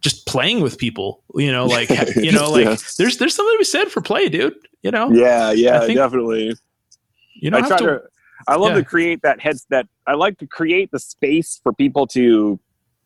just 0.00 0.26
playing 0.26 0.60
with 0.60 0.78
people. 0.78 1.22
You 1.34 1.52
know, 1.52 1.66
like 1.66 1.88
you 2.16 2.32
know, 2.32 2.50
like 2.50 2.64
Yeah. 2.64 2.76
there's 2.98 3.16
there's 3.18 3.34
something 3.34 3.54
to 3.54 3.58
be 3.58 3.64
said 3.64 3.88
for 3.88 4.00
play, 4.00 4.28
dude. 4.28 4.54
You 4.82 4.92
know, 4.92 5.10
yeah 5.10 5.50
yeah 5.50 5.84
definitely 5.86 6.54
you 7.34 7.50
don't 7.50 7.64
I 7.64 7.68
try 7.68 7.78
to. 7.78 7.84
to, 7.84 8.02
I 8.48 8.56
love 8.56 8.70
yeah. 8.70 8.76
to 8.76 8.84
create 8.84 9.22
that 9.22 9.40
heads 9.40 9.66
that 9.70 9.86
I 10.06 10.14
like 10.14 10.38
to 10.38 10.46
create 10.46 10.90
the 10.90 10.98
space 10.98 11.60
for 11.62 11.72
people 11.72 12.06
to 12.08 12.58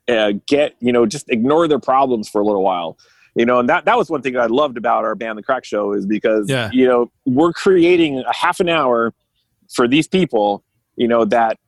uh, 0.08 0.32
get 0.46 0.76
you 0.80 0.92
know 0.92 1.06
just 1.06 1.28
ignore 1.30 1.68
their 1.68 1.78
problems 1.78 2.28
for 2.28 2.40
a 2.40 2.44
little 2.44 2.62
while 2.62 2.98
you 3.34 3.46
know 3.46 3.60
and 3.60 3.68
that 3.68 3.84
that 3.84 3.96
was 3.96 4.10
one 4.10 4.22
thing 4.22 4.36
I 4.36 4.46
loved 4.46 4.76
about 4.76 5.04
our 5.04 5.14
band 5.14 5.38
the 5.38 5.42
Craic 5.42 5.64
show 5.64 5.92
is 5.92 6.06
because 6.06 6.48
Yeah. 6.48 6.70
you 6.72 6.86
know 6.86 7.10
we're 7.26 7.52
creating 7.52 8.18
a 8.18 8.34
half 8.34 8.60
an 8.60 8.68
hour 8.68 9.14
for 9.72 9.86
these 9.86 10.08
people 10.08 10.64
you 10.96 11.06
know 11.06 11.24
that 11.26 11.58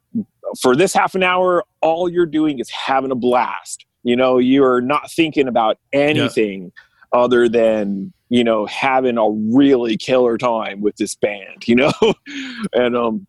for 0.60 0.74
this 0.74 0.93
half 0.93 1.14
an 1.14 1.22
hour 1.22 1.64
all 1.80 2.09
you're 2.09 2.26
doing 2.26 2.59
is 2.59 2.68
having 2.70 3.10
a 3.10 3.14
blast 3.14 3.86
you 4.02 4.16
know 4.16 4.39
you're 4.39 4.80
not 4.80 5.10
thinking 5.10 5.47
about 5.47 5.78
anything 5.93 6.72
other 7.12 7.48
than 7.48 8.12
you 8.28 8.43
know 8.43 8.66
having 8.66 9.18
a 9.18 9.30
really 9.30 9.97
killer 9.97 10.36
time 10.36 10.80
with 10.80 10.97
this 10.97 11.14
band 11.14 11.66
you 11.66 11.76
know 11.76 11.93
and 12.72 12.97
um 12.97 13.26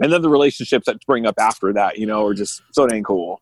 and 0.00 0.12
then 0.12 0.22
the 0.22 0.28
relationships 0.28 0.86
that 0.86 1.00
spring 1.00 1.26
up 1.26 1.34
after 1.38 1.72
that 1.72 1.98
you 1.98 2.06
know 2.06 2.24
are 2.26 2.34
just 2.34 2.62
so 2.72 2.86
dang 2.86 3.02
cool 3.02 3.40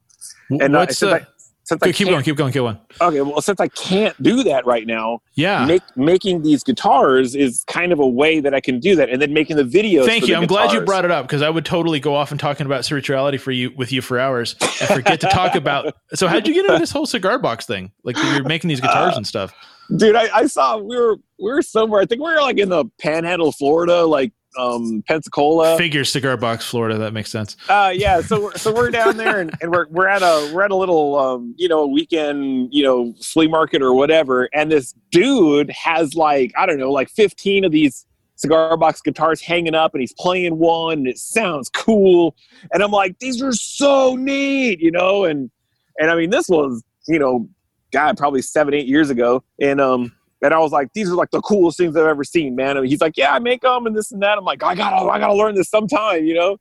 and 0.61 0.75
uh, 0.77 0.87
since, 0.87 1.01
the, 1.01 1.15
I, 1.17 1.27
since 1.65 1.83
I 1.83 1.93
keep 1.93 2.09
going, 2.09 2.23
keep 2.23 2.37
going, 2.37 2.53
keep 2.53 2.61
going. 2.61 2.79
okay 3.01 3.21
well 3.23 3.41
since 3.41 3.59
i 3.61 3.69
can't 3.69 4.21
do 4.23 4.43
that 4.45 4.67
right 4.67 4.87
now 4.87 5.21
Yeah. 5.35 5.65
make, 5.67 5.83
making 5.97 6.43
these 6.43 6.63
guitars 6.63 7.35
is 7.35 7.65
kind 7.67 7.93
of 7.93 7.99
a 7.99 8.07
way 8.07 8.41
that 8.41 8.55
i 8.55 8.61
can 8.61 8.79
do 8.81 8.95
that 8.97 9.09
and 9.11 9.21
then 9.23 9.33
making 9.33 9.57
the 9.57 9.65
videos 9.65 10.05
Thank 10.07 10.29
you. 10.29 10.35
I'm 10.37 10.47
glad 10.47 10.73
you 10.73 10.81
brought 10.83 11.05
it 11.05 11.11
up 11.11 11.27
because 11.27 11.41
I 11.43 11.49
would 11.51 11.65
totally 11.65 12.01
go 12.01 12.15
off 12.15 12.31
and 12.31 12.39
talking 12.41 12.67
about 12.67 12.85
spirituality 12.85 13.39
for 13.39 13.51
you 13.53 13.73
with 13.77 13.93
you 13.93 14.03
for 14.03 14.19
hours 14.19 14.57
and 14.61 14.89
forget 14.91 15.21
to 15.23 15.29
talk 15.29 15.55
about. 15.55 15.95
So 16.15 16.29
how'd 16.29 16.47
you 16.47 16.55
get 16.55 16.67
into 16.67 16.79
this 16.79 16.93
whole 16.93 17.07
cigar 17.07 17.39
box 17.39 17.67
thing? 17.67 17.91
Like 18.05 18.17
you're 18.23 18.45
making 18.45 18.69
these 18.69 18.81
guitars 18.81 19.15
Uh, 19.15 19.17
and 19.17 19.27
stuff. 19.27 19.53
dude 19.97 20.15
I, 20.17 20.29
I 20.35 20.47
saw 20.47 20.77
we 20.79 20.97
were 20.97 21.17
we 21.39 21.51
were 21.53 21.63
somewhere 21.63 22.01
i 22.01 22.07
think 22.07 22.23
we 22.23 22.31
were 22.33 22.41
like 22.41 22.59
in 22.59 22.69
the 22.71 22.85
panhandle 23.01 23.53
florida 23.53 24.05
like 24.07 24.33
um 24.59 25.03
pensacola 25.07 25.77
Figure 25.77 26.05
cigar 26.05 26.37
box, 26.37 26.65
Florida. 26.67 26.99
That 26.99 27.13
makes 27.13 27.31
sense. 27.31 27.57
Uh, 27.69 27.93
yeah, 27.95 28.21
so 28.21 28.51
so 28.53 28.73
we're 28.73 28.91
down 28.91 29.17
there 29.17 29.41
and, 29.41 29.55
and 29.61 29.71
we're 29.71 29.87
we're 29.89 30.09
at 30.09 30.23
a 30.23 30.51
we're 30.55 30.63
at 30.63 30.71
a 30.71 30.77
little 30.77 31.19
um, 31.19 31.55
you 31.57 31.69
know 31.69 31.87
weekend 31.87 32.69
you 32.73 32.83
know 32.83 33.15
flea 33.21 33.49
market 33.49 33.83
or 33.83 33.95
whatever, 33.95 34.49
and 34.55 34.71
this 34.71 34.95
dude 35.11 35.71
has 35.71 36.15
like 36.15 36.53
I 36.57 36.67
don't 36.67 36.79
know 36.79 36.93
like 36.93 37.11
fifteen 37.11 37.65
of 37.65 37.73
these 37.73 38.07
cigar 38.37 38.77
box 38.77 39.01
guitars 39.01 39.41
hanging 39.41 39.75
up, 39.75 39.95
and 39.95 40.01
he's 40.01 40.15
playing 40.15 40.59
one, 40.59 40.99
and 40.99 41.09
it 41.09 41.19
sounds 41.19 41.69
cool, 41.69 42.37
and 42.73 42.83
I'm 42.83 42.91
like 42.91 43.19
these 43.19 43.43
are 43.43 43.53
so 43.53 44.17
neat, 44.17 44.81
you 44.81 44.91
know, 44.91 45.25
and 45.25 45.51
and 45.99 46.11
I 46.11 46.17
mean 46.17 46.31
this 46.31 46.49
was 46.49 46.83
you 47.09 47.19
know 47.19 47.49
God 47.93 48.17
probably 48.17 48.43
seven 48.43 48.75
eight 48.75 48.87
years 48.87 49.11
ago, 49.11 49.43
and 49.61 49.81
um. 49.81 50.13
And 50.45 50.55
I 50.55 50.59
was 50.59 50.71
like, 50.71 50.93
"These 50.95 51.11
are 51.11 51.17
like 51.17 51.31
the 51.33 51.41
coolest 51.41 51.79
things 51.79 51.97
I've 51.97 52.07
ever 52.07 52.23
seen, 52.23 52.55
man." 52.55 52.77
And 52.77 52.87
he's 52.87 53.01
like, 53.01 53.17
"Yeah, 53.17 53.33
I 53.33 53.41
make 53.41 53.63
them 53.63 53.87
and 53.87 53.97
this 53.97 54.13
and 54.13 54.23
that." 54.23 54.39
I'm 54.39 54.45
like, 54.45 54.63
"I 54.63 54.77
gotta, 54.77 55.09
I 55.11 55.19
gotta 55.19 55.35
learn 55.35 55.57
this 55.57 55.69
sometime," 55.71 56.25
you 56.25 56.35
know 56.35 56.59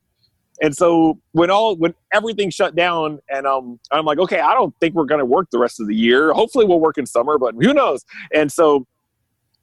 and 0.61 0.75
so 0.75 1.19
when 1.31 1.49
all 1.49 1.75
when 1.75 1.93
everything 2.13 2.49
shut 2.49 2.75
down 2.75 3.19
and 3.29 3.47
um 3.47 3.79
i'm 3.91 4.05
like 4.05 4.19
okay 4.19 4.39
i 4.39 4.53
don't 4.53 4.73
think 4.79 4.93
we're 4.93 5.05
going 5.05 5.19
to 5.19 5.25
work 5.25 5.47
the 5.51 5.57
rest 5.57 5.79
of 5.79 5.87
the 5.87 5.95
year 5.95 6.33
hopefully 6.33 6.65
we'll 6.65 6.79
work 6.79 6.97
in 6.97 7.05
summer 7.05 7.37
but 7.37 7.55
who 7.55 7.73
knows 7.73 8.03
and 8.33 8.51
so 8.51 8.85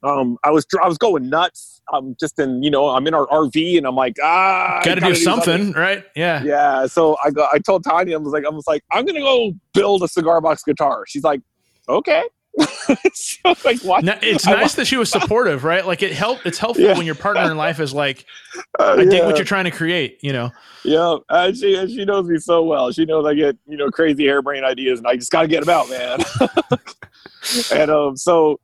um 0.03 0.37
i 0.45 0.51
was 0.51 0.67
i 0.83 0.89
was 0.89 0.99
going 0.99 1.29
nuts 1.29 1.83
i'm 1.93 2.17
just 2.19 2.39
in 2.39 2.63
you 2.63 2.71
know 2.71 2.89
i'm 2.89 3.07
in 3.07 3.15
our 3.15 3.27
rv 3.29 3.79
and 3.79 3.87
i'm 3.87 3.95
like 3.95 4.17
ah 4.23 4.79
I 4.79 4.85
Got 4.85 4.95
to 4.97 5.01
gotta 5.01 5.15
do 5.15 5.21
something, 5.21 5.73
right? 5.73 6.05
Yeah. 6.17 6.43
yeah 6.43 6.87
so 6.87 7.17
i 7.25 7.31
go 7.31 7.47
i 7.53 7.59
told 7.59 7.85
tanya 7.85 8.17
i 8.17 8.19
was 8.19 8.33
like 8.33 8.45
i 8.45 8.49
was 8.49 8.67
like 8.67 8.83
i'm 8.93 9.05
gonna 9.05 9.21
go 9.21 9.53
build 9.75 10.03
a 10.03 10.09
cigar 10.09 10.41
box 10.41 10.63
guitar 10.63 11.05
she's 11.07 11.25
like 11.25 11.41
okay 11.89 12.25
so 13.15 13.55
like 13.65 13.83
No, 14.05 14.19
it's 14.23 14.47
I 14.47 14.53
nice 14.53 14.75
that 14.75 14.87
she 14.87 14.97
was 14.97 15.11
supportive, 15.19 15.65
right? 15.65 15.87
Like 15.87 16.03
it 16.03 16.13
helped. 16.13 16.47
It's 16.47 16.59
helpful 16.59 16.85
Yeah. 16.85 16.97
when 16.97 17.07
your 17.07 17.15
partner 17.15 17.51
in 17.51 17.57
life 17.57 17.81
is 17.81 17.95
like, 17.95 18.25
uh, 18.79 18.97
I 18.99 19.05
dig 19.05 19.25
what 19.25 19.37
you're 19.37 19.45
trying 19.45 19.65
to 19.65 19.71
create. 19.71 20.19
You 20.23 20.33
know. 20.33 20.51
Yeah, 20.85 21.17
uh, 21.29 21.53
she 21.53 21.77
and 21.77 21.91
she 21.91 22.05
knows 22.05 22.27
me 22.27 22.39
so 22.39 22.63
well. 22.65 22.91
She 22.93 23.05
knows 23.05 23.27
I 23.27 23.35
get 23.35 23.57
you 23.67 23.77
know 23.77 23.91
crazy 23.91 24.27
harebrained 24.27 24.65
ideas, 24.65 24.99
and 24.99 25.07
I 25.07 25.17
just 25.17 25.31
got 25.31 25.43
to 25.43 25.49
get 25.49 25.65
them 25.65 25.69
out, 25.75 25.89
man. 25.91 26.21
and 27.73 27.91
um, 27.91 28.17
so 28.17 28.59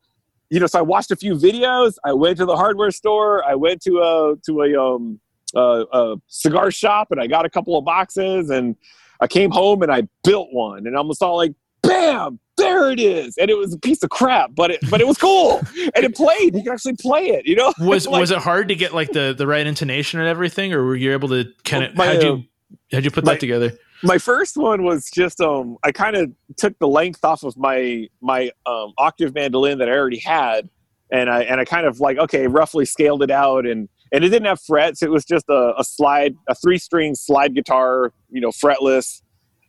you 0.51 0.61
know, 0.61 0.67
so 0.67 0.79
I 0.79 0.83
watched 0.83 1.11
a 1.11 1.17
few 1.17 1.35
videos. 1.35 1.95
I 2.05 2.13
went 2.13 2.39
to 2.39 2.47
the 2.47 2.57
hardware 2.57 2.91
store. 2.91 3.45
I 3.45 3.55
went 3.55 3.83
to 3.83 3.99
a 3.99 4.37
to 4.47 4.63
a 4.63 4.81
um 4.83 5.21
uh, 5.55 5.85
a 5.93 6.17
cigar 6.29 6.71
shop, 6.71 7.09
and 7.11 7.21
I 7.21 7.27
got 7.27 7.45
a 7.45 7.51
couple 7.51 7.77
of 7.79 7.85
boxes. 7.85 8.51
And 8.51 8.77
I 9.21 9.27
came 9.27 9.51
home 9.51 9.83
and 9.83 9.91
I 9.93 10.03
built 10.25 10.49
one, 10.53 10.87
and 10.87 10.95
was 11.09 11.23
all 11.23 11.37
like, 11.37 11.53
"Bam! 11.87 12.39
There 12.57 12.91
it 12.91 13.01
is!" 13.01 13.37
And 13.39 13.51
it 13.51 13.57
was 13.57 13.75
a 13.75 13.79
piece 13.79 14.03
of 14.03 14.11
crap, 14.11 14.51
but 14.55 14.71
it 14.71 14.81
but 14.91 15.01
it 15.01 15.07
was 15.07 15.19
cool, 15.19 15.61
and 15.95 16.05
it 16.05 16.15
played. 16.15 16.55
You 16.55 16.63
could 16.63 16.73
actually 16.73 16.97
play 16.97 17.29
it. 17.29 17.47
You 17.47 17.57
know, 17.57 17.73
Was 17.81 18.07
Like- 18.09 18.21
was 18.21 18.31
it 18.31 18.39
hard 18.39 18.69
to 18.69 18.75
get 18.75 18.95
like 18.95 19.13
the 19.13 19.35
the 19.37 19.47
right 19.47 19.67
intonation 19.67 20.21
and 20.21 20.29
everything, 20.29 20.73
or 20.73 20.85
were 20.85 20.97
you 20.97 21.13
able 21.13 21.29
to 21.29 21.47
kind 21.65 21.85
of 21.85 21.95
how'd 21.95 22.23
you 22.23 22.45
how'd 22.93 23.05
you 23.05 23.11
put 23.11 23.25
my- 23.25 23.35
that 23.35 23.41
together? 23.41 23.73
my 24.03 24.19
first 24.19 24.59
one 24.59 24.85
was 24.85 25.09
just 25.11 25.41
um 25.41 25.79
I 25.83 25.91
kind 25.91 26.17
of 26.17 26.31
took 26.59 26.79
the 26.79 26.87
length 26.87 27.25
off 27.25 27.43
of 27.45 27.57
my 27.57 28.07
my 28.21 28.51
um 28.67 28.93
octave 28.99 29.35
mandolin 29.35 29.79
that 29.79 29.89
I 29.89 29.93
already 29.93 30.19
had 30.19 30.69
and 31.11 31.31
I 31.31 31.45
and 31.45 31.61
I 31.61 31.65
kind 31.65 31.87
of 31.87 31.99
like 31.99 32.19
okay 32.19 32.47
roughly 32.47 32.85
scaled 32.85 33.23
it 33.23 33.31
out 33.31 33.65
and 33.65 33.89
and 34.13 34.23
it 34.23 34.29
didn't 34.29 34.47
have 34.49 34.61
frets 34.61 35.03
it 35.03 35.11
was 35.11 35.25
just 35.25 35.47
a, 35.49 35.73
a 35.79 35.83
slide 35.83 36.35
a 36.47 36.55
three 36.55 36.77
string 36.77 37.15
slide 37.15 37.55
guitar 37.55 38.13
you 38.31 38.41
know 38.43 38.51
fretless 38.51 39.23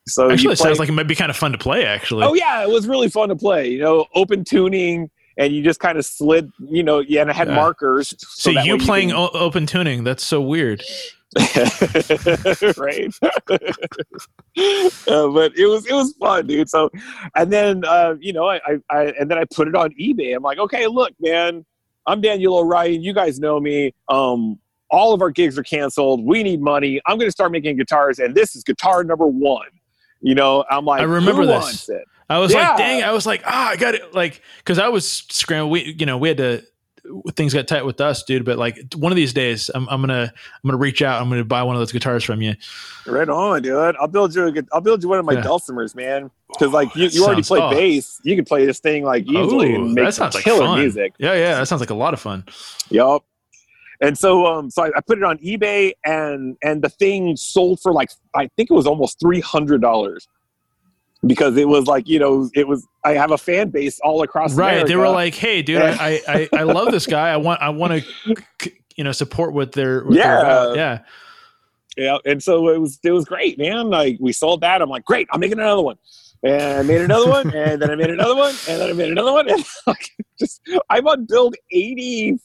So 0.08 0.30
Actually, 0.32 0.44
you 0.44 0.52
it 0.52 0.58
play- 0.58 0.64
sounds 0.70 0.80
like 0.80 0.90
it 0.90 0.94
might 0.94 1.08
be 1.08 1.16
kind 1.16 1.30
of 1.30 1.38
fun 1.38 1.52
to 1.52 1.58
play. 1.58 1.86
Actually, 1.86 2.26
oh 2.26 2.34
yeah, 2.34 2.64
it 2.64 2.70
was 2.70 2.88
really 2.88 3.10
fun 3.10 3.30
to 3.30 3.36
play. 3.36 3.70
You 3.70 3.80
know, 3.80 4.06
open 4.16 4.44
tuning, 4.44 5.10
and 5.38 5.54
you 5.54 5.64
just 5.64 5.80
kind 5.80 5.98
of 5.98 6.06
slid. 6.06 6.50
You 6.60 6.84
know, 6.84 7.00
yeah, 7.00 7.22
and 7.22 7.30
I 7.30 7.34
had 7.34 7.48
Yeah. 7.48 7.56
markers. 7.56 8.14
so 8.28 8.52
that 8.54 8.66
you 8.66 8.78
playing 8.78 9.10
can- 9.10 9.18
o- 9.18 9.30
open 9.34 9.66
tuning? 9.66 10.04
That's 10.04 10.26
so 10.26 10.42
weird. 10.42 10.84
right? 12.78 13.14
Uh, 15.08 15.28
but 15.30 15.56
it 15.56 15.68
was 15.68 15.86
it 15.86 15.94
was 15.94 16.16
fun, 16.20 16.48
dude. 16.48 16.68
So, 16.68 16.90
and 17.36 17.54
then 17.54 17.86
uh, 17.86 18.16
you 18.20 18.34
know, 18.34 18.48
I, 18.50 18.60
I, 18.66 18.80
I 18.90 19.04
and 19.20 19.30
then 19.30 19.38
I 19.38 19.44
put 19.46 19.68
it 19.68 19.76
on 19.76 19.92
eBay. 20.02 20.36
I'm 20.36 20.42
like, 20.42 20.58
okay, 20.58 20.88
look, 20.88 21.12
man, 21.20 21.64
I'm 22.08 22.22
Daniel 22.22 22.58
O'Ryan. 22.58 23.04
You 23.04 23.14
guys 23.14 23.40
know 23.40 23.60
me. 23.60 23.94
Um, 24.10 24.58
all 24.90 25.14
of 25.14 25.22
our 25.22 25.30
gigs 25.30 25.58
are 25.60 25.64
canceled. 25.64 26.26
We 26.26 26.42
need 26.42 26.60
money. 26.60 27.00
I'm 27.06 27.18
going 27.18 27.28
to 27.28 27.32
start 27.32 27.52
making 27.52 27.78
guitars, 27.78 28.18
and 28.18 28.34
this 28.34 28.56
is 28.56 28.64
guitar 28.64 29.04
number 29.04 29.28
one. 29.28 29.68
You 30.22 30.36
know, 30.36 30.66
I'm 30.70 30.86
like, 30.86 31.02
I 31.02 31.04
remember 31.04 31.46
this. 31.46 31.90
I 32.30 32.40
was 32.40 32.54
Yeah. 32.54 32.70
like, 32.70 32.78
dang! 32.78 33.04
I 33.04 33.12
was 33.12 33.26
like, 33.26 33.44
ah, 33.46 33.70
I 33.70 33.76
got 33.78 33.96
it. 33.96 34.14
Like, 34.14 34.42
because 34.58 34.80
I 34.80 34.90
was 34.90 35.08
scrambling. 35.08 35.72
We, 35.72 35.96
you 35.98 36.06
know, 36.06 36.18
we 36.18 36.28
had 36.30 36.38
to. 36.38 36.64
Things 37.36 37.54
got 37.54 37.70
tight 37.70 37.86
with 37.86 38.02
us, 38.02 38.24
dude. 38.24 38.44
But 38.44 38.58
like 38.58 38.78
one 38.96 39.14
of 39.14 39.16
these 39.16 39.32
days, 39.32 39.72
I'm, 39.74 39.88
I'm 39.88 40.02
gonna 40.02 40.24
I'm 40.34 40.68
gonna 40.68 40.78
reach 40.78 41.02
out. 41.02 41.22
I'm 41.22 41.30
gonna 41.30 41.46
buy 41.46 41.64
one 41.64 41.74
of 41.74 41.80
those 41.80 41.94
guitars 41.94 42.22
from 42.26 42.42
you. 42.42 42.54
Right 43.06 43.30
on, 43.30 43.62
dude. 43.62 43.96
I'll 43.98 44.10
build 44.10 44.36
you. 44.36 44.46
A, 44.46 44.52
good- 44.52 44.68
I'll 44.74 44.82
build 44.82 45.02
you 45.04 45.08
one 45.08 45.20
of 45.20 45.24
my 45.26 45.32
Yeah. 45.32 45.42
dulcimers, 45.44 45.96
man. 45.96 46.30
Because 46.50 46.74
like 46.74 46.94
you, 46.98 47.08
you 47.08 47.24
already 47.24 47.44
play 47.44 47.62
oh. 47.62 47.70
bass, 47.70 48.20
you 48.24 48.36
can 48.36 48.44
play 48.44 48.66
this 48.66 48.80
thing 48.80 49.06
like 49.06 49.26
easily 49.26 49.72
Ooh, 49.72 49.76
and 49.76 49.94
make 49.94 50.04
that 50.04 50.16
sounds 50.16 50.36
like 50.36 50.44
killer 50.44 50.66
fun. 50.66 50.80
music. 50.80 51.14
Yeah, 51.18 51.34
yeah, 51.36 51.56
that 51.56 51.68
sounds 51.70 51.80
like 51.80 51.92
a 51.92 51.96
lot 51.96 52.14
of 52.14 52.20
fun. 52.20 52.44
Yup. 52.90 53.24
And 54.00 54.18
so, 54.18 54.46
um, 54.46 54.70
so 54.70 54.84
I, 54.84 54.92
I 54.96 55.02
put 55.02 55.18
it 55.18 55.24
on 55.24 55.38
eBay, 55.40 55.94
and 56.06 56.56
and 56.62 56.84
the 56.84 56.90
thing 56.90 57.36
sold 57.36 57.80
for 57.82 57.92
like 57.92 58.10
I 58.36 58.48
think 58.56 58.70
it 58.70 58.74
was 58.74 58.86
almost 58.86 59.20
three 59.20 59.40
hundred 59.40 59.82
dollars 59.82 60.28
because 61.26 61.58
it 61.58 61.68
was 61.68 61.88
like 61.88 62.08
you 62.08 62.20
know 62.20 62.50
it 62.54 62.68
was 62.68 62.86
I 63.04 63.14
have 63.14 63.32
a 63.32 63.38
fan 63.38 63.70
base 63.70 64.00
all 64.02 64.22
across 64.22 64.54
Right? 64.54 64.86
They 64.86 64.96
were 64.96 65.10
like, 65.10 65.34
hey, 65.34 65.62
dude, 65.62 65.82
I, 65.82 66.22
I, 66.28 66.50
I, 66.54 66.64
love 66.64 66.92
this 66.92 67.08
guy. 67.08 67.30
I 67.30 67.38
want 67.38 67.62
I 67.62 67.70
want 67.70 68.04
to, 68.04 68.72
you 68.96 69.04
know, 69.04 69.12
support 69.12 69.54
what 69.54 69.72
they're 69.72 70.04
what 70.04 70.14
they're 70.14 70.24
Yeah. 70.24 70.40
about. 70.40 70.76
Yeah. 70.76 71.00
yeah, 71.98 72.18
and 72.26 72.44
so 72.44 72.70
it 72.70 72.80
was 72.80 73.00
it 73.04 73.12
was 73.12 73.26
great, 73.26 73.58
man. 73.58 73.90
Like 73.90 74.18
we 74.20 74.32
sold 74.32 74.62
that, 74.62 74.82
I'm 74.82 74.90
like, 74.90 75.06
great, 75.06 75.28
I'm 75.32 75.40
making 75.40 75.60
another 75.60 75.82
one. 75.82 75.98
And 76.44 76.62
I 76.62 76.84
made 76.84 77.02
another 77.02 77.28
one, 77.28 77.52
and 77.52 77.82
then 77.82 77.90
I 77.90 77.96
made 77.96 78.12
another 78.12 78.36
one, 78.36 78.54
and 78.70 78.80
then 78.80 78.90
I 78.92 78.94
made 78.94 79.12
another 79.12 79.34
one, 79.34 79.50
and 79.50 79.64
like 79.88 80.12
just 80.38 80.62
I'm 80.88 81.08
on 81.08 81.26
build 81.26 81.56
eighty 81.72 82.38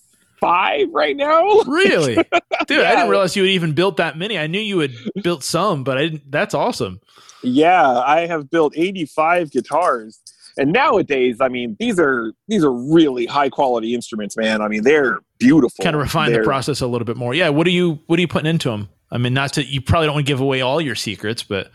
five 0.43 0.89
right 0.93 1.17
now. 1.17 1.63
Really, 1.67 2.15
dude, 2.67 2.81
I 2.85 2.95
didn't 2.97 3.09
realize 3.09 3.35
you 3.37 3.45
had 3.45 3.53
even 3.53 3.73
built 3.73 3.97
that 3.97 4.19
many. 4.19 4.39
I 4.39 4.47
knew 4.47 4.61
you 4.61 4.81
had 4.81 4.93
built 5.23 5.43
some, 5.43 5.85
but 5.85 5.97
I 5.97 6.03
didn't. 6.03 6.31
That's 6.31 6.53
awesome. 6.55 7.01
Yeah, 7.43 7.99
I 8.01 8.27
have 8.27 8.51
built 8.51 8.75
85 8.77 9.51
guitars. 9.51 10.21
And 10.59 10.71
nowadays, 10.73 11.39
I 11.41 11.49
mean, 11.49 11.77
these 11.81 11.99
are 11.99 12.33
these 12.47 12.63
are 12.63 12.73
really 12.73 13.25
high 13.25 13.49
quality 13.49 13.95
instruments, 13.95 14.37
man. 14.37 14.61
I 14.61 14.69
mean, 14.69 14.83
they're 14.83 15.21
beautiful. 15.39 15.83
Kind 15.83 15.97
of 15.97 16.03
refine 16.03 16.31
the 16.31 16.37
They're- 16.39 16.45
process 16.45 16.83
a 16.83 16.87
little 16.87 17.07
bit 17.07 17.17
more. 17.17 17.33
Yeah. 17.33 17.49
What 17.49 17.67
are 17.67 17.71
you 17.71 18.01
What 18.07 18.19
are 18.19 18.21
you 18.21 18.29
putting 18.29 18.51
into 18.51 18.69
them? 18.69 18.91
I 19.11 19.17
mean, 19.19 19.33
not 19.33 19.55
to 19.55 19.65
you 19.65 19.81
probably 19.81 20.09
don't 20.09 20.17
want 20.17 20.27
to 20.27 20.31
give 20.31 20.41
away 20.41 20.61
all 20.61 20.79
your 20.81 20.95
secrets, 20.95 21.43
but 21.43 21.71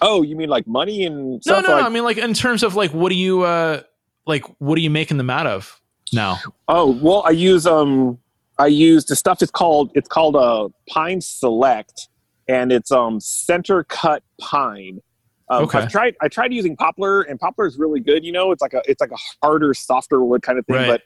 Oh, 0.00 0.22
you 0.22 0.34
mean 0.36 0.48
like 0.48 0.66
money 0.66 1.04
and 1.04 1.42
no, 1.46 1.60
no. 1.60 1.68
like 1.72 1.84
I 1.84 1.88
mean, 1.90 2.04
like 2.04 2.16
in 2.18 2.32
terms 2.32 2.62
of 2.62 2.74
like, 2.74 2.92
what 2.94 3.10
do 3.10 3.16
you 3.16 3.42
uh 3.42 3.82
like? 4.26 4.44
What 4.60 4.78
are 4.78 4.82
you 4.82 4.90
making 4.90 5.18
them 5.18 5.28
out 5.30 5.46
of 5.46 5.78
now? 6.12 6.38
Oh, 6.68 6.90
well, 6.90 7.22
I 7.26 7.30
use 7.30 7.66
um 7.66 8.18
I 8.58 8.66
use 8.68 9.04
the 9.04 9.16
stuff 9.16 9.42
is 9.42 9.50
called 9.50 9.90
it's 9.94 10.08
called 10.08 10.36
a 10.36 10.68
Pine 10.90 11.20
Select 11.20 12.08
and 12.48 12.72
it's 12.72 12.90
um 12.90 13.20
center 13.20 13.84
cut 13.84 14.22
pine. 14.40 15.00
Um, 15.48 15.64
Okay. 15.64 15.78
I've 15.78 15.90
tried 15.90 16.16
I 16.20 16.28
tried 16.28 16.52
using 16.52 16.76
poplar 16.76 17.22
and 17.22 17.38
poplar 17.38 17.66
is 17.66 17.78
really 17.78 18.00
good, 18.00 18.24
you 18.24 18.32
know. 18.32 18.50
It's 18.52 18.62
like 18.62 18.74
a 18.74 18.82
it's 18.88 19.00
like 19.00 19.12
a 19.12 19.18
harder, 19.46 19.74
softer 19.74 20.22
wood 20.24 20.42
kind 20.42 20.58
of 20.58 20.66
thing, 20.66 20.76
Right. 20.76 21.00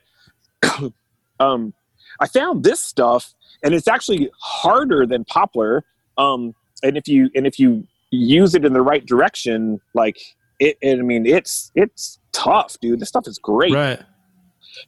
but 0.61 0.93
um 1.39 1.73
I 2.19 2.27
found 2.27 2.63
this 2.63 2.81
stuff 2.81 3.33
and 3.63 3.73
it's 3.73 3.87
actually 3.87 4.29
harder 4.39 5.05
than 5.05 5.25
poplar. 5.25 5.83
Um 6.17 6.53
and 6.83 6.97
if 6.97 7.07
you 7.07 7.29
and 7.35 7.45
if 7.45 7.59
you 7.59 7.87
use 8.11 8.55
it 8.55 8.65
in 8.65 8.73
the 8.73 8.81
right 8.81 9.05
direction, 9.05 9.79
like 9.93 10.17
it, 10.59 10.77
it 10.81 10.99
I 10.99 11.01
mean 11.01 11.25
it's 11.25 11.71
it's 11.75 12.19
tough, 12.31 12.77
dude. 12.79 12.99
This 12.99 13.09
stuff 13.09 13.27
is 13.27 13.37
great. 13.39 13.73
Right. 13.73 13.99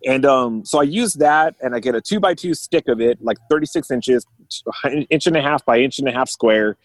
And 0.06 0.26
um, 0.26 0.66
so 0.66 0.80
I 0.80 0.84
use 0.84 1.14
that, 1.16 1.56
and 1.62 1.76
I 1.76 1.80
get 1.80 1.96
a 1.96 2.02
two 2.02 2.20
by 2.20 2.34
two 2.34 2.54
stick 2.54 2.88
of 2.88 3.00
it, 3.02 3.20
like 3.22 3.38
36 3.50 3.92
inches, 3.92 4.26
inch 5.10 5.28
and 5.28 5.38
a 5.38 5.42
half 5.42 5.66
by 5.66 5.80
inch 5.80 6.00
and 6.00 6.08
a 6.08 6.12
half 6.12 6.30
square, 6.30 6.78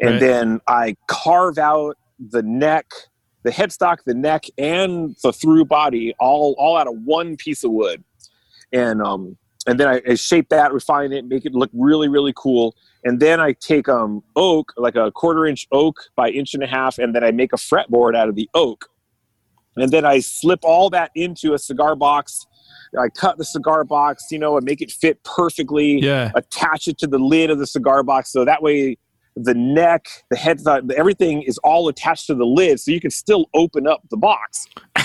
and 0.00 0.10
Right. 0.12 0.20
then 0.20 0.60
I 0.68 0.96
carve 1.06 1.58
out 1.58 1.96
the 2.18 2.42
neck, 2.42 2.86
the 3.44 3.50
headstock, 3.50 3.98
the 4.04 4.14
neck, 4.14 4.44
and 4.58 5.16
the 5.22 5.32
through 5.32 5.64
body 5.64 6.14
all 6.18 6.54
all 6.58 6.76
out 6.76 6.86
of 6.86 6.94
one 7.04 7.36
piece 7.36 7.64
of 7.64 7.70
wood, 7.70 8.02
and 8.72 9.00
um, 9.02 9.36
and 9.66 9.80
then 9.80 9.88
I, 9.88 10.02
I 10.08 10.14
shape 10.14 10.48
that, 10.50 10.72
refine 10.72 11.12
it, 11.12 11.24
make 11.24 11.44
it 11.44 11.52
look 11.52 11.70
really 11.72 12.08
really 12.08 12.32
cool, 12.36 12.74
and 13.04 13.20
then 13.20 13.40
I 13.40 13.52
take 13.52 13.88
um 13.88 14.22
oak, 14.34 14.72
like 14.76 14.96
a 14.96 15.10
quarter 15.12 15.46
inch 15.46 15.66
oak 15.72 15.96
by 16.14 16.30
inch 16.30 16.54
and 16.54 16.62
a 16.62 16.66
half, 16.66 16.98
and 16.98 17.14
then 17.14 17.24
I 17.24 17.30
make 17.30 17.52
a 17.52 17.56
fretboard 17.56 18.16
out 18.16 18.28
of 18.28 18.34
the 18.34 18.48
oak. 18.54 18.86
And 19.76 19.90
then 19.90 20.04
I 20.04 20.20
slip 20.20 20.60
all 20.62 20.90
that 20.90 21.10
into 21.14 21.54
a 21.54 21.58
cigar 21.58 21.94
box. 21.96 22.46
I 22.98 23.08
cut 23.08 23.36
the 23.38 23.44
cigar 23.44 23.84
box, 23.84 24.24
you 24.30 24.38
know, 24.38 24.56
and 24.56 24.64
make 24.64 24.80
it 24.80 24.90
fit 24.90 25.22
perfectly. 25.24 26.00
Yeah. 26.00 26.32
Attach 26.34 26.88
it 26.88 26.98
to 26.98 27.06
the 27.06 27.18
lid 27.18 27.50
of 27.50 27.58
the 27.58 27.66
cigar 27.66 28.02
box, 28.02 28.32
so 28.32 28.44
that 28.44 28.62
way 28.62 28.96
the 29.36 29.52
neck, 29.54 30.06
the 30.30 30.36
head, 30.36 30.60
the, 30.60 30.94
everything 30.96 31.42
is 31.42 31.58
all 31.58 31.88
attached 31.88 32.26
to 32.28 32.34
the 32.34 32.46
lid, 32.46 32.80
so 32.80 32.90
you 32.90 33.00
can 33.00 33.10
still 33.10 33.50
open 33.54 33.86
up 33.86 34.00
the 34.10 34.16
box 34.16 34.66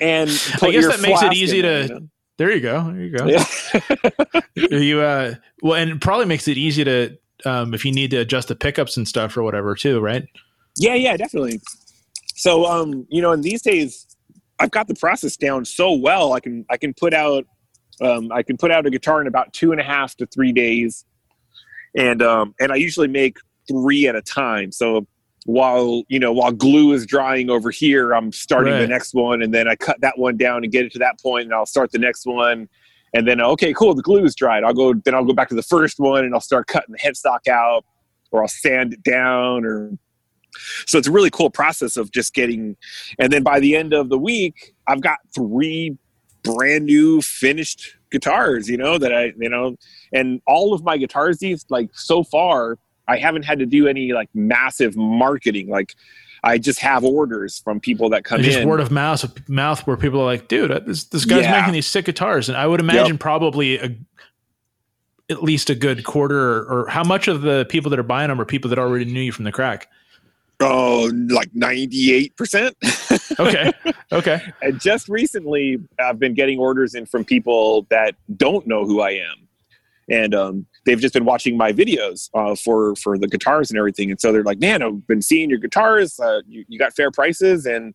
and. 0.00 0.28
I 0.62 0.70
guess 0.70 0.86
that 0.86 1.00
makes 1.00 1.22
it 1.22 1.32
easy 1.32 1.62
to. 1.62 1.82
you 1.82 1.88
know? 1.88 2.00
There 2.36 2.50
you 2.50 2.60
go. 2.60 2.90
There 2.90 3.02
you 3.02 3.16
go. 3.18 3.26
Yeah. 3.26 4.40
you 4.54 5.00
uh 5.00 5.34
well 5.62 5.74
and 5.74 5.90
it 5.90 6.00
probably 6.00 6.24
makes 6.24 6.48
it 6.48 6.56
easy 6.56 6.84
to 6.84 7.18
um 7.44 7.74
if 7.74 7.84
you 7.84 7.92
need 7.92 8.10
to 8.12 8.16
adjust 8.16 8.48
the 8.48 8.56
pickups 8.56 8.96
and 8.96 9.06
stuff 9.06 9.36
or 9.36 9.42
whatever 9.42 9.74
too 9.74 10.00
right 10.00 10.26
Yeah, 10.78 10.94
yeah, 10.94 11.18
definitely. 11.18 11.60
So, 12.40 12.64
um, 12.64 13.06
you 13.10 13.20
know, 13.20 13.32
and 13.32 13.44
these 13.44 13.60
days, 13.60 14.06
I've 14.58 14.70
got 14.70 14.88
the 14.88 14.94
process 14.94 15.36
down 15.36 15.66
so 15.66 15.92
well. 15.92 16.32
I 16.32 16.40
can 16.40 16.64
I 16.70 16.78
can 16.78 16.94
put 16.94 17.12
out 17.12 17.44
um, 18.00 18.32
I 18.32 18.42
can 18.42 18.56
put 18.56 18.70
out 18.70 18.86
a 18.86 18.90
guitar 18.90 19.20
in 19.20 19.26
about 19.26 19.52
two 19.52 19.72
and 19.72 19.80
a 19.80 19.84
half 19.84 20.16
to 20.16 20.26
three 20.26 20.50
days, 20.50 21.04
and 21.94 22.22
um, 22.22 22.54
and 22.58 22.72
I 22.72 22.76
usually 22.76 23.08
make 23.08 23.36
three 23.68 24.06
at 24.06 24.16
a 24.16 24.22
time. 24.22 24.72
So 24.72 25.06
while 25.44 26.02
you 26.08 26.18
know 26.18 26.32
while 26.32 26.50
glue 26.50 26.94
is 26.94 27.04
drying 27.04 27.50
over 27.50 27.70
here, 27.70 28.12
I'm 28.12 28.32
starting 28.32 28.72
the 28.72 28.86
next 28.86 29.12
one, 29.12 29.42
and 29.42 29.52
then 29.52 29.68
I 29.68 29.76
cut 29.76 30.00
that 30.00 30.18
one 30.18 30.38
down 30.38 30.64
and 30.64 30.72
get 30.72 30.86
it 30.86 30.92
to 30.92 30.98
that 31.00 31.20
point, 31.20 31.44
and 31.44 31.52
I'll 31.52 31.66
start 31.66 31.92
the 31.92 31.98
next 31.98 32.24
one. 32.24 32.70
And 33.12 33.28
then 33.28 33.42
okay, 33.42 33.74
cool, 33.74 33.94
the 33.94 34.00
glue 34.00 34.24
is 34.24 34.34
dried. 34.34 34.64
I'll 34.64 34.72
go 34.72 34.94
then 34.94 35.14
I'll 35.14 35.26
go 35.26 35.34
back 35.34 35.50
to 35.50 35.54
the 35.54 35.62
first 35.62 35.98
one 35.98 36.24
and 36.24 36.32
I'll 36.32 36.40
start 36.40 36.68
cutting 36.68 36.94
the 36.94 36.98
headstock 36.98 37.48
out, 37.48 37.84
or 38.30 38.40
I'll 38.40 38.48
sand 38.48 38.94
it 38.94 39.02
down, 39.02 39.66
or 39.66 39.92
so 40.86 40.98
it's 40.98 41.08
a 41.08 41.12
really 41.12 41.30
cool 41.30 41.50
process 41.50 41.96
of 41.96 42.10
just 42.12 42.34
getting 42.34 42.76
and 43.18 43.32
then 43.32 43.42
by 43.42 43.58
the 43.60 43.76
end 43.76 43.92
of 43.92 44.08
the 44.08 44.18
week 44.18 44.74
i've 44.86 45.00
got 45.00 45.18
three 45.34 45.96
brand 46.42 46.86
new 46.86 47.20
finished 47.22 47.96
guitars 48.10 48.68
you 48.68 48.76
know 48.76 48.98
that 48.98 49.14
i 49.14 49.32
you 49.38 49.48
know 49.48 49.76
and 50.12 50.40
all 50.46 50.72
of 50.74 50.82
my 50.82 50.96
guitars 50.96 51.38
these 51.38 51.64
like 51.68 51.88
so 51.94 52.24
far 52.24 52.76
i 53.08 53.16
haven't 53.16 53.44
had 53.44 53.58
to 53.58 53.66
do 53.66 53.86
any 53.86 54.12
like 54.12 54.28
massive 54.34 54.96
marketing. 54.96 55.68
Like 55.68 55.94
i 56.42 56.56
just 56.58 56.80
have 56.80 57.04
orders 57.04 57.58
from 57.58 57.78
people 57.80 58.08
that 58.10 58.24
come 58.24 58.36
And 58.36 58.44
just 58.44 58.58
in. 58.60 58.68
word 58.68 58.80
of 58.80 58.90
mouth 58.90 59.24
mouth 59.48 59.86
where 59.86 59.96
people 59.96 60.20
are 60.20 60.24
like 60.24 60.48
dude 60.48 60.70
uh, 60.70 60.80
this 60.80 61.04
this 61.04 61.24
guy's 61.26 61.42
Yeah. 61.42 61.58
making 61.60 61.72
these 61.74 61.86
sick 61.86 62.06
guitars. 62.06 62.48
And 62.48 62.56
i 62.56 62.66
would 62.66 62.80
imagine 62.80 63.18
probably 63.18 63.78
a 63.78 63.94
at 65.28 65.42
least 65.44 65.70
a 65.70 65.74
good 65.76 66.02
quarter 66.04 66.38
or, 66.40 66.80
or 66.80 66.88
how 66.88 67.04
much 67.04 67.28
of 67.28 67.42
the 67.42 67.64
people 67.68 67.88
that 67.90 67.98
are 68.00 68.04
buying 68.04 68.28
them 68.28 68.40
are 68.40 68.44
people 68.44 68.68
that 68.70 68.78
already 68.80 69.04
knew 69.04 69.20
you 69.20 69.30
from 69.32 69.44
the 69.44 69.52
Craic 69.52 69.86
oh 70.60 71.10
like 71.28 71.50
98% 71.52 72.72
okay 73.40 73.72
okay 74.12 74.40
and 74.62 74.80
just 74.80 75.08
recently 75.08 75.78
i've 75.98 76.18
been 76.18 76.34
getting 76.34 76.58
orders 76.58 76.94
in 76.94 77.06
from 77.06 77.24
people 77.24 77.86
that 77.90 78.14
don't 78.36 78.66
know 78.66 78.84
who 78.84 79.00
i 79.00 79.10
am 79.10 79.48
and 80.08 80.34
um, 80.34 80.66
they've 80.86 80.98
just 80.98 81.14
been 81.14 81.24
watching 81.24 81.56
my 81.56 81.72
videos 81.72 82.28
uh, 82.34 82.54
for 82.54 82.94
for 82.96 83.16
the 83.16 83.28
guitars 83.28 83.70
and 83.70 83.78
everything 83.78 84.10
and 84.10 84.20
so 84.20 84.32
they're 84.32 84.42
like 84.42 84.60
man 84.60 84.82
i've 84.82 85.06
been 85.06 85.22
seeing 85.22 85.48
your 85.48 85.58
guitars 85.58 86.18
uh, 86.20 86.40
you, 86.46 86.64
you 86.68 86.78
got 86.78 86.94
fair 86.94 87.10
prices 87.10 87.66
and 87.66 87.94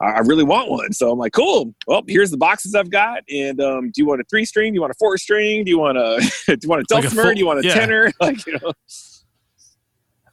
I 0.00 0.20
really 0.20 0.44
want 0.44 0.70
one. 0.70 0.92
So 0.92 1.10
I'm 1.10 1.18
like, 1.18 1.32
cool. 1.32 1.74
Well, 1.86 2.02
here's 2.06 2.30
the 2.30 2.36
boxes 2.36 2.74
I've 2.74 2.90
got. 2.90 3.22
And 3.32 3.60
um, 3.60 3.86
do 3.86 3.92
you 4.02 4.06
want 4.06 4.20
a 4.20 4.24
three 4.24 4.44
string? 4.44 4.72
Do 4.72 4.76
you 4.76 4.80
want 4.80 4.90
a 4.90 4.96
four 4.98 5.16
string? 5.18 5.64
Do 5.64 5.70
you 5.70 5.78
want 5.78 5.98
a 5.98 6.18
do 6.46 6.58
you 6.62 6.68
want 6.68 6.80
a 6.80 6.94
Like 6.94 7.02
dulcimer? 7.04 7.22
full- 7.22 7.32
do 7.32 7.38
you 7.38 7.46
want 7.46 7.60
a 7.60 7.68
yeah. 7.68 7.74
tenor? 7.74 8.12
Like 8.20 8.44
you 8.46 8.58
know, 8.58 8.72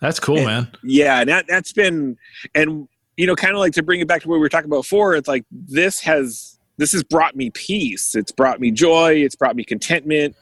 that's 0.02 0.20
cool 0.20 0.38
Yeah. 0.38 0.46
man. 0.46 0.72
yeah 0.84 1.20
and 1.22 1.30
that, 1.30 1.46
that's 1.48 1.72
been 1.74 2.18
and 2.54 2.88
you 3.18 3.26
know 3.28 3.36
kind 3.36 3.54
of 3.54 3.60
like 3.60 3.74
to 3.74 3.84
bring 3.84 4.00
it 4.02 4.08
back 4.08 4.22
to 4.24 4.28
what 4.28 4.36
we 4.36 4.40
were 4.40 4.50
talking 4.50 4.66
about 4.70 4.82
before 4.84 5.16
it's 5.16 5.28
like 5.28 5.46
this 5.52 6.00
has 6.02 6.58
this 6.78 6.92
has 6.94 7.04
brought 7.04 7.36
me 7.36 7.52
peace. 7.52 8.16
It's 8.16 8.32
brought 8.32 8.60
me 8.60 8.72
joy. 8.72 9.16
It's 9.16 9.36
brought 9.36 9.56
me 9.56 9.64
contentment. 9.64 10.36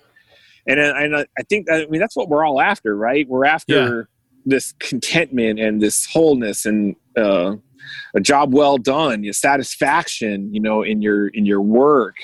And 0.68 0.80
I- 0.80 1.04
and 1.04 1.16
I 1.18 1.26
I 1.38 1.44
think 1.44 1.70
I 1.70 1.86
mean 1.88 2.00
that's 2.00 2.16
what 2.16 2.30
we're 2.30 2.46
all 2.46 2.62
after 2.62 2.96
right? 2.96 3.28
We're 3.28 3.46
after 3.46 4.08
this 4.46 4.74
contentment 4.80 5.60
and 5.60 5.82
this 5.82 6.06
wholeness 6.06 6.66
and 6.66 6.96
uh, 7.18 7.56
a 8.16 8.22
job 8.22 8.54
well 8.54 8.78
done, 8.78 9.24
your 9.24 9.34
satisfaction, 9.34 10.54
you 10.54 10.62
know, 10.62 10.82
in 10.84 11.02
your 11.02 11.28
in 11.30 11.46
your 11.46 11.62
work. 11.62 12.16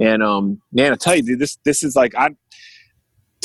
And 0.00 0.22
um, 0.22 0.60
man, 0.72 0.92
I 0.92 0.96
tell 0.96 1.14
you, 1.14 1.22
dude, 1.22 1.38
this 1.38 1.56
this 1.64 1.82
is 1.84 1.94
like 1.94 2.14
I 2.16 2.30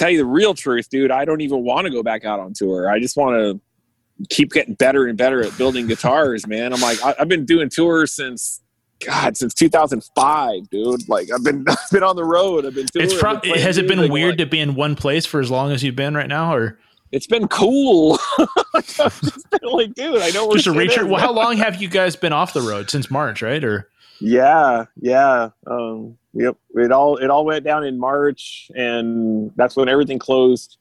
tell 0.01 0.09
you 0.09 0.17
the 0.17 0.25
real 0.25 0.53
truth, 0.53 0.89
dude. 0.89 1.11
I 1.11 1.25
don't 1.25 1.41
even 1.41 1.63
want 1.63 1.85
to 1.85 1.91
go 1.91 2.01
back 2.01 2.25
out 2.25 2.39
on 2.39 2.53
tour. 2.53 2.89
I 2.89 2.99
just 2.99 3.15
want 3.15 3.35
to 3.35 4.25
keep 4.29 4.51
getting 4.51 4.73
better 4.73 5.07
and 5.07 5.17
better 5.17 5.43
at 5.43 5.55
building 5.57 5.87
guitars, 5.87 6.47
man. 6.47 6.73
I'm 6.73 6.81
like 6.81 7.03
I, 7.03 7.15
I've 7.19 7.27
been 7.27 7.45
doing 7.45 7.69
tours 7.69 8.13
since 8.13 8.61
God, 9.05 9.37
since 9.37 9.53
2005, 9.53 10.69
dude. 10.69 11.07
Like 11.07 11.29
I've 11.33 11.43
been 11.43 11.65
I've 11.69 11.77
been 11.91 12.03
on 12.03 12.15
the 12.15 12.23
road. 12.23 12.65
I've 12.65 12.75
been. 12.75 12.87
Touring, 12.87 13.09
It's 13.09 13.19
pro- 13.19 13.37
I've 13.37 13.61
has 13.61 13.77
it 13.77 13.87
been 13.87 13.99
music, 13.99 14.13
weird 14.13 14.31
like, 14.31 14.37
to 14.39 14.45
be 14.47 14.59
in 14.59 14.75
one 14.75 14.95
place 14.95 15.25
for 15.25 15.39
as 15.39 15.51
long 15.51 15.71
as 15.71 15.83
you've 15.83 15.95
been 15.95 16.15
right 16.15 16.27
now, 16.27 16.53
or 16.53 16.79
It's 17.11 17.27
been 17.27 17.47
cool. 17.47 18.17
Just 18.83 19.49
been 19.51 19.69
like, 19.69 19.93
dude, 19.93 20.21
I 20.21 20.31
know 20.31 20.47
we're 20.47 20.57
just 20.57 20.67
a? 20.67 21.05
Well, 21.05 21.19
how 21.19 21.31
long 21.31 21.57
have 21.57 21.81
you 21.81 21.89
guys 21.89 22.15
been 22.15 22.33
off 22.33 22.53
the 22.53 22.61
road 22.61 22.89
since 22.89 23.11
March, 23.11 23.41
right? 23.41 23.63
Or 23.63 23.89
Yeah, 24.22 24.85
yeah. 24.98 25.49
Um, 25.65 26.18
yep. 26.34 26.56
It 26.76 26.91
all 26.91 27.18
it 27.18 27.30
all 27.30 27.43
went 27.43 27.65
down 27.65 27.84
in 27.84 27.98
March, 27.99 28.69
and 28.76 29.52
that's 29.56 29.76
when 29.76 29.89
everything 29.89 30.19
closed. 30.19 30.77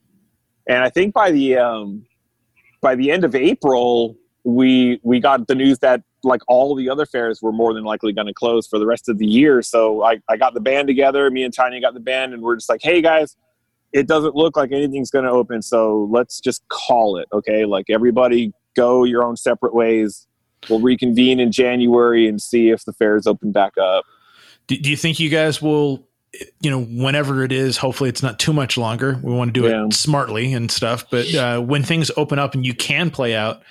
And 0.68 0.84
I 0.84 0.90
think 0.90 1.14
by 1.14 1.30
the 1.30 1.56
um, 1.56 2.04
by 2.82 2.94
the 2.94 3.10
end 3.10 3.24
of 3.24 3.34
April, 3.34 4.16
we 4.44 5.00
we 5.02 5.20
got 5.20 5.46
the 5.46 5.54
news 5.54 5.78
that 5.78 6.02
like 6.22 6.42
all 6.48 6.74
the 6.74 6.90
other 6.90 7.06
fairs 7.06 7.40
were 7.40 7.52
more 7.52 7.72
than 7.72 7.82
likely 7.82 8.12
going 8.12 8.26
to 8.26 8.34
close 8.34 8.66
for 8.66 8.78
the 8.78 8.86
rest 8.86 9.08
of 9.08 9.16
the 9.16 9.26
year. 9.26 9.62
So 9.62 10.04
I 10.04 10.18
I 10.28 10.36
got 10.36 10.52
the 10.52 10.60
band 10.60 10.86
together. 10.86 11.30
Me 11.30 11.42
and 11.42 11.54
Tiny 11.54 11.80
got 11.80 11.94
the 11.94 12.00
band, 12.00 12.34
and 12.34 12.42
we're 12.42 12.56
just 12.56 12.68
like, 12.68 12.82
hey 12.82 13.00
guys. 13.00 13.36
It 13.92 14.06
doesn't 14.06 14.36
look 14.36 14.56
like 14.56 14.70
anything's 14.70 15.10
going 15.10 15.24
to 15.24 15.32
open, 15.32 15.62
so 15.62 16.08
let's 16.12 16.38
just 16.38 16.62
call 16.68 17.16
it, 17.16 17.26
okay? 17.32 17.64
Like 17.64 17.86
everybody, 17.90 18.52
go 18.76 19.02
your 19.02 19.24
own 19.24 19.36
separate 19.36 19.74
ways. 19.74 20.28
We'll 20.68 20.80
reconvene 20.80 21.40
in 21.40 21.52
January 21.52 22.28
and 22.28 22.40
see 22.40 22.70
if 22.70 22.84
the 22.84 22.92
fairs 22.92 23.26
open 23.26 23.50
back 23.52 23.78
up. 23.78 24.04
do, 24.66 24.76
do 24.76 24.90
you 24.90 24.96
think 24.96 25.18
you 25.18 25.28
guys 25.30 25.60
will? 25.62 26.06
You 26.60 26.70
know, 26.70 26.82
whenever 26.84 27.42
it 27.42 27.50
is, 27.50 27.76
hopefully 27.76 28.08
it's 28.08 28.22
not 28.22 28.38
too 28.38 28.52
much 28.52 28.78
longer. 28.78 29.18
We 29.22 29.32
want 29.32 29.52
to 29.52 29.60
do 29.60 29.66
Yeah. 29.66 29.86
it 29.86 29.94
smartly 29.94 30.52
and 30.52 30.70
stuff. 30.70 31.04
But 31.10 31.34
uh, 31.34 31.60
when 31.60 31.82
things 31.82 32.08
open 32.16 32.38
up 32.38 32.54
and 32.54 32.64
you 32.64 32.72
can 32.72 33.10
play 33.10 33.34
out, 33.34 33.62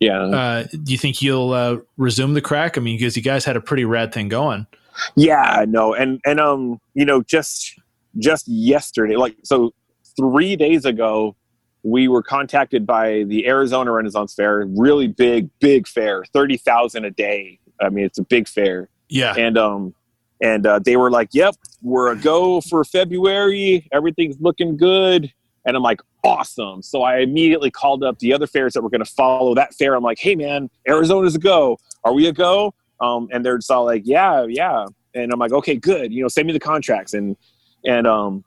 Yeah. 0.00 0.20
uh, 0.22 0.64
do 0.64 0.90
you 0.92 0.98
think 0.98 1.22
you'll 1.22 1.52
uh, 1.52 1.76
resume 1.98 2.34
the 2.34 2.40
Craic? 2.42 2.76
I 2.76 2.80
mean, 2.80 2.98
because 2.98 3.16
you 3.16 3.22
guys 3.22 3.44
had 3.44 3.54
a 3.56 3.60
pretty 3.60 3.84
rad 3.84 4.12
thing 4.12 4.28
going. 4.28 4.66
Yeah, 5.14 5.64
no, 5.68 5.94
and 5.94 6.20
and 6.26 6.40
um, 6.40 6.80
you 6.94 7.04
know, 7.04 7.22
just 7.22 7.78
just 8.18 8.48
yesterday, 8.48 9.14
like 9.16 9.36
so, 9.44 9.72
three 10.16 10.56
days 10.56 10.84
ago, 10.84 11.36
we 11.82 12.08
were 12.08 12.22
contacted 12.22 12.86
by 12.86 13.24
the 13.24 13.46
Arizona 13.46 13.92
Renaissance 13.92 14.34
Fair, 14.34 14.66
really 14.66 15.08
big, 15.08 15.48
big 15.60 15.88
fair, 15.88 16.24
thirty 16.32 16.56
thousand 16.56 17.04
a 17.04 17.10
day. 17.10 17.58
I 17.80 17.88
mean, 17.88 18.04
it's 18.04 18.18
a 18.18 18.22
big 18.24 18.48
fair, 18.48 18.88
Yeah, 19.08 19.34
and 19.36 19.56
um, 19.56 19.94
and 20.42 20.66
uh, 20.66 20.78
they 20.78 20.96
were 20.96 21.10
like, 21.10 21.30
"Yep, 21.32 21.56
we're 21.82 22.12
a 22.12 22.16
go 22.16 22.60
for 22.60 22.84
February. 22.84 23.88
Everything's 23.92 24.40
looking 24.40 24.76
good." 24.76 25.32
And 25.64 25.76
I'm 25.76 25.82
like, 25.82 26.00
"Awesome!" 26.24 26.82
So 26.82 27.02
I 27.02 27.18
immediately 27.18 27.70
called 27.70 28.04
up 28.04 28.18
the 28.18 28.32
other 28.32 28.46
fairs 28.46 28.74
that 28.74 28.82
were 28.82 28.90
going 28.90 29.04
to 29.04 29.10
follow 29.10 29.54
that 29.54 29.74
fair. 29.74 29.94
I'm 29.94 30.02
like, 30.02 30.18
"Hey, 30.18 30.34
man, 30.34 30.68
Arizona's 30.88 31.34
a 31.34 31.38
go. 31.38 31.78
Are 32.04 32.12
we 32.12 32.26
a 32.26 32.32
go?" 32.32 32.74
Um, 33.00 33.28
and 33.32 33.44
they're 33.44 33.56
just 33.56 33.70
all 33.70 33.84
like, 33.84 34.02
"Yeah, 34.04 34.44
yeah." 34.48 34.86
And 35.14 35.32
I'm 35.32 35.38
like, 35.38 35.52
"Okay, 35.52 35.76
good. 35.76 36.12
You 36.12 36.22
know, 36.22 36.28
send 36.28 36.46
me 36.46 36.52
the 36.52 36.60
contracts." 36.60 37.14
And 37.14 37.36
and 37.84 38.06
um, 38.06 38.44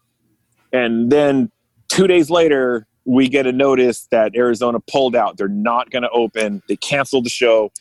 and 0.71 1.11
then 1.11 1.51
two 1.89 2.07
days 2.07 2.29
later, 2.29 2.87
we 3.05 3.27
get 3.27 3.45
a 3.47 3.51
notice 3.51 4.07
that 4.11 4.35
Arizona 4.35 4.79
pulled 4.79 5.15
out. 5.15 5.37
They're 5.37 5.47
not 5.47 5.89
going 5.89 6.03
to 6.03 6.09
open. 6.11 6.61
They 6.67 6.75
canceled 6.77 7.25
the 7.25 7.29
show 7.29 7.71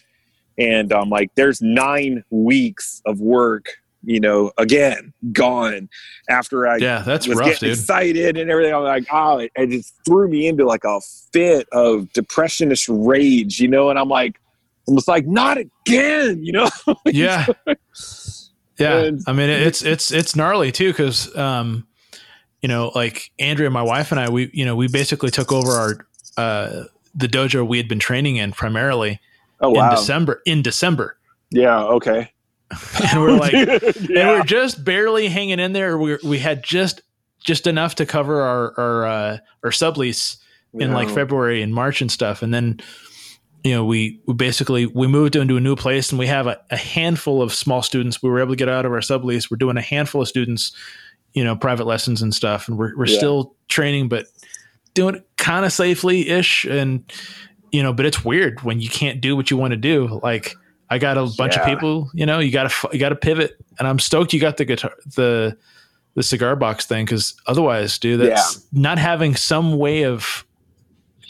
and 0.59 0.93
um, 0.93 1.09
like 1.09 1.35
there's 1.35 1.63
nine 1.63 2.25
weeks 2.31 3.01
of 3.07 3.21
work 3.21 3.79
you 4.05 4.19
know 4.19 4.51
again 4.59 5.13
gone 5.33 5.89
after 6.29 6.67
i 6.67 6.77
yeah, 6.77 7.03
that's 7.03 7.29
was 7.29 7.39
rough, 7.39 7.49
getting 7.49 7.69
dude. 7.69 7.79
excited 7.79 8.37
and 8.37 8.51
everything 8.51 8.75
i'm 8.75 8.83
like 8.83 9.07
oh 9.13 9.39
it, 9.39 9.53
it 9.55 9.71
just 9.71 9.95
threw 10.05 10.29
me 10.29 10.49
into 10.49 10.67
like 10.67 10.83
a 10.85 11.01
fit 11.33 11.69
of 11.71 12.09
depressionish 12.13 12.89
rage 12.91 13.61
you 13.61 13.69
know 13.69 13.91
and 13.91 13.99
i'm 14.01 14.09
like 14.09 14.41
i'm 14.89 14.97
just 14.97 15.07
like 15.07 15.27
not 15.27 15.57
again 15.57 16.45
you 16.45 16.53
know 16.53 16.69
Yeah, 17.07 17.47
yeah. 18.79 18.99
And- 18.99 19.23
I 19.27 19.33
mean, 19.33 19.51
it's 19.51 19.83
it's 19.83 20.11
it's 20.11 20.35
gnarly 20.35 20.73
too, 20.73 20.91
because 20.91 21.35
um, 21.37 21.87
you 22.63 22.69
know, 22.69 22.93
like 22.95 23.33
Andrea, 23.39 23.71
my 23.71 23.83
wife, 23.83 24.13
and 24.13 24.21
I, 24.21 24.31
we 24.31 24.51
you 24.53 24.65
know, 24.65 24.77
we 24.77 24.89
basically 24.89 25.31
took 25.31 25.53
over 25.53 25.71
our 25.71 26.07
uh 26.37 26.85
the 27.15 27.27
dojo 27.27 27.67
we 27.67 27.77
had 27.77 27.89
been 27.89 27.99
training 27.99 28.37
in 28.37 28.53
primarily 28.53 29.21
oh 29.61 29.75
in 29.75 29.91
December. 29.91 30.41
In 30.47 30.63
December, 30.63 31.19
yeah 31.51 31.83
okay 31.85 32.33
and 33.11 33.21
we're 33.21 33.37
like, 33.37 33.53
and 33.55 34.09
we're 34.09 34.45
just 34.45 34.85
barely 34.85 35.29
hanging 35.29 35.61
in 35.61 35.73
there. 35.73 35.99
We 35.99 36.19
we 36.25 36.39
had 36.39 36.63
just 36.63 37.03
just 37.41 37.67
enough 37.67 37.97
to 37.97 38.07
cover 38.07 38.41
our 38.41 38.75
our 38.79 39.07
uh, 39.07 39.39
our 39.65 39.71
sublease 39.71 40.39
in 40.75 40.93
like 40.93 41.11
February 41.11 41.63
and 41.63 41.75
March 41.75 42.01
and 42.01 42.11
stuff, 42.11 42.43
and 42.43 42.53
then 42.53 42.81
you 43.65 43.73
know 43.73 43.85
we, 43.85 44.21
we 44.27 44.35
basically 44.35 44.87
we 44.87 45.07
moved 45.07 45.37
into 45.37 45.57
a 45.57 45.61
new 45.61 45.77
place 45.77 46.11
and 46.11 46.19
we 46.19 46.27
have 46.27 46.47
a, 46.47 46.61
a 46.71 46.77
handful 46.77 47.43
of 47.43 47.53
small 47.53 47.83
students. 47.83 48.23
We 48.23 48.31
were 48.31 48.41
able 48.41 48.53
to 48.53 48.57
get 48.57 48.69
out 48.69 48.87
of 48.87 48.93
our 48.93 49.01
sublease. 49.01 49.51
We're 49.51 49.59
doing 49.59 49.77
a 49.77 49.83
handful 49.83 50.23
of 50.23 50.29
students, 50.29 50.73
you 51.35 51.43
know, 51.45 51.57
private 51.57 51.87
lessons 51.87 52.23
and 52.23 52.35
stuff, 52.35 52.69
and 52.69 52.79
we're 52.79 52.97
we're 52.97 53.07
Yeah. 53.07 53.17
still 53.19 53.57
training, 53.69 54.09
but 54.09 54.27
doing 54.95 55.15
it 55.17 55.27
kind 55.39 55.65
of 55.65 55.73
safely 55.73 56.29
ish, 56.29 56.65
and 56.65 57.11
you 57.71 57.83
know, 57.83 57.93
but 57.93 58.05
it's 58.07 58.25
weird 58.25 58.61
when 58.63 58.81
you 58.81 58.89
can't 58.89 59.21
do 59.21 59.35
what 59.35 59.51
you 59.51 59.57
want 59.57 59.73
to 59.73 59.77
do, 59.79 60.21
like. 60.23 60.55
I 60.91 60.99
got 60.99 61.17
a 61.17 61.25
bunch 61.39 61.57
of 61.57 61.65
people, 61.65 62.11
you 62.13 62.27
know, 62.27 62.39
you 62.39 62.53
got 62.53 62.71
to 62.71 62.89
you 62.93 62.99
got 62.99 63.09
to 63.09 63.17
pivot, 63.17 63.57
and 63.79 63.89
I'm 63.89 63.99
stoked 63.99 64.35
you 64.35 64.41
got 64.41 64.59
the 64.59 64.67
guitar, 64.67 64.93
the 65.17 65.57
the 66.17 66.23
cigar 66.23 66.55
box 66.55 66.85
thing, 66.85 67.07
because 67.07 67.35
otherwise, 67.47 67.99
dude, 67.99 68.21
that's 68.21 68.63
not 68.75 68.99
having 68.99 69.35
some 69.35 69.79
way 69.79 70.05
of 70.05 70.45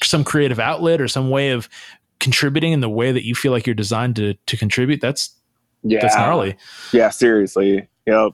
some 0.02 0.24
creative 0.24 0.58
outlet 0.58 1.00
or 1.00 1.06
some 1.06 1.30
way 1.30 1.50
of 1.50 1.68
contributing 2.18 2.72
in 2.72 2.80
the 2.80 2.88
way 2.88 3.12
that 3.12 3.24
you 3.24 3.36
feel 3.36 3.52
like 3.52 3.64
you're 3.64 3.74
designed 3.74 4.16
to 4.16 4.34
to 4.46 4.56
contribute. 4.56 5.00
That's 5.00 5.30
yeah 5.84 6.00
that's 6.00 6.16
gnarly. 6.16 6.56
Yeah, 6.92 7.10
seriously. 7.10 7.86
Yep. 8.06 8.32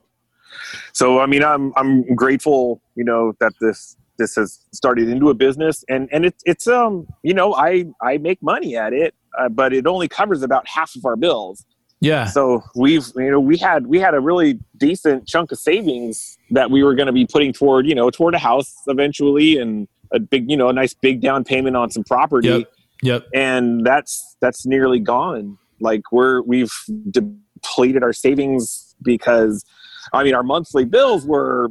So 0.92 1.20
I 1.20 1.26
mean, 1.26 1.42
I'm 1.44 1.72
I'm 1.76 2.14
grateful, 2.14 2.80
you 2.94 3.04
know, 3.04 3.32
that 3.40 3.52
this 3.60 3.96
this 4.18 4.34
has 4.34 4.64
started 4.72 5.08
into 5.08 5.30
a 5.30 5.34
business, 5.34 5.84
and 5.88 6.08
and 6.12 6.24
it's 6.24 6.42
it's 6.44 6.66
um 6.66 7.06
you 7.22 7.34
know 7.34 7.54
I 7.54 7.86
I 8.02 8.18
make 8.18 8.42
money 8.42 8.76
at 8.76 8.92
it, 8.92 9.14
uh, 9.38 9.48
but 9.48 9.72
it 9.72 9.86
only 9.86 10.08
covers 10.08 10.42
about 10.42 10.66
half 10.68 10.94
of 10.96 11.04
our 11.04 11.16
bills. 11.16 11.64
Yeah, 12.00 12.26
So 12.26 12.62
we've 12.76 13.06
you 13.16 13.30
know 13.30 13.40
we 13.40 13.56
had 13.56 13.86
we 13.88 13.98
had 13.98 14.14
a 14.14 14.20
really 14.20 14.60
decent 14.76 15.26
chunk 15.26 15.50
of 15.50 15.58
savings 15.58 16.38
that 16.50 16.70
we 16.70 16.84
were 16.84 16.94
going 16.94 17.08
to 17.08 17.12
be 17.12 17.26
putting 17.26 17.52
toward 17.52 17.86
you 17.86 17.94
know 17.94 18.08
toward 18.10 18.34
a 18.34 18.38
house 18.38 18.72
eventually, 18.86 19.58
and 19.58 19.88
a 20.12 20.20
big 20.20 20.48
you 20.50 20.56
know 20.56 20.68
a 20.68 20.72
nice 20.72 20.94
big 20.94 21.20
down 21.20 21.42
payment 21.44 21.76
on 21.76 21.90
some 21.90 22.04
property 22.04 22.48
Yep. 22.48 22.72
yep, 23.02 23.26
and 23.34 23.84
that's 23.84 24.36
that's 24.40 24.64
nearly 24.64 25.00
gone 25.00 25.58
like 25.80 26.12
we're 26.12 26.42
we've 26.42 26.72
depleted 27.10 28.02
our 28.02 28.12
savings 28.12 28.94
because 29.02 29.64
i 30.12 30.22
mean 30.22 30.34
our 30.34 30.42
monthly 30.42 30.84
bills 30.84 31.26
were 31.26 31.70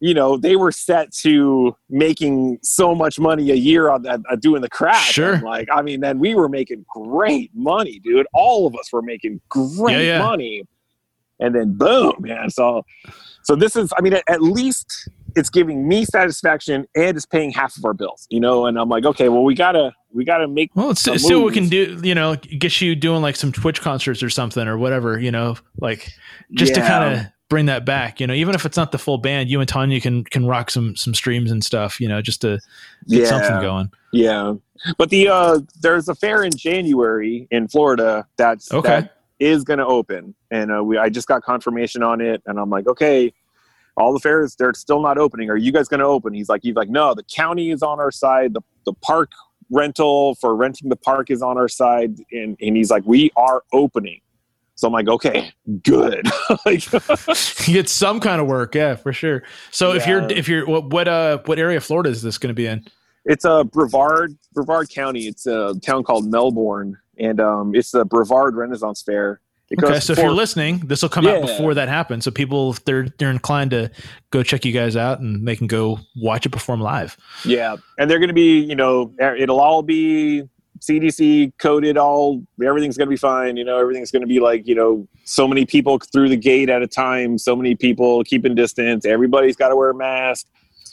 you 0.00 0.14
know 0.14 0.36
they 0.36 0.56
were 0.56 0.72
set 0.72 1.12
to 1.12 1.74
making 1.90 2.58
so 2.62 2.94
much 2.94 3.18
money 3.18 3.50
a 3.50 3.54
year 3.54 3.90
on 3.90 4.02
that 4.02 4.20
uh, 4.30 4.36
doing 4.36 4.62
the 4.62 4.68
crash 4.68 5.12
Sure. 5.12 5.34
And, 5.34 5.42
like 5.42 5.68
i 5.72 5.82
mean 5.82 6.00
then 6.00 6.18
we 6.18 6.34
were 6.34 6.48
making 6.48 6.84
great 6.88 7.50
money 7.54 7.98
dude 8.00 8.26
all 8.32 8.66
of 8.66 8.74
us 8.74 8.92
were 8.92 9.02
making 9.02 9.40
great 9.48 9.94
Yeah, 9.94 10.18
yeah. 10.18 10.18
money 10.18 10.62
and 11.40 11.54
then 11.54 11.76
boom 11.76 12.14
man 12.20 12.50
so 12.50 12.82
so 13.42 13.54
this 13.56 13.76
is 13.76 13.92
i 13.98 14.00
mean 14.00 14.14
at, 14.14 14.24
at 14.28 14.42
least 14.42 15.08
it's 15.36 15.50
giving 15.50 15.86
me 15.86 16.04
satisfaction 16.04 16.86
and 16.94 17.16
it's 17.16 17.26
paying 17.26 17.50
half 17.50 17.76
of 17.76 17.84
our 17.84 17.94
bills 17.94 18.26
you 18.30 18.40
know 18.40 18.66
and 18.66 18.78
i'm 18.78 18.88
like 18.88 19.04
okay 19.04 19.28
well 19.28 19.42
we 19.44 19.54
gotta 19.54 19.92
we 20.12 20.24
gotta 20.24 20.48
make 20.48 20.74
well, 20.74 20.88
let's 20.88 21.02
some 21.02 21.18
see 21.18 21.34
what 21.34 21.44
we 21.44 21.52
can 21.52 21.68
do. 21.68 22.00
You 22.02 22.14
know, 22.14 22.36
get 22.36 22.80
you 22.80 22.94
doing 22.94 23.22
like 23.22 23.36
some 23.36 23.52
Twitch 23.52 23.80
concerts 23.80 24.22
or 24.22 24.30
something 24.30 24.66
or 24.66 24.78
whatever. 24.78 25.18
You 25.18 25.30
know, 25.30 25.56
like 25.80 26.10
just 26.52 26.74
to 26.74 26.80
kind 26.80 27.14
of 27.14 27.26
bring 27.48 27.66
that 27.66 27.84
back. 27.84 28.20
You 28.20 28.26
know, 28.26 28.34
even 28.34 28.54
if 28.54 28.64
it's 28.66 28.76
not 28.76 28.92
the 28.92 28.98
full 28.98 29.18
band, 29.18 29.48
you 29.50 29.60
and 29.60 29.68
Tanya 29.68 30.00
can 30.00 30.24
can 30.24 30.46
rock 30.46 30.70
some 30.70 30.96
some 30.96 31.14
streams 31.14 31.50
and 31.50 31.62
stuff. 31.64 32.00
You 32.00 32.08
know, 32.08 32.20
just 32.22 32.40
to 32.42 32.58
get 33.08 33.26
something 33.26 33.60
going. 33.60 33.90
Yeah, 34.12 34.54
but 34.96 35.10
the 35.10 35.28
uh, 35.28 35.60
there's 35.80 36.08
a 36.08 36.14
fair 36.14 36.42
in 36.42 36.52
January 36.56 37.46
in 37.50 37.68
Florida 37.68 38.26
that's 38.36 38.72
Okay. 38.72 38.88
that 38.88 39.14
is 39.38 39.64
going 39.64 39.78
to 39.78 39.86
open, 39.86 40.34
and 40.50 40.72
uh, 40.74 40.82
we 40.82 40.98
I 40.98 41.08
just 41.08 41.28
got 41.28 41.42
confirmation 41.42 42.02
on 42.02 42.20
it, 42.20 42.42
and 42.46 42.58
I'm 42.58 42.70
like, 42.70 42.86
okay, 42.86 43.32
all 43.96 44.12
the 44.12 44.20
fairs 44.20 44.56
they're 44.56 44.74
still 44.74 45.00
not 45.00 45.18
opening. 45.18 45.50
Are 45.50 45.56
you 45.56 45.72
guys 45.72 45.88
going 45.88 46.00
to 46.00 46.06
open? 46.06 46.34
He's 46.34 46.48
like, 46.48 46.62
he's 46.62 46.74
like, 46.76 46.88
no, 46.88 47.14
the 47.14 47.24
county 47.24 47.70
is 47.70 47.82
on 47.82 48.00
our 48.00 48.10
side. 48.10 48.54
The 48.54 48.62
the 48.84 48.92
park 48.94 49.30
rental 49.70 50.34
for 50.36 50.56
renting 50.56 50.88
the 50.88 50.96
park 50.96 51.30
is 51.30 51.42
on 51.42 51.58
our 51.58 51.68
side, 51.68 52.16
and 52.32 52.56
and 52.60 52.76
he's 52.76 52.90
like, 52.90 53.04
we 53.06 53.30
are 53.36 53.62
opening. 53.72 54.20
So 54.78 54.86
I'm 54.86 54.92
like, 54.92 55.08
okay, 55.08 55.52
good. 55.82 56.24
like, 56.64 56.92
you 57.66 57.74
get 57.74 57.88
some 57.88 58.20
kind 58.20 58.40
of 58.40 58.46
work, 58.46 58.76
yeah, 58.76 58.94
for 58.94 59.12
sure. 59.12 59.42
So 59.72 59.92
if 59.92 60.06
you're 60.06 60.30
if 60.30 60.46
you're 60.46 60.66
what 60.66 60.90
what 60.90 61.08
uh 61.08 61.38
what 61.46 61.58
area 61.58 61.78
of 61.78 61.84
Florida 61.84 62.10
is 62.10 62.22
this 62.22 62.38
going 62.38 62.50
to 62.50 62.54
be 62.54 62.66
in? 62.66 62.86
It's 63.24 63.44
a 63.44 63.64
Brevard, 63.64 64.38
Brevard 64.54 64.88
County. 64.88 65.26
It's 65.26 65.48
a 65.48 65.74
town 65.82 66.04
called 66.04 66.30
Melbourne, 66.30 66.96
and 67.18 67.40
um, 67.40 67.74
it's 67.74 67.90
the 67.90 68.04
Brevard 68.04 68.54
Renaissance 68.54 69.02
Fair. 69.02 69.40
It 69.68 69.82
Okay, 69.82 69.98
so 69.98 70.12
if 70.12 70.20
you're 70.20 70.30
listening, 70.30 70.78
this 70.86 71.02
will 71.02 71.08
come 71.08 71.26
out 71.26 71.40
before 71.40 71.74
that 71.74 71.88
happens. 71.88 72.24
So 72.24 72.30
people, 72.30 72.74
they're 72.84 73.08
they're 73.18 73.32
inclined 73.32 73.72
to 73.72 73.90
go 74.30 74.44
check 74.44 74.64
you 74.64 74.70
guys 74.70 74.94
out, 74.94 75.18
and 75.18 75.46
they 75.46 75.56
can 75.56 75.66
go 75.66 75.98
watch 76.14 76.46
it 76.46 76.50
perform 76.50 76.80
live. 76.80 77.16
Yeah, 77.44 77.78
and 77.98 78.08
they're 78.08 78.20
going 78.20 78.28
to 78.28 78.34
be, 78.34 78.60
you 78.60 78.76
know, 78.76 79.12
it'll 79.18 79.58
all 79.58 79.82
be 79.82 80.44
CDC 80.80 81.52
coded. 81.58 81.96
All 81.96 82.42
everything's 82.64 82.96
going 82.96 83.06
to 83.06 83.10
be 83.10 83.16
fine. 83.16 83.56
You 83.56 83.64
know, 83.64 83.78
everything's 83.78 84.10
going 84.10 84.22
to 84.22 84.26
be 84.28 84.40
like, 84.40 84.66
you 84.66 84.74
know, 84.74 85.06
so 85.24 85.46
many 85.48 85.64
people 85.66 85.98
through 85.98 86.28
the 86.28 86.36
gate 86.36 86.68
at 86.68 86.82
a 86.82 86.86
time. 86.86 87.38
So 87.38 87.54
many 87.56 87.74
people 87.74 88.22
keeping 88.24 88.54
distance. 88.54 89.04
Everybody's 89.04 89.56
got 89.56 89.68
to 89.68 89.76
wear 89.76 89.90
a 89.90 89.94
mask. 89.94 90.46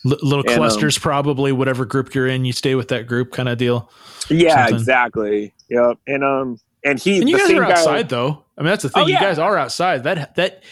L- 0.05 0.17
little 0.21 0.39
And, 0.41 0.49
um, 0.49 0.55
clusters, 0.57 0.97
probably 0.97 1.51
whatever 1.51 1.85
group 1.85 2.13
you're 2.13 2.27
in, 2.27 2.45
you 2.45 2.53
stay 2.53 2.75
with 2.75 2.89
that 2.89 3.07
group, 3.07 3.31
kind 3.31 3.49
of 3.49 3.57
deal. 3.57 3.89
Yeah, 4.29 4.67
exactly. 4.67 5.53
Yep. 5.69 5.97
And 6.07 6.23
um, 6.23 6.59
and 6.83 6.99
he, 6.99 7.19
And 7.21 7.29
you 7.29 7.37
guys 7.37 7.49
are 7.51 7.61
guy- 7.61 7.71
outside 7.71 8.09
though. 8.09 8.43
I 8.57 8.61
mean, 8.61 8.67
that's 8.69 8.83
the 8.83 8.89
thing. 8.89 9.03
Oh, 9.03 9.07
You 9.07 9.13
yeah. 9.13 9.21
guys 9.21 9.39
are 9.39 9.57
outside. 9.57 10.03
That 10.03 10.35
that 10.35 10.63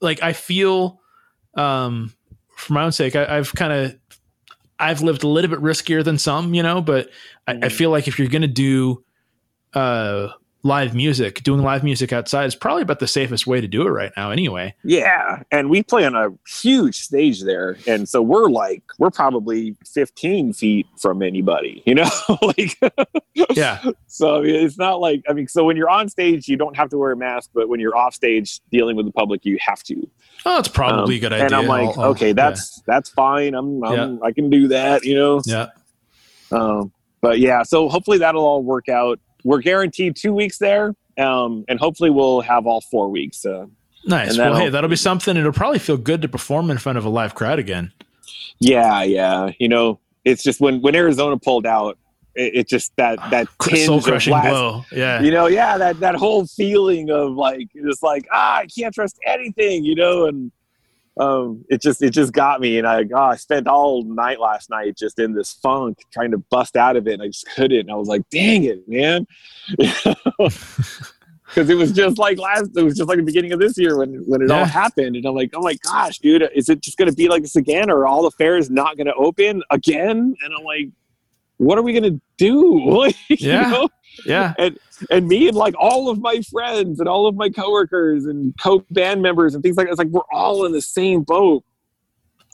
like 0.00 0.22
I 0.22 0.32
feel 0.32 1.00
um 1.54 2.12
for 2.56 2.74
my 2.74 2.84
own 2.84 2.92
sake, 2.92 3.16
I, 3.16 3.38
I've 3.38 3.52
kind 3.54 3.72
of 3.72 3.96
I've 4.82 5.00
lived 5.00 5.22
a 5.22 5.28
little 5.28 5.50
bit 5.50 5.60
riskier 5.60 6.04
than 6.04 6.18
some, 6.18 6.54
you 6.54 6.62
know, 6.62 6.82
but 6.82 7.08
I, 7.46 7.52
I 7.52 7.54
Mhm. 7.54 7.72
feel 7.72 7.90
like 7.90 8.08
if 8.08 8.18
you're 8.18 8.28
gonna 8.28 8.46
do 8.48 9.02
uh 9.74 10.28
live 10.64 10.94
music, 10.94 11.42
doing 11.42 11.60
live 11.60 11.82
music 11.82 12.12
outside 12.12 12.44
is 12.44 12.54
probably 12.54 12.82
about 12.82 13.00
the 13.00 13.08
safest 13.08 13.48
way 13.48 13.60
to 13.60 13.66
do 13.66 13.82
it 13.84 13.90
right 13.90 14.12
now 14.16 14.30
anyway. 14.30 14.72
Yeah, 14.84 15.42
and 15.50 15.68
we 15.70 15.82
play 15.82 16.04
on 16.04 16.14
a 16.14 16.28
huge 16.48 17.00
stage 17.00 17.42
there, 17.42 17.76
and 17.86 18.08
so 18.08 18.22
we're 18.22 18.48
like 18.48 18.82
we're 18.98 19.10
probably 19.10 19.76
15 19.92 20.52
feet 20.52 20.86
from 21.00 21.20
anybody, 21.22 21.82
you 21.84 21.94
know, 21.96 22.08
like 22.42 22.78
Yeah. 23.56 23.82
so 24.06 24.42
it's 24.44 24.78
not 24.78 25.00
like 25.00 25.22
I 25.28 25.32
mean, 25.32 25.48
so 25.48 25.64
when 25.64 25.76
you're 25.76 25.90
on 25.90 26.08
stage, 26.08 26.46
you 26.46 26.56
don't 26.56 26.76
have 26.76 26.90
to 26.90 26.98
wear 26.98 27.10
a 27.12 27.16
mask, 27.16 27.50
but 27.52 27.68
when 27.68 27.80
you're 27.80 27.96
off 27.96 28.14
stage 28.14 28.60
dealing 28.70 28.94
with 28.96 29.06
the 29.06 29.12
public, 29.12 29.44
you 29.44 29.58
have 29.60 29.82
to. 29.84 30.08
Oh, 30.46 30.58
it's 30.60 30.68
probably 30.68 31.16
Um, 31.16 31.18
a 31.18 31.20
good 31.20 31.32
idea. 31.32 31.44
And 31.46 31.54
I'm 31.54 31.66
like, 31.66 31.88
I'll- 31.96 32.00
I'll- 32.04 32.10
okay, 32.10 32.32
that's 32.32 32.80
that's 32.86 33.10
fine. 33.10 33.54
I'm, 33.54 33.82
I'm 33.84 34.22
I 34.22 34.30
can 34.32 34.48
do 34.48 34.68
that, 34.68 35.04
you 35.04 35.16
know. 35.16 35.40
yeah. 35.44 35.66
Um, 36.52 36.92
but 37.20 37.38
yeah, 37.40 37.62
so 37.62 37.88
hopefully 37.88 38.18
that'll 38.18 38.44
all 38.44 38.62
work 38.62 38.88
out. 38.88 39.18
We're 39.44 39.60
guaranteed 39.60 40.16
two 40.16 40.32
weeks 40.32 40.58
there, 40.58 40.94
um, 41.18 41.64
and 41.68 41.78
hopefully 41.78 42.10
we'll 42.10 42.40
have 42.42 42.66
all 42.66 42.80
four 42.80 43.08
weeks. 43.08 43.44
Uh, 43.44 43.66
Nice. 44.04 44.36
Well, 44.36 44.56
hey, 44.56 44.68
that'll 44.68 44.90
be 44.90 44.96
something. 44.96 45.36
It'll 45.36 45.52
probably 45.52 45.78
feel 45.78 45.96
good 45.96 46.22
to 46.22 46.28
perform 46.28 46.70
in 46.70 46.78
front 46.78 46.98
of 46.98 47.04
a 47.04 47.08
live 47.08 47.34
crowd 47.34 47.58
again. 47.58 47.92
Yeah, 48.58 49.02
yeah. 49.02 49.50
You 49.58 49.68
know, 49.68 50.00
it's 50.24 50.42
just 50.42 50.60
when 50.60 50.80
when 50.80 50.94
Arizona 50.94 51.38
pulled 51.38 51.66
out, 51.66 51.98
it, 52.34 52.54
it 52.54 52.68
just 52.68 52.94
that 52.96 53.18
that 53.30 53.46
tinge 53.60 53.86
Soul 53.86 54.02
crushing 54.02 54.32
blow. 54.32 54.84
Yeah. 54.90 55.20
You 55.20 55.30
know, 55.30 55.46
yeah, 55.46 55.78
that 55.78 56.00
that 56.00 56.14
whole 56.16 56.46
feeling 56.46 57.10
of 57.10 57.32
like 57.32 57.68
it's 57.74 58.02
like 58.02 58.26
ah, 58.32 58.58
I 58.58 58.66
can't 58.66 58.94
trust 58.94 59.18
anything. 59.26 59.84
You 59.84 59.94
know, 59.94 60.26
and 60.26 60.50
um, 61.18 61.64
it 61.68 61.82
just 61.82 62.02
it 62.02 62.10
just 62.10 62.32
got 62.32 62.60
me, 62.60 62.78
and 62.78 62.86
I 62.86 63.04
oh, 63.14 63.16
I 63.18 63.36
spent 63.36 63.66
all 63.66 64.02
night 64.04 64.40
last 64.40 64.70
night 64.70 64.96
just 64.96 65.18
in 65.18 65.34
this 65.34 65.52
funk 65.52 65.98
trying 66.12 66.30
to 66.30 66.38
bust 66.38 66.76
out 66.76 66.96
of 66.96 67.06
it, 67.06 67.14
and 67.14 67.22
I 67.22 67.26
just 67.26 67.46
couldn't. 67.54 67.90
I 67.90 67.94
was 67.94 68.08
like, 68.08 68.22
dang 68.30 68.64
it, 68.64 68.88
man. 68.88 69.26
Because 71.54 71.68
it 71.68 71.74
was 71.74 71.92
just 71.92 72.16
like 72.16 72.38
last, 72.38 72.70
it 72.74 72.82
was 72.82 72.96
just 72.96 73.10
like 73.10 73.18
the 73.18 73.22
beginning 73.24 73.52
of 73.52 73.60
this 73.60 73.76
year 73.76 73.98
when 73.98 74.14
when 74.26 74.40
it 74.40 74.48
Yeah. 74.48 74.60
all 74.60 74.64
happened, 74.64 75.16
and 75.16 75.26
I'm 75.26 75.34
like, 75.34 75.50
oh 75.52 75.60
my 75.60 75.74
gosh, 75.84 76.18
dude, 76.18 76.48
is 76.54 76.70
it 76.70 76.80
just 76.80 76.96
going 76.96 77.10
to 77.10 77.14
be 77.14 77.28
like 77.28 77.42
this 77.42 77.56
again, 77.56 77.90
or 77.90 77.98
are 77.98 78.06
all 78.06 78.22
the 78.22 78.30
fairs 78.30 78.70
not 78.70 78.96
going 78.96 79.06
to 79.06 79.14
open 79.14 79.62
again? 79.70 80.34
And 80.42 80.54
I'm 80.58 80.64
like, 80.64 80.88
what 81.58 81.76
are 81.76 81.82
we 81.82 81.92
going 81.92 82.10
to 82.14 82.20
do? 82.38 82.78
Like, 82.96 83.16
you 83.28 83.36
Yeah. 83.50 83.68
know? 83.70 83.88
Yeah. 84.26 84.54
and 84.58 84.78
and 85.10 85.26
me 85.28 85.48
and 85.48 85.56
like 85.56 85.74
all 85.78 86.08
of 86.08 86.20
my 86.20 86.40
friends 86.42 87.00
and 87.00 87.08
all 87.08 87.26
of 87.26 87.34
my 87.34 87.50
coworkers 87.50 88.24
and 88.24 88.54
co-band 88.60 89.22
members 89.22 89.54
and 89.54 89.62
things 89.62 89.76
like 89.76 89.86
that. 89.86 89.92
It's 89.92 89.98
like 89.98 90.08
we're 90.08 90.20
all 90.32 90.64
in 90.64 90.72
the 90.72 90.82
same 90.82 91.22
boat. 91.22 91.64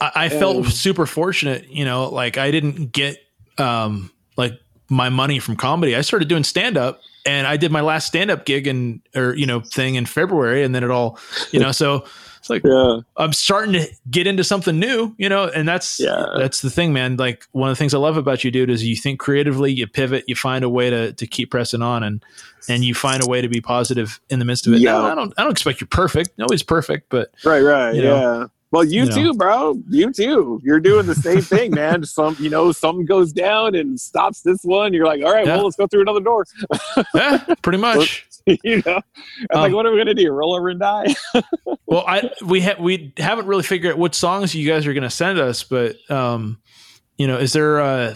I, 0.01 0.11
I 0.15 0.29
felt 0.29 0.57
Um, 0.57 0.65
super 0.65 1.05
fortunate, 1.05 1.69
you 1.69 1.85
know, 1.85 2.09
like 2.09 2.37
I 2.37 2.51
didn't 2.51 2.91
get 2.91 3.17
um 3.57 4.11
like 4.37 4.53
my 4.89 5.09
money 5.09 5.39
from 5.39 5.55
comedy. 5.55 5.95
I 5.95 6.01
started 6.01 6.27
doing 6.27 6.43
stand 6.43 6.77
up 6.77 7.01
and 7.25 7.45
I 7.45 7.57
did 7.57 7.71
my 7.71 7.81
last 7.81 8.07
stand 8.07 8.31
up 8.31 8.45
gig 8.45 8.65
and 8.65 9.01
or 9.15 9.35
you 9.35 9.45
know 9.45 9.59
thing 9.59 9.95
in 9.95 10.05
February 10.05 10.63
and 10.63 10.73
then 10.73 10.83
it 10.83 10.89
all, 10.91 11.19
you 11.51 11.59
know, 11.59 11.71
so 11.71 12.05
it's 12.49 12.63
like 12.63 12.63
Yeah, 12.63 12.99
I'm 13.17 13.33
starting 13.33 13.73
to 13.73 13.87
get 14.09 14.27
into 14.27 14.43
something 14.43 14.79
new, 14.79 15.13
you 15.17 15.29
know, 15.29 15.45
and 15.45 15.67
that's 15.67 15.99
Yeah. 15.99 16.25
that's 16.37 16.61
the 16.61 16.69
thing, 16.69 16.93
man. 16.93 17.17
Like 17.17 17.45
one 17.51 17.69
of 17.69 17.75
the 17.77 17.79
things 17.79 17.93
I 17.93 17.97
love 17.97 18.17
about 18.17 18.43
you, 18.43 18.51
dude, 18.51 18.69
is 18.69 18.83
you 18.83 18.95
think 18.95 19.19
creatively, 19.19 19.71
you 19.71 19.87
pivot, 19.87 20.23
you 20.27 20.35
find 20.35 20.63
a 20.63 20.69
way 20.69 20.89
to 20.89 21.13
to 21.13 21.27
keep 21.27 21.51
pressing 21.51 21.81
on, 21.81 22.03
and 22.03 22.23
and 22.67 22.83
you 22.83 22.93
find 22.93 23.23
a 23.23 23.27
way 23.29 23.41
to 23.41 23.47
be 23.49 23.61
positive 23.61 24.19
in 24.29 24.39
the 24.39 24.45
midst 24.45 24.67
of 24.67 24.73
it. 24.73 24.79
Yeah. 24.81 24.97
I 24.99 25.15
don't 25.15 25.33
I 25.37 25.43
don't 25.43 25.51
expect 25.51 25.81
you're 25.81 25.87
perfect. 25.87 26.31
Nobody's 26.37 26.63
perfect, 26.63 27.07
but 27.09 27.31
right, 27.45 27.61
right, 27.61 27.95
You 27.95 28.03
yeah. 28.03 28.45
well, 28.71 28.83
you, 28.83 29.03
You 29.03 29.05
know. 29.09 29.15
too, 29.15 29.33
bro. 29.33 29.81
You 29.89 30.11
too. 30.13 30.61
You're 30.63 30.79
doing 30.79 31.07
the 31.07 31.15
same 31.15 31.41
thing, 31.41 31.71
man. 31.71 32.03
Some, 32.17 32.35
you 32.39 32.49
know, 32.51 32.71
something 32.71 33.05
goes 33.05 33.33
down 33.33 33.73
and 33.75 33.99
stops 33.99 34.41
this 34.41 34.61
one. 34.63 34.93
You're 34.93 35.07
like, 35.07 35.23
all 35.23 35.31
right, 35.33 35.45
Yeah. 35.45 35.55
well, 35.55 35.65
let's 35.65 35.75
go 35.77 35.87
through 35.87 36.01
another 36.01 36.19
door. 36.19 36.45
yeah, 37.15 37.43
pretty 37.63 37.77
much. 37.89 38.27
you 38.63 38.81
know, 38.85 39.01
I'm 39.51 39.57
Um, 39.57 39.61
like, 39.61 39.73
what 39.73 39.85
are 39.85 39.91
we 39.91 39.97
gonna 39.97 40.13
do? 40.13 40.31
Roll 40.31 40.53
over 40.55 40.69
and 40.69 40.79
die? 40.79 41.15
Well, 41.85 42.03
I 42.07 42.29
we 42.45 42.61
ha- 42.61 42.75
we 42.79 43.13
haven't 43.17 43.47
really 43.47 43.63
figured 43.63 43.93
out 43.93 43.97
what 43.97 44.13
songs 44.13 44.53
you 44.53 44.69
guys 44.69 44.85
are 44.85 44.93
going 44.93 45.01
to 45.01 45.09
send 45.09 45.39
us, 45.39 45.63
but 45.63 45.95
um, 46.11 46.59
you 47.17 47.25
know, 47.25 47.37
is 47.39 47.51
there 47.53 47.79
a 47.79 48.15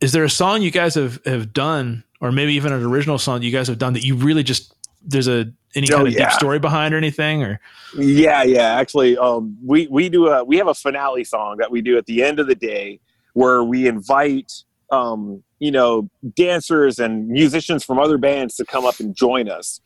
is 0.00 0.12
there 0.12 0.22
a 0.22 0.30
song 0.30 0.62
you 0.62 0.70
guys 0.70 0.94
have 0.94 1.18
have 1.26 1.52
done, 1.52 2.04
or 2.20 2.30
maybe 2.30 2.54
even 2.54 2.72
an 2.72 2.84
original 2.84 3.18
song 3.18 3.42
you 3.42 3.50
guys 3.50 3.66
have 3.66 3.78
done 3.78 3.94
that 3.94 4.04
you 4.04 4.14
really 4.14 4.44
just 4.44 4.72
there's 5.04 5.26
a 5.26 5.52
any 5.74 5.88
Oh, 5.90 5.96
kind 5.96 6.06
of 6.08 6.14
yeah. 6.14 6.28
deep 6.28 6.32
story 6.34 6.60
behind 6.60 6.94
or 6.94 6.98
anything, 6.98 7.42
or 7.42 7.58
Yeah, 7.98 8.44
yeah. 8.44 8.74
Actually, 8.74 9.18
um, 9.18 9.56
we 9.64 9.88
we 9.88 10.08
do 10.08 10.28
a 10.28 10.44
we 10.44 10.56
have 10.58 10.68
a 10.68 10.74
finale 10.74 11.24
song 11.24 11.56
that 11.58 11.72
we 11.72 11.82
do 11.82 11.98
at 11.98 12.06
the 12.06 12.22
end 12.22 12.38
of 12.38 12.46
the 12.46 12.54
day 12.54 13.00
where 13.32 13.64
we 13.64 13.88
invite 13.88 14.52
um, 14.92 15.42
you 15.58 15.72
know 15.72 16.08
dancers 16.36 17.00
and 17.00 17.26
musicians 17.28 17.82
from 17.82 17.98
other 17.98 18.18
bands 18.18 18.54
to 18.56 18.64
come 18.64 18.84
up 18.84 19.00
and 19.00 19.16
join 19.16 19.48
us. 19.48 19.80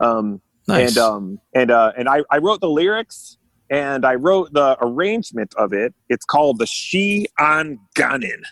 Um, 0.00 0.40
nice. 0.66 0.88
And 0.88 0.98
um, 0.98 1.40
and 1.54 1.70
uh, 1.70 1.92
and 1.96 2.08
I, 2.08 2.22
I 2.30 2.38
wrote 2.38 2.60
the 2.60 2.70
lyrics 2.70 3.38
and 3.70 4.04
I 4.04 4.14
wrote 4.14 4.52
the 4.52 4.76
arrangement 4.80 5.54
of 5.56 5.72
it. 5.72 5.94
It's 6.08 6.24
called 6.24 6.58
the 6.58 6.66
She 6.66 7.26
on 7.38 7.78
Ganin, 7.94 8.42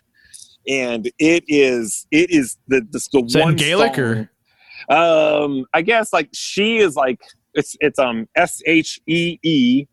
and 0.69 1.11
it 1.19 1.45
is 1.49 2.07
it 2.11 2.31
is 2.31 2.59
the 2.69 2.81
the, 2.91 3.01
the 3.13 3.25
is 3.25 3.37
one 3.37 3.57
Gaelic 3.57 3.97
song- 3.97 4.05
or 4.05 4.31
um, 4.89 5.65
I 5.73 5.83
guess 5.83 6.13
like 6.13 6.29
she 6.33 6.79
is 6.79 6.95
like 6.95 7.21
it's 7.55 7.77
it's 7.81 7.99
um 7.99 8.29
S 8.37 8.61
H 8.67 9.01
E 9.07 9.39
E, 9.43 9.87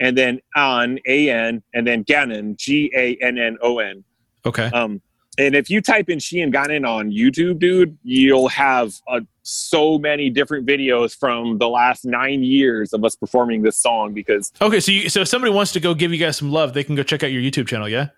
and 0.00 0.16
then 0.16 0.40
on 0.56 0.98
A 1.06 1.30
N, 1.30 1.62
and 1.74 1.86
then 1.86 2.02
Gannon 2.02 2.56
G 2.58 2.90
A 2.96 3.16
N 3.20 3.38
N 3.38 3.58
O 3.62 3.78
N. 3.78 4.04
okay? 4.46 4.70
Um, 4.70 5.02
and 5.40 5.54
if 5.54 5.70
you 5.70 5.80
type 5.80 6.10
in 6.10 6.18
she 6.18 6.40
and 6.40 6.52
Gannon 6.52 6.84
on 6.84 7.10
YouTube, 7.10 7.58
dude, 7.58 7.96
you'll 8.02 8.48
have 8.48 8.92
uh, 9.08 9.20
so 9.42 9.98
many 9.98 10.28
different 10.28 10.66
videos 10.66 11.16
from 11.16 11.56
the 11.56 11.68
last 11.68 12.04
nine 12.04 12.42
years 12.42 12.92
of 12.92 13.04
us 13.04 13.16
performing 13.16 13.62
this 13.62 13.78
song. 13.78 14.12
Because 14.12 14.52
Okay, 14.60 14.80
so 14.80 14.92
you, 14.92 15.08
so 15.08 15.22
if 15.22 15.28
somebody 15.28 15.52
wants 15.52 15.72
to 15.72 15.80
go 15.80 15.94
give 15.94 16.12
you 16.12 16.18
guys 16.18 16.36
some 16.36 16.52
love, 16.52 16.74
they 16.74 16.84
can 16.84 16.94
go 16.94 17.02
check 17.02 17.22
out 17.22 17.32
your 17.32 17.40
YouTube 17.40 17.66
channel. 17.68 17.88
Yeah. 17.88 18.08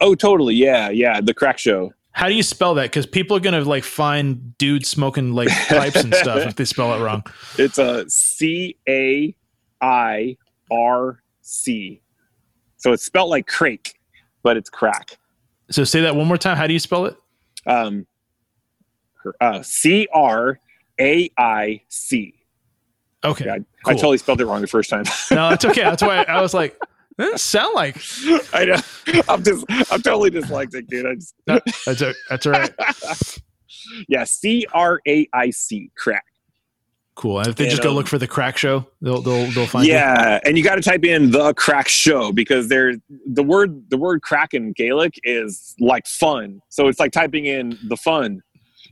oh, 0.00 0.14
totally, 0.14 0.54
yeah, 0.54 0.88
yeah, 0.88 1.20
the 1.20 1.34
Craic 1.34 1.58
Show. 1.58 1.92
How 2.12 2.28
do 2.28 2.34
you 2.34 2.42
spell 2.42 2.74
that? 2.74 2.84
Because 2.84 3.06
people 3.06 3.36
are 3.36 3.40
gonna 3.40 3.62
like 3.62 3.84
find 3.84 4.56
dudes 4.58 4.88
smoking 4.88 5.32
like 5.32 5.48
pipes 5.68 6.02
and 6.02 6.14
stuff 6.14 6.46
if 6.46 6.54
they 6.54 6.64
spell 6.64 6.94
it 6.94 7.04
wrong. 7.04 7.24
It's 7.58 7.78
a 7.78 8.08
C 8.08 8.76
A 8.88 9.34
I 9.80 10.36
R 10.70 11.22
C, 11.40 12.02
so 12.76 12.92
it's 12.92 13.04
spelled 13.04 13.30
like 13.30 13.46
crake, 13.46 13.98
but 14.42 14.56
it's 14.56 14.70
crack. 14.70 15.18
So 15.70 15.84
say 15.84 16.00
that 16.02 16.16
one 16.16 16.26
more 16.26 16.38
time. 16.38 16.56
How 16.56 16.66
do 16.66 16.72
you 16.72 16.78
spell 16.78 17.06
it? 17.06 17.16
um, 17.66 18.06
uh, 19.40 19.62
C 19.62 20.08
R 20.12 20.58
A 21.00 21.30
I 21.36 21.82
C. 21.88 22.34
Okay. 23.24 23.46
Yeah, 23.46 23.56
I, 23.84 23.90
I 23.90 23.94
totally 23.94 24.18
spelled 24.18 24.40
it 24.40 24.46
wrong 24.46 24.60
the 24.60 24.66
first 24.66 24.90
time. 24.90 25.04
No, 25.30 25.50
that's 25.50 25.64
okay. 25.64 25.82
That's 25.82 26.02
why 26.02 26.22
I 26.28 26.40
was 26.40 26.54
like, 26.54 26.78
that 27.18 27.24
doesn't 27.24 27.40
sound 27.40 27.74
like. 27.74 27.96
I 28.54 28.64
know. 28.64 28.76
I'm 29.28 29.42
just. 29.42 29.66
I'm 29.92 30.00
totally 30.02 30.30
dyslexic, 30.30 30.86
dude. 30.86 31.06
I 31.06 31.14
just. 31.16 31.34
No, 31.46 31.60
that's 31.84 32.00
a, 32.00 32.14
that's 32.30 32.46
all 32.46 32.52
right. 32.52 32.72
yeah, 34.08 34.24
C 34.24 34.66
R 34.72 35.00
A 35.06 35.28
I 35.34 35.50
C. 35.50 35.90
Craic. 35.96 36.20
Cool. 37.18 37.40
And 37.40 37.48
if 37.48 37.56
they 37.56 37.64
And, 37.64 37.70
just 37.72 37.82
go 37.82 37.88
um, 37.88 37.96
look 37.96 38.06
for 38.06 38.16
the 38.16 38.28
Craic 38.28 38.56
show, 38.56 38.86
they'll 39.02 39.20
they'll 39.20 39.50
they'll 39.50 39.66
find 39.66 39.84
you. 39.84 39.92
yeah, 39.92 40.38
and 40.44 40.56
you 40.56 40.62
got 40.62 40.76
to 40.76 40.80
type 40.80 41.04
in 41.04 41.32
the 41.32 41.52
Craic 41.54 41.88
show 41.88 42.30
because 42.30 42.68
there 42.68 42.94
the 43.26 43.42
word 43.42 43.90
the 43.90 43.96
word 43.96 44.22
craic 44.22 44.54
in 44.54 44.70
Gaelic 44.70 45.18
is 45.24 45.74
like 45.80 46.06
fun. 46.06 46.60
So 46.68 46.86
it's 46.86 47.00
like 47.00 47.10
typing 47.10 47.44
in 47.46 47.76
the 47.88 47.96
fun. 47.96 48.40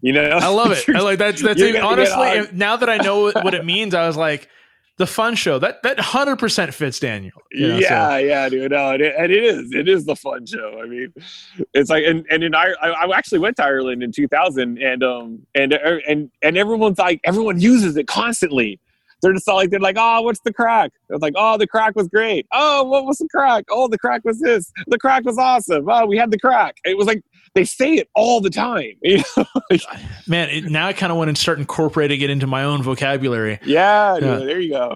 You 0.02 0.12
know. 0.12 0.24
I 0.24 0.48
love 0.48 0.72
it. 0.72 0.84
I 0.88 0.98
like 1.02 1.20
that's 1.20 1.40
that's 1.40 1.60
even, 1.60 1.82
honestly 1.82 2.48
now 2.52 2.76
that 2.76 2.90
I 2.90 2.96
know 2.96 3.30
what 3.30 3.54
it 3.54 3.64
means, 3.74 3.94
I 3.94 4.08
was 4.08 4.16
like, 4.16 4.48
the 4.98 5.06
fun 5.06 5.34
show. 5.34 5.58
That 5.58 5.82
that 5.82 5.98
hundred 6.00 6.36
percent 6.36 6.72
fits 6.72 6.98
Daniel. 6.98 7.42
you 7.52 7.68
know, 7.68 7.74
so- 7.80 7.86
yeah, 7.88 8.18
yeah, 8.18 8.48
dude. 8.48 8.70
No, 8.70 8.90
and 8.92 9.02
it, 9.02 9.14
and 9.18 9.30
it 9.32 9.44
is. 9.44 9.72
It 9.72 9.88
is 9.88 10.04
the 10.06 10.16
fun 10.16 10.46
show. 10.46 10.80
I 10.82 10.86
mean, 10.86 11.12
it's 11.74 11.90
like, 11.90 12.04
and 12.04 12.24
and 12.30 12.42
in 12.42 12.54
I, 12.54 12.72
I 12.80 13.16
actually 13.16 13.40
went 13.40 13.56
to 13.56 13.64
Ireland 13.64 14.02
in 14.02 14.12
2000, 14.12 14.78
and 14.82 15.02
um, 15.02 15.46
and 15.54 15.72
and 15.74 16.30
and 16.42 16.56
everyone's 16.56 16.98
like, 16.98 17.20
everyone 17.24 17.60
uses 17.60 17.96
it 17.96 18.06
constantly. 18.06 18.80
They're 19.22 19.32
just 19.32 19.48
all 19.48 19.56
like, 19.56 19.70
they're 19.70 19.80
like, 19.80 19.96
oh, 19.98 20.20
what's 20.20 20.40
the 20.40 20.52
craic? 20.52 20.92
It's 21.08 21.22
like, 21.22 21.32
oh, 21.36 21.56
the 21.56 21.66
craic 21.66 21.96
was 21.96 22.06
great. 22.06 22.46
Oh, 22.52 22.84
what 22.84 23.06
was 23.06 23.16
the 23.16 23.26
craic? 23.34 23.64
Oh, 23.70 23.88
the 23.88 23.98
craic 23.98 24.22
was 24.26 24.38
this. 24.40 24.70
The 24.88 24.98
craic 24.98 25.24
was 25.24 25.38
awesome. 25.38 25.88
Oh, 25.88 26.04
we 26.04 26.18
had 26.18 26.30
the 26.30 26.38
craic. 26.38 26.76
It 26.84 26.98
was 26.98 27.06
like 27.06 27.22
they 27.56 27.64
say 27.64 27.94
it 27.94 28.08
all 28.14 28.40
the 28.40 28.50
time. 28.50 28.92
You 29.02 29.22
know? 29.36 29.44
Man, 30.28 30.50
it, 30.50 30.64
now 30.64 30.86
I 30.86 30.92
kind 30.92 31.10
of 31.10 31.18
want 31.18 31.34
to 31.34 31.40
start 31.40 31.58
incorporating 31.58 32.20
it 32.20 32.30
into 32.30 32.46
my 32.46 32.62
own 32.62 32.82
vocabulary. 32.82 33.58
Yeah, 33.64 34.18
Yeah. 34.18 34.36
there 34.38 34.60
you 34.60 34.70
go. 34.70 34.94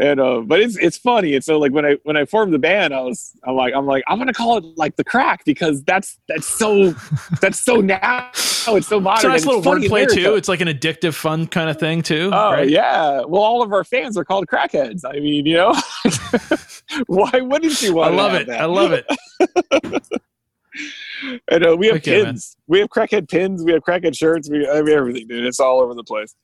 And 0.00 0.20
uh, 0.20 0.42
but 0.42 0.60
it's 0.60 0.76
it's 0.76 0.96
funny. 0.96 1.34
And 1.34 1.42
so 1.42 1.58
like 1.58 1.72
when 1.72 1.84
I 1.84 1.96
when 2.04 2.16
I 2.16 2.24
formed 2.24 2.54
the 2.54 2.58
band, 2.58 2.94
I 2.94 3.00
was 3.00 3.32
I'm 3.42 3.56
like 3.56 3.74
I'm 3.74 3.84
like 3.84 4.04
I'm 4.06 4.18
gonna 4.18 4.32
call 4.32 4.56
it 4.56 4.64
like 4.76 4.94
the 4.94 5.02
Craic 5.02 5.40
because 5.44 5.82
that's 5.82 6.18
that's 6.28 6.46
so 6.46 6.92
that's 7.40 7.60
so 7.60 7.80
now 7.80 8.30
it's 8.68 8.86
so 8.86 9.00
modern. 9.00 9.16
It's 9.16 9.24
a 9.24 9.28
nice 9.28 9.46
little 9.46 9.62
wordplay 9.62 10.08
too. 10.08 10.36
It's 10.36 10.48
like 10.48 10.60
an 10.60 10.68
addictive, 10.68 11.14
fun 11.14 11.48
kind 11.48 11.68
of 11.68 11.80
thing 11.80 12.02
too. 12.02 12.30
Oh 12.32 12.52
right? 12.52 12.68
yeah. 12.70 13.22
Well, 13.26 13.42
all 13.42 13.60
of 13.60 13.72
our 13.72 13.82
fans 13.82 14.16
are 14.16 14.24
called 14.24 14.46
crackheads. 14.46 15.04
I 15.04 15.18
mean, 15.18 15.46
you 15.46 15.56
know, 15.56 15.74
why 17.08 17.32
wouldn't 17.40 17.82
you 17.82 17.94
want? 17.94 18.14
I 18.14 18.16
love 18.16 18.34
it. 18.34 18.46
That? 18.46 18.60
I 18.60 18.66
love 18.66 18.92
it. 18.92 19.04
And 21.50 21.66
uh, 21.66 21.76
we 21.76 21.86
have 21.88 21.96
Okay, 21.96 22.16
man. 22.22 22.26
pins. 22.26 22.56
We 22.66 22.78
have 22.80 22.88
crackhead 22.90 23.28
pins. 23.28 23.64
We 23.64 23.72
have 23.72 23.82
crackhead 23.82 24.16
shirts. 24.16 24.48
We 24.50 24.64
have 24.64 24.86
everything, 24.88 25.26
dude. 25.28 25.44
It's 25.46 25.60
all 25.60 25.80
over 25.80 25.94
the 25.94 26.04
place. 26.04 26.34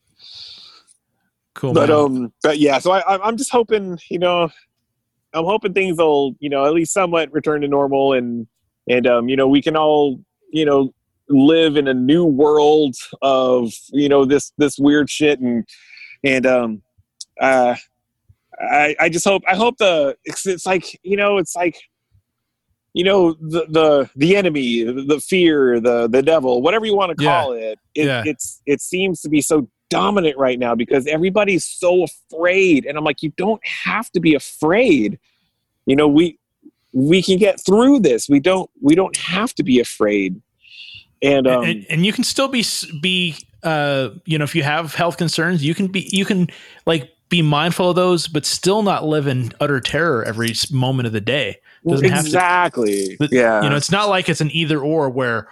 Cool. 1.55 1.73
but 1.73 1.89
man. 1.89 1.99
um 1.99 2.33
but 2.43 2.59
yeah 2.59 2.79
so 2.81 2.91
I, 2.91 2.99
I'm- 3.03 3.21
i'm 3.23 3.37
just 3.37 3.53
hoping 3.53 3.97
you 4.11 4.19
know 4.19 4.49
i'm 5.33 5.45
hoping 5.45 5.73
things 5.73 5.97
will 5.99 6.35
you 6.41 6.51
know 6.51 6.65
at 6.67 6.73
least 6.75 6.93
somewhat 6.93 7.33
return 7.33 7.61
to 7.61 7.69
normal 7.69 8.13
and 8.15 8.49
and 8.89 9.07
um 9.07 9.29
you 9.29 9.37
know 9.37 9.47
we 9.47 9.63
can 9.63 9.77
all 9.77 10.21
you 10.53 10.65
know 10.65 10.93
live 11.29 11.77
in 11.77 11.87
a 11.87 11.95
new 11.95 12.25
world 12.25 12.97
of 13.23 13.73
you 13.93 14.09
know 14.09 14.25
this 14.25 14.53
this 14.59 14.79
weird 14.81 15.09
shit 15.09 15.39
and 15.39 15.65
and 16.25 16.45
um 16.45 16.83
uh 17.41 17.77
i 18.61 18.97
i 18.99 19.09
just 19.09 19.25
hope 19.25 19.43
i 19.47 19.55
hope 19.55 19.77
the 19.79 20.17
it's, 20.25 20.45
it's 20.47 20.67
like 20.67 20.99
you 21.05 21.17
know 21.17 21.39
it's 21.39 21.55
like 21.55 21.77
you 22.95 23.05
know 23.05 23.33
the 23.35 23.67
the 23.69 24.11
the 24.17 24.37
enemy 24.37 24.83
the 24.85 25.21
fear 25.21 25.81
the 25.81 26.09
the 26.09 26.23
devil 26.23 26.63
whatever 26.63 26.87
you 26.87 26.97
want 26.97 27.17
to 27.17 27.23
Yeah. 27.23 27.41
call 27.43 27.53
it, 27.53 27.79
it 27.95 28.07
Yeah. 28.07 28.23
it's 28.25 28.63
it 28.67 28.81
seems 28.81 29.21
to 29.23 29.29
be 29.29 29.41
so 29.43 29.69
dominant 29.91 30.39
right 30.39 30.59
now 30.59 30.75
because 30.75 31.07
everybody's 31.07 31.65
so 31.65 32.05
afraid. 32.05 32.87
And 32.87 32.97
i'm 32.97 33.05
like 33.05 33.23
you 33.23 33.33
don't 33.37 33.65
have 33.67 34.11
to 34.13 34.21
be 34.21 34.35
afraid. 34.35 35.19
You 35.87 35.97
know 35.97 36.09
we 36.09 36.39
we 36.93 37.23
can 37.23 37.39
get 37.39 37.61
through 37.65 38.01
this. 38.01 38.29
We 38.29 38.41
don't 38.41 38.71
we 38.81 38.95
don't 38.95 39.17
have 39.17 39.53
to 39.57 39.63
be 39.65 39.81
afraid. 39.81 40.41
And 41.23 41.47
um 41.47 41.65
and, 41.65 41.87
and 41.91 42.07
you 42.07 42.13
can 42.13 42.25
still 42.25 42.49
be 42.49 42.65
be 43.03 43.37
uh 43.63 44.11
you 44.25 44.39
know 44.39 44.45
if 44.45 44.55
you 44.55 44.63
have 44.63 44.95
health 44.95 45.17
concerns 45.17 45.65
you 45.65 45.75
can 45.75 45.89
be 45.89 46.09
you 46.13 46.25
can 46.25 46.49
like 46.87 47.11
be 47.29 47.41
mindful 47.43 47.91
of 47.91 47.97
those 47.97 48.29
but 48.29 48.45
still 48.47 48.83
not 48.83 49.05
live 49.05 49.27
in 49.27 49.51
utter 49.61 49.81
terror 49.81 50.23
every 50.25 50.53
moment 50.71 51.07
of 51.07 51.13
the 51.13 51.21
day 51.21 51.57
doesn't 51.93 52.09
have 52.11 52.21
to- 52.23 52.27
exactly 52.27 53.17
But, 53.19 53.33
yeah 53.33 53.63
you 53.63 53.69
know 53.71 53.77
it's 53.77 53.91
not 53.91 54.09
like 54.09 54.29
it's 54.29 54.41
an 54.41 54.51
either 54.53 54.79
or 54.81 55.09
where 55.11 55.49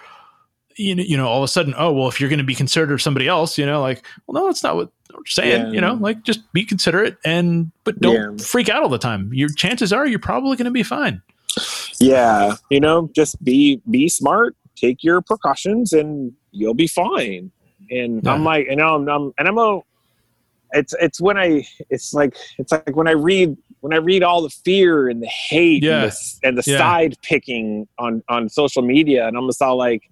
you 0.75 0.95
know, 0.95 1.03
you 1.03 1.15
know 1.17 1.27
all 1.27 1.37
of 1.37 1.43
a 1.43 1.47
sudden 1.47 1.73
oh 1.77 1.91
well 1.91 2.07
if 2.07 2.19
you're 2.19 2.29
going 2.29 2.39
to 2.39 2.43
be 2.43 2.55
considerate 2.55 2.91
of 2.91 3.01
somebody 3.01 3.27
else 3.27 3.57
you 3.57 3.65
know 3.65 3.79
like 3.81 4.03
well 4.27 4.41
no 4.41 4.47
that's 4.47 4.63
not 4.63 4.75
what 4.75 4.89
we're 5.13 5.23
saying 5.25 5.67
Yeah. 5.67 5.71
you 5.71 5.81
know 5.81 5.93
like 5.93 6.23
just 6.23 6.51
be 6.53 6.65
considerate 6.65 7.17
and 7.23 7.71
but 7.83 7.99
don't 7.99 8.39
Yeah. 8.39 8.43
freak 8.45 8.69
out 8.69 8.81
all 8.81 8.89
the 8.89 8.97
time 8.97 9.29
your 9.33 9.49
chances 9.49 9.93
are 9.93 10.07
you're 10.07 10.17
probably 10.19 10.57
going 10.57 10.65
to 10.65 10.71
be 10.71 10.81
fine 10.83 11.21
yeah 11.99 12.55
you 12.69 12.79
know 12.79 13.09
just 13.15 13.41
be 13.43 13.81
be 13.89 14.09
smart 14.09 14.55
take 14.75 15.03
your 15.03 15.21
precautions 15.21 15.93
and 15.93 16.33
you'll 16.51 16.73
be 16.73 16.87
fine 16.87 17.51
and 17.91 18.27
i'm 18.27 18.41
Yeah. 18.41 18.45
like 18.45 18.67
and 18.67 18.81
i'm, 18.81 19.07
I'm 19.07 19.33
and 19.37 19.47
i'm 19.47 19.57
a 19.59 19.79
it's 20.71 20.95
it's 20.99 21.21
when 21.21 21.37
i 21.37 21.63
it's 21.91 22.13
like 22.15 22.35
it's 22.57 22.71
like 22.71 22.95
when 22.95 23.07
i 23.07 23.11
read 23.11 23.55
when 23.83 23.91
i 23.93 23.97
read 23.97 24.23
all 24.23 24.41
the 24.41 24.49
fear 24.49 25.09
and 25.09 25.21
the 25.21 25.27
hate 25.27 25.83
Yeah. 25.83 26.03
and 26.03 26.11
the, 26.11 26.39
and 26.43 26.57
the 26.57 26.63
Yeah. 26.65 26.77
side 26.77 27.17
picking 27.21 27.85
on 27.99 28.23
on 28.29 28.47
social 28.49 28.81
media 28.81 29.27
and 29.27 29.35
i'm 29.37 29.47
just 29.47 29.61
all 29.61 29.77
like 29.77 30.03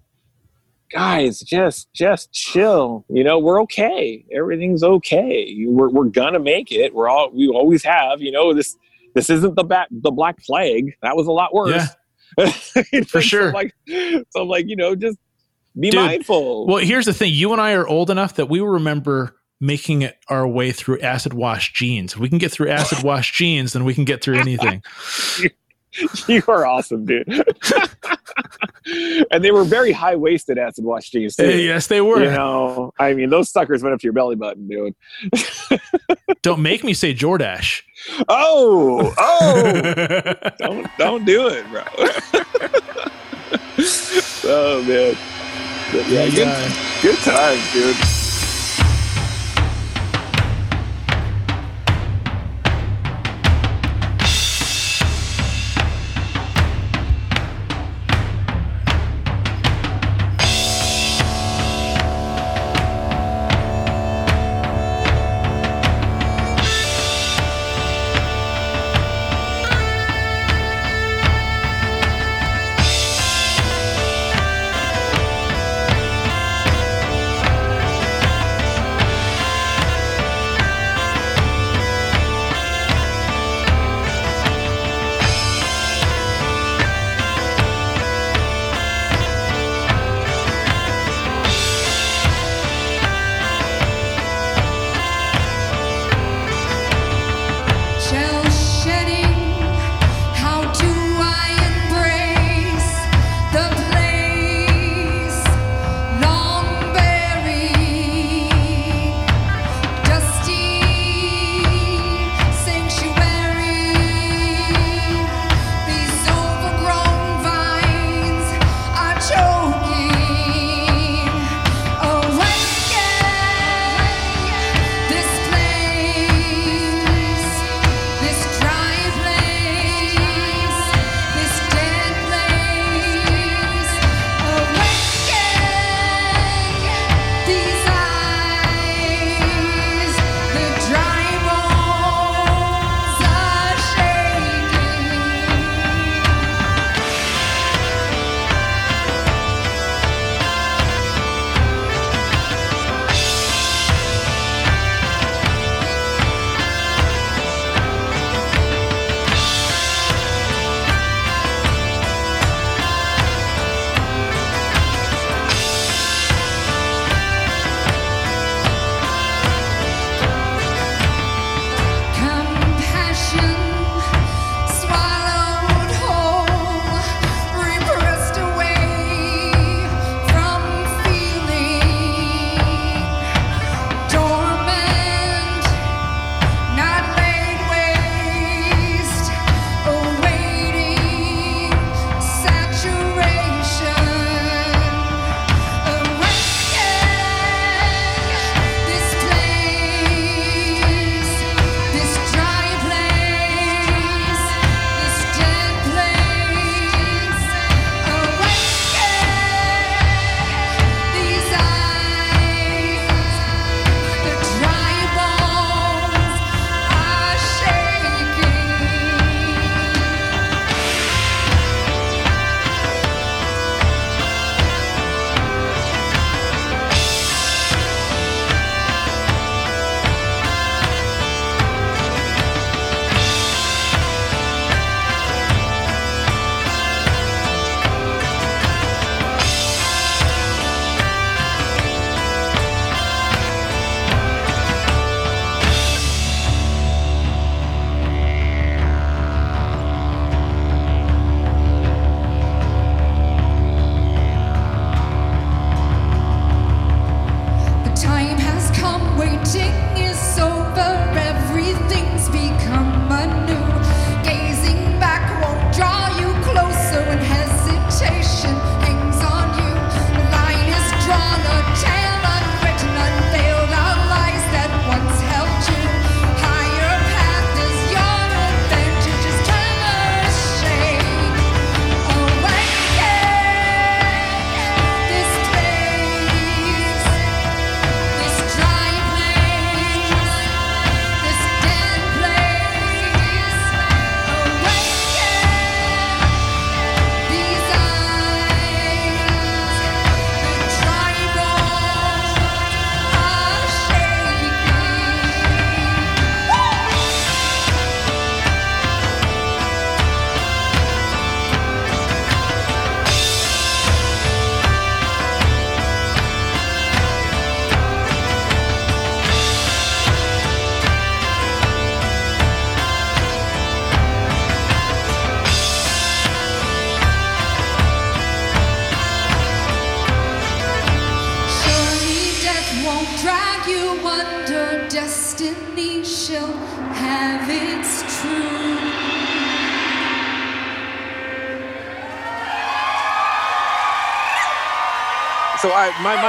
guys 0.90 1.40
just 1.40 1.90
just 1.94 2.30
chill 2.32 3.04
you 3.08 3.24
know 3.24 3.38
we're 3.38 3.62
okay 3.62 4.24
everything's 4.30 4.82
okay 4.84 5.64
we're, 5.66 5.88
we're 5.88 6.04
gonna 6.04 6.38
make 6.38 6.70
it 6.70 6.94
we're 6.94 7.08
all 7.08 7.30
we 7.32 7.48
always 7.48 7.82
have 7.82 8.20
you 8.20 8.30
know 8.30 8.52
this 8.52 8.76
this 9.14 9.30
isn't 9.30 9.56
the 9.56 9.64
back 9.64 9.88
the 9.90 10.10
black 10.10 10.36
plague 10.44 10.92
that 11.02 11.16
was 11.16 11.26
a 11.26 11.32
lot 11.32 11.54
worse 11.54 11.70
Yeah. 11.72 11.88
For 13.06 13.06
So, 13.06 13.20
sure. 13.20 13.52
like 13.52 13.74
so 13.88 14.42
I'm 14.42 14.48
like 14.48 14.66
you 14.68 14.76
know 14.76 14.94
just 14.94 15.16
be 15.80 15.88
Dude, 15.88 16.00
mindful 16.00 16.66
well 16.66 16.76
here's 16.84 17.06
the 17.06 17.14
thing 17.14 17.32
you 17.32 17.52
and 17.52 17.60
i 17.60 17.72
are 17.72 17.88
old 17.88 18.10
enough 18.10 18.34
that 18.34 18.50
we 18.50 18.60
will 18.60 18.68
remember 18.68 19.34
making 19.62 20.02
it 20.02 20.18
our 20.28 20.46
way 20.46 20.72
through 20.72 20.98
acid 21.00 21.32
wash 21.32 21.72
jeans 21.72 22.12
if 22.14 22.18
we 22.18 22.28
can 22.28 22.36
get 22.38 22.50
through 22.52 22.68
acid 22.68 23.02
wash 23.04 23.32
jeans 23.32 23.72
then 23.72 23.84
we 23.84 23.94
can 23.94 24.04
get 24.04 24.20
through 24.22 24.36
anything 24.36 24.82
you 26.28 26.42
are 26.48 26.66
awesome 26.66 27.04
dude 27.04 27.26
and 29.30 29.44
they 29.44 29.50
were 29.52 29.62
very 29.64 29.92
high-waisted 29.92 30.58
acid 30.58 30.84
wash 30.84 31.10
jeans 31.10 31.36
too. 31.36 31.44
Eh, 31.44 31.56
yes 31.58 31.86
they 31.86 32.00
were 32.00 32.22
you 32.22 32.30
know 32.30 32.92
i 32.98 33.12
mean 33.14 33.30
those 33.30 33.50
suckers 33.50 33.82
went 33.82 33.94
up 33.94 34.00
to 34.00 34.04
your 34.04 34.12
belly 34.12 34.34
button 34.36 34.66
dude 34.66 34.94
don't 36.42 36.60
make 36.60 36.82
me 36.82 36.92
say 36.92 37.14
Jordache 37.14 37.82
oh 38.28 39.14
oh 39.16 40.34
don't 40.58 40.88
don't 40.98 41.24
do 41.24 41.46
it, 41.46 41.64
bro. 41.70 41.84
oh 44.44 44.82
man, 44.82 45.16
yeah, 46.10 46.28
good, 46.28 46.36
Yeah. 46.36 47.00
good 47.02 47.18
times, 47.18 47.72
dude. 47.72 47.96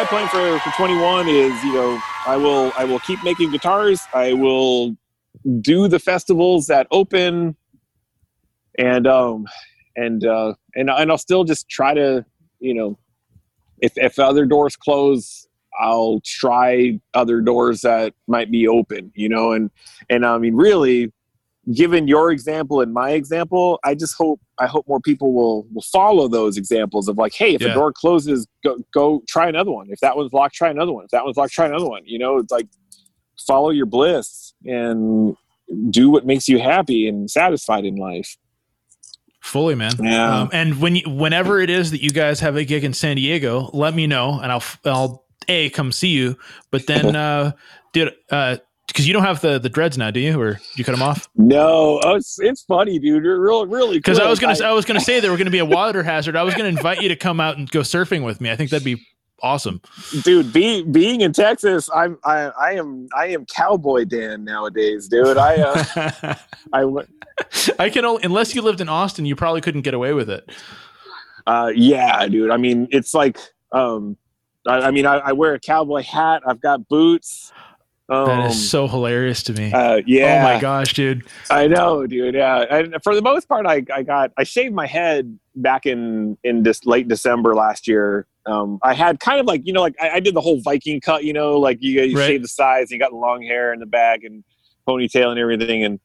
My, 0.03 0.09
plan 0.09 0.27
for, 0.27 0.59
for 0.69 0.75
21 0.75 1.27
is 1.27 1.63
you 1.63 1.73
know 1.73 2.01
I 2.25 2.35
will 2.37 2.71
I 2.77 2.85
will 2.85 2.99
keep 2.99 3.23
making 3.23 3.51
guitars. 3.51 4.01
I 4.13 4.33
will 4.33 4.95
do 5.61 5.87
the 5.87 5.99
festivals 5.99 6.67
that 6.67 6.87
open, 6.91 7.55
and 8.77 9.07
um 9.07 9.45
and 9.95 10.25
uh 10.25 10.55
and 10.75 10.89
and 10.89 11.11
I'll 11.11 11.17
still 11.17 11.43
just 11.43 11.69
try 11.69 11.93
to 11.93 12.25
you 12.59 12.73
know 12.73 12.97
if 13.79 13.93
if 13.97 14.19
other 14.19 14.45
doors 14.45 14.75
close. 14.75 15.47
I'll 15.79 16.21
try 16.23 16.99
other 17.15 17.41
doors 17.41 17.81
that 17.81 18.13
might 18.27 18.51
be 18.51 18.67
open, 18.67 19.11
you 19.15 19.27
know, 19.27 19.53
and 19.53 19.71
and 20.09 20.25
I 20.25 20.37
mean, 20.37 20.55
really, 20.55 21.11
given 21.71 22.07
your 22.07 22.31
example 22.31 22.81
and 22.81 22.93
my 22.93 23.11
example, 23.11 23.79
I 23.83 23.95
just 23.95 24.15
hope 24.15 24.41
I 24.59 24.67
hope 24.67 24.87
more 24.87 24.99
people 24.99 25.33
will 25.33 25.65
will 25.73 25.81
follow 25.83 26.27
those 26.27 26.57
examples 26.57 27.07
of 27.07 27.17
like, 27.17 27.33
hey, 27.33 27.53
if 27.55 27.61
Yeah. 27.61 27.69
a 27.69 27.73
door 27.73 27.93
closes, 27.93 28.47
go 28.63 28.77
go 28.93 29.23
try 29.27 29.47
another 29.47 29.71
one. 29.71 29.87
If 29.89 29.99
that 30.01 30.17
one's 30.17 30.33
locked, 30.33 30.55
try 30.55 30.69
another 30.69 30.91
one. 30.91 31.05
If 31.05 31.11
that 31.11 31.23
one's 31.23 31.37
locked, 31.37 31.53
try 31.53 31.65
another 31.67 31.87
one. 31.87 32.01
You 32.05 32.19
know, 32.19 32.37
it's 32.37 32.51
like 32.51 32.67
follow 33.47 33.69
your 33.69 33.85
bliss 33.85 34.53
and 34.65 35.35
do 35.89 36.09
what 36.09 36.25
makes 36.25 36.47
you 36.47 36.59
happy 36.59 37.07
and 37.07 37.29
satisfied 37.31 37.85
in 37.85 37.95
life. 37.95 38.37
Fully, 39.41 39.75
man. 39.75 39.91
Yeah. 39.99 40.41
Um, 40.41 40.49
and 40.53 40.79
when 40.81 40.95
you, 40.95 41.09
whenever 41.09 41.59
it 41.59 41.69
is 41.69 41.91
that 41.91 42.01
you 42.01 42.11
guys 42.11 42.39
have 42.39 42.55
a 42.55 42.63
gig 42.63 42.83
in 42.85 42.93
San 42.93 43.17
Diego, 43.17 43.69
let 43.73 43.93
me 43.93 44.07
know, 44.07 44.39
and 44.41 44.51
I'll 44.51 44.63
I'll 44.85 45.25
a 45.49 45.69
come 45.71 45.91
see 45.91 46.09
you. 46.09 46.37
But 46.71 46.87
then, 46.87 47.15
uh, 47.15 47.51
dude, 47.91 48.13
uh, 48.31 48.57
because 48.93 49.07
you 49.07 49.13
don't 49.13 49.23
have 49.23 49.41
the 49.41 49.57
the 49.57 49.69
dreads 49.69 49.97
now, 49.97 50.11
do 50.11 50.19
you? 50.19 50.39
Or 50.39 50.59
you 50.75 50.83
cut 50.83 50.91
them 50.91 51.01
off? 51.01 51.27
No, 51.35 51.99
oh, 52.03 52.15
it's 52.15 52.39
it's 52.39 52.61
funny, 52.61 52.99
dude. 52.99 53.23
You're 53.23 53.39
real, 53.39 53.65
really. 53.65 53.97
Because 53.97 54.19
I 54.19 54.29
was 54.29 54.39
gonna 54.39 54.55
I, 54.63 54.71
was 54.71 54.85
gonna 54.85 55.01
say 55.01 55.19
there 55.19 55.31
were 55.31 55.37
gonna 55.37 55.49
be 55.49 55.59
a 55.59 55.65
water 55.65 56.03
hazard. 56.03 56.35
I 56.35 56.43
was 56.43 56.53
gonna 56.53 56.69
invite 56.69 57.01
you 57.01 57.09
to 57.09 57.15
come 57.15 57.39
out 57.39 57.57
and 57.57 57.69
go 57.71 57.79
surfing 57.79 58.23
with 58.23 58.39
me. 58.39 58.51
I 58.51 58.55
think 58.55 58.69
that'd 58.69 58.85
be 58.85 59.03
awesome. 59.41 59.81
dude 60.23 60.53
being 60.53 60.89
being 60.93 61.19
in 61.19 61.33
texas 61.33 61.89
i'm 61.93 62.17
i 62.23 62.43
i 62.57 62.71
am 62.71 63.09
i 63.13 63.27
am 63.27 63.45
cowboy 63.45 64.05
dan 64.05 64.41
nowadays 64.45 65.09
dude 65.09 65.37
i 65.37 65.55
uh 65.57 66.35
i 66.73 66.85
I 67.77 67.89
can 67.89 68.05
only 68.05 68.23
unless 68.23 68.53
you 68.53 68.61
lived 68.61 68.79
in 68.79 68.87
Austin, 68.87 69.25
you 69.25 69.35
probably 69.35 69.59
couldn't 69.59 69.81
get 69.81 69.95
away 69.95 70.13
with 70.13 70.29
it. 70.29 70.49
uh 71.45 71.71
yeah 71.75 72.25
dude 72.27 72.51
i 72.51 72.57
mean 72.57 72.87
it's 72.91 73.13
like 73.13 73.37
um 73.73 74.15
i, 74.65 74.81
I 74.81 74.91
mean 74.91 75.05
I, 75.05 75.17
I 75.17 75.31
wear 75.33 75.53
a 75.55 75.59
cowboy 75.59 76.03
hat 76.03 76.41
i've 76.47 76.61
got 76.61 76.87
boots 76.87 77.51
um, 78.09 78.25
That 78.25 78.51
is 78.51 78.69
so 78.69 78.87
hilarious 78.87 79.43
to 79.43 79.53
me. 79.53 79.71
uh, 79.71 80.01
yeah 80.05 80.39
Oh 80.39 80.53
my 80.55 80.59
gosh, 80.59 80.93
dude. 80.93 81.23
I 81.49 81.67
know, 81.67 82.05
dude. 82.05 82.35
Yeah, 82.35 82.59
and 82.69 82.95
for 83.03 83.15
the 83.15 83.21
most 83.21 83.47
part, 83.47 83.65
I, 83.65 83.83
I 83.93 84.03
got 84.03 84.31
I 84.37 84.43
shaved 84.43 84.73
my 84.75 84.87
head 84.87 85.37
back 85.55 85.85
in 85.85 86.37
in 86.43 86.63
this 86.63 86.85
late 86.85 87.07
December 87.07 87.55
last 87.55 87.87
year. 87.87 88.27
Um, 88.45 88.77
I 88.83 88.93
had 88.93 89.19
kind 89.21 89.39
of 89.39 89.45
like 89.45 89.61
you 89.65 89.71
know 89.73 89.81
like 89.81 89.95
I, 90.01 90.11
I 90.11 90.19
did 90.19 90.35
the 90.35 90.41
whole 90.41 90.59
Viking 90.61 90.99
cut, 90.99 91.23
you 91.23 91.31
know, 91.33 91.57
like 91.59 91.77
you, 91.81 92.01
you 92.01 92.17
Right. 92.17 92.27
shave 92.27 92.41
the 92.41 92.47
sides, 92.49 92.91
you 92.91 92.99
got 92.99 93.11
the 93.11 93.17
long 93.17 93.41
hair 93.41 93.71
in 93.73 93.79
the 93.79 93.85
back 93.85 94.23
and 94.23 94.43
ponytail 94.87 95.29
and 95.29 95.39
everything, 95.39 95.83
and 95.85 95.99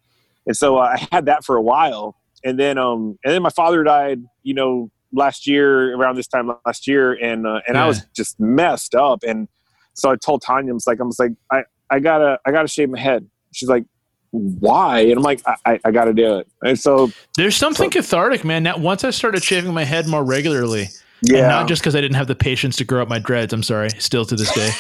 and 0.46 0.56
so 0.56 0.78
I 0.78 1.04
had 1.10 1.26
that 1.26 1.44
for 1.44 1.56
a 1.56 1.62
while, 1.62 2.14
and 2.44 2.58
then 2.58 2.78
um 2.78 3.18
and 3.24 3.34
then 3.34 3.42
my 3.42 3.50
father 3.50 3.82
died, 3.82 4.22
you 4.44 4.54
know, 4.54 4.90
last 5.12 5.46
year 5.48 5.96
around 5.96 6.14
this 6.16 6.28
time 6.28 6.52
last 6.64 6.86
year, 6.86 7.12
and 7.14 7.44
uh, 7.46 7.60
and 7.66 7.74
Yeah. 7.74 7.84
I 7.84 7.86
was 7.88 8.02
just 8.14 8.38
messed 8.38 8.94
up, 8.94 9.24
and 9.26 9.48
so 9.94 10.10
I 10.10 10.16
told 10.16 10.42
Tanya, 10.42 10.70
I 10.70 10.74
was 10.74 10.86
like, 10.86 11.00
I 11.00 11.02
was 11.04 11.18
like, 11.18 11.32
I 11.50 11.62
I 11.90 12.00
gotta 12.00 12.38
I 12.46 12.50
gotta 12.52 12.68
shave 12.68 12.90
my 12.90 12.98
head. 13.00 13.26
She's 13.52 13.68
like 13.68 13.84
why? 14.30 15.00
And 15.00 15.12
I'm 15.16 15.22
like, 15.22 15.40
I, 15.46 15.54
I, 15.64 15.80
I 15.86 15.90
got 15.90 16.04
to 16.04 16.12
do 16.12 16.36
it. 16.36 16.46
And 16.60 16.78
so, 16.78 17.10
There's 17.38 17.56
something 17.56 17.88
cathartic, 17.88 18.44
man. 18.44 18.62
Now, 18.62 18.76
once 18.76 19.02
I 19.02 19.08
started 19.08 19.42
shaving 19.42 19.72
my 19.72 19.84
head 19.84 20.06
more 20.06 20.22
regularly, 20.22 20.88
yeah, 21.22 21.38
and 21.38 21.48
not 21.48 21.66
just 21.66 21.80
because 21.80 21.96
I 21.96 22.02
didn't 22.02 22.16
have 22.16 22.26
the 22.26 22.34
patience 22.34 22.76
to 22.76 22.84
grow 22.84 23.00
up 23.00 23.08
my 23.08 23.18
dreads. 23.18 23.54
I'm 23.54 23.62
sorry, 23.62 23.88
still 23.98 24.26
to 24.26 24.36
this 24.36 24.52
day. 24.52 24.70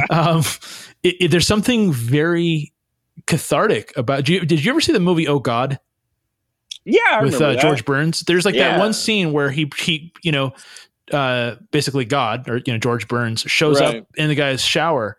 um, 0.10 0.42
it, 1.02 1.16
it- 1.20 1.30
there's 1.30 1.46
something 1.46 1.90
very 1.90 2.70
cathartic 3.26 3.94
about. 3.96 4.24
Did 4.24 4.28
you, 4.28 4.40
did 4.40 4.62
you 4.62 4.70
ever 4.72 4.82
see 4.82 4.92
the 4.92 5.00
movie 5.00 5.26
Oh 5.26 5.38
God 5.38 5.78
yeah, 6.84 7.00
I 7.12 7.22
with 7.22 7.34
uh, 7.34 7.52
that. 7.52 7.60
George 7.60 7.84
Burns? 7.86 8.20
There's 8.20 8.44
like 8.44 8.54
that 8.56 8.78
one 8.78 8.92
scene 8.92 9.32
where 9.32 9.50
he 9.50 9.70
he 9.78 10.12
you 10.22 10.32
know 10.32 10.52
uh, 11.12 11.56
basically 11.70 12.04
God 12.04 12.46
or 12.48 12.58
you 12.58 12.72
know 12.74 12.78
George 12.78 13.08
Burns 13.08 13.40
shows 13.42 13.80
Right. 13.80 13.96
up 14.02 14.06
in 14.16 14.28
the 14.28 14.34
guy's 14.34 14.62
shower. 14.62 15.16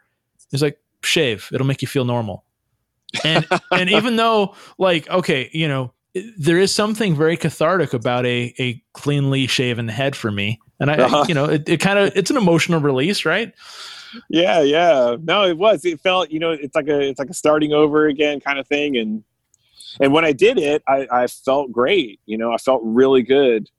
He's 0.51 0.61
like, 0.61 0.79
shave. 1.03 1.49
It'll 1.53 1.67
make 1.67 1.81
you 1.81 1.87
feel 1.87 2.05
normal. 2.05 2.43
And 3.23 3.45
and 3.71 3.89
even 3.89 4.15
though 4.15 4.55
like 4.77 5.09
okay, 5.09 5.49
you 5.53 5.67
know, 5.67 5.93
there 6.37 6.57
is 6.57 6.73
something 6.73 7.15
very 7.15 7.37
cathartic 7.37 7.93
about 7.93 8.25
a 8.25 8.53
a 8.59 8.83
cleanly 8.93 9.47
shaven 9.47 9.87
head 9.87 10.15
for 10.15 10.31
me. 10.31 10.59
And 10.79 10.89
I, 10.91 10.95
Uh-huh. 10.95 11.25
you 11.27 11.33
know, 11.33 11.45
it, 11.45 11.67
it 11.67 11.77
kind 11.79 11.99
of 11.99 12.15
it's 12.15 12.31
an 12.31 12.37
emotional 12.37 12.79
release, 12.79 13.25
right? 13.25 13.53
Yeah, 14.29 14.61
yeah. 14.61 15.17
No, 15.21 15.43
it 15.45 15.57
was. 15.57 15.85
It 15.85 15.99
felt, 16.01 16.31
you 16.31 16.39
know, 16.39 16.49
it's 16.51 16.73
like 16.75 16.87
a, 16.87 16.99
it's 16.99 17.19
like 17.19 17.29
a 17.29 17.33
starting 17.33 17.73
over 17.73 18.07
again 18.07 18.39
kind 18.39 18.57
of 18.57 18.67
thing. 18.67 18.97
And, 18.97 19.23
and 19.99 20.13
when 20.13 20.25
I 20.25 20.31
did 20.31 20.57
it, 20.57 20.81
I, 20.87 21.07
I 21.11 21.27
felt 21.27 21.71
great. 21.71 22.19
You 22.25 22.35
know, 22.37 22.51
I 22.51 22.57
felt 22.57 22.81
really 22.83 23.21
good. 23.21 23.69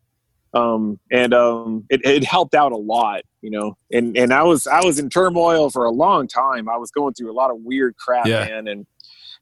Um, 0.52 0.98
and 1.12 1.32
um, 1.32 1.84
it, 1.90 2.00
it 2.04 2.24
helped 2.24 2.54
out 2.54 2.72
a 2.72 2.76
lot. 2.76 3.22
You 3.42 3.50
know, 3.50 3.76
and 3.92 4.16
and 4.16 4.34
I 4.34 4.42
was 4.42 4.66
I 4.66 4.84
was 4.84 4.98
in 4.98 5.08
turmoil 5.08 5.70
for 5.70 5.84
a 5.84 5.90
long 5.90 6.26
time. 6.28 6.68
I 6.68 6.76
was 6.76 6.90
going 6.90 7.14
through 7.14 7.30
a 7.30 7.34
lot 7.34 7.50
of 7.50 7.58
weird 7.60 7.96
crap, 7.96 8.26
Yeah. 8.26 8.44
man. 8.44 8.68
And 8.68 8.86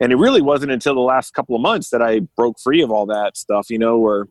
and 0.01 0.13
it 0.13 0.17
really 0.17 0.41
wasn't 0.43 0.71
until 0.71 0.95
the 0.95 1.01
last 1.01 1.35
couple 1.35 1.57
of 1.57 1.63
months 1.63 1.91
that 1.91 2.01
I 2.01 2.21
broke 2.37 2.61
free 2.61 2.83
of 2.83 2.91
all 2.93 3.07
that 3.07 3.37
stuff. 3.37 3.71
You 3.71 3.79
know, 3.79 3.99
where, 3.99 4.29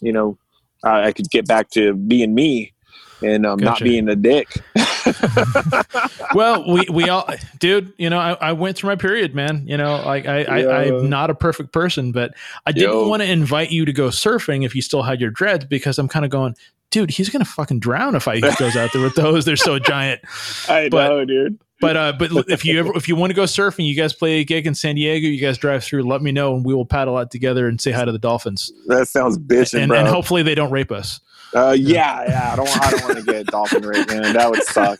you 0.00 0.12
know, 0.12 0.38
I, 0.84 1.06
I 1.06 1.12
could 1.12 1.30
get 1.30 1.46
back 1.48 1.70
to 1.70 1.94
being 1.94 2.34
me 2.34 2.74
and 3.22 3.44
um, 3.46 3.58
not 3.58 3.80
being 3.80 4.08
a 4.08 4.16
dick. 4.16 4.48
well, 6.34 6.70
we 6.70 6.86
we 6.90 7.08
all, 7.08 7.28
dude. 7.58 7.92
You 7.98 8.10
know, 8.10 8.18
I, 8.18 8.32
I 8.34 8.52
went 8.52 8.76
through 8.76 8.88
my 8.88 8.96
period, 8.96 9.34
man. 9.34 9.64
You 9.66 9.76
know, 9.76 10.02
like 10.04 10.26
I, 10.26 10.44
I 10.44 10.58
Yeah. 10.58 10.68
I'm 10.98 11.08
not 11.08 11.30
a 11.30 11.34
perfect 11.34 11.72
person, 11.72 12.12
but 12.12 12.34
I 12.66 12.72
didn't 12.72 12.90
Yo. 12.92 13.08
want 13.08 13.22
to 13.22 13.30
invite 13.30 13.70
you 13.70 13.84
to 13.84 13.92
go 13.92 14.08
surfing 14.08 14.64
if 14.64 14.74
you 14.74 14.82
still 14.82 15.02
had 15.02 15.20
your 15.20 15.30
dreads 15.30 15.64
because 15.64 15.98
I'm 15.98 16.08
kind 16.08 16.24
of 16.24 16.30
going, 16.30 16.54
dude. 16.90 17.10
He's 17.10 17.28
gonna 17.28 17.44
fucking 17.44 17.80
drown 17.80 18.14
if 18.14 18.28
I 18.28 18.36
he 18.36 18.40
goes 18.42 18.76
out 18.76 18.92
there 18.92 19.02
with 19.02 19.14
those. 19.14 19.44
They're 19.44 19.56
so 19.56 19.78
giant. 19.78 20.20
I 20.68 20.88
But- 20.88 21.08
know, 21.08 21.24
dude. 21.24 21.58
But 21.80 21.96
uh, 21.96 22.12
but 22.18 22.32
if 22.48 22.64
you 22.64 22.80
ever 22.80 22.90
if 22.96 23.06
you 23.06 23.14
want 23.14 23.30
to 23.30 23.34
go 23.34 23.44
surfing, 23.44 23.86
you 23.86 23.94
guys 23.94 24.12
play 24.12 24.40
a 24.40 24.44
gig 24.44 24.66
in 24.66 24.74
San 24.74 24.96
Diego. 24.96 25.28
You 25.28 25.40
guys 25.40 25.56
drive 25.58 25.84
through. 25.84 26.02
Let 26.02 26.22
me 26.22 26.32
know, 26.32 26.56
and 26.56 26.64
we 26.64 26.74
will 26.74 26.84
paddle 26.84 27.16
out 27.16 27.30
together 27.30 27.68
and 27.68 27.80
say 27.80 27.92
hi 27.92 28.04
to 28.04 28.10
the 28.10 28.18
dolphins. 28.18 28.72
That 28.88 29.06
sounds 29.06 29.38
bitchin', 29.38 29.82
And, 29.82 29.88
bro. 29.90 29.98
and 30.00 30.08
hopefully 30.08 30.42
they 30.42 30.56
don't 30.56 30.72
rape 30.72 30.90
us. 30.90 31.20
Uh, 31.54 31.76
yeah, 31.78 32.24
yeah. 32.28 32.52
I 32.52 32.56
don't. 32.56 32.84
I 32.84 32.90
don't 32.90 33.02
want 33.04 33.16
to 33.18 33.22
get 33.24 33.46
dolphin 33.48 33.82
rate, 33.82 34.08
man. 34.08 34.34
That 34.34 34.50
would 34.50 34.62
suck. 34.64 34.98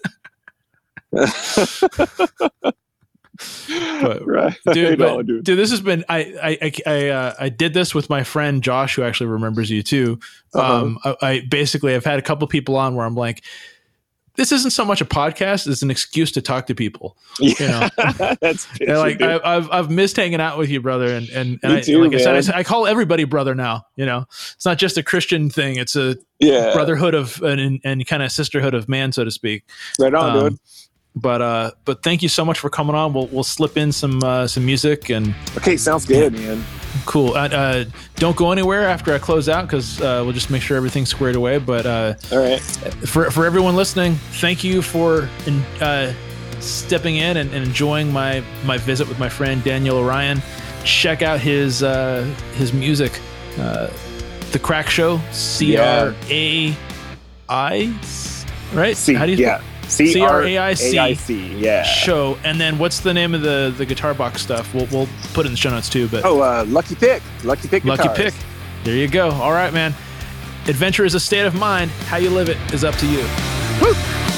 But, 3.40 4.26
right. 4.26 4.56
dude, 4.72 4.98
but, 4.98 5.26
dude. 5.26 5.44
this 5.44 5.70
has 5.70 5.80
been 5.80 6.04
I 6.08 6.18
I 6.42 6.58
I 6.62 6.72
I, 6.86 7.08
uh, 7.08 7.34
I 7.40 7.48
did 7.48 7.74
this 7.74 7.94
with 7.94 8.10
my 8.10 8.24
friend 8.24 8.62
Josh, 8.62 8.96
who 8.96 9.02
actually 9.02 9.28
remembers 9.28 9.70
you 9.70 9.82
too. 9.82 10.18
Uh-huh. 10.54 10.74
Um, 10.74 10.98
I, 11.04 11.16
I 11.22 11.40
basically 11.40 11.94
I've 11.94 12.04
had 12.04 12.18
a 12.18 12.22
couple 12.22 12.46
people 12.48 12.76
on 12.76 12.94
where 12.94 13.06
I'm 13.06 13.14
like, 13.14 13.42
this 14.38 14.52
isn't 14.52 14.70
so 14.70 14.84
much 14.84 15.00
a 15.00 15.04
podcast; 15.04 15.66
it's 15.66 15.82
an 15.82 15.90
excuse 15.90 16.30
to 16.32 16.40
talk 16.40 16.66
to 16.68 16.74
people. 16.74 17.16
Yeah. 17.40 17.88
know. 17.98 18.34
That's 18.40 18.68
like. 18.80 19.20
I, 19.20 19.40
I've 19.44 19.68
I've 19.70 19.90
missed 19.90 20.16
hanging 20.16 20.40
out 20.40 20.56
with 20.56 20.70
you, 20.70 20.80
brother, 20.80 21.08
and 21.08 21.28
and, 21.30 21.58
and 21.64 21.72
I, 21.72 21.80
too, 21.80 22.02
like 22.04 22.14
I 22.14 22.22
said, 22.22 22.54
I 22.54 22.60
I, 22.60 22.62
call 22.62 22.86
everybody 22.86 23.24
brother 23.24 23.56
now. 23.56 23.82
You 23.96 24.06
know, 24.06 24.26
it's 24.28 24.64
not 24.64 24.78
just 24.78 24.96
a 24.96 25.02
Christian 25.02 25.50
thing; 25.50 25.76
it's 25.76 25.96
a 25.96 26.16
yeah. 26.38 26.72
brotherhood 26.72 27.14
of 27.14 27.42
and, 27.42 27.80
and 27.84 28.06
kind 28.06 28.22
of 28.22 28.30
sisterhood 28.30 28.74
of 28.74 28.88
man, 28.88 29.10
so 29.10 29.24
to 29.24 29.30
speak. 29.32 29.64
Right 29.98 30.14
on, 30.14 30.36
Um, 30.36 30.48
dude. 30.50 30.58
But 31.16 31.42
uh, 31.42 31.70
but 31.84 32.04
thank 32.04 32.22
you 32.22 32.28
so 32.28 32.44
much 32.44 32.60
for 32.60 32.70
coming 32.70 32.94
on. 32.94 33.12
We'll 33.12 33.26
we'll 33.26 33.42
slip 33.42 33.76
in 33.76 33.90
some 33.90 34.22
uh, 34.22 34.46
some 34.46 34.64
music 34.64 35.10
and 35.10 35.34
Okay, 35.56 35.76
sounds 35.76 36.06
good, 36.06 36.32
man. 36.32 36.64
Cool. 37.06 37.34
Uh, 37.34 37.48
uh, 37.48 37.84
don't 38.16 38.36
go 38.36 38.52
anywhere 38.52 38.88
after 38.88 39.14
I 39.14 39.18
close 39.18 39.48
out 39.48 39.66
because 39.66 40.00
uh, 40.00 40.22
we'll 40.24 40.32
just 40.32 40.50
make 40.50 40.62
sure 40.62 40.76
everything's 40.76 41.08
squared 41.08 41.36
away. 41.36 41.58
But 41.58 41.86
uh, 41.86 42.14
All 42.32 42.38
right. 42.38 42.60
for 42.60 43.30
for 43.30 43.46
everyone 43.46 43.76
listening, 43.76 44.14
thank 44.40 44.62
you 44.64 44.82
for 44.82 45.28
in, 45.46 45.60
uh, 45.80 46.12
stepping 46.60 47.16
in 47.16 47.36
and, 47.36 47.52
and 47.52 47.64
enjoying 47.64 48.12
my 48.12 48.42
my 48.64 48.78
visit 48.78 49.08
with 49.08 49.18
my 49.18 49.28
friend 49.28 49.62
Daniel 49.64 49.98
O'Ryan. 49.98 50.42
Check 50.84 51.22
out 51.22 51.40
his 51.40 51.82
uh, 51.82 52.22
his 52.54 52.72
music, 52.72 53.20
uh, 53.58 53.88
the 54.52 54.58
Craic 54.58 54.88
Show, 54.88 55.20
C 55.32 55.76
R 55.76 56.14
A 56.30 56.76
I, 57.48 57.98
right? 58.72 58.96
C. 58.96 59.14
How 59.14 59.26
do 59.26 59.32
you 59.32 59.38
yeah. 59.38 59.60
C 59.88 60.20
R 60.20 60.42
A 60.42 60.58
I 60.58 60.74
C. 60.74 61.54
Yeah. 61.56 61.82
show? 61.82 62.38
And 62.44 62.60
then 62.60 62.78
what's 62.78 63.00
the 63.00 63.12
name 63.14 63.34
of 63.34 63.42
the 63.42 63.74
the 63.76 63.86
guitar 63.86 64.14
box 64.14 64.42
stuff? 64.42 64.72
We'll 64.74 64.86
we'll 64.92 65.08
put 65.32 65.44
it 65.44 65.48
in 65.48 65.52
the 65.52 65.58
show 65.58 65.70
notes 65.70 65.88
too. 65.88 66.08
But 66.08 66.24
Oh, 66.24 66.40
uh, 66.40 66.64
Lucky 66.68 66.94
Pick. 66.94 67.22
Lucky 67.44 67.68
Pick. 67.68 67.84
lucky 67.84 68.02
Guitars. 68.08 68.16
pick. 68.18 68.34
There 68.84 68.94
you 68.96 69.08
go. 69.08 69.30
All 69.30 69.52
right, 69.52 69.72
man. 69.72 69.94
Adventure 70.66 71.04
is 71.04 71.14
a 71.14 71.20
state 71.20 71.46
of 71.46 71.54
mind. 71.54 71.90
How 72.08 72.18
you 72.18 72.30
live 72.30 72.48
it 72.48 72.58
is 72.72 72.84
up 72.84 72.94
to 72.96 73.06
you. 73.06 73.20
Woo! 73.82 74.37